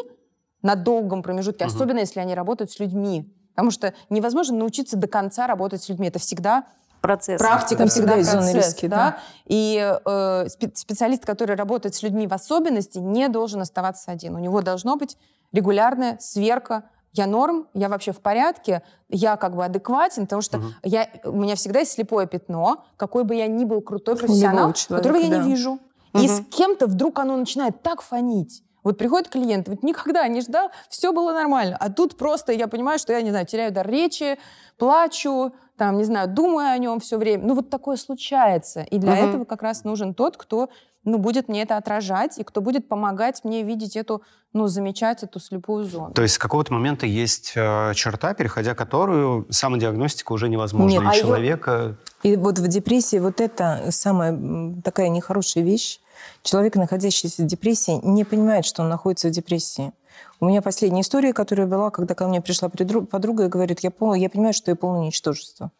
на 0.64 0.76
долгом 0.76 1.22
промежутке, 1.22 1.66
угу. 1.66 1.74
особенно 1.74 2.00
если 2.00 2.20
они 2.20 2.34
работают 2.34 2.72
с 2.72 2.80
людьми. 2.80 3.30
Потому 3.54 3.70
что 3.70 3.94
невозможно 4.10 4.58
научиться 4.58 4.98
до 4.98 5.08
конца 5.08 5.46
работать 5.46 5.84
с 5.84 5.90
людьми. 5.90 6.08
Это 6.08 6.18
всегда 6.18 6.66
процесс. 7.02 7.40
Практика 7.40 7.84
да. 7.84 7.90
всегда 7.90 8.18
из 8.18 8.32
зоны 8.32 8.52
риски, 8.54 8.88
да. 8.88 8.96
да. 8.98 9.18
И 9.46 10.00
э, 10.06 10.48
специалист, 10.74 11.24
который 11.26 11.56
работает 11.56 11.94
с 11.94 12.02
людьми 12.02 12.26
в 12.26 12.34
особенности, 12.34 12.98
не 12.98 13.28
должен 13.28 13.62
оставаться 13.62 14.12
один. 14.12 14.36
У 14.36 14.40
него 14.40 14.62
должно 14.62 14.96
быть 14.96 15.18
регулярная 15.52 16.18
сверка. 16.20 16.86
Я 17.14 17.28
норм, 17.28 17.68
я 17.74 17.90
вообще 17.90 18.12
в 18.12 18.20
порядке, 18.20 18.82
я 19.08 19.38
как 19.38 19.56
бы 19.56 19.64
адекватен, 19.64 20.24
потому 20.24 20.42
что 20.42 20.58
угу. 20.58 20.68
я, 20.84 21.08
у 21.24 21.38
меня 21.38 21.56
всегда 21.56 21.80
есть 21.80 21.94
слепое 21.94 22.28
пятно, 22.28 22.84
какой 22.98 23.24
бы 23.24 23.36
я 23.36 23.48
ни 23.48 23.66
был 23.66 23.82
крутой 23.82 24.16
профессионал, 24.18 24.74
человека, 24.74 25.08
которого 25.08 25.18
я 25.18 25.30
да. 25.30 25.44
не 25.44 25.50
вижу. 25.50 25.80
Угу. 26.14 26.24
И 26.24 26.28
с 26.28 26.42
кем-то 26.50 26.88
вдруг 26.88 27.20
оно 27.20 27.38
начинает 27.38 27.82
так 27.84 28.02
фонить. 28.02 28.64
Вот 28.84 28.98
приходит 28.98 29.30
клиент, 29.30 29.70
вот 29.70 29.82
никогда 29.82 30.28
не 30.28 30.42
ждал, 30.42 30.70
все 30.90 31.14
было 31.14 31.32
нормально. 31.32 31.78
А 31.80 31.90
тут 31.90 32.18
просто 32.18 32.52
я 32.52 32.68
понимаю, 32.68 33.00
что 33.00 33.14
я, 33.14 33.22
не 33.22 33.30
знаю, 33.30 33.46
теряю 33.46 33.72
дар 33.72 33.88
речи, 33.88 34.38
плачу, 34.78 35.54
там, 35.78 35.98
не 35.98 36.04
знаю, 36.04 36.28
думаю 36.28 36.72
о 36.72 36.78
нем 36.78 37.00
все 37.00 37.18
время. 37.18 37.46
Ну, 37.46 37.56
вот 37.56 37.70
такое 37.70 37.96
случается. 37.96 38.82
И 38.82 38.98
для 38.98 39.14
угу. 39.14 39.22
этого 39.22 39.46
как 39.46 39.64
раз 39.64 39.84
нужен 39.84 40.14
тот, 40.14 40.38
кто 40.38 40.70
ну, 41.06 41.18
будет 41.18 41.50
мне 41.50 41.64
это 41.64 41.78
отражать, 41.78 42.38
и 42.38 42.44
кто 42.44 42.62
будет 42.62 42.88
помогать 42.88 43.44
мне 43.44 43.64
видеть 43.64 43.96
эту, 43.96 44.22
ну, 44.54 44.68
замечать 44.68 45.24
эту 45.24 45.40
слепую 45.40 45.86
зону. 45.86 46.14
То 46.14 46.22
есть 46.22 46.36
с 46.36 46.38
какого-то 46.38 46.74
момента 46.74 47.06
есть 47.06 47.54
э, 47.56 47.94
черта, 47.96 48.34
переходя 48.34 48.74
которую 48.76 49.46
самодиагностика 49.50 50.32
уже 50.32 50.50
невозможна. 50.50 51.00
Нет, 51.00 51.04
и 51.04 51.06
а 51.08 51.14
человека... 51.20 51.98
И 52.24 52.36
вот 52.38 52.60
в 52.60 52.68
депрессии 52.68 53.20
вот 53.20 53.42
это 53.42 53.88
самая 53.90 54.74
такая 54.84 55.10
нехорошая 55.10 55.64
вещь. 55.64 56.00
Человек, 56.42 56.76
находящийся 56.76 57.44
в 57.44 57.48
депрессии, 57.48 58.00
не 58.04 58.24
понимает, 58.24 58.66
что 58.66 58.84
он 58.84 58.90
находится 58.90 59.28
в 59.28 59.32
депрессии. 59.32 59.92
У 60.40 60.46
меня 60.46 60.62
последняя 60.62 61.02
история, 61.02 61.34
которая 61.34 61.68
была, 61.68 61.90
когда 61.90 62.16
ко 62.16 62.28
мне 62.28 62.42
пришла 62.42 62.70
подруга 62.70 63.46
и 63.46 63.48
говорит, 63.48 63.82
я, 63.82 63.92
пол, 63.92 64.14
я 64.14 64.30
понимаю, 64.30 64.54
что 64.54 64.72
я 64.72 64.76
полное 64.76 65.08
ничтожество. 65.08 65.72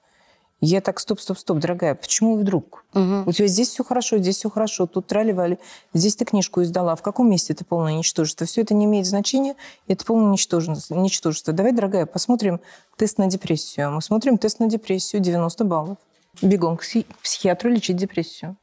Я 0.66 0.80
так, 0.80 1.02
стоп, 1.02 1.20
стоп, 1.20 1.38
стоп, 1.38 1.58
дорогая, 1.58 1.94
почему 1.94 2.38
вдруг? 2.38 2.86
Угу. 2.94 3.24
У 3.26 3.32
тебя 3.34 3.48
здесь 3.48 3.68
все 3.68 3.84
хорошо, 3.84 4.18
здесь 4.20 4.38
все 4.38 4.50
хорошо, 4.50 4.88
тут 4.88 5.08
трали 5.08 5.60
здесь 5.94 6.16
ты 6.16 6.24
книжку 6.24 6.64
издала, 6.64 6.96
в 6.96 7.02
каком 7.02 7.30
месте 7.30 7.54
ты 7.54 7.66
полное 7.66 7.92
ничтожество? 7.96 8.48
Все 8.48 8.62
это 8.62 8.74
не 8.74 8.86
имеет 8.86 9.06
значения, 9.06 9.58
это 9.90 10.06
полное 10.06 10.32
ничтожество. 10.32 10.96
ничтожество. 10.96 11.52
Давай, 11.52 11.74
дорогая, 11.74 12.06
посмотрим 12.06 12.62
тест 12.96 13.18
на 13.18 13.28
депрессию. 13.28 13.92
Мы 13.92 14.02
смотрим 14.02 14.38
тест 14.38 14.62
на 14.62 14.70
депрессию, 14.70 15.22
90 15.22 15.66
баллов. 15.66 15.98
Бегом 16.42 16.78
к 16.78 16.84
психиатру 17.22 17.70
лечить 17.70 17.98
депрессию. 17.98 18.56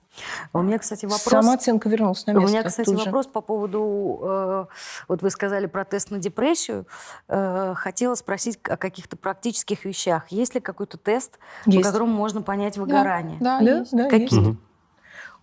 У 0.53 0.63
меня, 0.63 0.79
кстати, 0.79 1.05
вопрос... 1.05 1.25
Самооценка 1.25 1.89
вернулась 1.89 2.27
на 2.27 2.33
место. 2.33 2.47
У 2.47 2.49
меня, 2.49 2.63
кстати, 2.63 2.91
вопрос 2.91 3.27
по 3.27 3.41
поводу... 3.41 4.21
Э, 4.23 4.67
вот 5.09 5.23
вы 5.23 5.31
сказали 5.31 5.67
про 5.67 5.85
тест 5.85 6.11
на 6.11 6.19
депрессию. 6.19 6.87
Э, 7.29 7.75
хотела 7.77 8.15
спросить 8.15 8.59
о 8.65 8.77
каких-то 8.77 9.17
практических 9.17 9.85
вещах. 9.85 10.29
Есть 10.31 10.55
ли 10.55 10.61
какой-то 10.61 10.99
тест, 10.99 11.39
есть. 11.67 11.79
по 11.79 11.85
которому 11.85 12.13
можно 12.13 12.43
понять 12.43 12.77
выгорание? 12.79 13.39
Да, 13.41 13.61
да, 13.61 13.79
есть. 13.79 13.93
да 13.93 14.09
Какие? 14.09 14.49
Есть. 14.49 14.59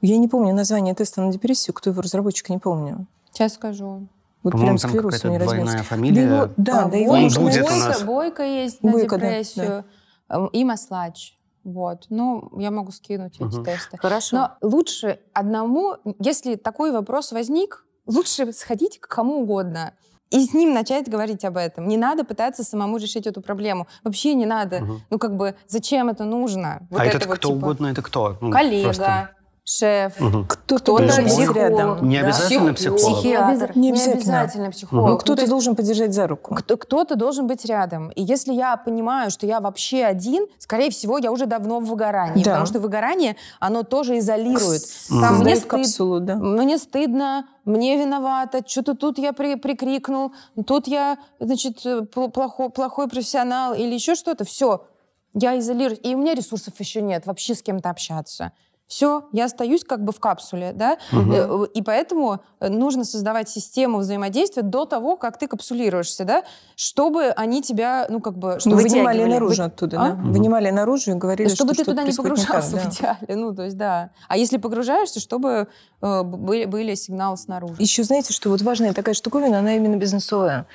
Я 0.02 0.18
не 0.18 0.28
помню 0.28 0.54
название 0.54 0.94
теста 0.94 1.22
на 1.22 1.32
депрессию. 1.32 1.74
Кто 1.74 1.90
его 1.90 2.02
разработчик, 2.02 2.50
не 2.50 2.60
помню. 2.60 3.08
Сейчас 3.32 3.56
скажу. 3.56 4.08
Вот 4.44 4.52
По-моему, 4.52 4.78
там 4.78 4.92
какая-то 4.92 5.40
двойная 5.40 5.84
фамилия. 5.84 6.28
Да, 6.28 6.36
его, 6.36 6.54
да, 6.58 6.86
а, 6.86 6.90
да, 6.90 6.98
его 6.98 7.14
будет 7.16 7.38
Бойко, 7.38 7.74
у 7.74 7.76
нас. 7.76 8.04
Бойко 8.04 8.44
есть 8.44 8.84
на 8.84 8.92
Бойко, 8.92 9.16
депрессию. 9.16 9.86
Да, 10.30 10.40
да. 10.40 10.50
И 10.54 10.64
Маслач. 10.64 11.37
Вот. 11.68 12.06
Ну, 12.10 12.50
я 12.58 12.72
могу 12.72 12.92
скинуть 12.92 13.42
угу. 13.42 13.50
эти 13.50 13.62
тесты. 13.62 13.98
Хорошо. 13.98 14.38
Но 14.38 14.52
лучше 14.62 15.20
одному, 15.34 15.98
если 16.18 16.56
такой 16.56 16.92
вопрос 16.92 17.34
возник, 17.34 17.86
лучше 18.06 18.54
сходить 18.54 19.00
к 19.00 19.08
кому 19.10 19.42
угодно 19.42 19.92
и 20.30 20.46
с 20.46 20.54
ним 20.54 20.74
начать 20.74 21.10
говорить 21.10 21.44
об 21.44 21.58
этом. 21.58 21.88
Не 21.88 21.98
надо 21.98 22.24
пытаться 22.24 22.64
самому 22.64 22.98
решить 22.98 23.28
эту 23.28 23.42
проблему. 23.42 23.88
Вообще 24.06 24.34
не 24.34 24.46
надо. 24.46 24.78
Угу. 24.78 24.94
Ну, 25.10 25.20
как 25.20 25.36
бы, 25.36 25.56
зачем 25.68 26.08
это 26.08 26.24
нужно? 26.24 26.88
Вот 26.90 27.02
а 27.02 27.06
это 27.06 27.18
этот 27.18 27.30
вот, 27.30 27.38
кто 27.40 27.50
типа, 27.50 27.58
угодно, 27.58 27.88
это 27.88 28.02
кто? 28.02 28.38
Ну, 28.40 28.52
коллега, 28.52 28.84
просто 28.86 29.30
шеф, 29.68 30.22
угу. 30.22 30.46
кто-то 30.48 30.96
психолог. 30.96 31.56
рядом. 31.56 32.08
Не 32.08 32.18
обязательно 32.20 32.68
да. 32.68 32.74
психолог. 32.74 33.02
Психиатр. 33.02 33.72
Не 33.78 33.90
обязательно, 33.90 34.14
не 34.14 34.20
обязательно 34.22 34.72
психолог. 34.72 35.12
Угу. 35.12 35.18
Кто-то 35.20 35.48
должен 35.48 35.76
поддержать 35.76 36.14
за 36.14 36.28
руку. 36.28 36.56
Кто-то 36.56 37.16
должен 37.16 37.48
быть 37.48 37.66
рядом. 37.66 38.10
И 38.12 38.24
если 38.24 38.54
я 38.54 38.78
понимаю, 38.78 39.30
что 39.30 39.46
я 39.46 39.60
вообще 39.60 40.06
один, 40.06 40.48
скорее 40.58 40.90
всего, 40.90 41.18
я 41.18 41.34
уже 41.34 41.48
давно 41.48 41.82
в 41.82 41.86
выгорании. 41.86 42.44
Да. 42.44 42.52
Потому 42.52 42.66
что 42.66 42.80
выгорание, 42.80 43.36
оно 43.60 43.84
тоже 43.84 44.20
изолирует. 44.20 44.84
Там 45.10 45.40
мне, 45.40 45.58
стыд, 45.58 45.70
капсулу, 45.70 46.22
да. 46.22 46.36
мне 46.36 46.78
стыдно, 46.78 47.48
мне 47.66 47.98
виновата, 47.98 48.64
что-то 48.66 48.96
тут 48.96 49.18
я 49.18 49.34
при, 49.34 49.56
прикрикнул, 49.56 50.32
тут 50.66 50.88
я, 50.88 51.18
значит, 51.42 51.84
плохой, 52.14 52.70
плохой 52.70 53.10
профессионал 53.10 53.74
или 53.74 53.94
еще 53.94 54.16
что-то. 54.16 54.46
Все, 54.46 54.86
я 55.34 55.60
изолируюсь. 55.60 56.00
И 56.04 56.16
у 56.16 56.20
меня 56.20 56.36
ресурсов 56.36 56.74
еще 56.80 57.02
нет 57.02 57.26
вообще 57.26 57.54
с 57.54 57.62
кем-то 57.62 57.90
общаться. 57.90 58.54
Все, 58.88 59.26
я 59.34 59.46
остаюсь 59.46 59.84
как 59.84 60.04
бы 60.06 60.14
в 60.14 60.20
капсуле, 60.22 60.72
да, 60.74 60.98
угу. 61.12 61.66
и 61.66 61.82
поэтому 61.82 62.40
э, 62.62 62.70
нужно 62.70 63.04
создавать 63.04 63.50
систему 63.50 63.98
взаимодействия 63.98 64.64
до 64.64 64.86
того, 64.86 65.18
как 65.18 65.38
ты 65.38 65.48
капсулируешься, 65.48 66.24
да, 66.24 66.44
чтобы 66.78 67.26
они 67.32 67.62
тебя, 67.62 68.08
ну 68.10 68.22
как 68.22 68.38
бы, 68.38 68.60
чтобы 68.62 68.78
вынимали 68.78 69.26
наружу 69.26 69.64
Вы... 69.64 69.68
оттуда, 69.68 69.98
а? 70.00 70.10
да, 70.10 70.14
угу. 70.14 70.32
вынимали 70.32 70.70
наружу 70.70 71.12
и 71.12 71.14
говорили, 71.16 71.50
чтобы 71.50 71.74
что 71.74 71.84
ты 71.84 71.92
туда 71.92 72.04
не 72.04 72.14
погружался 72.14 72.76
не 72.76 72.80
так, 72.80 72.92
в 72.92 72.96
идеале, 72.96 73.36
ну 73.36 73.54
то 73.54 73.64
есть 73.64 73.78
да, 73.78 74.12
а 74.30 74.38
если 74.38 74.56
погружаешься, 74.56 75.20
чтобы 75.20 75.68
э, 76.02 76.24
были, 76.24 76.64
были 76.64 76.96
сигналы 76.96 77.36
снаружи. 77.36 77.76
Еще 77.80 78.04
знаете, 78.04 78.32
что 78.32 78.50
вот 78.50 78.62
важная 78.62 78.94
такая 78.94 79.16
штуковина, 79.16 79.60
она 79.60 79.76
именно 79.76 79.98
бизнесовая. 79.98 80.66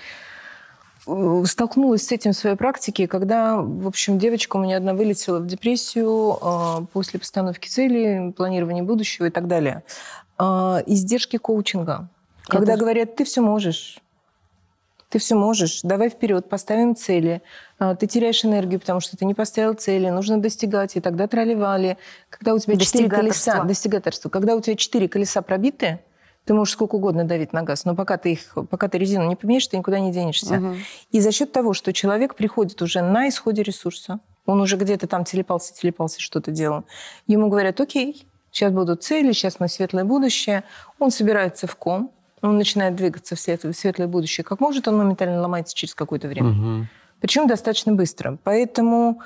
Э, 1.06 1.42
столкнулась 1.46 2.06
с 2.06 2.12
этим 2.12 2.32
в 2.32 2.36
своей 2.36 2.56
практике, 2.56 3.08
когда, 3.08 3.56
в 3.56 3.86
общем, 3.86 4.18
девочка 4.18 4.56
у 4.56 4.60
меня 4.60 4.76
одна 4.76 4.94
вылетела 4.94 5.40
в 5.40 5.46
депрессию 5.46 6.38
э, 6.40 6.86
после 6.92 7.18
постановки 7.18 7.68
цели, 7.68 8.32
планирования 8.36 8.82
будущего 8.82 9.26
и 9.26 9.30
так 9.30 9.48
далее. 9.48 9.82
Э, 10.38 10.82
издержки 10.86 11.38
коучинга. 11.38 12.08
Когда 12.46 12.72
тоже... 12.72 12.80
говорят, 12.80 13.16
ты 13.16 13.24
все 13.24 13.40
можешь, 13.40 13.98
ты 15.08 15.18
все 15.18 15.34
можешь, 15.34 15.82
давай 15.82 16.08
вперед, 16.08 16.48
поставим 16.48 16.96
цели. 16.96 17.42
Ты 17.78 18.06
теряешь 18.06 18.44
энергию, 18.44 18.80
потому 18.80 19.00
что 19.00 19.16
ты 19.16 19.24
не 19.24 19.34
поставил 19.34 19.74
цели, 19.74 20.08
нужно 20.08 20.38
достигать, 20.40 20.96
и 20.96 21.00
тогда 21.00 21.28
тролливали. 21.28 21.98
Когда 22.30 22.54
у 22.54 22.58
тебя 22.58 22.76
четыре 22.76 23.08
колеса, 23.08 23.62
достигаторство, 23.62 24.28
когда 24.28 24.56
у 24.56 24.60
тебя 24.60 24.74
четыре 24.74 25.08
колеса 25.08 25.42
пробиты, 25.42 26.00
ты 26.44 26.54
можешь 26.54 26.74
сколько 26.74 26.96
угодно 26.96 27.24
давить 27.24 27.52
на 27.52 27.62
газ, 27.62 27.84
но 27.84 27.94
пока 27.94 28.16
ты, 28.16 28.32
их, 28.32 28.56
пока 28.68 28.88
ты 28.88 28.98
резину 28.98 29.26
не 29.28 29.36
поменяешь, 29.36 29.66
ты 29.66 29.76
никуда 29.76 30.00
не 30.00 30.12
денешься. 30.12 30.56
Угу. 30.56 30.74
И 31.12 31.20
за 31.20 31.32
счет 31.32 31.52
того, 31.52 31.72
что 31.72 31.92
человек 31.92 32.34
приходит 32.34 32.82
уже 32.82 33.00
на 33.00 33.28
исходе 33.28 33.62
ресурса, 33.62 34.18
он 34.44 34.60
уже 34.60 34.76
где-то 34.76 35.06
там 35.06 35.24
телепался, 35.24 35.72
телепался, 35.72 36.20
что-то 36.20 36.50
делал, 36.50 36.84
ему 37.26 37.48
говорят, 37.48 37.80
окей, 37.80 38.26
сейчас 38.50 38.72
будут 38.72 39.04
цели, 39.04 39.32
сейчас 39.32 39.60
мы 39.60 39.68
светлое 39.68 40.04
будущее. 40.04 40.64
Он 40.98 41.10
собирается 41.10 41.66
в 41.66 41.76
ком, 41.76 42.10
он 42.40 42.58
начинает 42.58 42.96
двигаться 42.96 43.36
в 43.36 43.40
светлое 43.40 44.08
будущее. 44.08 44.44
Как 44.44 44.60
может, 44.60 44.88
он 44.88 44.98
моментально 44.98 45.40
ломается 45.40 45.76
через 45.76 45.94
какое-то 45.94 46.26
время. 46.26 46.50
Угу. 46.50 46.86
Причем 47.20 47.46
достаточно 47.46 47.92
быстро. 47.92 48.36
Поэтому 48.42 49.20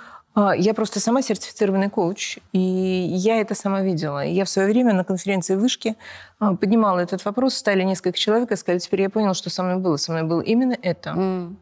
я 0.57 0.75
просто 0.75 1.01
сама 1.01 1.23
сертифицированный 1.23 1.89
коуч, 1.89 2.39
и 2.53 2.59
я 2.59 3.41
это 3.41 3.55
сама 3.55 3.81
видела. 3.81 4.25
Я 4.25 4.45
в 4.45 4.51
свое 4.51 4.69
время 4.69 4.93
на 4.93 5.03
конференции 5.03 5.55
вышки 5.55 5.97
а, 6.39 6.55
поднимала 6.55 7.01
этот 7.01 7.25
вопрос, 7.25 7.55
стали 7.55 7.83
несколько 7.83 8.19
человек 8.19 8.53
и 8.53 8.57
сказали, 8.57 8.79
теперь 8.79 9.03
я 9.03 9.11
понял, 9.11 9.33
что 9.33 9.49
со 9.49 9.63
мной 9.63 9.79
было. 9.79 9.97
Со 9.97 10.13
мной 10.13 10.25
было 10.25 10.43
именно 10.43 10.77
это. 10.83 11.11
Mm. 11.11 11.57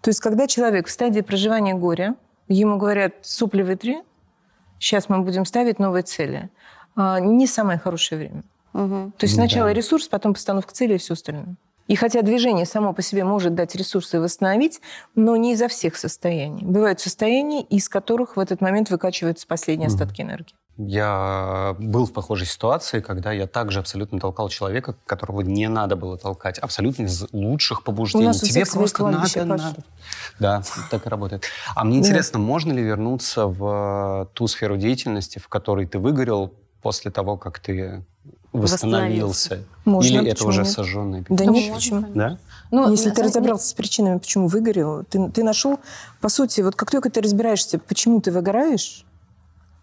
То 0.00 0.10
есть, 0.10 0.20
когда 0.20 0.48
человек 0.48 0.88
в 0.88 0.90
стадии 0.90 1.20
проживания 1.20 1.74
горя, 1.74 2.16
ему 2.48 2.78
говорят, 2.78 3.14
сопли 3.22 3.62
вытри, 3.62 4.02
сейчас 4.80 5.08
мы 5.08 5.20
будем 5.20 5.44
ставить 5.44 5.78
новые 5.78 6.02
цели, 6.02 6.50
а, 6.96 7.20
не 7.20 7.46
самое 7.46 7.78
хорошее 7.78 8.18
время. 8.18 8.42
Угу. 8.72 9.12
То 9.18 9.24
есть 9.24 9.34
сначала 9.34 9.68
да. 9.68 9.74
ресурс, 9.74 10.08
потом 10.08 10.34
постановка 10.34 10.72
цели 10.72 10.94
и 10.94 10.98
все 10.98 11.14
остальное. 11.14 11.56
И 11.90 11.96
хотя 11.96 12.22
движение 12.22 12.66
само 12.66 12.92
по 12.92 13.02
себе 13.02 13.24
может 13.24 13.56
дать 13.56 13.74
ресурсы 13.74 14.18
и 14.18 14.20
восстановить, 14.20 14.80
но 15.16 15.34
не 15.34 15.54
изо 15.54 15.66
всех 15.66 15.96
состояний. 15.96 16.62
Бывают 16.62 17.00
состояния, 17.00 17.62
из 17.62 17.88
которых 17.88 18.36
в 18.36 18.38
этот 18.38 18.60
момент 18.60 18.90
выкачиваются 18.90 19.44
последние 19.44 19.88
остатки 19.88 20.22
энергии. 20.22 20.54
Я 20.76 21.74
был 21.80 22.06
в 22.06 22.12
похожей 22.12 22.46
ситуации, 22.46 23.00
когда 23.00 23.32
я 23.32 23.48
также 23.48 23.80
абсолютно 23.80 24.20
толкал 24.20 24.48
человека, 24.50 24.94
которого 25.04 25.40
не 25.40 25.68
надо 25.68 25.96
было 25.96 26.16
толкать. 26.16 26.60
Абсолютно 26.60 27.02
из 27.02 27.26
лучших 27.32 27.82
побуждений. 27.82 28.26
У 28.26 28.28
нас 28.28 28.40
Тебе 28.40 28.64
просто 28.64 29.08
надо, 29.08 29.44
надо. 29.44 29.76
Да, 30.38 30.62
так 30.92 31.04
и 31.04 31.08
работает. 31.08 31.42
А 31.74 31.82
мне 31.82 31.98
интересно, 31.98 32.38
можно 32.38 32.72
ли 32.72 32.84
вернуться 32.84 33.48
в 33.48 34.28
ту 34.34 34.46
сферу 34.46 34.76
деятельности, 34.76 35.40
в 35.40 35.48
которой 35.48 35.86
ты 35.86 35.98
выгорел 35.98 36.54
после 36.82 37.10
того, 37.10 37.36
как 37.36 37.58
ты 37.58 38.04
восстановился? 38.52 39.64
Можно, 39.84 40.18
Или 40.18 40.30
это 40.30 40.46
уже 40.46 40.62
нет? 40.62 40.70
сожженное 40.70 41.24
Да 41.28 41.44
нет, 41.44 41.74
почему? 41.74 42.06
Да? 42.14 42.38
Ну, 42.70 42.90
Если 42.90 43.10
ты 43.10 43.22
разобрался 43.22 43.68
с 43.68 43.72
причинами, 43.72 44.18
почему 44.18 44.46
выгорел, 44.46 45.04
ты, 45.04 45.28
ты 45.30 45.42
нашел, 45.42 45.80
по 46.20 46.28
сути, 46.28 46.60
вот 46.60 46.76
как 46.76 46.90
только 46.90 47.10
ты 47.10 47.20
разбираешься, 47.20 47.78
почему 47.78 48.20
ты 48.20 48.30
выгораешь, 48.30 49.04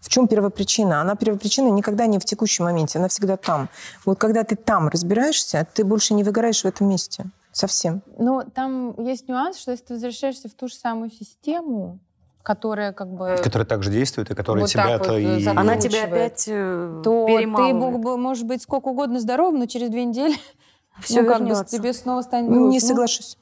в 0.00 0.08
чем 0.08 0.28
первопричина? 0.28 1.00
Она 1.00 1.16
первопричина 1.16 1.68
никогда 1.68 2.06
не 2.06 2.18
в 2.18 2.24
текущем 2.24 2.64
моменте, 2.64 2.98
она 2.98 3.08
всегда 3.08 3.36
там. 3.36 3.68
Вот 4.04 4.18
когда 4.18 4.44
ты 4.44 4.56
там 4.56 4.88
разбираешься, 4.88 5.66
ты 5.74 5.84
больше 5.84 6.14
не 6.14 6.24
выгораешь 6.24 6.62
в 6.62 6.66
этом 6.66 6.88
месте. 6.88 7.26
Совсем. 7.52 8.02
Но 8.18 8.44
там 8.54 8.94
есть 9.04 9.28
нюанс, 9.28 9.58
что 9.58 9.72
если 9.72 9.84
ты 9.86 9.94
возвращаешься 9.94 10.48
в 10.48 10.54
ту 10.54 10.68
же 10.68 10.74
самую 10.74 11.10
систему, 11.10 11.98
которая 12.48 12.94
как 12.94 13.08
бы... 13.08 13.36
Которая 13.42 13.66
также 13.66 13.90
действует, 13.90 14.30
и 14.30 14.34
которая 14.34 14.62
Вот 14.62 14.70
тебя 14.70 14.96
вот 14.96 15.06
и... 15.08 15.22
закручивает. 15.22 15.58
Она 15.58 15.76
тебя 15.76 16.04
опять 16.04 16.44
э, 16.48 17.02
то 17.04 17.26
ты 17.26 17.46
мог 17.46 18.00
бы, 18.00 18.16
может 18.16 18.46
быть, 18.46 18.62
сколько 18.62 18.88
угодно 18.88 19.20
здоровым, 19.20 19.58
но 19.58 19.66
через 19.66 19.90
две 19.90 20.06
недели 20.06 20.34
Всё 21.02 21.24
ну, 21.24 21.28
как 21.28 21.42
бы 21.42 21.64
тебе 21.66 21.92
снова 21.92 22.22
станет 22.22 22.48
грустно. 22.48 22.70
Не 22.70 22.80
Ну, 22.80 22.86
соглашусь. 22.86 23.36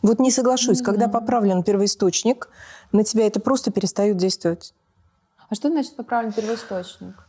Вот 0.00 0.20
не 0.20 0.30
соглашусь. 0.30 0.78
Не 0.78 0.84
Когда 0.86 1.04
знаю. 1.04 1.12
поправлен 1.12 1.62
первоисточник, 1.62 2.48
на 2.92 3.04
тебя 3.04 3.26
это 3.26 3.40
просто 3.40 3.70
перестает 3.70 4.16
действовать. 4.16 4.72
А 5.50 5.54
что 5.54 5.68
значит 5.68 5.94
поправлен 5.94 6.32
первоисточник? 6.32 7.28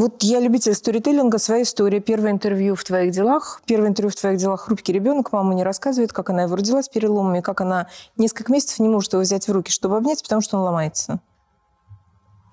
Вот 0.00 0.22
я 0.22 0.40
любитель 0.40 0.72
сторителлинга, 0.74 1.36
своя 1.36 1.60
история. 1.60 2.00
Первое 2.00 2.30
интервью 2.30 2.74
в 2.74 2.82
твоих 2.84 3.12
делах. 3.12 3.60
Первое 3.66 3.90
интервью 3.90 4.10
в 4.10 4.18
твоих 4.18 4.38
делах 4.38 4.62
хрупкий 4.62 4.94
ребенок. 4.94 5.30
Мама 5.30 5.52
не 5.52 5.62
рассказывает, 5.62 6.10
как 6.10 6.30
она 6.30 6.44
его 6.44 6.56
родила 6.56 6.82
с 6.82 6.88
переломами, 6.88 7.42
как 7.42 7.60
она 7.60 7.86
несколько 8.16 8.50
месяцев 8.50 8.78
не 8.78 8.88
может 8.88 9.12
его 9.12 9.20
взять 9.20 9.46
в 9.46 9.52
руки, 9.52 9.70
чтобы 9.70 9.98
обнять, 9.98 10.22
потому 10.22 10.40
что 10.40 10.56
он 10.56 10.64
ломается. 10.64 11.20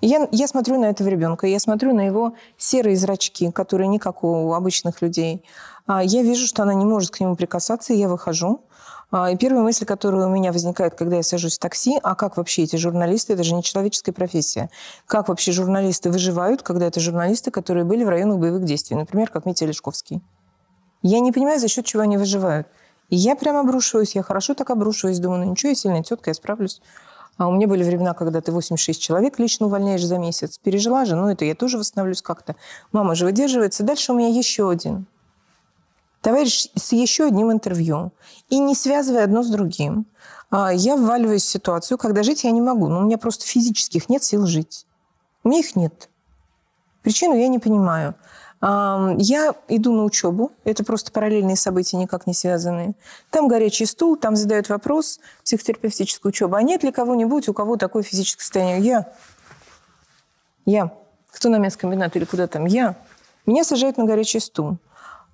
Я, 0.02 0.28
я 0.30 0.46
смотрю 0.46 0.78
на 0.78 0.90
этого 0.90 1.08
ребенка, 1.08 1.46
я 1.46 1.58
смотрю 1.58 1.94
на 1.94 2.02
его 2.02 2.34
серые 2.58 2.96
зрачки, 2.96 3.50
которые 3.50 3.88
не 3.88 3.98
как 3.98 4.24
у 4.24 4.52
обычных 4.52 5.00
людей. 5.00 5.42
А 5.86 6.04
Я 6.04 6.22
вижу, 6.22 6.46
что 6.46 6.64
она 6.64 6.74
не 6.74 6.84
может 6.84 7.12
к 7.12 7.18
нему 7.18 7.34
прикасаться, 7.34 7.94
и 7.94 7.96
я 7.96 8.10
выхожу. 8.10 8.60
А, 9.10 9.30
И 9.30 9.36
первая 9.36 9.62
мысль, 9.62 9.86
которая 9.86 10.26
у 10.26 10.30
меня 10.30 10.52
возникает, 10.52 10.94
когда 10.94 11.16
я 11.16 11.22
сажусь 11.22 11.56
в 11.56 11.60
такси, 11.60 11.98
а 12.02 12.14
как 12.14 12.36
вообще 12.36 12.64
эти 12.64 12.76
журналисты, 12.76 13.32
это 13.32 13.42
же 13.42 13.54
не 13.54 13.62
человеческая 13.62 14.12
профессия, 14.12 14.68
как 15.06 15.28
вообще 15.28 15.52
журналисты 15.52 16.10
выживают, 16.10 16.62
когда 16.62 16.86
это 16.86 17.00
журналисты, 17.00 17.50
которые 17.50 17.84
были 17.84 18.04
в 18.04 18.08
районах 18.08 18.38
боевых 18.38 18.64
действий, 18.64 18.96
например, 18.96 19.30
как 19.30 19.46
Митя 19.46 19.64
Лешковский. 19.64 20.22
Я 21.02 21.20
не 21.20 21.32
понимаю, 21.32 21.58
за 21.58 21.68
счет 21.68 21.86
чего 21.86 22.02
они 22.02 22.18
выживают. 22.18 22.66
И 23.08 23.16
я 23.16 23.34
прям 23.36 23.56
обрушиваюсь, 23.56 24.14
я 24.14 24.22
хорошо 24.22 24.52
так 24.52 24.68
обрушиваюсь, 24.68 25.18
думаю, 25.20 25.44
ну 25.44 25.50
ничего, 25.52 25.70
я 25.70 25.74
сильная 25.74 26.02
тетка, 26.02 26.28
я 26.30 26.34
справлюсь. 26.34 26.82
А 27.38 27.48
у 27.48 27.52
меня 27.52 27.66
были 27.68 27.84
времена, 27.84 28.12
когда 28.12 28.40
ты 28.40 28.52
86 28.52 29.00
человек 29.00 29.38
лично 29.38 29.66
увольняешь 29.66 30.04
за 30.04 30.18
месяц. 30.18 30.58
Пережила 30.58 31.04
же, 31.04 31.14
ну 31.14 31.28
это 31.28 31.44
я 31.44 31.54
тоже 31.54 31.78
восстановлюсь 31.78 32.20
как-то. 32.20 32.56
Мама 32.92 33.14
же 33.14 33.24
выдерживается. 33.24 33.84
Дальше 33.84 34.12
у 34.12 34.16
меня 34.16 34.28
еще 34.28 34.68
один. 34.68 35.06
Товарищ 36.28 36.68
с 36.74 36.92
еще 36.92 37.24
одним 37.24 37.50
интервью. 37.50 38.12
И 38.50 38.58
не 38.58 38.74
связывая 38.74 39.24
одно 39.24 39.42
с 39.42 39.48
другим, 39.48 40.04
а, 40.50 40.70
я 40.74 40.94
вваливаюсь 40.94 41.42
в 41.42 41.48
ситуацию, 41.48 41.96
когда 41.96 42.22
жить 42.22 42.44
я 42.44 42.50
не 42.50 42.60
могу. 42.60 42.88
Ну, 42.88 42.98
у 42.98 43.02
меня 43.04 43.16
просто 43.16 43.46
физических 43.46 44.10
нет 44.10 44.22
сил 44.22 44.46
жить. 44.46 44.84
У 45.42 45.48
меня 45.48 45.60
их 45.60 45.74
нет. 45.74 46.10
Причину 47.00 47.34
я 47.34 47.48
не 47.48 47.58
понимаю. 47.58 48.14
А, 48.60 49.14
Я 49.16 49.54
иду 49.68 49.94
на 49.94 50.04
учебу. 50.04 50.52
Это 50.64 50.84
просто 50.84 51.12
параллельные 51.12 51.56
события, 51.56 51.96
никак 51.96 52.26
не 52.26 52.34
связанные. 52.34 52.92
Там 53.30 53.48
горячий 53.48 53.86
стул, 53.86 54.18
там 54.18 54.36
задают 54.36 54.68
вопрос, 54.68 55.20
психотерапевтическая 55.44 56.28
учеба. 56.28 56.58
А 56.58 56.62
нет 56.62 56.82
ли 56.82 56.92
кого-нибудь, 56.92 57.48
у 57.48 57.54
кого 57.54 57.78
такое 57.78 58.02
физическое 58.02 58.42
состояние? 58.42 58.80
Я. 58.86 59.12
Я. 60.66 60.92
Кто 61.32 61.48
на 61.48 61.56
мясокомбинат 61.56 62.16
или 62.16 62.26
куда 62.26 62.48
там? 62.48 62.66
Я. 62.66 62.96
Меня 63.46 63.64
сажают 63.64 63.96
на 63.96 64.04
горячий 64.04 64.40
стул. 64.40 64.76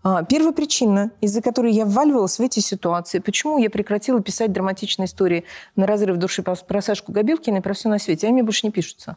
А, 0.07 0.23
Первая 0.23 0.53
причина, 0.53 1.11
из-за 1.23 1.41
которой 1.41 1.73
я 1.73 1.87
вваливалась 1.87 2.39
в 2.39 2.43
эти 2.43 2.61
ситуации, 2.61 3.21
почему 3.21 3.57
я 3.57 3.71
прекратила 3.71 4.21
писать 4.21 4.53
драматичные 4.53 5.07
истории 5.07 5.45
на 5.77 5.87
разрыв 5.87 6.19
души 6.19 6.43
про 6.43 6.83
Сашку 6.83 7.11
Габилкина 7.11 7.57
и 7.57 7.61
про 7.61 7.73
все 7.73 7.89
на 7.89 7.99
свете, 7.99 8.27
они 8.27 8.35
мне 8.35 8.43
больше 8.43 8.67
не 8.67 8.71
пишутся. 8.71 9.17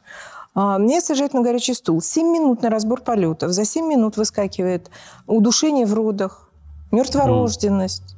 А, 0.56 0.78
Меня 0.78 1.02
сажают 1.02 1.34
на 1.34 1.42
горячий 1.42 1.74
стул. 1.74 2.02
Семь 2.02 2.28
минут 2.28 2.62
на 2.62 2.70
разбор 2.70 3.02
полетов. 3.02 3.52
За 3.52 3.66
семь 3.66 3.88
минут 3.88 4.16
выскакивает 4.16 4.90
удушение 5.28 5.86
в 5.86 5.94
родах, 5.94 6.50
мертворожденность. 6.92 8.17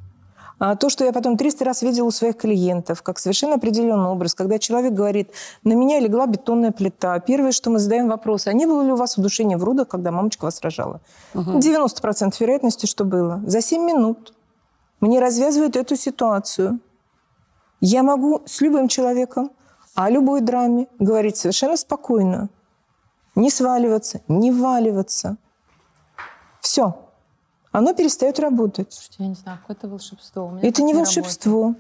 А 0.60 0.76
То, 0.76 0.90
что 0.90 1.06
я 1.06 1.14
потом 1.14 1.38
300 1.38 1.66
раз 1.66 1.82
видела 1.82 2.08
у 2.08 2.12
своих 2.12 2.36
клиентов, 2.36 3.02
как 3.02 3.18
совершенно 3.18 3.56
определенный 3.56 4.10
образ, 4.10 4.36
когда 4.36 4.60
человек 4.60 4.94
говорит, 4.94 5.32
на 5.64 5.74
меня 5.74 6.00
легла 6.00 6.28
бетонная 6.28 6.72
плита. 6.72 7.18
Первое, 7.20 7.54
что 7.54 7.70
мы 7.70 7.80
задаем 7.80 8.10
вопрос, 8.10 8.48
а 8.48 8.54
не 8.54 8.66
было 8.66 8.82
ли 8.84 8.92
у 8.92 8.96
вас 8.96 9.18
удушение 9.18 9.58
в 9.58 9.64
родах, 9.64 9.88
когда 9.88 10.12
мамочка 10.12 10.44
вас 10.44 10.62
рожала? 10.62 11.00
90% 11.34 12.34
вероятности, 12.40 12.86
что 12.86 13.06
было. 13.06 13.42
За 13.46 13.62
7 13.62 13.82
минут 13.82 14.34
мне 15.00 15.22
развязывают 15.22 15.78
эту 15.78 15.96
ситуацию. 15.96 16.80
Я 17.80 18.04
могу 18.04 18.42
с 18.46 18.60
любым 18.60 18.90
человеком 18.90 19.52
о 19.96 20.10
любой 20.10 20.42
драме 20.42 20.88
говорить 21.00 21.38
совершенно 21.38 21.78
спокойно. 21.78 22.50
Не 23.36 23.50
сваливаться, 23.50 24.22
не 24.28 24.52
валиваться. 24.52 25.38
Все. 26.60 27.09
Оно 27.72 27.94
перестает 27.94 28.40
работать. 28.40 28.92
Слушайте, 28.92 29.16
я 29.20 29.28
не 29.28 29.36
знаю, 29.36 29.60
какое-то 29.60 29.88
волшебство. 29.88 30.58
Это 30.62 30.82
не 30.82 30.94
работает. 30.94 31.18
волшебство. 31.18 31.76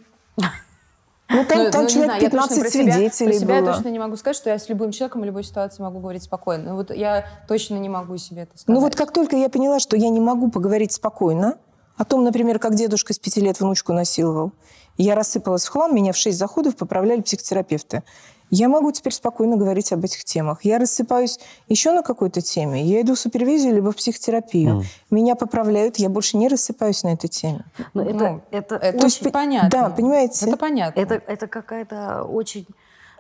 Ну, 1.31 1.45
там, 1.45 1.63
Ну, 1.63 1.71
там 1.71 1.83
ну, 1.83 1.89
человек 1.89 2.05
знаю, 2.05 2.21
я 2.23 2.29
точно 2.29 2.47
15 2.47 2.59
про 2.59 2.69
себя- 2.69 2.93
свидетелей 2.93 3.31
Про 3.31 3.39
себя 3.39 3.57
я 3.59 3.65
точно 3.65 3.89
не 3.89 3.99
могу 3.99 4.15
сказать, 4.15 4.35
что 4.35 4.49
я 4.49 4.57
с 4.57 4.67
любым 4.67 4.91
человеком 4.91 5.21
в 5.21 5.25
любой 5.25 5.43
ситуации 5.43 5.83
могу 5.83 5.99
говорить 5.99 6.23
спокойно. 6.23 6.71
Ну, 6.71 6.75
Вот 6.75 6.89
я 6.91 7.25
точно 7.47 7.75
не 7.75 7.87
могу 7.89 8.17
себе 8.17 8.43
это 8.43 8.57
сказать. 8.57 8.67
Ну 8.67 8.79
вот 8.79 8.95
как 8.95 9.13
только 9.13 9.35
я 9.35 9.47
поняла, 9.49 9.79
что 9.79 9.95
я 9.95 10.09
не 10.09 10.19
могу 10.19 10.49
поговорить 10.49 10.91
спокойно, 10.91 11.59
о 11.97 12.05
том, 12.05 12.23
например, 12.23 12.57
как 12.57 12.73
дедушка 12.75 13.13
с 13.13 13.19
пяти 13.19 13.41
лет 13.41 13.59
внучку 13.59 13.93
насиловал, 13.93 14.53
я 14.97 15.13
рассыпалась 15.15 15.65
в 15.65 15.69
хлам, 15.69 15.93
меня 15.93 16.13
в 16.13 16.17
шесть 16.17 16.37
заходов 16.39 16.75
поправляли 16.75 17.21
психотерапевты. 17.21 18.03
Я 18.51 18.67
могу 18.69 18.91
теперь 18.91 19.13
спокойно 19.13 19.57
говорить 19.57 19.91
об 19.93 20.03
этих 20.03 20.23
темах. 20.23 20.63
Я 20.65 20.79
рассыпаюсь 20.79 21.39
еще 21.67 21.91
на 21.91 22.01
какой-то 22.03 22.41
теме, 22.41 22.83
я 22.83 23.01
иду 23.01 23.15
в 23.15 23.19
супервизию 23.19 23.75
либо 23.75 23.91
в 23.91 23.95
психотерапию. 23.95 24.83
Меня 25.11 25.35
поправляют, 25.35 25.97
я 25.97 26.09
больше 26.09 26.37
не 26.37 26.47
рассыпаюсь 26.47 27.03
на 27.03 27.13
этой 27.13 27.27
теме. 27.27 27.65
Ну, 27.93 28.01
это, 28.03 28.13
Ну, 28.13 28.41
это, 28.51 28.75
Это 28.75 28.97
То 28.99 29.05
есть 29.05 29.17
очень 29.21 29.25
по- 29.25 29.31
понятно. 29.39 29.69
да, 29.69 29.89
понимаете? 29.89 30.47
Это 30.47 30.57
понятно. 30.57 30.99
это, 30.99 31.15
это 31.27 31.47
какая-то 31.47 32.23
очень 32.23 32.65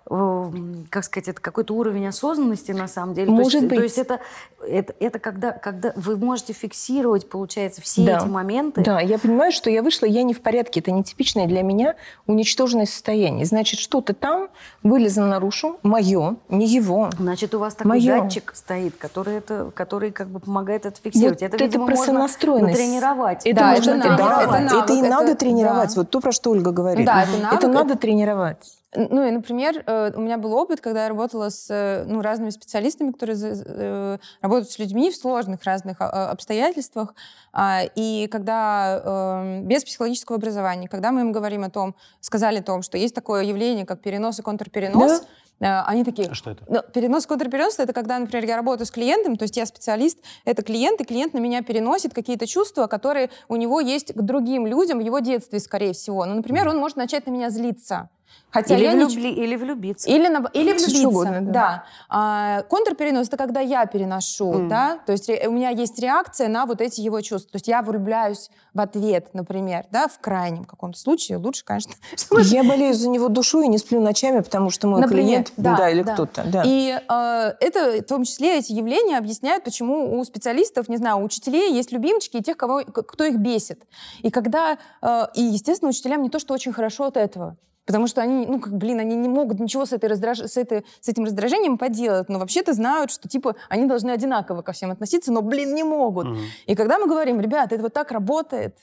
как 0.05 1.03
сказать, 1.03 1.27
это 1.27 1.39
какой-то 1.41 1.73
уровень 1.75 2.07
осознанности 2.07 2.71
на 2.71 2.87
самом 2.87 3.13
деле. 3.13 3.31
Может 3.31 3.51
то 3.51 3.57
есть, 3.57 3.67
быть. 3.69 3.77
То 3.77 3.83
есть 3.83 3.97
это, 3.97 4.19
это, 4.67 4.93
это 4.99 5.19
когда, 5.19 5.51
когда 5.51 5.93
вы 5.95 6.17
можете 6.17 6.53
фиксировать, 6.53 7.29
получается, 7.29 7.81
все 7.81 8.05
Да. 8.05 8.17
эти 8.17 8.25
моменты. 8.25 8.81
Да, 8.81 8.99
я 9.01 9.19
понимаю, 9.19 9.51
что 9.51 9.69
я 9.69 9.83
вышла, 9.83 10.05
я 10.07 10.23
не 10.23 10.33
в 10.33 10.41
порядке. 10.41 10.79
Это 10.79 10.91
нетипичное 10.91 11.45
для 11.47 11.61
меня 11.61 11.95
уничтоженное 12.27 12.85
состояние. 12.85 13.45
Значит, 13.45 13.79
что-то 13.79 14.13
там 14.13 14.49
вылезло 14.83 15.25
наружу, 15.25 15.77
мое, 15.83 16.37
не 16.49 16.65
его. 16.65 17.09
Значит, 17.19 17.53
у 17.53 17.59
вас 17.59 17.75
такой 17.75 17.99
Моё. 17.99 18.21
датчик 18.21 18.51
стоит, 18.55 18.95
который, 18.97 19.35
это, 19.37 19.71
который 19.75 20.11
как 20.11 20.27
бы 20.29 20.39
помогает 20.39 20.85
это 20.85 20.99
фиксировать. 21.01 21.41
Вот 21.41 21.47
это, 21.47 21.55
это 21.57 21.63
видимо, 21.65 21.85
про 21.87 21.95
можно 21.95 22.13
натренировать. 22.19 23.45
Это 23.45 23.59
Да, 23.59 23.71
можно 23.71 23.91
это 23.91 24.01
тренировать. 24.01 24.43
это 24.43 24.51
навык, 24.51 24.83
Это 24.83 24.93
и 24.93 24.99
это- 24.99 25.09
надо 25.09 25.35
тренировать. 25.35 25.89
да. 25.89 25.95
Вот 26.01 26.09
то, 26.09 26.19
про 26.19 26.31
что 26.31 26.51
Ольга 26.51 26.71
говорит. 26.71 27.05
Да, 27.05 27.23
это 27.23 27.31
навык, 27.41 27.57
Это 27.59 27.67
надо 27.67 27.93
это- 27.93 28.01
тренировать. 28.01 28.75
Ну 28.95 29.23
и, 29.27 29.29
например, 29.29 29.83
э, 29.85 30.11
у 30.15 30.21
меня 30.21 30.39
был 30.39 30.53
опыт, 30.53 30.81
когда 30.81 31.03
я 31.03 31.09
работала 31.09 31.49
с 31.49 31.67
э, 31.69 32.05
ну, 32.07 32.21
разными 32.21 32.49
специалистами, 32.49 33.11
которые 33.11 33.37
э, 33.39 34.17
работают 34.41 34.71
с 34.71 34.79
людьми 34.79 35.11
в 35.11 35.15
сложных 35.15 35.63
разных 35.63 35.97
а, 36.01 36.09
а, 36.09 36.31
обстоятельствах. 36.31 37.13
А, 37.53 37.83
И 37.93 38.27
когда 38.31 39.01
э, 39.03 39.61
без 39.61 39.83
психологического 39.83 40.37
образования, 40.37 40.87
когда 40.87 41.11
мы 41.11 41.21
им 41.21 41.31
говорим 41.31 41.63
о 41.63 41.69
том, 41.69 41.95
сказали 42.19 42.59
о 42.59 42.63
том, 42.63 42.81
что 42.81 42.97
есть 42.97 43.13
такое 43.13 43.43
явление, 43.43 43.85
как 43.85 44.01
перенос 44.01 44.39
и 44.39 44.41
контрперенос, 44.41 45.21
э, 45.59 45.65
они 45.65 46.03
такие, 46.03 46.27
А 46.27 46.33
что 46.33 46.49
это? 46.49 46.63
ну, 46.67 46.81
перенос 46.91 47.27
контрперенос 47.27 47.77
это 47.77 47.93
когда, 47.93 48.17
например, 48.17 48.45
я 48.45 48.55
работаю 48.55 48.87
с 48.87 48.91
клиентом, 48.91 49.37
то 49.37 49.43
есть 49.43 49.55
я 49.55 49.67
специалист, 49.67 50.17
это 50.45 50.63
клиент, 50.63 50.99
и 50.99 51.03
клиент 51.03 51.35
на 51.35 51.39
меня 51.39 51.61
переносит 51.61 52.15
какие-то 52.15 52.47
чувства, 52.47 52.87
которые 52.87 53.29
у 53.49 53.55
него 53.55 53.81
есть 53.81 54.13
к 54.13 54.21
другим 54.21 54.65
людям 54.65 54.97
в 54.97 55.01
его 55.01 55.19
детстве, 55.19 55.59
скорее 55.59 55.93
всего. 55.93 56.25
Ну, 56.25 56.33
например, 56.33 56.67
он 56.69 56.77
может 56.79 56.97
начать 56.97 57.27
на 57.27 57.31
меня 57.31 57.51
злиться. 57.51 58.09
Хотя 58.51 58.75
Или, 58.77 58.85
я 58.85 58.93
влюбли- 58.95 59.29
или 59.31 59.55
влюбиться. 59.55 60.09
или, 60.09 60.27
на- 60.27 60.49
или 60.53 60.75
что 60.77 60.87
влюбиться. 60.87 61.07
угодно, 61.07 61.41
да. 61.41 61.51
да. 61.51 61.83
А, 62.09 62.63
контрперенос 62.63 63.27
это 63.27 63.37
когда 63.37 63.59
я 63.59 63.85
переношу, 63.85 64.51
Мгм. 64.51 64.69
да, 64.69 64.97
то 65.05 65.11
есть 65.11 65.29
у 65.29 65.51
меня 65.51 65.69
есть 65.69 65.99
реакция 65.99 66.47
на 66.47 66.65
вот 66.65 66.81
эти 66.81 66.99
его 67.01 67.21
чувства. 67.21 67.51
То 67.51 67.55
есть 67.57 67.67
я 67.67 67.83
влюбляюсь 67.83 68.49
в 68.73 68.79
ответ, 68.79 69.29
например, 69.33 69.85
да, 69.91 70.07
в 70.07 70.17
крайнем 70.19 70.65
каком-то 70.65 70.97
случае. 70.97 71.37
Лучше, 71.37 71.63
конечно, 71.63 71.91
Я 72.51 72.63
болею 72.63 72.95
за 72.95 73.09
него 73.09 73.27
душой 73.27 73.65
и 73.65 73.67
не 73.69 73.77
сплю 73.77 74.01
ночами, 74.01 74.39
потому 74.39 74.71
что 74.71 74.87
мой 74.87 75.01
Например, 75.01 75.25
клиент, 75.25 75.53
да, 75.57 75.87
или 75.89 76.01
да. 76.01 76.13
кто-то. 76.15 76.43
Да. 76.45 76.63
И 76.65 76.89
э, 77.07 77.53
это 77.59 78.01
в 78.01 78.05
том 78.07 78.23
числе 78.23 78.57
эти 78.57 78.71
явления 78.71 79.19
объясняют, 79.19 79.63
почему 79.63 80.19
у 80.19 80.23
специалистов, 80.23 80.89
не 80.89 80.97
знаю, 80.97 81.17
у 81.19 81.23
учителей 81.23 81.71
есть 81.71 81.91
любимчики 81.91 82.37
и 82.37 82.41
тех, 82.41 82.57
кого, 82.57 82.81
кто 82.83 83.25
их 83.25 83.37
бесит. 83.37 83.83
И 84.23 84.31
когда, 84.31 84.79
э, 85.03 85.25
и 85.35 85.43
естественно, 85.43 85.89
учителям 85.89 86.23
не 86.23 86.29
то, 86.29 86.39
что 86.39 86.55
очень 86.55 86.73
хорошо 86.73 87.05
от 87.05 87.15
этого. 87.15 87.55
Потому 87.89 88.05
что 88.05 88.21
они, 88.21 88.45
ну, 88.45 88.59
как, 88.59 88.77
блин, 88.77 88.99
они 88.99 89.15
не 89.15 89.27
могут 89.27 89.59
ничего 89.59 89.83
с, 89.83 89.93
этой 89.93 90.09
раздраж... 90.09 90.37
с, 90.37 90.57
этой, 90.57 90.85
с 91.01 91.07
этим 91.07 91.23
раздражением 91.25 91.79
поделать, 91.79 92.29
но 92.29 92.37
вообще-то 92.37 92.73
знают, 92.73 93.09
что, 93.09 93.27
типа, 93.27 93.55
они 93.67 93.87
должны 93.87 94.11
одинаково 94.11 94.61
ко 94.61 94.73
всем 94.73 94.91
относиться, 94.91 95.31
но, 95.31 95.41
блин, 95.41 95.73
не 95.73 95.83
могут. 95.83 96.27
Мгм. 96.27 96.37
И 96.67 96.75
когда 96.75 96.99
мы 96.99 97.07
говорим, 97.07 97.41
ребята, 97.41 97.73
это 97.73 97.83
вот 97.85 97.93
так 97.93 98.11
работает, 98.11 98.77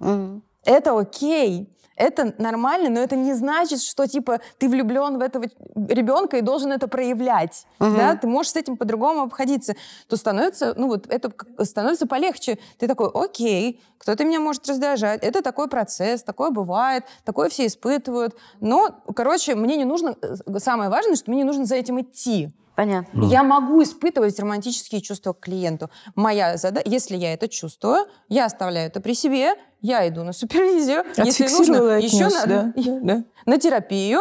Мгм. 0.00 0.42
Это 0.64 0.98
окей 0.98 1.68
это 2.00 2.34
нормально, 2.38 2.88
но 2.88 3.00
это 3.00 3.14
не 3.14 3.34
значит, 3.34 3.82
что 3.82 4.06
типа 4.06 4.40
ты 4.58 4.68
влюблен 4.68 5.18
в 5.18 5.20
этого 5.20 5.44
ребенка 5.76 6.38
и 6.38 6.40
должен 6.40 6.72
это 6.72 6.88
проявлять. 6.88 7.66
Угу. 7.78 7.94
Да? 7.94 8.16
Ты 8.16 8.26
можешь 8.26 8.52
с 8.52 8.56
этим 8.56 8.76
по-другому 8.76 9.22
обходиться. 9.22 9.74
То 10.08 10.16
становится, 10.16 10.74
ну 10.76 10.88
вот 10.88 11.06
это 11.08 11.30
становится 11.64 12.06
полегче. 12.06 12.58
Ты 12.78 12.88
такой, 12.88 13.10
окей, 13.12 13.82
кто-то 13.98 14.24
меня 14.24 14.40
может 14.40 14.66
раздражать. 14.66 15.22
Это 15.22 15.42
такой 15.42 15.68
процесс, 15.68 16.22
такое 16.22 16.50
бывает, 16.50 17.04
такое 17.24 17.50
все 17.50 17.66
испытывают. 17.66 18.34
Но, 18.60 19.02
короче, 19.14 19.54
мне 19.54 19.76
не 19.76 19.84
нужно, 19.84 20.16
э, 20.22 20.58
самое 20.58 20.88
важное, 20.88 21.16
что 21.16 21.30
мне 21.30 21.40
не 21.40 21.44
нужно 21.44 21.66
за 21.66 21.76
этим 21.76 22.00
идти. 22.00 22.50
Понятно. 22.80 23.24
Я 23.26 23.42
могу 23.42 23.82
испытывать 23.82 24.40
романтические 24.40 25.02
чувства 25.02 25.34
к 25.34 25.40
клиенту. 25.40 25.90
Моя 26.14 26.56
задача, 26.56 26.88
если 26.88 27.14
я 27.14 27.34
это 27.34 27.46
чувствую, 27.46 28.06
я 28.30 28.46
оставляю 28.46 28.86
это 28.86 29.02
при 29.02 29.12
себе, 29.12 29.52
я 29.82 30.08
иду 30.08 30.24
на 30.24 30.32
супервизию, 30.32 31.04
если 31.18 31.46
нужно, 31.48 31.98
еще 31.98 32.30
да. 33.02 33.24
на 33.44 33.58
терапию, 33.58 34.20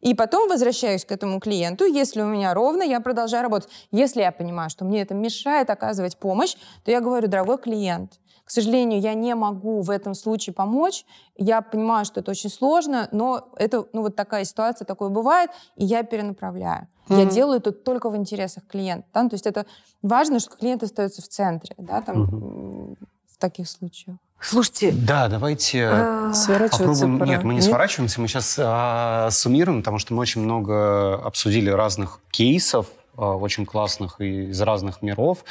и 0.00 0.14
потом 0.14 0.48
возвращаюсь 0.48 1.04
к 1.04 1.12
этому 1.12 1.40
клиенту. 1.40 1.84
Если 1.84 2.20
у 2.20 2.26
меня 2.26 2.54
ровно, 2.54 2.82
я 2.82 3.00
продолжаю 3.00 3.42
работать. 3.42 3.68
Если 3.90 4.20
я 4.20 4.32
понимаю, 4.32 4.70
что 4.70 4.84
мне 4.84 5.02
это 5.02 5.14
мешает 5.14 5.70
оказывать 5.70 6.18
помощь, 6.18 6.56
то 6.84 6.90
я 6.90 7.00
говорю, 7.00 7.28
дорогой 7.28 7.58
клиент, 7.58 8.20
к 8.44 8.50
сожалению, 8.50 9.00
я 9.00 9.14
не 9.14 9.34
могу 9.34 9.80
в 9.80 9.90
этом 9.90 10.14
случае 10.14 10.52
помочь. 10.52 11.06
Я 11.36 11.62
понимаю, 11.62 12.04
что 12.04 12.20
это 12.20 12.32
очень 12.32 12.50
сложно, 12.50 13.08
но 13.12 13.48
это, 13.56 13.86
ну, 13.92 14.02
вот 14.02 14.16
такая 14.16 14.44
ситуация, 14.44 14.84
такое 14.84 15.08
бывает, 15.08 15.50
и 15.76 15.84
я 15.84 16.02
перенаправляю. 16.02 16.88
Mm-hmm. 17.08 17.18
Я 17.18 17.24
делаю 17.26 17.58
это 17.58 17.72
только 17.72 18.10
в 18.10 18.16
интересах 18.16 18.66
клиента. 18.66 19.06
Да? 19.14 19.28
То 19.28 19.34
есть 19.34 19.46
это 19.46 19.66
важно, 20.02 20.40
что 20.40 20.56
клиент 20.56 20.82
остается 20.82 21.22
в 21.22 21.28
центре, 21.28 21.74
да, 21.78 22.02
там, 22.02 22.24
mm-hmm. 22.24 22.96
в 23.32 23.38
таких 23.38 23.68
случаях. 23.68 24.16
Слушайте. 24.42 24.92
Да, 24.92 25.28
давайте 25.28 26.32
сворачиваться. 26.34 27.06
Попробуем... 27.06 27.24
Нет, 27.24 27.44
мы 27.44 27.54
не 27.54 27.60
Нет? 27.60 27.68
сворачиваемся, 27.68 28.20
мы 28.20 28.28
сейчас 28.28 28.56
а, 28.58 29.30
суммируем, 29.30 29.80
потому 29.80 29.98
что 29.98 30.14
мы 30.14 30.20
очень 30.20 30.42
много 30.42 31.14
обсудили 31.14 31.70
разных 31.70 32.20
кейсов, 32.30 32.88
а, 33.16 33.36
очень 33.36 33.66
классных 33.66 34.20
и 34.20 34.46
из 34.50 34.60
разных 34.60 35.00
миров. 35.00 35.44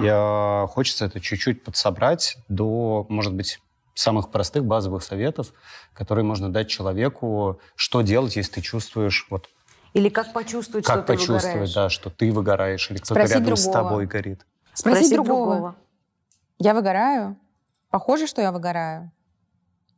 И 0.00 0.06
а, 0.10 0.66
хочется 0.66 1.04
это 1.04 1.20
чуть-чуть 1.20 1.62
подсобрать 1.62 2.38
до, 2.48 3.06
может 3.08 3.34
быть, 3.34 3.60
самых 3.94 4.30
простых 4.30 4.64
базовых 4.64 5.02
советов, 5.02 5.52
которые 5.92 6.24
можно 6.24 6.50
дать 6.50 6.68
человеку, 6.68 7.60
что 7.74 8.02
делать, 8.02 8.36
если 8.36 8.52
ты 8.52 8.60
чувствуешь 8.62 9.26
вот 9.28 9.48
или 9.94 10.08
как 10.10 10.32
почувствовать, 10.32 10.86
как 10.86 10.96
что 10.96 11.02
ты 11.02 11.12
почувствовать, 11.14 11.44
выгораешь. 11.44 11.74
да, 11.74 11.88
что 11.88 12.10
ты 12.10 12.30
выгораешь, 12.30 12.90
или 12.90 12.98
кто-то 12.98 13.20
рядом 13.20 13.44
другого. 13.44 13.56
с 13.56 13.72
тобой 13.72 14.06
горит. 14.06 14.46
Спросить, 14.72 15.06
Спросить 15.06 15.14
другого. 15.14 15.46
другого. 15.46 15.74
Я 16.58 16.74
выгораю? 16.74 17.36
Похоже, 17.90 18.26
что 18.26 18.42
я 18.42 18.52
выгораю? 18.52 19.10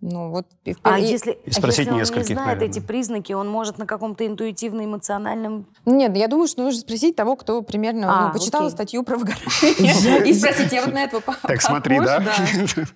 Ну, 0.03 0.31
вот, 0.31 0.47
а 0.83 0.99
если, 0.99 1.33
и 1.45 1.51
спросить 1.51 1.89
а 1.89 1.95
если 1.95 2.15
он 2.15 2.21
не 2.21 2.25
знает 2.25 2.39
наверное. 2.39 2.69
эти 2.69 2.81
признаки, 2.81 3.35
он 3.35 3.51
может 3.51 3.77
на 3.77 3.85
каком-то 3.85 4.27
интуитивно-эмоциональном... 4.27 5.67
Нет, 5.85 6.17
я 6.17 6.27
думаю, 6.27 6.49
что 6.49 6.63
нужно 6.63 6.81
спросить 6.81 7.17
того, 7.17 7.37
кто 7.37 7.61
примерно 7.61 8.07
а, 8.09 8.27
ну, 8.29 8.33
почитал 8.33 8.63
окей. 8.63 8.71
статью 8.71 9.03
про 9.03 9.19
выгорание. 9.19 10.25
И 10.27 10.33
спросить, 10.33 10.73
я 10.73 10.87
вот 10.87 10.95
на 10.95 11.05
этого 11.05 11.23
Так 11.43 11.61
смотри, 11.61 12.01
да? 12.01 12.25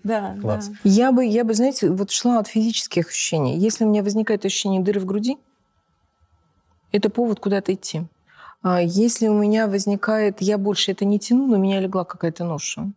Да, 0.03 0.35
да. 0.43 0.61
Я 0.83 1.13
бы, 1.13 1.27
я 1.27 1.45
бы, 1.45 1.53
знаете, 1.53 1.91
вот 1.91 2.11
шла 2.11 2.39
от 2.39 2.49
физических 2.49 3.09
ощущений. 3.09 3.59
Если 3.59 3.85
у 3.85 3.89
меня 3.89 4.03
возникает 4.03 4.47
ощущение 4.47 4.81
дыры 4.81 5.01
в 5.01 5.05
груди, 5.05 5.37
это 6.91 7.11
повод 7.11 7.39
куда-то 7.39 7.75
идти. 7.75 8.05
А 8.63 8.81
если 8.81 9.29
у 9.29 9.35
меня 9.35 9.67
возникает, 9.67 10.41
я 10.41 10.57
больше 10.57 10.93
это 10.93 11.05
не 11.05 11.19
тяну, 11.19 11.47
но 11.47 11.57
у 11.57 11.61
меня 11.61 11.81
легла 11.81 12.05
какая-то 12.05 12.45
ноша, 12.45 12.91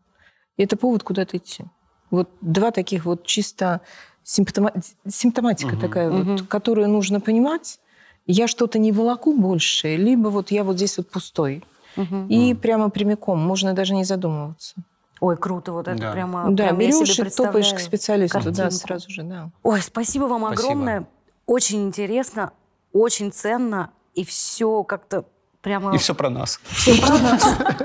это 0.55 0.77
повод 0.77 1.03
куда-то 1.03 1.35
идти. 1.35 1.65
Вот 2.11 2.29
два 2.41 2.71
таких 2.71 3.05
вот 3.05 3.25
чисто 3.25 3.81
симптома... 4.23 4.73
симптоматика 5.07 5.73
угу. 5.73 5.81
такая, 5.81 6.09
угу. 6.09 6.31
Вот, 6.31 6.41
которую 6.43 6.89
нужно 6.89 7.19
понимать. 7.19 7.79
Я 8.25 8.47
что-то 8.47 8.77
не 8.77 8.91
волоку 8.91 9.33
больше, 9.33 9.95
либо 9.95 10.27
вот 10.27 10.51
я 10.51 10.63
вот 10.63 10.75
здесь 10.75 10.97
вот 10.97 11.09
пустой. 11.09 11.63
Угу. 11.95 12.27
И 12.29 12.53
угу. 12.53 12.59
прямо 12.61 12.89
прямиком, 12.89 13.39
можно 13.39 13.73
даже 13.73 13.95
не 13.95 14.03
задумываться. 14.03 14.75
Ой, 15.19 15.35
круто, 15.35 15.71
вот 15.71 15.87
это 15.87 15.99
да. 15.99 16.11
прямо. 16.11 16.45
Да, 16.51 16.65
прямо 16.65 16.79
берешь 16.79 17.19
и 17.19 17.23
топаешь 17.29 17.73
к 17.73 17.79
специалисту, 17.79 18.33
картинку. 18.33 18.57
да, 18.57 18.71
сразу 18.71 19.09
же, 19.09 19.23
да. 19.23 19.49
Ой, 19.63 19.81
спасибо 19.81 20.25
вам 20.25 20.45
спасибо. 20.45 20.63
огромное. 20.63 21.07
Очень 21.47 21.87
интересно, 21.87 22.51
очень 22.93 23.31
ценно, 23.31 23.91
и 24.13 24.23
все 24.23 24.83
как-то 24.83 25.25
прямо... 25.67 25.93
И 25.93 25.97
все 25.97 26.15
про 26.15 26.29
нас. 26.29 26.59
Все 26.69 26.99
про 27.01 27.17
нас. 27.19 27.43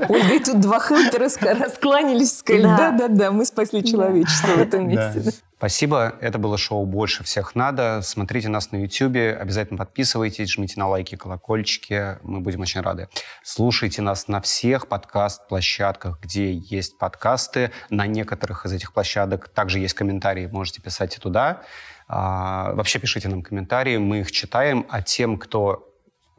Ольга, 0.08 0.34
и 0.34 0.38
тут 0.38 0.60
два 0.60 0.78
хелтера 0.78 1.28
раскланялись, 1.58 2.38
сказали, 2.38 2.62
да-да-да, 2.62 3.32
мы 3.32 3.44
спасли 3.44 3.84
человечество 3.84 4.52
в 4.52 4.60
этом 4.60 4.88
месте. 4.88 5.32
Спасибо. 5.58 6.14
Это 6.20 6.38
было 6.38 6.58
шоу 6.58 6.86
«Больше 6.86 7.22
всех 7.22 7.54
надо». 7.54 8.00
Смотрите 8.02 8.48
нас 8.48 8.72
на 8.72 8.76
YouTube. 8.76 9.16
Обязательно 9.40 9.78
подписывайтесь, 9.78 10.50
жмите 10.50 10.74
на 10.76 10.88
лайки, 10.88 11.14
колокольчики. 11.14 12.18
Мы 12.22 12.40
будем 12.40 12.60
очень 12.60 12.80
рады. 12.80 13.08
Слушайте 13.44 14.02
нас 14.02 14.26
на 14.26 14.40
всех 14.40 14.88
подкаст-площадках, 14.88 16.18
где 16.20 16.52
есть 16.52 16.98
подкасты. 16.98 17.70
На 17.90 18.06
некоторых 18.08 18.66
из 18.66 18.72
этих 18.72 18.92
площадок 18.92 19.48
также 19.48 19.78
есть 19.78 19.94
комментарии. 19.94 20.48
Можете 20.50 20.82
писать 20.82 21.16
и 21.16 21.20
туда. 21.20 21.62
А, 22.08 22.72
вообще 22.74 22.98
пишите 22.98 23.28
нам 23.28 23.42
комментарии, 23.42 23.98
мы 23.98 24.20
их 24.20 24.32
читаем. 24.32 24.84
А 24.88 25.00
тем, 25.00 25.38
кто 25.38 25.88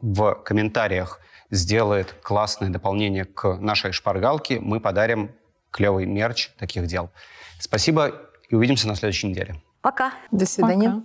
в 0.02 0.34
комментариях 0.44 1.18
сделает 1.50 2.14
классное 2.22 2.70
дополнение 2.70 3.24
к 3.24 3.56
нашей 3.56 3.92
шпаргалке, 3.92 4.60
мы 4.60 4.80
подарим 4.80 5.30
клевый 5.70 6.06
мерч 6.06 6.50
таких 6.58 6.86
дел. 6.86 7.10
Спасибо 7.58 8.12
и 8.48 8.54
увидимся 8.54 8.88
на 8.88 8.94
следующей 8.94 9.28
неделе. 9.28 9.60
Пока. 9.80 10.12
До 10.30 10.46
свидания. 10.46 10.90
Пока. 10.90 11.04